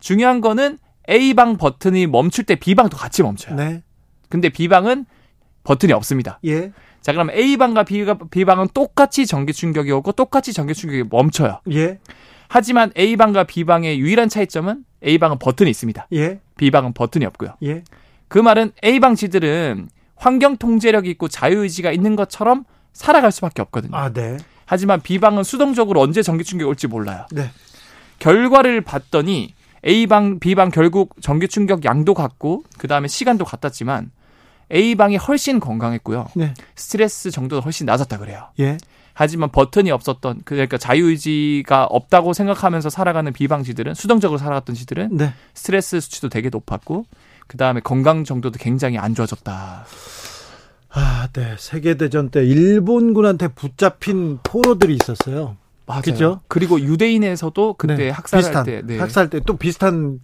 중요한 0.00 0.40
거는 0.40 0.78
A방 1.08 1.56
버튼이 1.56 2.06
멈출 2.06 2.44
때 2.44 2.54
B방도 2.54 2.96
같이 2.96 3.22
멈춰요. 3.22 3.56
네. 3.56 3.82
근데 4.28 4.48
B방은 4.48 5.06
버튼이 5.64 5.92
없습니다. 5.92 6.38
예. 6.44 6.72
자, 7.00 7.12
그럼 7.12 7.30
A방과 7.30 7.84
B방은 7.84 8.68
똑같이 8.74 9.26
전기 9.26 9.52
충격이 9.52 9.90
오고 9.92 10.12
똑같이 10.12 10.52
전기 10.52 10.74
충격이 10.74 11.04
멈춰요. 11.10 11.60
예. 11.72 11.98
하지만 12.48 12.92
A방과 12.96 13.44
B방의 13.44 13.98
유일한 13.98 14.28
차이점은 14.28 14.84
A방은 15.04 15.38
버튼이 15.38 15.70
있습니다. 15.70 16.08
예. 16.12 16.40
B방은 16.56 16.92
버튼이 16.92 17.24
없고요. 17.26 17.56
예. 17.62 17.82
그 18.28 18.38
말은 18.38 18.72
A방 18.84 19.14
쥐들은 19.14 19.88
환경 20.16 20.56
통제력이 20.56 21.10
있고 21.10 21.28
자유의지가 21.28 21.92
있는 21.92 22.16
것처럼 22.16 22.64
살아갈 22.92 23.32
수밖에 23.32 23.60
없거든요. 23.62 23.96
아, 23.96 24.12
네. 24.12 24.36
하지만 24.66 25.00
B방은 25.00 25.44
수동적으로 25.44 26.00
언제 26.00 26.22
전기 26.22 26.44
충격이 26.44 26.68
올지 26.68 26.86
몰라요. 26.86 27.26
네. 27.32 27.50
결과를 28.18 28.80
봤더니 28.80 29.54
A방, 29.86 30.38
B방 30.38 30.70
결국 30.70 31.14
전기 31.20 31.48
충격 31.48 31.84
양도 31.84 32.14
같고 32.14 32.64
그 32.78 32.88
다음에 32.88 33.08
시간도 33.08 33.44
같았지만 33.44 34.10
A방이 34.72 35.16
훨씬 35.16 35.60
건강했고요. 35.60 36.28
네. 36.34 36.54
스트레스 36.74 37.30
정도도 37.30 37.60
훨씬 37.60 37.86
낮았다 37.86 38.18
그래요. 38.18 38.48
예. 38.60 38.78
하지만 39.12 39.50
버튼이 39.50 39.90
없었던 39.90 40.42
그러니까 40.44 40.76
자유의지가 40.76 41.84
없다고 41.84 42.32
생각하면서 42.32 42.90
살아가는 42.90 43.32
비방지들은 43.32 43.94
수동적으로 43.94 44.38
살아갔던 44.38 44.74
지들은 44.74 45.16
네. 45.16 45.32
스트레스 45.54 46.00
수치도 46.00 46.30
되게 46.30 46.48
높았고 46.48 47.04
그 47.46 47.56
다음에 47.56 47.80
건강 47.80 48.24
정도도 48.24 48.58
굉장히 48.58 48.98
안 48.98 49.14
좋아졌다. 49.14 49.84
아, 50.96 51.28
네. 51.32 51.56
세계 51.58 51.96
대전 51.96 52.30
때 52.30 52.44
일본군한테 52.44 53.48
붙잡힌 53.48 54.38
포로들이 54.42 54.94
있었어요. 54.94 55.56
맞아요. 55.86 56.02
그죠? 56.02 56.40
그리고 56.48 56.80
유대인에서도 56.80 57.74
그때 57.74 57.94
네, 57.96 58.10
학살할 58.10 58.64
때 58.64 58.82
네. 58.84 58.98
학살 58.98 59.28
때 59.30 59.40
또 59.40 59.56
비슷한 59.56 60.20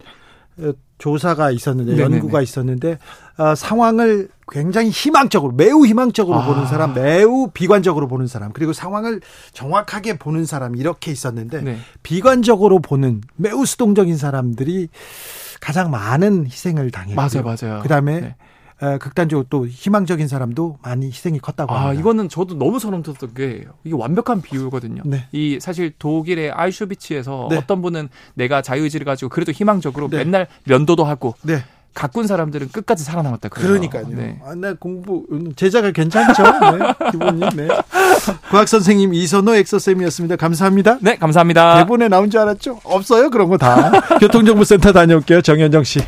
어, 0.57 0.71
조사가 0.97 1.51
있었는데 1.51 1.93
네네네. 1.95 2.15
연구가 2.17 2.41
있었는데 2.41 2.97
어, 3.37 3.55
상황을 3.55 4.29
굉장히 4.49 4.89
희망적으로 4.89 5.53
매우 5.53 5.85
희망적으로 5.85 6.39
아. 6.39 6.45
보는 6.45 6.67
사람 6.67 6.93
매우 6.93 7.49
비관적으로 7.53 8.07
보는 8.07 8.27
사람 8.27 8.51
그리고 8.51 8.73
상황을 8.73 9.21
정확하게 9.53 10.17
보는 10.17 10.45
사람 10.45 10.75
이렇게 10.75 11.11
있었는데 11.11 11.61
네. 11.61 11.77
비관적으로 12.03 12.79
보는 12.79 13.21
매우 13.35 13.65
수동적인 13.65 14.17
사람들이 14.17 14.89
가장 15.61 15.89
많은 15.91 16.45
희생을 16.45 16.91
당했고 16.91 17.15
맞아요, 17.15 17.43
맞아요. 17.43 17.81
그다음에 17.81 18.19
네. 18.19 18.27
에, 18.27 18.35
극단적으로 18.99 19.45
또 19.49 19.67
희망적인 19.67 20.27
사람도 20.27 20.79
많이 20.81 21.07
희생이 21.07 21.39
컸다고 21.39 21.73
아, 21.73 21.81
합니다. 21.81 21.99
이거는 21.99 22.29
저도 22.29 22.55
너무 22.55 22.79
소름 22.79 23.03
돋았던 23.03 23.33
게 23.35 23.65
이게 23.83 23.95
완벽한 23.95 24.41
비유거든요. 24.41 25.03
네. 25.05 25.27
이 25.31 25.59
사실 25.61 25.93
독일의 25.99 26.51
아이슈비츠에서 26.51 27.47
네. 27.51 27.57
어떤 27.57 27.81
분은 27.81 28.09
내가 28.33 28.61
자유의지를 28.61 29.05
가지고 29.05 29.29
그래도 29.29 29.51
희망적으로 29.51 30.09
네. 30.09 30.17
맨날 30.17 30.47
면도도 30.65 31.03
하고 31.03 31.35
네. 31.43 31.63
가꾼 31.93 32.25
사람들은 32.25 32.69
끝까지 32.69 33.03
살아남았다. 33.03 33.49
그래요. 33.49 33.67
그러니까요. 33.67 34.07
네. 34.09 34.39
아, 34.45 34.55
나 34.55 34.73
공부 34.73 35.25
음, 35.31 35.53
제자가 35.55 35.91
괜찮죠. 35.91 36.41
네, 36.41 37.11
기분이. 37.11 37.39
네. 37.55 37.67
과학 38.49 38.67
선생님 38.67 39.13
이선호 39.13 39.55
엑소쌤이었습니다. 39.55 40.37
감사합니다. 40.37 40.99
네, 41.01 41.17
감사합니다. 41.17 41.79
대본에 41.79 42.07
나온 42.07 42.29
줄 42.29 42.39
알았죠? 42.39 42.79
없어요 42.85 43.29
그런 43.29 43.49
거 43.49 43.57
다. 43.57 43.91
교통정보센터 44.19 44.93
다녀올게요. 44.93 45.41
정현정 45.41 45.83
씨. 45.83 45.99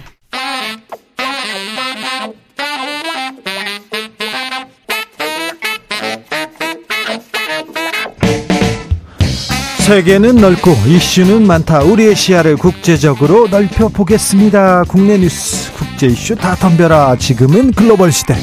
세계는 9.83 10.37
넓고 10.37 10.71
이슈는 10.87 11.45
많다. 11.45 11.81
우리의 11.81 12.15
시야를 12.15 12.55
국제적으로 12.55 13.49
넓혀 13.49 13.89
보겠습니다. 13.89 14.85
국내 14.87 15.17
뉴스, 15.17 15.73
국제 15.73 16.07
이슈 16.07 16.37
다 16.37 16.55
덤벼라. 16.55 17.17
지금은 17.17 17.73
글로벌 17.73 18.13
시대. 18.13 18.33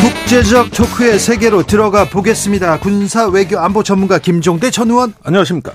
국제적 0.00 0.70
토크의 0.70 1.18
세계로 1.18 1.64
들어가 1.64 2.08
보겠습니다. 2.08 2.78
군사 2.80 3.26
외교 3.26 3.58
안보 3.58 3.82
전문가 3.82 4.18
김종대 4.18 4.70
전 4.70 4.90
의원. 4.90 5.12
안녕하십니까. 5.22 5.72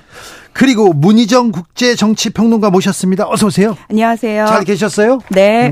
그리고 0.52 0.92
문희정 0.92 1.52
국제 1.52 1.94
정치 1.94 2.30
평론가 2.30 2.70
모셨습니다. 2.70 3.28
어서 3.28 3.46
오세요. 3.46 3.76
안녕하세요. 3.90 4.46
잘 4.46 4.64
계셨어요? 4.64 5.20
네. 5.30 5.70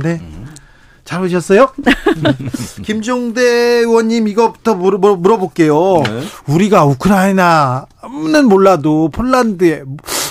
잘 1.11 1.20
오셨어요? 1.24 1.73
김종대 2.85 3.43
의원님 3.43 4.28
이거부터 4.28 4.77
물어, 4.77 4.99
물어- 4.99 5.19
물어볼게요. 5.19 5.74
네. 6.07 6.23
우리가 6.47 6.85
우크라이나는 6.85 8.47
몰라도 8.49 9.09
폴란드에 9.09 9.82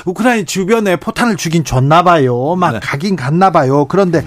우크라이나 0.06 0.46
주변에 0.46 0.96
포탄을 0.96 1.36
주긴 1.36 1.66
줬나 1.66 2.04
봐요. 2.04 2.56
막 2.56 2.72
네. 2.72 2.80
가긴 2.82 3.18
갔나 3.18 3.52
봐요. 3.52 3.88
그런데 3.90 4.24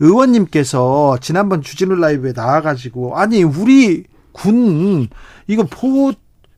의원님께서 0.00 1.18
지난번 1.20 1.62
주진우 1.62 1.94
라이브에 1.94 2.32
나와가지고 2.34 3.16
아니 3.16 3.44
우리 3.44 4.02
군 4.32 5.06
이거 5.46 5.64
포 5.70 6.12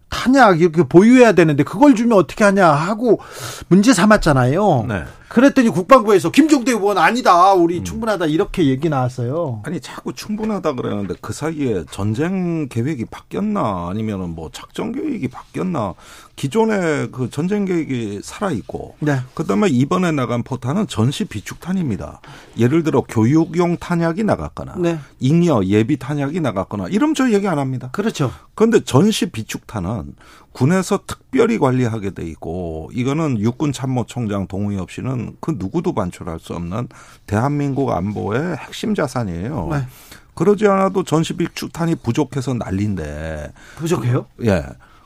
탄약 0.09 0.63
이렇게 0.63 0.85
보유해야 0.85 1.33
되는데 1.33 1.65
그걸 1.65 1.95
주면 1.95 2.17
어떻게 2.17 2.45
하냐 2.45 2.67
하고 2.67 3.21
문제 3.69 3.93
삼았잖아요. 3.93 4.87
네. 4.89 5.05
그랬더니 5.29 5.69
국방부에서 5.71 6.31
김종대 6.31 6.73
의원 6.73 6.99
아니다. 6.99 7.53
우리 7.55 7.83
충분하다. 7.83 8.27
이렇게 8.27 8.67
얘기 8.67 8.89
나왔어요. 8.89 9.63
아니 9.65 9.81
자꾸 9.81 10.13
충분하다 10.13 10.75
그러는데 10.75 11.15
그 11.21 11.33
사이에 11.33 11.85
전쟁 11.91 12.69
계획이 12.69 13.07
바뀌었나 13.07 13.89
아니면은 13.91 14.31
뭐 14.31 14.51
작전 14.53 14.93
계획이 14.93 15.29
바뀌었나 15.29 15.95
기존의 16.37 17.11
그 17.13 17.31
전쟁 17.31 17.65
계획이 17.65 18.21
살아 18.23 18.51
있고 18.51 18.97
네. 19.01 19.21
그다음에 19.35 19.69
이번에 19.69 20.13
나간 20.13 20.43
포탄은 20.43 20.89
전시 20.89 21.25
비축탄입니다. 21.25 22.21
예를 22.59 22.83
들어 22.83 23.03
교육용 23.03 23.77
탄약이 23.77 24.25
나갔거나 24.25 24.75
네. 24.79 24.99
잉여 25.21 25.65
예비 25.65 25.97
탄약이 25.97 26.41
나갔거나 26.41 26.89
이러면 26.89 27.15
저 27.15 27.31
얘기 27.31 27.47
안 27.49 27.59
합니다. 27.59 27.89
그렇죠. 27.93 28.33
그런데 28.55 28.81
전시 28.85 29.31
비축탄은 29.31 30.15
군에서 30.55 31.01
특별히 31.05 31.59
관리하게 31.59 32.11
돼 32.11 32.25
있고 32.29 32.89
이거는 32.95 33.41
육군 33.41 33.73
참모총장 33.73 34.47
동의 34.47 34.79
없이는 34.79 35.37
그 35.41 35.57
누구도 35.59 35.93
반출할 35.95 36.39
수 36.39 36.55
없는 36.55 36.89
대한민국 37.27 37.91
안보의 37.91 38.57
핵심 38.57 38.95
자산이에요. 38.95 39.69
네. 39.73 39.87
그러지 40.35 40.67
않아도 40.69 41.03
전시 41.03 41.35
비축탄이 41.35 41.97
부족해서 41.97 42.55
난리인데 42.55 43.53
부족해요? 43.77 44.27
예. 44.45 44.65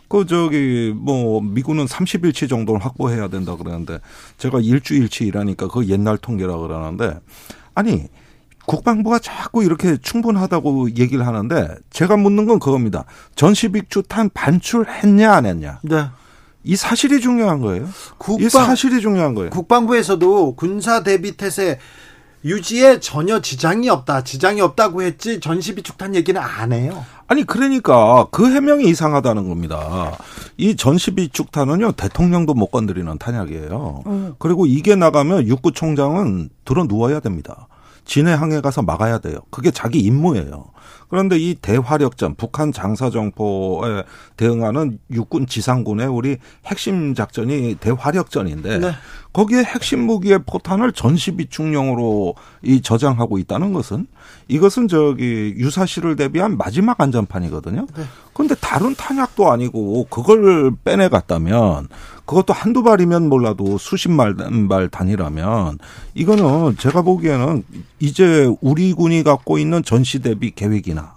그 0.08 0.26
저기 0.26 0.92
뭐 0.94 1.40
미군은 1.40 1.86
30일치 1.86 2.48
정도는 2.48 2.80
확보해야 2.82 3.28
된다 3.28 3.56
그러는데 3.56 4.00
제가 4.36 4.60
일주일치 4.60 5.26
일하니까 5.26 5.68
그 5.68 5.86
옛날 5.88 6.18
통계라 6.18 6.58
그러는데 6.58 7.18
아니 7.74 8.06
국방부가 8.69 9.19
자꾸 9.19 9.65
이렇게 9.65 9.97
충분하다고 9.97 10.90
얘기를 10.90 11.27
하는데 11.27 11.74
제가 11.90 12.19
묻는 12.19 12.45
건 12.47 12.59
그겁니다. 12.59 13.05
전시빅주탄 13.35 14.31
반출했냐 14.35 15.32
안 15.32 15.47
했냐. 15.47 15.81
네. 15.82 16.05
이 16.65 16.77
사실이 16.77 17.20
중요한 17.20 17.61
거예요. 17.61 17.85
이 17.85 17.89
국방, 18.19 18.66
사실이 18.66 19.01
중요한 19.01 19.35
거예요. 19.35 19.49
국방부에서도 19.51 20.55
군사 20.57 21.03
대비 21.03 21.36
태세 21.36 21.78
유지에 22.45 23.01
전혀 23.01 23.40
지장이 23.40 23.89
없다. 23.89 24.23
지장이 24.23 24.61
없다고 24.61 25.03
했지 25.03 25.40
전시비축탄 25.40 26.15
얘기는 26.15 26.39
안 26.39 26.73
해요. 26.73 27.07
아니 27.27 27.45
그러니까 27.45 28.27
그 28.31 28.53
해명이 28.53 28.85
이상하다는 28.85 29.49
겁니다. 29.49 30.12
이 30.59 30.77
전시비축탄은요 30.77 31.93
대통령도 31.93 32.53
못 32.53 32.66
건드리는 32.66 33.16
탄약이에요. 33.16 34.35
그리고 34.39 34.66
이게 34.66 34.95
나가면 34.95 35.47
육구총장은 35.47 36.51
들어 36.66 36.85
누워야 36.85 37.20
됩니다. 37.20 37.66
진해 38.09 38.32
항에 38.32 38.60
가서 38.62 38.82
막아야 38.82 39.18
돼요. 39.18 39.39
그게 39.51 39.70
자기 39.70 40.01
임무예요. 40.01 40.64
그런데 41.09 41.39
이 41.39 41.55
대화력전, 41.55 42.35
북한 42.36 42.73
장사 42.73 43.10
정포에 43.10 44.05
대응하는 44.36 44.98
육군 45.10 45.47
지상군의 45.47 46.06
우리 46.06 46.36
핵심 46.66 47.15
작전이 47.15 47.77
대화력전인데 47.81 48.78
네. 48.78 48.93
거기에 49.32 49.62
핵심 49.62 50.01
무기의 50.01 50.40
포탄을 50.47 50.93
전시 50.93 51.32
비축용으로 51.32 52.35
이 52.62 52.81
저장하고 52.81 53.39
있다는 53.39 53.73
것은 53.73 54.06
이것은 54.48 54.89
저기 54.89 55.55
유사시를 55.56 56.16
대비한 56.16 56.56
마지막 56.56 57.01
안전판이거든요. 57.01 57.86
그런데 58.32 58.55
다른 58.60 58.94
탄약도 58.94 59.51
아니고 59.51 60.06
그걸 60.10 60.73
빼내 60.85 61.09
갔다면 61.09 61.89
그것도 62.24 62.52
한두 62.52 62.82
발이면 62.82 63.28
몰라도 63.28 63.78
수십만 63.78 64.69
발 64.69 64.89
단위라면 64.89 65.78
이거는 66.15 66.77
제가 66.77 67.02
보기에는 67.02 67.65
이제 68.01 68.52
우리 68.60 68.93
군이 68.93 69.23
갖고 69.23 69.59
있는 69.59 69.82
전시 69.82 70.19
대비 70.19 70.51
계획 70.51 70.77
이나 70.86 71.14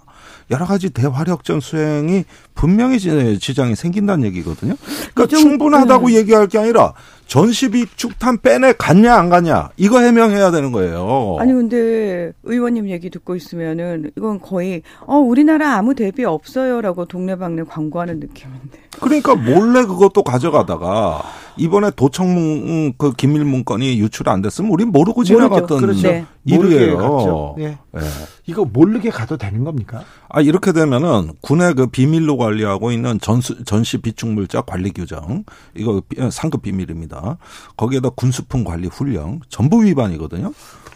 여러 0.50 0.66
가지 0.66 0.90
대화력전 0.90 1.60
수행이 1.60 2.24
분명히 2.54 2.98
지- 2.98 3.38
지장이 3.40 3.74
생긴다는 3.76 4.24
얘기거든요. 4.26 4.74
그러니까 5.14 5.26
좀, 5.28 5.40
충분하다고 5.40 6.12
얘기할 6.12 6.46
게 6.48 6.58
아니라 6.58 6.92
전시비 7.36 7.86
축탄 7.96 8.36
빼내 8.42 8.74
갔냐 8.74 9.14
안 9.16 9.30
갔냐 9.30 9.70
이거 9.78 10.00
해명해야 10.00 10.50
되는 10.50 10.70
거예요. 10.70 11.36
아니 11.38 11.54
근데 11.54 12.30
의원님 12.42 12.90
얘기 12.90 13.08
듣고 13.08 13.34
있으면은 13.36 14.10
이건 14.18 14.38
거의 14.38 14.82
어 15.06 15.16
우리나라 15.16 15.76
아무 15.76 15.94
대비 15.94 16.26
없어요라고 16.26 17.06
동네방네 17.06 17.62
광고하는 17.62 18.20
느낌인데. 18.20 18.82
그러니까 19.00 19.34
몰래 19.34 19.86
그것도 19.86 20.22
가져가다가 20.22 21.22
이번에 21.56 21.90
도청문 21.96 22.92
그 22.98 23.12
기밀 23.14 23.44
문건이 23.46 23.98
유출 23.98 24.28
안 24.28 24.42
됐으면 24.42 24.70
우린 24.70 24.88
모르고. 24.92 25.24
지나갔던 25.24 25.80
그렇죠. 25.80 26.02
네. 26.08 26.26
모르게 26.42 26.74
일이에요. 26.76 26.98
갔죠. 26.98 27.56
예. 27.60 27.64
예. 27.64 28.00
이거 28.46 28.64
모르게 28.64 29.08
가도 29.10 29.36
되는 29.38 29.62
겁니까? 29.64 30.02
아 30.28 30.40
이렇게 30.40 30.72
되면은 30.72 31.32
군의 31.40 31.74
그 31.74 31.86
비밀로 31.86 32.36
관리하고 32.36 32.90
있는 32.92 33.18
전수, 33.20 33.64
전시 33.64 33.98
비축물자 33.98 34.62
관리 34.62 34.90
규정 34.90 35.44
이거 35.76 36.02
비- 36.08 36.16
상급 36.30 36.62
비밀입니다. 36.62 37.21
거기에다 37.76 38.10
군수품 38.10 38.64
관리 38.64 38.88
훈령 38.88 39.40
전부 39.48 39.84
위반이거든요. 39.84 40.52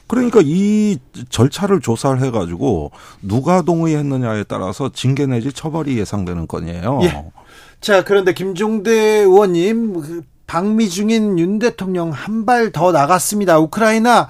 그러니까 0.06 0.40
이 0.44 0.98
절차를 1.30 1.80
조사를 1.80 2.22
해가지고 2.22 2.92
누가 3.22 3.62
동의했느냐에 3.62 4.44
따라서 4.44 4.88
징계 4.92 5.26
내지 5.26 5.52
처벌이 5.52 5.98
예상되는 5.98 6.46
건이에요. 6.46 7.00
예. 7.02 7.24
자, 7.80 8.04
그런데 8.04 8.32
김종대 8.32 8.92
의원님 8.92 10.00
그 10.00 10.22
방미 10.46 10.88
중인 10.90 11.38
윤 11.40 11.58
대통령 11.58 12.10
한 12.10 12.44
발 12.46 12.70
더 12.70 12.92
나갔습니다. 12.92 13.58
우크라이나 13.58 14.28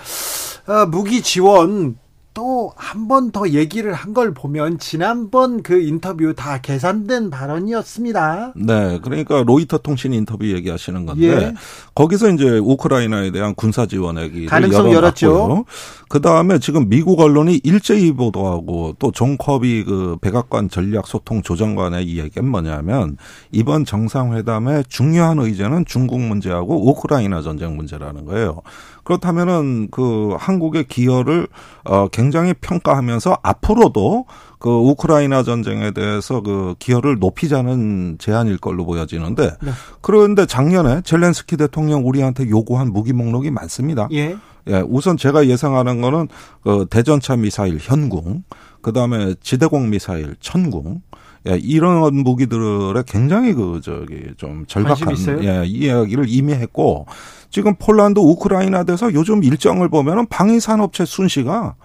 어, 0.67 0.87
무기 0.87 1.21
지원 1.23 1.99
또 2.37 2.73
한 2.77 3.09
번 3.09 3.31
더 3.33 3.49
얘기를 3.49 3.93
한 3.95 4.13
걸 4.13 4.33
보면 4.35 4.79
지난번 4.79 5.63
그 5.63 5.81
인터뷰 5.81 6.35
다 6.35 6.59
계산된 6.61 7.31
발언이었습니다. 7.31 8.53
네, 8.57 8.99
그러니까 9.03 9.43
로이터 9.43 9.79
통신 9.79 10.13
인터뷰 10.13 10.47
얘기하시는 10.47 11.07
건데 11.07 11.27
예. 11.27 11.55
거기서 11.95 12.31
이제 12.31 12.59
우크라이나에 12.59 13.31
대한 13.31 13.55
군사 13.55 13.87
지원 13.87 14.19
얘기를 14.19 14.47
가능성 14.49 14.93
열었죠. 14.93 15.65
그 16.09 16.21
다음에 16.21 16.59
지금 16.59 16.89
미국 16.89 17.21
언론이 17.21 17.61
일제히 17.65 18.13
보도하고 18.13 18.95
또 18.99 19.11
존 19.17 19.39
커비 19.39 19.85
그 19.85 20.17
백악관 20.21 20.69
전략 20.69 21.07
소통 21.07 21.41
조정관의 21.43 22.05
이야기는 22.07 22.49
뭐냐면 22.51 23.17
이번 23.51 23.85
정상회담의 23.87 24.85
중요한 24.89 25.39
의제는 25.39 25.85
중국 25.87 26.21
문제하고 26.21 26.91
우크라이나 26.91 27.41
전쟁 27.43 27.77
문제라는 27.77 28.25
거예요. 28.27 28.61
그렇다면은 29.07 29.87
그 29.93 30.35
한국의 30.37 30.85
기여를 30.89 31.47
어 31.85 32.09
굉장히 32.09 32.53
평가하면서 32.55 33.39
앞으로도 33.41 34.27
그 34.59 34.69
우크라이나 34.69 35.45
전쟁에 35.45 35.93
대해서 35.93 36.41
그 36.41 36.75
기여를 36.81 37.21
높이자는 37.21 38.17
제안일 38.19 38.59
걸로 38.59 38.85
보여지는데 38.85 39.51
네. 39.63 39.71
그런데 40.01 40.45
작년에 40.45 41.03
젤렌스키 41.05 41.57
대통령 41.57 42.07
우리한테 42.07 42.51
요구한 42.51 42.93
무기 42.93 43.13
목록이 43.13 43.53
많습니다. 43.53 44.09
예. 44.13 44.37
예, 44.69 44.83
우선 44.89 45.17
제가 45.17 45.47
예상하는 45.47 46.01
거는 46.01 46.27
그 46.65 46.87
대전차 46.91 47.37
미사일 47.37 47.79
현궁, 47.81 48.43
그 48.83 48.93
다음에 48.93 49.37
지대공 49.41 49.91
미사일 49.91 50.35
천궁, 50.41 51.03
예, 51.49 51.57
이런 51.57 52.15
무기들에 52.15 53.03
굉장히 53.07 53.53
그 53.53 53.81
저기 53.83 54.35
좀 54.37 54.65
절박한? 54.67 55.45
예, 55.45 55.65
이야기를 55.65 56.27
이미 56.29 56.53
했고 56.55 57.07
지금 57.51 57.75
폴란드 57.77 58.19
우크라이나 58.19 58.85
돼서 58.85 59.13
요즘 59.15 59.45
일정을 59.45 59.89
보면은 59.89 60.27
방위 60.27 60.61
산업체 60.61 61.05
순시가 61.05 61.77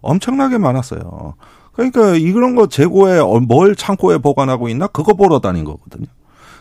엄청나게 0.00 0.58
많았어요. 0.58 1.34
그러니까 1.72 2.16
이런 2.16 2.54
거 2.54 2.66
재고에 2.66 3.18
어, 3.18 3.38
뭘 3.40 3.76
창고에 3.76 4.18
보관하고 4.18 4.68
있나 4.68 4.86
그거 4.88 5.14
보러 5.14 5.38
다닌 5.40 5.64
거거든요. 5.64 6.06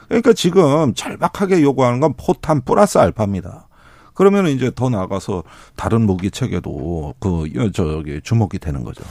그러니까 0.08 0.34
지금 0.34 0.94
절박하게 0.94 1.62
요구하는 1.62 2.00
건 2.00 2.14
포탄 2.18 2.62
플러스 2.62 2.98
알파입니다. 2.98 3.68
그러면 4.14 4.48
이제 4.48 4.72
더 4.74 4.90
나가서 4.90 5.44
다른 5.76 6.02
무기 6.06 6.32
체계도 6.32 7.16
그 7.20 7.72
저기 7.74 8.20
주목이 8.24 8.58
되는 8.58 8.84
거죠. 8.84 9.04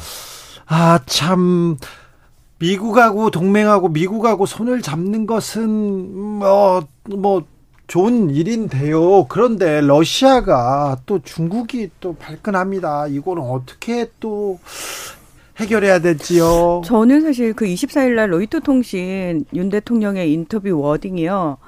아, 0.66 0.98
참. 1.06 1.76
미국하고 2.58 3.30
동맹하고 3.30 3.88
미국하고 3.88 4.46
손을 4.46 4.80
잡는 4.82 5.26
것은 5.26 5.68
뭐, 6.38 6.86
뭐, 7.04 7.44
좋은 7.86 8.30
일인데요. 8.30 9.26
그런데 9.28 9.80
러시아가 9.80 10.96
또 11.06 11.20
중국이 11.20 11.90
또 12.00 12.14
발끈합니다. 12.16 13.06
이거는 13.06 13.42
어떻게 13.44 14.10
또 14.18 14.58
해결해야 15.60 16.00
될지요? 16.00 16.82
저는 16.84 17.20
사실 17.20 17.52
그 17.54 17.64
24일 17.64 18.14
날 18.14 18.32
로이터 18.32 18.58
통신 18.60 19.44
윤 19.54 19.68
대통령의 19.68 20.32
인터뷰 20.32 20.76
워딩이요. 20.80 21.58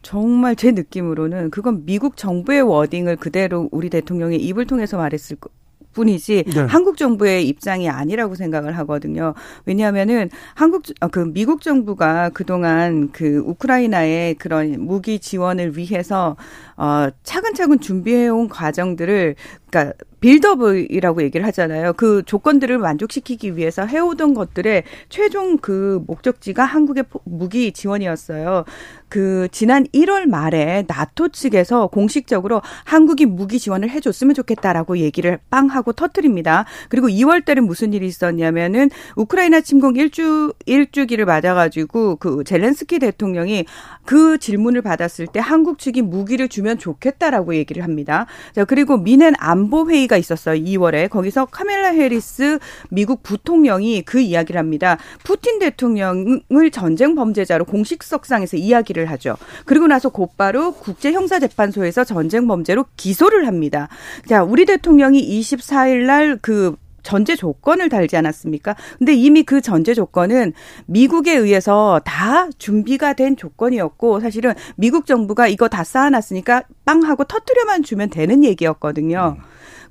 정말 0.00 0.56
제 0.56 0.70
느낌으로는 0.70 1.50
그건 1.50 1.84
미국 1.84 2.16
정부의 2.16 2.62
워딩을 2.62 3.16
그대로 3.16 3.68
우리 3.70 3.90
대통령의 3.90 4.40
입을 4.40 4.66
통해서 4.66 4.96
말했을 4.96 5.36
거- 5.36 5.50
뿐이지 5.96 6.44
네. 6.46 6.60
한국 6.68 6.98
정부의 6.98 7.48
입장이 7.48 7.88
아니라고 7.88 8.34
생각을 8.34 8.76
하거든요. 8.78 9.34
왜냐하면은 9.64 10.28
한국 10.54 10.82
어, 11.00 11.08
그 11.08 11.32
미국 11.32 11.62
정부가 11.62 12.28
그동안 12.28 13.10
그 13.12 13.38
우크라이나의 13.38 14.34
그런 14.34 14.76
무기 14.78 15.18
지원을 15.18 15.76
위해서 15.76 16.36
어 16.76 17.08
차근차근 17.22 17.80
준비해 17.80 18.28
온 18.28 18.48
과정들을 18.48 19.34
그러니까 19.70 19.94
빌드업이라고 20.20 21.22
얘기를 21.22 21.46
하잖아요. 21.46 21.92
그 21.94 22.22
조건들을 22.24 22.78
만족시키기 22.78 23.56
위해서 23.56 23.84
해오던 23.84 24.34
것들의 24.34 24.84
최종 25.08 25.58
그 25.58 26.02
목적지가 26.06 26.64
한국의 26.64 27.04
포- 27.04 27.20
무기 27.24 27.72
지원이었어요. 27.72 28.64
그 29.08 29.46
지난 29.52 29.84
1월 29.94 30.26
말에 30.26 30.84
나토 30.88 31.28
측에서 31.28 31.86
공식적으로 31.88 32.60
한국이 32.84 33.24
무기 33.26 33.58
지원을 33.60 33.88
해줬으면 33.90 34.34
좋겠다라고 34.34 34.98
얘기를 34.98 35.38
빵 35.48 35.66
하고 35.68 35.92
터트립니다. 35.92 36.64
그리고 36.88 37.06
2월 37.08 37.44
달에 37.44 37.60
무슨 37.60 37.92
일이 37.92 38.06
있었냐면은 38.06 38.90
우크라이나 39.14 39.60
침공 39.60 39.94
1주 39.94 40.54
1주기를 40.66 41.24
맞아가지고 41.24 42.16
그 42.16 42.42
젤렌스키 42.44 42.98
대통령이 42.98 43.64
그 44.04 44.38
질문을 44.38 44.82
받았을 44.82 45.26
때 45.28 45.40
한국 45.40 45.78
측이 45.78 46.02
무기를 46.02 46.48
주면 46.48 46.78
좋겠다라고 46.78 47.54
얘기를 47.54 47.84
합니다. 47.84 48.26
자 48.54 48.64
그리고 48.64 48.96
미넨 48.96 49.34
안보 49.38 49.88
회의 49.88 50.05
가 50.06 50.16
있었어요. 50.16 50.60
2월에 50.62 51.08
거기서 51.10 51.46
카멜라 51.46 51.88
해리스 51.88 52.58
미국 52.90 53.22
부통령이 53.22 54.02
그 54.02 54.20
이야기를 54.20 54.58
합니다. 54.58 54.98
푸틴 55.24 55.58
대통령을 55.58 56.70
전쟁 56.72 57.14
범죄자로 57.14 57.64
공식석상에서 57.64 58.56
이야기를 58.56 59.06
하죠. 59.12 59.36
그리고 59.64 59.86
나서 59.86 60.08
곧바로 60.08 60.72
국제 60.72 61.12
형사 61.12 61.38
재판소에서 61.38 62.04
전쟁 62.04 62.46
범죄로 62.46 62.86
기소를 62.96 63.46
합니다. 63.46 63.88
자, 64.26 64.42
우리 64.42 64.64
대통령이 64.64 65.40
24일 65.40 66.06
날그 66.06 66.76
전제 67.06 67.36
조건을 67.36 67.88
달지 67.88 68.16
않았습니까? 68.16 68.74
근데 68.98 69.14
이미 69.14 69.44
그 69.44 69.60
전제 69.60 69.94
조건은 69.94 70.52
미국에 70.86 71.36
의해서 71.36 72.00
다 72.04 72.48
준비가 72.58 73.12
된 73.12 73.36
조건이었고 73.36 74.18
사실은 74.18 74.54
미국 74.74 75.06
정부가 75.06 75.46
이거 75.46 75.68
다 75.68 75.84
쌓아놨으니까 75.84 76.64
빵 76.84 77.04
하고 77.04 77.22
터트려만 77.22 77.84
주면 77.84 78.10
되는 78.10 78.42
얘기였거든요. 78.42 79.36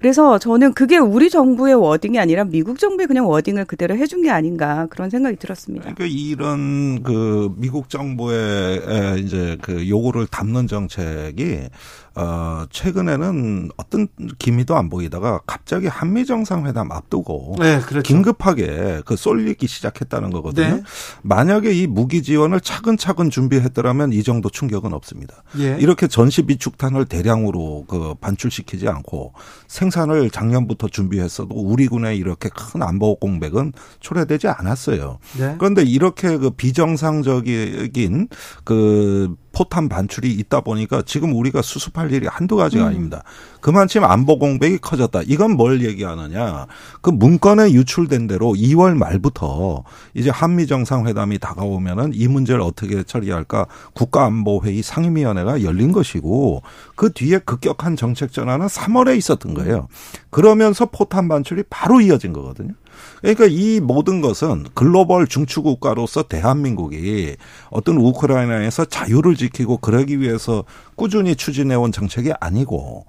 그래서 0.06 0.38
저는 0.38 0.74
그게 0.74 1.00
우리 1.00 1.32
정부의 1.32 1.74
워딩이 1.74 2.20
아니라 2.20 2.44
미국 2.44 2.78
정부의 2.78 3.08
그냥 3.08 3.28
워딩을 3.28 3.66
그대로 3.66 3.98
해준 3.98 4.22
게 4.22 4.30
아닌가 4.30 4.86
그런 4.92 5.10
생각이 5.10 5.36
들었습니다. 5.38 5.96
그러니까 5.96 6.06
이런 6.06 7.02
그 7.02 7.52
미국 7.58 7.90
정부의 7.90 8.84
에, 8.88 9.18
이제 9.18 9.58
그 9.64 9.90
요구를 9.90 10.28
담는 10.28 10.68
정책이 10.68 11.70
어 12.16 12.66
최근에는 12.70 13.72
어떤 13.78 14.08
기미도 14.40 14.76
안 14.76 14.90
보이다가 14.90 15.42
갑자기 15.46 15.88
한미 15.88 16.26
정상회담 16.26 16.92
앞두고 16.92 17.56
네, 17.60 17.80
그렇죠. 17.82 18.04
긴급하게 18.04 19.02
그 19.06 19.16
쏠리기 19.16 19.68
시작했다는 19.68 20.32
거거든요. 20.32 20.78
네. 20.78 20.84
만약에 21.24 21.74
이 21.74 21.88
무기 21.88 22.24
지원을 22.24 22.62
차근차근 22.62 23.30
준비했더라면 23.30 24.14
이 24.14 24.24
정도 24.24 24.50
충격은 24.50 24.94
없습니다. 24.94 25.44
예. 25.60 25.78
이렇게 25.80 26.08
전시 26.08 26.44
비축탄을 26.44 27.06
대량으로 27.06 27.86
그 27.88 28.16
반출시키지 28.22 28.88
않고 28.88 29.34
생산을 29.68 30.30
작년부터 30.30 30.88
준비했어도 30.88 31.54
우리 31.54 31.88
군에 31.88 32.16
이렇게 32.16 32.50
큰 32.50 32.82
안보 32.82 33.16
공백은 33.16 33.74
초래되지 34.00 34.48
않았어요. 34.48 35.20
네. 35.38 35.56
그런데 35.58 35.84
이렇게 35.84 36.38
그 36.38 36.50
비정상적인 36.52 38.30
그 38.64 39.36
포탄 39.56 39.88
반출이 39.88 40.32
있다 40.34 40.62
보니까 40.62 41.02
지금 41.06 41.34
우리가 41.34 41.62
수습할 41.62 42.12
일이 42.12 42.28
한두 42.28 42.58
가지가 42.58 42.84
음. 42.84 42.90
아닙니다. 42.90 43.24
그만큼 43.62 44.04
안보 44.04 44.38
공백이 44.38 44.80
커졌다. 44.80 45.22
이건 45.26 45.56
뭘 45.56 45.82
얘기하느냐. 45.82 46.68
그 47.02 47.10
문건에 47.10 47.72
유출된 47.72 48.28
대로 48.28 48.54
2월 48.54 48.96
말부터 48.96 49.84
이제 50.14 50.30
한미 50.30 50.68
정상회담이 50.68 51.40
다가오면은 51.40 52.12
이 52.14 52.28
문제를 52.28 52.62
어떻게 52.62 53.02
처리할까 53.04 53.68
국가안보회의 53.94 54.84
상임위원회가 54.84 55.64
열린 55.64 55.94
것이고 55.94 56.62
그 56.96 57.14
뒤에 57.14 57.40
급격한 57.40 57.96
정책 57.96 58.34
전환은 58.34 58.68
3월에 58.68 59.18
있었던 59.18 59.54
거예요. 59.54 59.88
그러면서 60.30 60.86
포탄 60.86 61.30
반출이 61.30 61.64
바로 61.70 62.02
이어진 62.02 62.34
거거든요. 62.34 62.74
그러니까 63.22 63.46
이 63.50 63.80
모든 63.80 64.22
것은 64.22 64.66
글로벌 64.74 65.28
중추국가로서 65.28 66.24
대한민국이 66.24 67.36
어떤 67.70 67.98
우크라이나에서 67.98 68.86
자유를 68.86 69.36
지키고 69.36 69.78
그러기 69.78 70.20
위해서 70.20 70.64
꾸준히 70.96 71.36
추진해온 71.36 71.92
정책이 71.92 72.34
아니고 72.40 73.06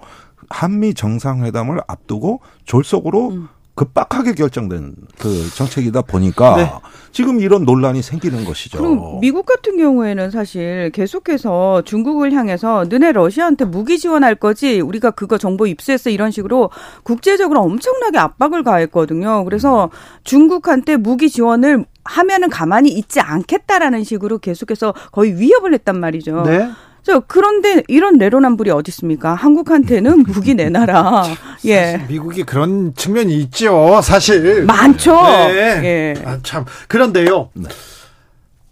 한미 0.51 0.95
정상회담을 0.95 1.81
앞두고 1.87 2.41
졸속으로 2.65 3.49
급박하게 3.77 4.33
결정된 4.33 4.95
그 5.19 5.49
정책이다 5.55 6.03
보니까 6.03 6.57
네. 6.57 6.73
지금 7.13 7.41
이런 7.41 7.65
논란이 7.65 8.03
생기는 8.03 8.45
것이죠. 8.45 8.79
그럼 8.79 9.21
미국 9.21 9.47
같은 9.47 9.77
경우에는 9.77 10.31
사실 10.31 10.91
계속해서 10.93 11.83
중국을 11.83 12.33
향해서 12.33 12.87
너네 12.89 13.13
러시아한테 13.13 13.67
무기 13.67 13.99
지원할 13.99 14.35
거지 14.35 14.81
우리가 14.81 15.11
그거 15.11 15.37
정보 15.39 15.67
입수했어 15.67 16.11
이런 16.11 16.31
식으로 16.31 16.71
국제적으로 17.05 17.61
엄청나게 17.61 18.19
압박을 18.19 18.65
가했거든요. 18.65 19.45
그래서 19.45 19.91
중국한테 20.25 20.97
무기 20.97 21.29
지원을 21.29 21.85
하면은 22.05 22.49
가만히 22.49 22.91
있지 22.91 23.21
않겠다라는 23.21 24.05
식으로 24.05 24.39
계속해서 24.39 24.95
거의 25.13 25.39
위협을 25.39 25.75
했단 25.75 26.01
말이죠. 26.01 26.43
네. 26.43 26.71
저 27.07 27.21
그런데 27.21 27.85
이런 27.87 28.17
내로남불이 28.19 28.69
어디 28.73 28.89
있습니까? 28.91 29.37
한국한테는 29.37 30.25
무기 30.27 30.57
내놔라. 30.57 31.23
예. 31.67 32.05
미국이 32.09 32.43
그런 32.43 32.97
측면이 32.97 33.33
있죠, 33.43 34.01
사실. 34.03 34.65
많죠. 34.65 35.15
네. 35.23 35.55
예. 35.85 36.15
아, 36.25 36.41
참. 36.43 36.65
그런데요. 36.89 37.51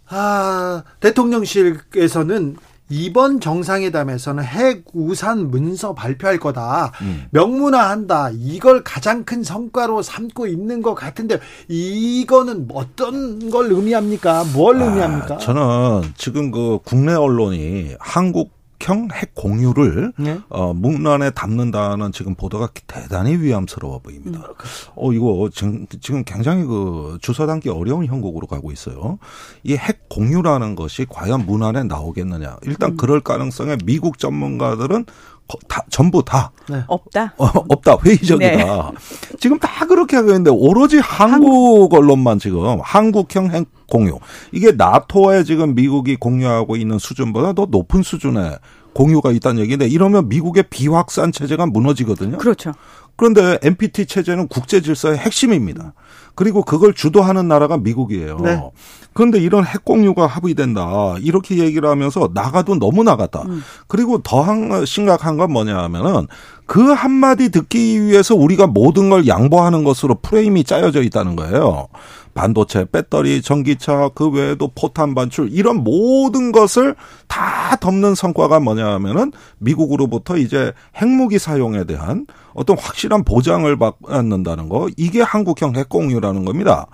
아, 0.09 0.83
대통령실에서는 0.99 2.57
이번 2.89 3.39
정상회담에서는 3.39 4.43
핵 4.43 4.83
우산 4.93 5.49
문서 5.49 5.93
발표할 5.93 6.37
거다. 6.39 6.91
명문화한다. 7.31 8.31
이걸 8.33 8.83
가장 8.83 9.23
큰 9.23 9.43
성과로 9.43 10.01
삼고 10.01 10.47
있는 10.47 10.81
것 10.81 10.93
같은데 10.93 11.39
이거는 11.67 12.67
어떤 12.73 13.49
걸 13.49 13.71
의미합니까? 13.71 14.43
뭘 14.53 14.81
의미합니까? 14.81 15.35
아, 15.35 15.37
저는 15.37 16.13
지금 16.15 16.51
그 16.51 16.79
국내 16.83 17.13
언론이 17.13 17.95
한국 17.99 18.51
형 18.79 19.07
핵 19.11 19.33
공유를 19.33 20.13
네. 20.17 20.39
어, 20.49 20.73
문안에 20.73 21.31
담는다는 21.31 22.11
지금 22.11 22.35
보도가 22.35 22.69
대단히 22.87 23.35
위험스러워 23.37 23.99
보입니다. 23.99 24.41
어 24.95 25.11
이거 25.13 25.49
지금, 25.53 25.85
지금 26.01 26.23
굉장히 26.23 26.63
그 26.65 27.17
주워 27.21 27.47
담기 27.47 27.69
어려운 27.69 28.05
형국으로 28.05 28.47
가고 28.47 28.71
있어요. 28.71 29.17
이 29.63 29.73
핵 29.77 30.07
공유라는 30.09 30.75
것이 30.75 31.05
과연 31.09 31.45
문안에 31.45 31.83
나오겠느냐? 31.83 32.57
일단 32.63 32.95
그럴 32.97 33.21
가능성에 33.21 33.77
미국 33.85 34.19
전문가들은 34.19 35.05
거- 35.05 35.13
다, 35.67 35.83
전부 35.89 36.23
다 36.23 36.51
없다. 36.87 37.33
어, 37.37 37.45
없다 37.69 37.97
회의적이다. 38.03 38.55
네. 38.55 38.91
지금 39.39 39.59
다 39.59 39.85
그렇게 39.85 40.15
하고 40.15 40.29
있는데 40.29 40.49
오로지 40.49 40.97
한국 40.97 41.93
언론만 41.93 42.39
지금 42.39 42.79
한국형 42.81 43.51
핵 43.51 43.67
공유 43.87 44.17
이게 44.51 44.71
나토에 44.71 45.43
지금 45.43 45.75
미국이 45.75 46.15
공유하고 46.15 46.75
있는 46.75 46.97
수준보다 46.97 47.53
더 47.53 47.67
높은 47.69 48.01
수준의 48.01 48.57
공유가 48.93 49.31
있다는 49.31 49.61
얘기인데 49.61 49.87
이러면 49.87 50.29
미국의 50.29 50.65
비확산 50.69 51.31
체제가 51.31 51.65
무너지거든요. 51.65 52.37
그렇죠. 52.37 52.71
그런데 53.17 53.57
NPT 53.61 54.05
체제는 54.07 54.47
국제 54.47 54.81
질서의 54.81 55.17
핵심입니다. 55.17 55.93
그리고 56.35 56.63
그걸 56.63 56.93
주도하는 56.93 57.47
나라가 57.47 57.77
미국이에요. 57.77 58.37
네. 58.43 58.61
그런데 59.13 59.39
이런 59.39 59.63
핵 59.65 59.85
공유가 59.85 60.27
합의된다. 60.27 61.15
이렇게 61.21 61.57
얘기를 61.59 61.87
하면서 61.87 62.29
나가도 62.33 62.77
너무 62.77 63.03
나갔다. 63.03 63.43
그리고 63.87 64.21
더 64.21 64.41
한- 64.41 64.85
심각한 64.85 65.37
건 65.37 65.53
뭐냐 65.53 65.77
하면은 65.83 66.27
그 66.65 66.91
한마디 66.91 67.49
듣기 67.49 68.03
위해서 68.03 68.35
우리가 68.35 68.67
모든 68.67 69.09
걸 69.09 69.27
양보하는 69.27 69.83
것으로 69.83 70.15
프레임이 70.15 70.63
짜여져 70.63 71.03
있다는 71.03 71.35
거예요. 71.35 71.87
반도체, 72.33 72.85
배터리, 72.91 73.41
전기차, 73.41 74.09
그 74.13 74.29
외에도 74.29 74.69
포탄 74.75 75.15
반출 75.15 75.49
이런 75.51 75.83
모든 75.83 76.51
것을 76.51 76.95
다 77.27 77.77
덮는 77.77 78.13
성과가 78.13 78.59
뭐냐 78.59 78.85
하면은 78.95 79.31
미국으로부터 79.59 80.37
이제 80.37 80.73
핵무기 80.97 81.39
사용에 81.39 81.85
대한 81.85 82.25
어떤 82.53 82.77
확실한 82.77 83.23
보장을 83.23 83.73
받는다는 83.77 84.67
거 84.67 84.89
이게 84.97 85.21
한국형 85.21 85.75
핵공유라는 85.75 86.43
겁니다. 86.43 86.87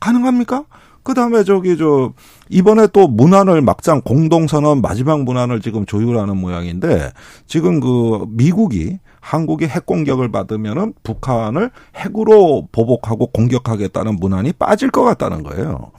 가능합니까? 0.00 0.64
그 1.02 1.14
다음에 1.14 1.44
저기 1.44 1.76
저 1.76 2.12
이번에 2.48 2.88
또 2.88 3.06
문안을 3.06 3.60
막장 3.60 4.00
공동선언 4.00 4.80
마지막 4.80 5.22
문안을 5.22 5.60
지금 5.60 5.86
조율하는 5.86 6.36
모양인데 6.36 7.12
지금 7.46 7.80
그 7.80 8.24
미국이 8.30 8.98
한국이 9.26 9.66
핵 9.66 9.86
공격을 9.86 10.30
받으면은 10.30 10.94
북한을 11.02 11.72
핵으로 11.96 12.68
보복하고 12.70 13.26
공격하겠다는 13.32 14.18
문안이 14.20 14.52
빠질 14.52 14.88
것 14.92 15.02
같다는 15.02 15.42
거예요. 15.42 15.90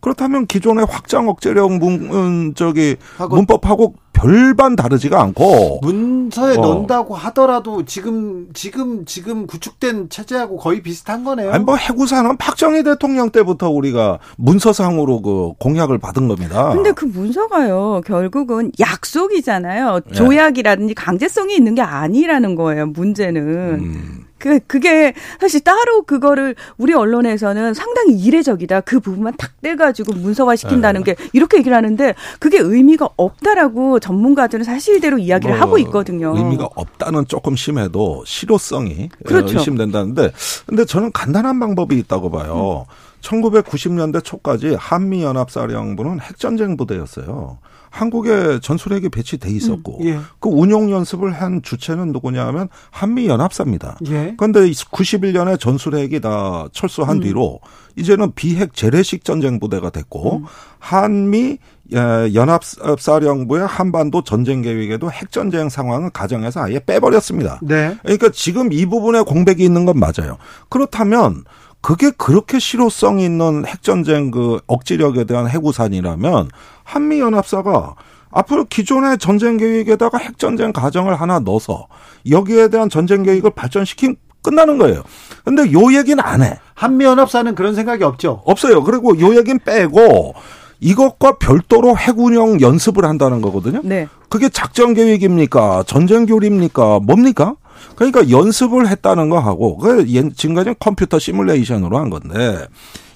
그렇다면 0.00 0.46
기존의 0.46 0.86
확장 0.88 1.28
억제력 1.28 1.72
문 1.72 2.10
음, 2.12 2.54
저기 2.54 2.96
하고- 3.18 3.36
문법하고 3.36 3.94
별반 4.12 4.76
다르지가 4.76 5.20
않고 5.20 5.80
문서에 5.82 6.56
어. 6.56 6.60
넣는다고 6.62 7.14
하더라도 7.14 7.84
지금 7.84 8.48
지금 8.54 9.04
지금 9.04 9.46
구축된 9.46 10.08
체제하고 10.08 10.56
거의 10.56 10.82
비슷한 10.82 11.22
거네요. 11.22 11.52
아니 11.52 11.62
뭐 11.64 11.76
해구사는 11.76 12.34
박정희 12.38 12.82
대통령 12.82 13.28
때부터 13.28 13.68
우리가 13.68 14.18
문서상으로 14.38 15.20
그 15.20 15.52
공약을 15.58 15.98
받은 15.98 16.28
겁니다. 16.28 16.70
근데 16.72 16.92
그 16.92 17.04
문서가요, 17.04 18.00
결국은 18.06 18.72
약속이잖아요. 18.80 20.00
네. 20.06 20.12
조약이라든지 20.14 20.94
강제성이 20.94 21.54
있는 21.54 21.74
게 21.74 21.82
아니라는 21.82 22.54
거예요, 22.54 22.86
문제는. 22.86 23.42
음. 23.42 24.22
그, 24.38 24.60
그게 24.66 25.14
사실 25.40 25.60
따로 25.60 26.02
그거를 26.02 26.54
우리 26.76 26.92
언론에서는 26.92 27.74
상당히 27.74 28.18
이례적이다. 28.18 28.82
그 28.82 29.00
부분만 29.00 29.34
탁 29.36 29.52
떼가지고 29.62 30.14
문서화 30.14 30.56
시킨다는 30.56 31.02
네. 31.02 31.14
게 31.14 31.28
이렇게 31.32 31.58
얘기를 31.58 31.76
하는데 31.76 32.14
그게 32.38 32.58
의미가 32.58 33.08
없다라고 33.16 33.98
전문가들은 33.98 34.64
사실대로 34.64 35.18
이야기를 35.18 35.54
뭐 35.54 35.60
하고 35.60 35.78
있거든요. 35.78 36.36
의미가 36.36 36.68
없다는 36.74 37.26
조금 37.28 37.56
심해도 37.56 38.22
실효성이 38.26 39.08
그렇죠. 39.24 39.58
의심된다는데 39.58 40.32
근데 40.66 40.84
저는 40.84 41.12
간단한 41.12 41.58
방법이 41.58 41.96
있다고 41.98 42.30
봐요. 42.30 42.86
1990년대 43.22 44.22
초까지 44.22 44.76
한미 44.78 45.22
연합사령부는 45.22 46.20
핵전쟁 46.20 46.76
부대였어요. 46.76 47.58
한국에 47.90 48.60
전술핵이 48.60 49.08
배치돼 49.08 49.50
있었고 49.50 50.00
예. 50.02 50.18
그 50.38 50.48
운용 50.48 50.90
연습을 50.90 51.32
한 51.32 51.62
주체는 51.62 52.12
누구냐 52.12 52.46
하면 52.48 52.68
한미 52.90 53.26
연합사입니다. 53.26 53.98
예. 54.08 54.34
그런데 54.36 54.60
91년에 54.60 55.58
전술핵이 55.58 56.20
다 56.20 56.66
철수한 56.72 57.18
음. 57.18 57.20
뒤로 57.22 57.60
이제는 57.96 58.32
비핵 58.34 58.74
재래식 58.74 59.24
전쟁 59.24 59.58
부대가 59.58 59.90
됐고 59.90 60.38
음. 60.38 60.44
한미 60.78 61.58
예, 61.94 62.34
연합사령부의 62.34 63.66
한반도 63.66 64.22
전쟁 64.22 64.62
계획에도 64.62 65.10
핵 65.10 65.30
전쟁 65.30 65.68
상황을 65.68 66.10
가정해서 66.10 66.60
아예 66.60 66.80
빼버렸습니다. 66.80 67.60
네. 67.62 67.96
그러니까 68.02 68.30
지금 68.32 68.72
이 68.72 68.86
부분에 68.86 69.20
공백이 69.22 69.62
있는 69.62 69.84
건 69.84 70.00
맞아요. 70.00 70.36
그렇다면 70.68 71.44
그게 71.80 72.10
그렇게 72.10 72.58
실효성 72.58 73.20
있는 73.20 73.64
핵전쟁 73.64 74.32
그 74.32 74.58
억지력에 74.66 75.22
대한 75.22 75.48
해구산이라면 75.48 76.48
한미연합사가 76.86 77.94
앞으로 78.30 78.64
기존의 78.64 79.18
전쟁 79.18 79.56
계획에다가 79.56 80.18
핵전쟁 80.18 80.72
가정을 80.72 81.14
하나 81.20 81.38
넣어서 81.40 81.86
여기에 82.30 82.68
대한 82.68 82.88
전쟁 82.88 83.22
계획을 83.22 83.50
발전시키면 83.50 84.16
끝나는 84.42 84.78
거예요. 84.78 85.02
근데 85.44 85.72
요 85.72 85.92
얘기는 85.92 86.18
안 86.22 86.42
해. 86.42 86.58
한미연합사는 86.74 87.54
그런 87.54 87.74
생각이 87.74 88.04
없죠. 88.04 88.42
없어요. 88.44 88.82
그리고 88.84 89.18
요 89.20 89.34
얘기는 89.36 89.58
빼고 89.58 90.34
이것과 90.80 91.38
별도로 91.38 91.96
핵운영 91.96 92.60
연습을 92.60 93.04
한다는 93.04 93.40
거거든요. 93.42 93.80
네. 93.82 94.06
그게 94.28 94.48
작전 94.48 94.94
계획입니까? 94.94 95.84
전쟁 95.86 96.26
교리입니까? 96.26 97.00
뭡니까? 97.00 97.54
그러니까 97.96 98.28
연습을 98.30 98.86
했다는 98.88 99.30
거 99.30 99.38
하고 99.38 99.78
그 99.78 100.04
예- 100.08 100.30
지금까지 100.30 100.74
컴퓨터 100.78 101.18
시뮬레이션으로 101.18 101.98
한 101.98 102.10
건데 102.10 102.66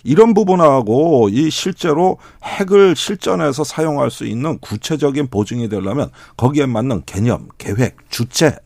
이런 0.05 0.35
부분하고 0.35 1.29
이 1.31 1.51
실제로 1.51 2.19
핵을 2.43 2.97
실전에서 2.97 3.65
사용할 3.65 4.11
수 4.11 4.25
있는 4.25 4.59
구체적인 4.59 5.29
보증이 5.29 5.69
되려면 5.69 6.11
거기에 6.37 6.67
맞는 6.67 7.03
개념, 7.07 7.49
계획, 7.59 7.97
주체 8.11 8.57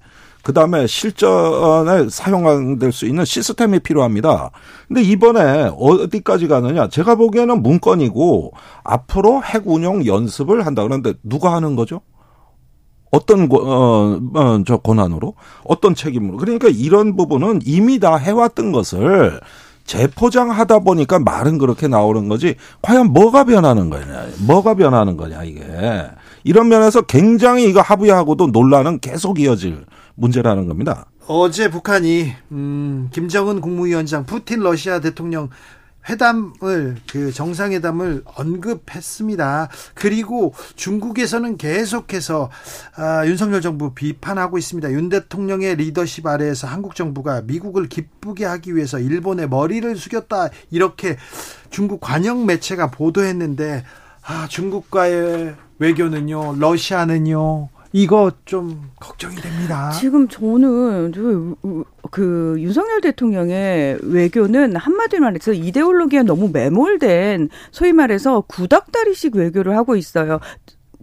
그 0.43 0.53
다음에 0.53 0.87
실전에 0.87 2.09
사용될 2.11 2.93
수 2.93 3.07
있는 3.07 3.25
시스템이 3.25 3.79
필요합니다. 3.81 4.51
근데 4.87 5.01
이번에 5.03 5.71
어디까지 5.75 6.49
가느냐? 6.49 6.89
제가 6.89 7.15
보기에는 7.15 7.63
문건이고 7.63 8.53
앞으로 8.85 9.43
핵 9.43 9.67
운용 9.67 10.05
연습을 10.05 10.67
한다 10.67 10.83
그러는데 10.83 11.15
누가 11.23 11.55
하는 11.55 11.77
거죠? 11.77 12.03
어떤 13.11 13.49
고- 13.49 13.63
어, 13.63 14.21
어, 14.35 14.63
저 14.67 14.77
권한으로 14.77 15.35
어떤 15.65 15.95
책임으로 15.95 16.37
그러니까 16.37 16.69
이런 16.69 17.17
부분은 17.17 17.61
이미 17.65 17.99
다 17.99 18.17
해왔던 18.17 18.73
것을 18.73 19.41
재포장하다 19.85 20.81
보니까 20.81 21.19
말은 21.19 21.59
그렇게 21.59 21.89
나오는 21.89 22.29
거지 22.29 22.57
과연 22.83 23.13
뭐가 23.13 23.45
변하는 23.45 23.91
거냐 23.91 24.27
뭐가 24.47 24.75
변하는 24.75 25.17
거냐 25.17 25.45
이게 25.45 25.63
이런 26.43 26.69
면에서 26.69 27.03
굉장히 27.03 27.69
이거 27.69 27.81
합의하고도 27.81 28.49
논란은 28.49 29.01
계속 29.01 29.41
이어질 29.41 29.85
문제라는 30.15 30.69
겁니다. 30.69 31.07
어제 31.27 31.71
북한이 31.71 32.33
음, 32.53 33.09
김정은 33.13 33.61
국무위원장 33.61 34.27
푸틴 34.27 34.61
러시아 34.61 35.01
대통령 35.01 35.49
회담을 36.09 36.97
그 37.11 37.33
정상회담을 37.33 38.23
언급했습니다. 38.25 39.69
그리고 39.95 40.55
중국에서는 40.77 41.57
계속해서 41.57 42.51
아, 42.97 43.27
윤석열 43.27 43.61
정부 43.61 43.95
비판하고 43.95 44.59
있습니다. 44.59 44.93
윤 44.93 45.09
대통령의 45.09 45.77
리더십 45.77 46.27
아래에서 46.27 46.67
한국 46.67 46.95
정부가 46.95 47.43
미국을 47.43 47.89
기쁘게 47.89 48.45
하기 48.45 48.77
위해서 48.77 48.99
일본의 48.99 49.49
머리를 49.49 49.97
숙였다 49.97 50.51
이렇게 50.71 51.17
중국 51.71 52.01
관영 52.01 52.47
매체가 52.47 52.91
보도했는데 52.91 53.85
아, 54.27 54.47
중국과의 54.49 55.55
외교는요, 55.79 56.57
러시아는요. 56.59 57.69
이거 57.97 58.33
좀 58.45 58.91
걱정이 58.99 59.37
됩니다. 59.37 59.93
지금 59.93 60.27
저는 60.27 61.13
저, 61.15 61.79
그 62.11 62.57
윤석열 62.59 63.01
대통령의 63.01 63.99
외교는 64.03 64.75
한마디로 64.75 65.23
말해서 65.23 65.53
이데올로기에 65.53 66.25
너무 66.25 66.51
매몰된 66.53 67.51
소위 67.71 67.93
말해서 67.93 68.41
구닥다리식 68.49 69.37
외교를 69.37 69.77
하고 69.77 69.95
있어요. 69.95 70.41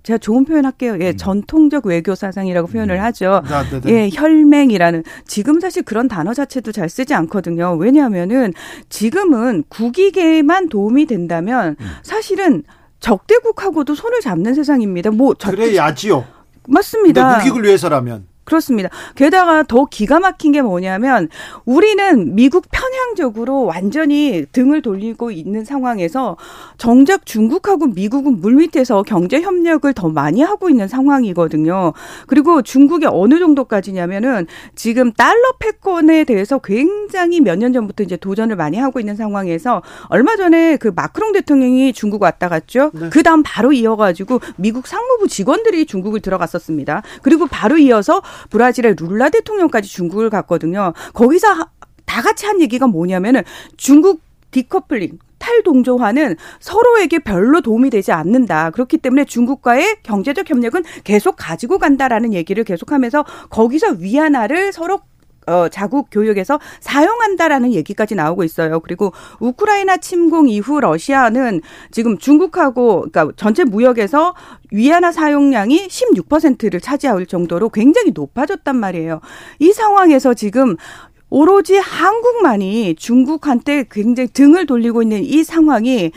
제가 0.04 0.18
좋은 0.18 0.44
표현 0.44 0.66
할게요. 0.66 0.98
예, 1.00 1.16
전통적 1.16 1.86
외교 1.86 2.14
사상이라고 2.14 2.68
표현을 2.68 3.02
하죠. 3.04 3.42
아. 3.46 3.64
예, 3.88 4.10
혈맹이라는 4.12 5.06
지금 5.26 5.62
사실 5.62 5.84
그런 5.84 6.10
단어 6.10 6.34
자체도 6.34 6.74
잘 6.74 6.90
쓰지 6.90 7.14
않거든요. 7.14 7.78
왜냐하면은 7.80 8.52
지금은 8.90 9.64
국익에만 9.70 10.68
도움이 10.68 11.06
된다면 11.06 11.78
사실은 12.04 12.64
적대국하고도 13.00 13.96
손을 13.96 14.20
잡는 14.20 14.56
세상입니다. 14.56 15.12
뭐 15.12 15.36
적대 15.36 15.56
그래야지요. 15.56 16.41
맞습니다. 16.68 17.24
근데 17.24 17.44
국익을 17.44 17.64
위해서라면 17.64 18.28
그렇습니다. 18.52 18.90
게다가 19.16 19.64
더 19.64 19.86
기가 19.86 20.20
막힌 20.20 20.52
게 20.52 20.62
뭐냐면 20.62 21.30
우리는 21.64 22.36
미국 22.36 22.66
편향적으로 22.70 23.64
완전히 23.64 24.46
등을 24.52 24.82
돌리고 24.82 25.32
있는 25.32 25.64
상황에서 25.64 26.36
정작 26.78 27.26
중국하고 27.26 27.88
미국은 27.88 28.42
물밑에서 28.42 29.04
경제 29.04 29.40
협력을 29.42 29.92
더 29.94 30.10
많이 30.10 30.42
하고 30.42 30.70
있는 30.70 30.90
상황이거든요. 30.90 31.94
그리고 32.28 32.62
중국이 32.62 33.06
어느 33.10 33.40
정도까지냐면은 33.40 34.48
지금 34.76 35.14
달러 35.14 35.54
패권에 35.60 36.26
대해서 36.26 36.60
굉장히 36.60 37.40
몇 37.40 37.62
년 37.62 37.74
전부터 37.74 38.02
이제 38.04 38.18
도전을 38.18 38.56
많이 38.56 38.80
하고 38.80 39.00
있는 39.00 39.16
상황에서 39.16 39.84
얼마 40.08 40.36
전에 40.36 40.78
그 40.78 40.92
마크롱 40.96 41.32
대통령이 41.34 41.94
중국 41.94 42.24
왔다 42.24 42.50
갔죠. 42.50 42.90
그 43.12 43.22
다음 43.22 43.44
바로 43.44 43.72
이어가지고 43.72 44.40
미국 44.56 44.88
상무부 44.88 45.28
직원들이 45.28 45.86
중국을 45.86 46.22
들어갔었습니다. 46.22 47.04
그리고 47.22 47.46
바로 47.46 47.78
이어서 47.78 48.24
브라질의 48.50 48.96
룰라 49.00 49.30
대통령까지 49.30 49.90
중국을 49.90 50.30
갔거든요. 50.30 50.94
거기서 51.14 51.48
다 52.06 52.22
같이 52.22 52.46
한 52.46 52.62
얘기가 52.62 52.88
뭐냐면은 52.88 53.44
중국 53.78 54.22
디커플링 54.52 55.20
탈동조화는 55.42 56.36
서로에게 56.60 57.20
별로 57.20 57.62
도움이 57.62 57.90
되지 57.90 58.12
않는다. 58.12 58.70
그렇기 58.70 58.98
때문에 59.00 59.26
중국과의 59.26 59.98
경제적 60.04 60.50
협력은 60.50 60.84
계속 61.04 61.36
가지고 61.38 61.80
간다라는 61.80 62.34
얘기를 62.34 62.64
계속하면서 62.64 63.26
거기서 63.50 63.96
위안화를 64.00 64.72
서로 64.72 65.02
어, 65.48 65.68
자국 65.70 66.08
교육에서 66.12 66.60
사용한다라는 66.80 67.74
얘기까지 67.74 68.16
나오고 68.16 68.44
있어요. 68.44 68.80
그리고 68.80 69.12
우크라이나 69.40 69.98
침공 69.98 70.50
이후 70.50 70.80
러시아는 70.80 71.62
지금 71.92 72.18
중국하고 72.18 73.08
그러니까 73.12 73.34
전체 73.36 73.64
무역에서 73.64 74.36
위안화 74.72 75.12
사용량이 75.12 75.88
16%를 75.88 76.80
차지할 76.80 77.26
정도로 77.26 77.70
굉장히 77.70 78.12
높아졌단 78.14 78.76
말이에요. 78.76 79.22
이 79.60 79.72
상황에서 79.72 80.34
지금 80.34 80.78
오로지 81.30 81.78
한국만이 81.78 82.96
중국한테 82.96 83.86
굉장히 83.90 84.28
등을 84.28 84.66
돌리고 84.66 85.02
있는 85.02 85.24
이 85.24 85.44
상황이 85.44 86.12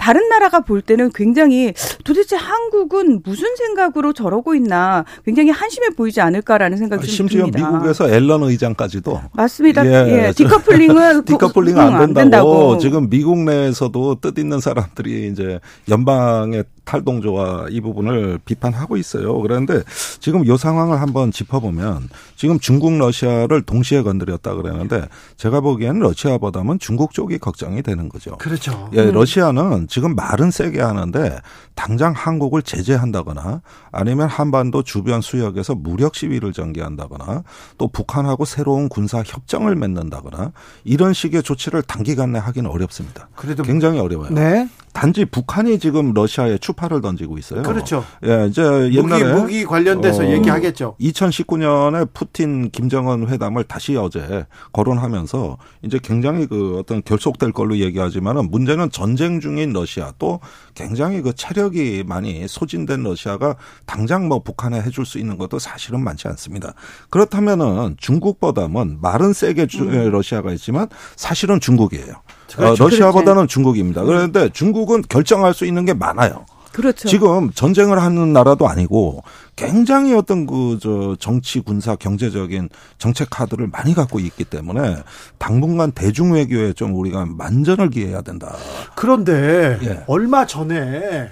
다른 0.00 0.28
나라가 0.30 0.60
볼 0.60 0.80
때는 0.80 1.10
굉장히 1.14 1.74
도대체 2.04 2.34
한국은 2.34 3.20
무슨 3.22 3.54
생각으로 3.56 4.14
저러고 4.14 4.54
있나 4.54 5.04
굉장히 5.26 5.50
한심해 5.50 5.90
보이지 5.90 6.22
않을까라는 6.22 6.78
생각이 6.78 7.06
좀 7.06 7.14
심지어 7.14 7.44
듭니다. 7.44 7.70
미국에서 7.70 8.08
앨런 8.08 8.42
의장까지도 8.44 9.20
맞습니다. 9.34 9.86
예, 9.86 10.28
예, 10.28 10.32
디커플링은 10.32 11.24
디커플링 11.26 11.74
그- 11.74 11.80
안 11.80 11.88
음, 11.88 11.98
된다고, 11.98 12.08
안 12.08 12.14
된다고. 12.14 12.78
지금 12.78 13.10
미국 13.10 13.38
내에서도 13.40 14.16
뜻 14.22 14.38
있는 14.38 14.58
사람들이 14.60 15.28
이제 15.28 15.60
연방의 15.90 16.64
탈동조화 16.84 17.66
이 17.70 17.80
부분을 17.80 18.38
비판하고 18.44 18.96
있어요. 18.96 19.38
그런데 19.40 19.82
지금 20.20 20.44
이 20.44 20.56
상황을 20.56 21.00
한번 21.00 21.30
짚어보면 21.30 22.08
지금 22.36 22.58
중국 22.58 22.96
러시아를 22.98 23.62
동시에 23.62 24.02
건드렸다 24.02 24.54
그러는데 24.54 25.06
제가 25.36 25.60
보기에는 25.60 26.00
러시아보다는 26.00 26.78
중국 26.78 27.12
쪽이 27.12 27.38
걱정이 27.38 27.82
되는 27.82 28.08
거죠. 28.08 28.36
그렇죠. 28.38 28.90
예, 28.94 29.10
러시아는 29.10 29.88
지금 29.88 30.14
말은 30.14 30.50
세게 30.50 30.80
하는데 30.80 31.38
당장 31.74 32.12
한국을 32.12 32.62
제재한다거나 32.62 33.62
아니면 33.92 34.28
한반도 34.28 34.82
주변 34.82 35.20
수역에서 35.20 35.74
무력 35.74 36.14
시위를 36.14 36.52
전개한다거나 36.52 37.42
또 37.78 37.88
북한하고 37.88 38.44
새로운 38.44 38.88
군사 38.88 39.22
협정을 39.24 39.76
맺는다거나 39.76 40.52
이런 40.84 41.12
식의 41.12 41.42
조치를 41.42 41.82
단기간 41.82 42.32
내 42.32 42.38
하기는 42.38 42.68
어렵습니다. 42.68 43.28
그래도 43.34 43.62
굉장히 43.62 43.98
어려워요. 43.98 44.30
네. 44.30 44.68
단지 44.92 45.24
북한이 45.24 45.78
지금 45.78 46.12
러시아에 46.12 46.58
추파를 46.58 47.00
던지고 47.00 47.38
있어요. 47.38 47.62
그렇죠. 47.62 48.04
예, 48.24 48.46
이제 48.48 48.62
무기 48.62 48.96
옛날에 48.98 49.34
무기 49.34 49.64
관련돼서 49.64 50.24
어, 50.24 50.26
얘기하겠죠. 50.26 50.96
2019년에 51.00 52.12
푸틴 52.12 52.70
김정은 52.70 53.28
회담을 53.28 53.64
다시 53.64 53.96
어제 53.96 54.46
거론하면서 54.72 55.58
이제 55.82 55.98
굉장히 56.02 56.46
그 56.46 56.78
어떤 56.78 57.02
결속될 57.02 57.52
걸로 57.52 57.78
얘기하지만은 57.78 58.50
문제는 58.50 58.90
전쟁 58.90 59.40
중인 59.40 59.72
러시아 59.72 60.12
또 60.18 60.40
굉장히 60.74 61.22
그 61.22 61.32
체력이 61.34 62.04
많이 62.06 62.46
소진된 62.48 63.02
러시아가 63.02 63.56
당장 63.86 64.28
뭐 64.28 64.42
북한에 64.42 64.80
해줄 64.82 65.06
수 65.06 65.18
있는 65.18 65.38
것도 65.38 65.58
사실은 65.58 66.02
많지 66.02 66.26
않습니다. 66.28 66.74
그렇다면은 67.10 67.96
중국보다는 67.98 68.98
말은 69.00 69.32
세게 69.32 69.66
주- 69.66 69.84
러시아가 70.10 70.52
있지만 70.52 70.88
사실은 71.16 71.60
중국이에요. 71.60 72.14
그렇죠. 72.56 72.84
어, 72.84 72.86
러시아보다는 72.86 73.48
중국입니다. 73.48 74.04
그런데 74.04 74.48
중국은 74.50 75.02
결정할 75.08 75.54
수 75.54 75.64
있는 75.66 75.84
게 75.84 75.94
많아요. 75.94 76.44
그렇죠. 76.72 77.08
지금 77.08 77.50
전쟁을 77.52 78.00
하는 78.00 78.32
나라도 78.32 78.68
아니고 78.68 79.24
굉장히 79.56 80.14
어떤 80.14 80.46
그 80.46 80.78
저 80.80 81.16
정치 81.18 81.58
군사 81.60 81.96
경제적인 81.96 82.68
정책 82.96 83.28
카드를 83.28 83.66
많이 83.66 83.92
갖고 83.92 84.20
있기 84.20 84.44
때문에 84.44 85.02
당분간 85.38 85.90
대중 85.90 86.32
외교에 86.32 86.72
좀 86.72 86.94
우리가 86.94 87.26
만전을 87.26 87.90
기해야 87.90 88.22
된다. 88.22 88.54
그런데 88.94 89.78
예. 89.82 90.04
얼마 90.06 90.46
전에 90.46 91.30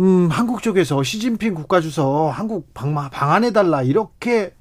음, 0.00 0.28
한국 0.30 0.62
쪽에서 0.62 1.02
시진핑 1.02 1.52
국가주석 1.54 2.30
한국 2.36 2.72
방마, 2.72 3.10
방한해 3.10 3.52
달라 3.52 3.82
이렇게 3.82 4.54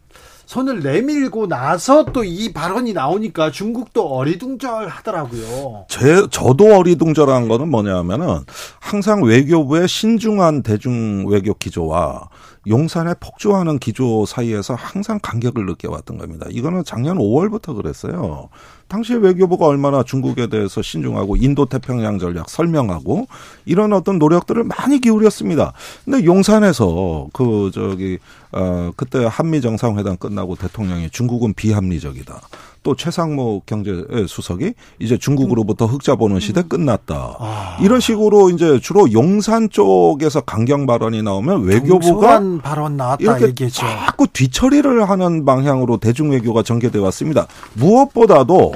손을 0.51 0.81
내밀고 0.81 1.47
나서 1.47 2.03
또 2.03 2.25
이 2.25 2.51
발언이 2.51 2.91
나오니까 2.93 3.51
중국도 3.51 4.05
어리둥절하더라고요. 4.15 5.85
제 5.87 6.27
저도 6.29 6.75
어리둥절한 6.75 7.47
거는 7.47 7.69
뭐냐면은 7.69 8.39
항상 8.79 9.23
외교부의 9.23 9.87
신중한 9.87 10.63
대중 10.63 11.25
외교 11.27 11.53
기조와 11.53 12.27
용산에 12.67 13.15
폭주하는 13.19 13.79
기조 13.79 14.25
사이에서 14.25 14.75
항상 14.75 15.19
간격을 15.21 15.65
느껴왔던 15.65 16.17
겁니다. 16.17 16.45
이거는 16.49 16.83
작년 16.83 17.17
5월부터 17.17 17.75
그랬어요. 17.75 18.49
당시 18.87 19.15
외교부가 19.15 19.65
얼마나 19.67 20.03
중국에 20.03 20.47
대해서 20.47 20.81
신중하고 20.81 21.37
인도 21.37 21.65
태평양 21.65 22.19
전략 22.19 22.49
설명하고 22.49 23.27
이런 23.65 23.93
어떤 23.93 24.19
노력들을 24.19 24.63
많이 24.65 24.99
기울였습니다. 24.99 25.73
근데 26.03 26.25
용산에서 26.25 27.29
그 27.33 27.71
저기 27.73 28.19
어 28.51 28.91
그때 28.95 29.25
한미 29.29 29.61
정상회담 29.61 30.17
끝나고 30.17 30.55
대통령이 30.55 31.09
중국은 31.09 31.53
비합리적이다. 31.53 32.41
또 32.83 32.95
최상목 32.95 33.65
경제 33.67 33.91
수석이 34.27 34.73
이제 34.99 35.17
중국으로부터 35.17 35.85
흑자 35.85 36.15
보는 36.15 36.39
시대 36.39 36.63
끝났다. 36.63 37.35
아. 37.39 37.77
이런 37.81 37.99
식으로 37.99 38.49
이제 38.49 38.79
주로 38.79 39.11
용산 39.11 39.69
쪽에서 39.69 40.41
강경 40.41 40.87
발언이 40.87 41.21
나오면 41.21 41.63
외교부가 41.63 42.41
발언 42.63 42.97
나왔다 42.97 43.21
이렇게 43.21 43.47
얘기했죠. 43.47 43.81
자꾸 43.81 44.27
뒤처리를 44.27 45.07
하는 45.07 45.45
방향으로 45.45 45.97
대중 45.97 46.31
외교가 46.31 46.63
전개돼 46.63 46.97
왔습니다. 46.97 47.45
무엇보다도 47.73 48.73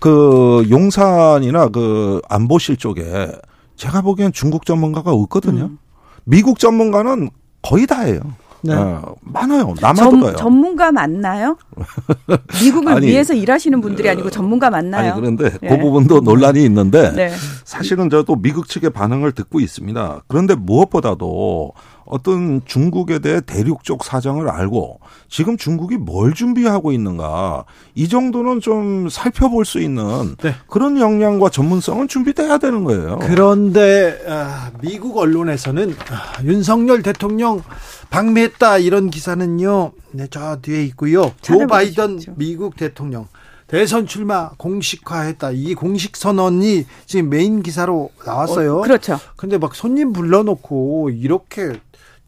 그 0.00 0.66
용산이나 0.70 1.68
그 1.68 2.22
안보실 2.28 2.78
쪽에 2.78 3.30
제가 3.76 4.00
보기엔 4.00 4.32
중국 4.32 4.64
전문가가 4.64 5.10
없거든요. 5.12 5.64
음. 5.64 5.78
미국 6.24 6.58
전문가는 6.58 7.28
거의 7.60 7.86
다예요. 7.86 8.20
네. 8.62 8.74
어, 8.74 9.14
많아요. 9.22 9.74
남아도요. 9.80 10.22
전, 10.22 10.36
전문가 10.36 10.92
맞나요? 10.92 11.56
미국을 12.62 12.92
아니, 12.92 13.06
위해서 13.08 13.34
일하시는 13.34 13.80
분들이 13.80 14.08
아니고 14.08 14.30
전문가 14.30 14.70
맞나요? 14.70 15.12
아니 15.12 15.20
그런데 15.20 15.50
예. 15.62 15.68
그 15.68 15.78
부분도 15.78 16.20
논란이 16.20 16.64
있는데 16.64 17.12
네. 17.12 17.30
사실은 17.64 18.08
저도 18.08 18.36
미국 18.36 18.68
측의 18.68 18.90
반응을 18.90 19.32
듣고 19.32 19.60
있습니다. 19.60 20.22
그런데 20.28 20.54
무엇보다도 20.54 21.72
어떤 22.12 22.60
중국에 22.66 23.20
대해 23.20 23.40
대륙 23.40 23.84
쪽 23.84 24.04
사정을 24.04 24.50
알고 24.50 25.00
지금 25.30 25.56
중국이 25.56 25.96
뭘 25.96 26.34
준비하고 26.34 26.92
있는가 26.92 27.64
이 27.94 28.06
정도는 28.06 28.60
좀 28.60 29.08
살펴볼 29.08 29.64
수 29.64 29.80
있는 29.80 30.36
네. 30.36 30.54
그런 30.68 31.00
역량과 31.00 31.48
전문성은 31.48 32.08
준비돼야 32.08 32.58
되는 32.58 32.84
거예요. 32.84 33.18
그런데 33.22 34.22
아, 34.28 34.70
미국 34.82 35.16
언론에서는 35.16 35.96
아, 36.10 36.42
윤석열 36.44 37.02
대통령 37.02 37.62
방미했다 38.10 38.76
이런 38.76 39.08
기사는요. 39.08 39.92
네, 40.10 40.26
저 40.30 40.58
뒤에 40.60 40.84
있고요. 40.84 41.32
조. 41.40 41.66
바이든 41.66 42.20
미국 42.36 42.76
대통령 42.76 43.26
대선 43.68 44.06
출마 44.06 44.50
공식화했다. 44.58 45.52
이 45.52 45.74
공식 45.74 46.14
선언이 46.14 46.84
지금 47.06 47.30
메인 47.30 47.62
기사로 47.62 48.10
나왔어요. 48.26 48.80
어, 48.80 48.82
그렇죠. 48.82 49.18
근데 49.36 49.56
막 49.56 49.74
손님 49.74 50.12
불러놓고 50.12 51.08
이렇게 51.08 51.80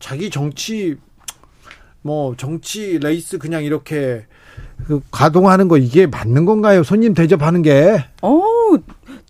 자기 0.05 0.29
정치 0.29 0.97
뭐 2.03 2.35
정치 2.37 2.99
레이스 2.99 3.39
그냥 3.39 3.65
이렇게 3.65 4.27
그 4.87 5.01
가동하는 5.11 5.67
거 5.67 5.79
이게 5.79 6.07
맞는 6.07 6.45
건가요? 6.45 6.83
손님 6.83 7.15
대접하는 7.15 7.63
게 7.63 8.05
어 8.21 8.43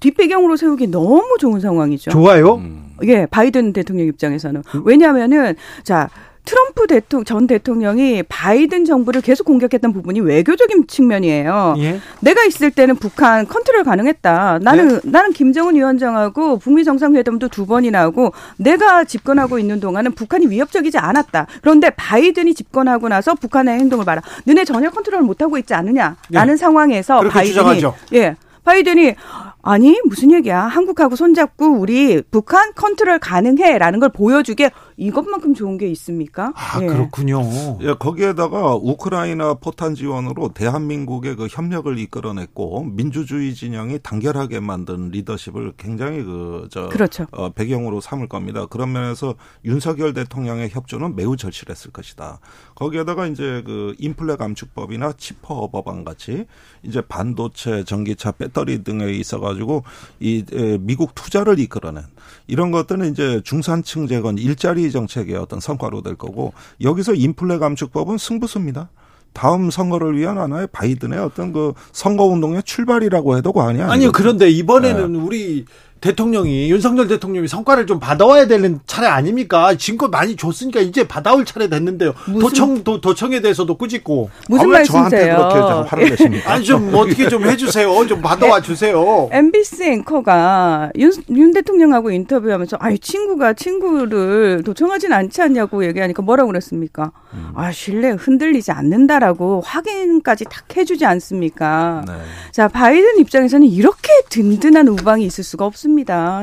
뒷배경으로 0.01 0.57
세우기 0.57 0.89
너무 0.89 1.37
좋은 1.39 1.61
상황이죠. 1.61 2.11
좋아요? 2.11 2.57
음. 2.57 2.97
예, 3.05 3.25
바이든 3.27 3.73
대통령 3.73 4.09
입장에서는 4.09 4.65
왜냐하면은 4.85 5.55
자 5.85 6.11
트럼프 6.45 6.87
대통령 6.87 7.25
전 7.25 7.47
대통령이 7.47 8.23
바이든 8.25 8.85
정부를 8.85 9.23
계속 9.23 9.45
공격했던 9.45 9.93
부분이 9.93 10.21
외교적인 10.21 10.87
측면이에요. 10.87 11.75
예. 11.79 12.01
내가 12.21 12.45
있을 12.45 12.71
때는 12.71 12.97
북한 12.97 13.47
컨트롤 13.47 13.83
가능했다. 13.85 14.59
나는 14.61 15.01
나는 15.05 15.33
김정은 15.33 15.75
위원장하고 15.75 16.59
북미 16.59 16.85
정상회담도 16.85 17.49
두 17.49 17.67
번이나 17.67 18.01
하고 18.01 18.33
내가 18.57 19.05
집권하고 19.05 19.59
있는 19.59 19.81
동안은 19.81 20.13
북한이 20.13 20.47
위협적이지 20.49 20.99
않았다. 20.99 21.47
그런데 21.63 21.91
바이든이 21.91 22.55
집권하고 22.55 23.09
나서 23.09 23.35
북한의 23.35 23.79
행동을 23.81 24.05
봐라. 24.05 24.23
너네 24.45 24.65
전혀 24.65 24.91
컨트롤 24.91 25.23
못 25.23 25.41
하고 25.41 25.57
있지 25.59 25.73
않느냐라는 25.75 26.57
상황에서 26.59 27.21
그렇게 27.21 27.35
바이든이 27.35 27.55
주장하죠. 27.55 27.95
예. 28.15 28.37
바이든이 28.65 29.15
아니 29.67 29.99
무슨 30.05 30.31
얘기야 30.31 30.61
한국하고 30.61 31.17
손잡고 31.17 31.79
우리 31.79 32.21
북한 32.31 32.75
컨트롤 32.75 33.19
가능해라는 33.19 33.99
걸 33.99 34.11
보여주게 34.11 34.71
이것만큼 34.99 35.55
좋은 35.55 35.79
게 35.79 35.89
있습니까? 35.89 36.53
아, 36.55 36.81
예. 36.83 36.87
그렇군요. 36.87 37.41
예, 37.81 37.95
거기에다가 37.95 38.77
우크라이나 38.77 39.55
포탄 39.55 39.95
지원으로 39.95 40.51
대한민국의 40.53 41.37
그 41.37 41.49
협력을 41.51 41.99
이끌어냈고 41.99 42.85
민주주의 42.85 43.55
진영이 43.55 44.01
단결하게 44.03 44.61
만든 44.61 45.09
리더십을 45.09 45.73
굉장히 45.79 46.23
그저 46.23 46.91
그렇죠. 46.91 47.27
어, 47.33 47.49
배경으로 47.51 48.03
삼을 48.03 48.29
겁니다. 48.29 48.67
그런 48.67 48.93
면에서 48.93 49.35
윤석열 49.65 50.13
대통령의 50.13 50.69
협조는 50.71 51.17
매우 51.17 51.37
절실했을 51.37 51.91
것이다. 51.91 52.39
거기에다가 52.75 53.27
이제 53.27 53.63
그 53.65 53.95
인플레 53.99 54.37
감축법이나 54.37 55.15
칩4 55.17 55.71
법안 55.71 56.05
같이 56.05 56.45
이제 56.83 57.01
반도체, 57.01 57.85
전기차, 57.85 58.33
배터리 58.33 58.85
등에 58.85 59.11
있어가 59.13 59.54
지고 59.55 59.85
이 60.21 60.45
에, 60.53 60.79
미국 60.79 61.15
투자를 61.15 61.59
이끌어낸 61.59 62.05
이런 62.47 62.71
것들은 62.71 63.11
이제 63.11 63.41
중산층 63.45 64.07
재건 64.07 64.39
일자리 64.39 64.91
정책의 64.91 65.37
어떤 65.37 65.61
성과로 65.61 66.03
될 66.03 66.15
거고 66.17 66.53
여기서 66.81 67.15
인플레 67.15 67.59
감축법은 67.59 68.19
승부수입니다. 68.19 68.91
다음 69.33 69.71
선거를 69.71 70.17
위한 70.17 70.39
하나의 70.39 70.69
바이든의 70.73 71.19
어떤 71.19 71.53
그 71.53 71.75
선거 71.93 72.25
운동의 72.25 72.63
출발이라고 72.63 73.37
해도 73.37 73.53
과언이 73.53 73.81
아니죠. 73.81 73.93
아니요, 73.93 74.13
그런데 74.13 74.49
이번에는 74.49 75.17
우리 75.17 75.65
대통령이 76.05 76.71
윤석열 76.71 77.09
대통령이 77.09 77.49
성과를 77.49 77.87
좀 77.87 77.99
받아와야 77.99 78.47
되는 78.47 78.79
차례 78.87 79.07
아닙니까? 79.07 79.75
지금껏 79.75 80.09
많이 80.09 80.37
줬으니까 80.37 80.81
이제 80.81 81.09
받아올 81.09 81.47
차례 81.47 81.67
됐는데요. 81.69 82.13
무슨- 82.27 82.41
도청 82.41 82.85
도, 82.85 83.01
도청에 83.01 83.41
대해서도 83.41 83.75
꾸짖고 83.79 84.29
무슨 84.51 84.67
아, 84.67 84.69
말씀이세요? 84.69 85.37
그렇게 85.37 85.89
화를 85.89 86.11
내십니까? 86.11 86.53
아니 86.53 86.65
좀 86.65 86.95
어떻게 86.95 87.27
좀 87.31 87.45
해주세요. 87.45 88.07
좀 88.07 88.21
받아와 88.21 88.61
주세요. 88.61 89.31
MBC 89.33 89.85
앵커가 89.85 90.91
윤, 90.99 91.11
윤 91.31 91.53
대통령하고 91.55 92.11
인터뷰하면서 92.11 92.77
아이 92.81 92.99
친구가 92.99 93.55
친구를 93.55 94.63
도청하진 94.63 95.11
않지 95.11 95.41
않냐고 95.41 95.87
얘기하니까 95.87 96.21
뭐라고 96.21 96.49
그랬습니까? 96.49 97.13
음. 97.33 97.53
아 97.55 97.73
신뢰 97.73 98.11
흔들리지 98.11 98.73
않는다라고 98.73 99.63
확인까지 99.65 100.45
탁 100.51 100.77
해주지 100.77 101.07
않습니까? 101.07 102.05
네. 102.07 102.13
자 102.53 102.69
바이든 102.69 103.21
입장에서는 103.21 103.67
이렇게 103.67 104.11
든든한 104.29 104.89
우방이 104.89 105.25
있을 105.25 105.43
수가 105.43 105.65
없습니다. 105.65 105.94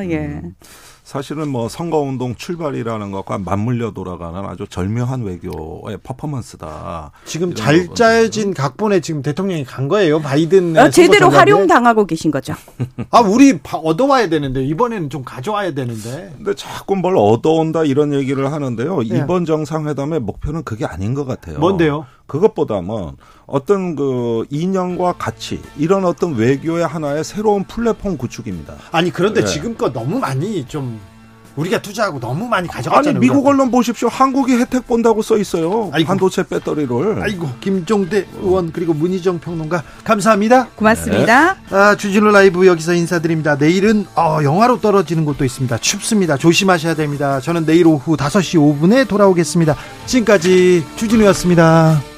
예. 0.09 0.15
음. 0.17 0.55
사실은 1.03 1.49
뭐 1.49 1.67
선거운동 1.67 2.35
출발이라는 2.35 3.11
것과 3.11 3.39
맞물려 3.39 3.91
돌아가는 3.91 4.45
아주 4.45 4.65
절묘한 4.69 5.23
외교의 5.23 5.97
퍼포먼스다. 6.03 7.11
지금 7.25 7.53
잘. 7.53 7.93
짜여진 7.93 8.53
각본에 8.53 9.01
지금 9.01 9.21
대통령이 9.21 9.65
간 9.65 9.89
거예요. 9.89 10.21
바이든 10.21 10.77
어, 10.77 10.89
제대로 10.89 11.29
활용 11.29 11.67
당하고 11.67 12.05
계신 12.05 12.31
거죠. 12.31 12.53
아 13.09 13.19
우리 13.19 13.59
바- 13.59 13.77
얻어와야 13.77 14.29
되는데 14.29 14.63
이번에는 14.63 15.09
좀 15.09 15.23
가져와야 15.25 15.73
되는데. 15.73 16.33
근데 16.37 16.53
자꾸 16.55 16.95
뭘 16.95 17.17
얻어온다 17.17 17.83
이런 17.83 18.13
얘기를 18.13 18.49
하는데요. 18.53 18.99
네. 19.03 19.17
이번 19.17 19.43
정상회담의 19.43 20.21
목표는 20.21 20.63
그게 20.63 20.85
아닌 20.85 21.13
것 21.13 21.25
같아요. 21.25 21.59
뭔데요? 21.59 22.05
그것보다는 22.31 23.17
어떤 23.45 23.95
그 23.97 24.45
이념과 24.49 25.15
가치 25.17 25.61
이런 25.77 26.05
어떤 26.05 26.33
외교의 26.35 26.87
하나의 26.87 27.25
새로운 27.25 27.65
플랫폼 27.65 28.17
구축입니다. 28.17 28.75
아니 28.91 29.11
그런데 29.11 29.41
네. 29.41 29.47
지금껏 29.47 29.91
너무 29.91 30.17
많이 30.19 30.65
좀 30.65 30.97
우리가 31.57 31.81
투자하고 31.81 32.21
너무 32.21 32.47
많이 32.47 32.69
아니 32.69 32.69
가져갔잖아요. 32.69 33.19
미국 33.19 33.39
우리가. 33.39 33.49
언론 33.49 33.69
보십시오. 33.69 34.07
한국이 34.07 34.53
혜택 34.53 34.87
본다고 34.87 35.21
써 35.21 35.37
있어요. 35.37 35.89
아이고. 35.91 36.07
반도체 36.07 36.43
배터리를. 36.43 37.21
아이고 37.21 37.49
김종대 37.59 38.25
의원 38.41 38.71
그리고 38.71 38.93
문희정 38.93 39.39
평론가 39.39 39.83
감사합니다. 40.05 40.67
고맙습니다. 40.75 41.57
아, 41.69 41.95
주진우 41.97 42.31
라이브 42.31 42.65
여기서 42.65 42.93
인사드립니다. 42.93 43.57
내일은 43.57 44.07
어, 44.15 44.39
영하로 44.41 44.79
떨어지는 44.79 45.25
곳도 45.25 45.43
있습니다. 45.43 45.77
춥습니다. 45.79 46.37
조심하셔야 46.37 46.93
됩니다. 46.93 47.41
저는 47.41 47.65
내일 47.65 47.87
오후 47.87 48.15
5시 48.15 48.57
5분에 48.57 49.05
돌아오겠습니다. 49.09 49.75
지금까지 50.05 50.85
주진우였습니다. 50.95 52.10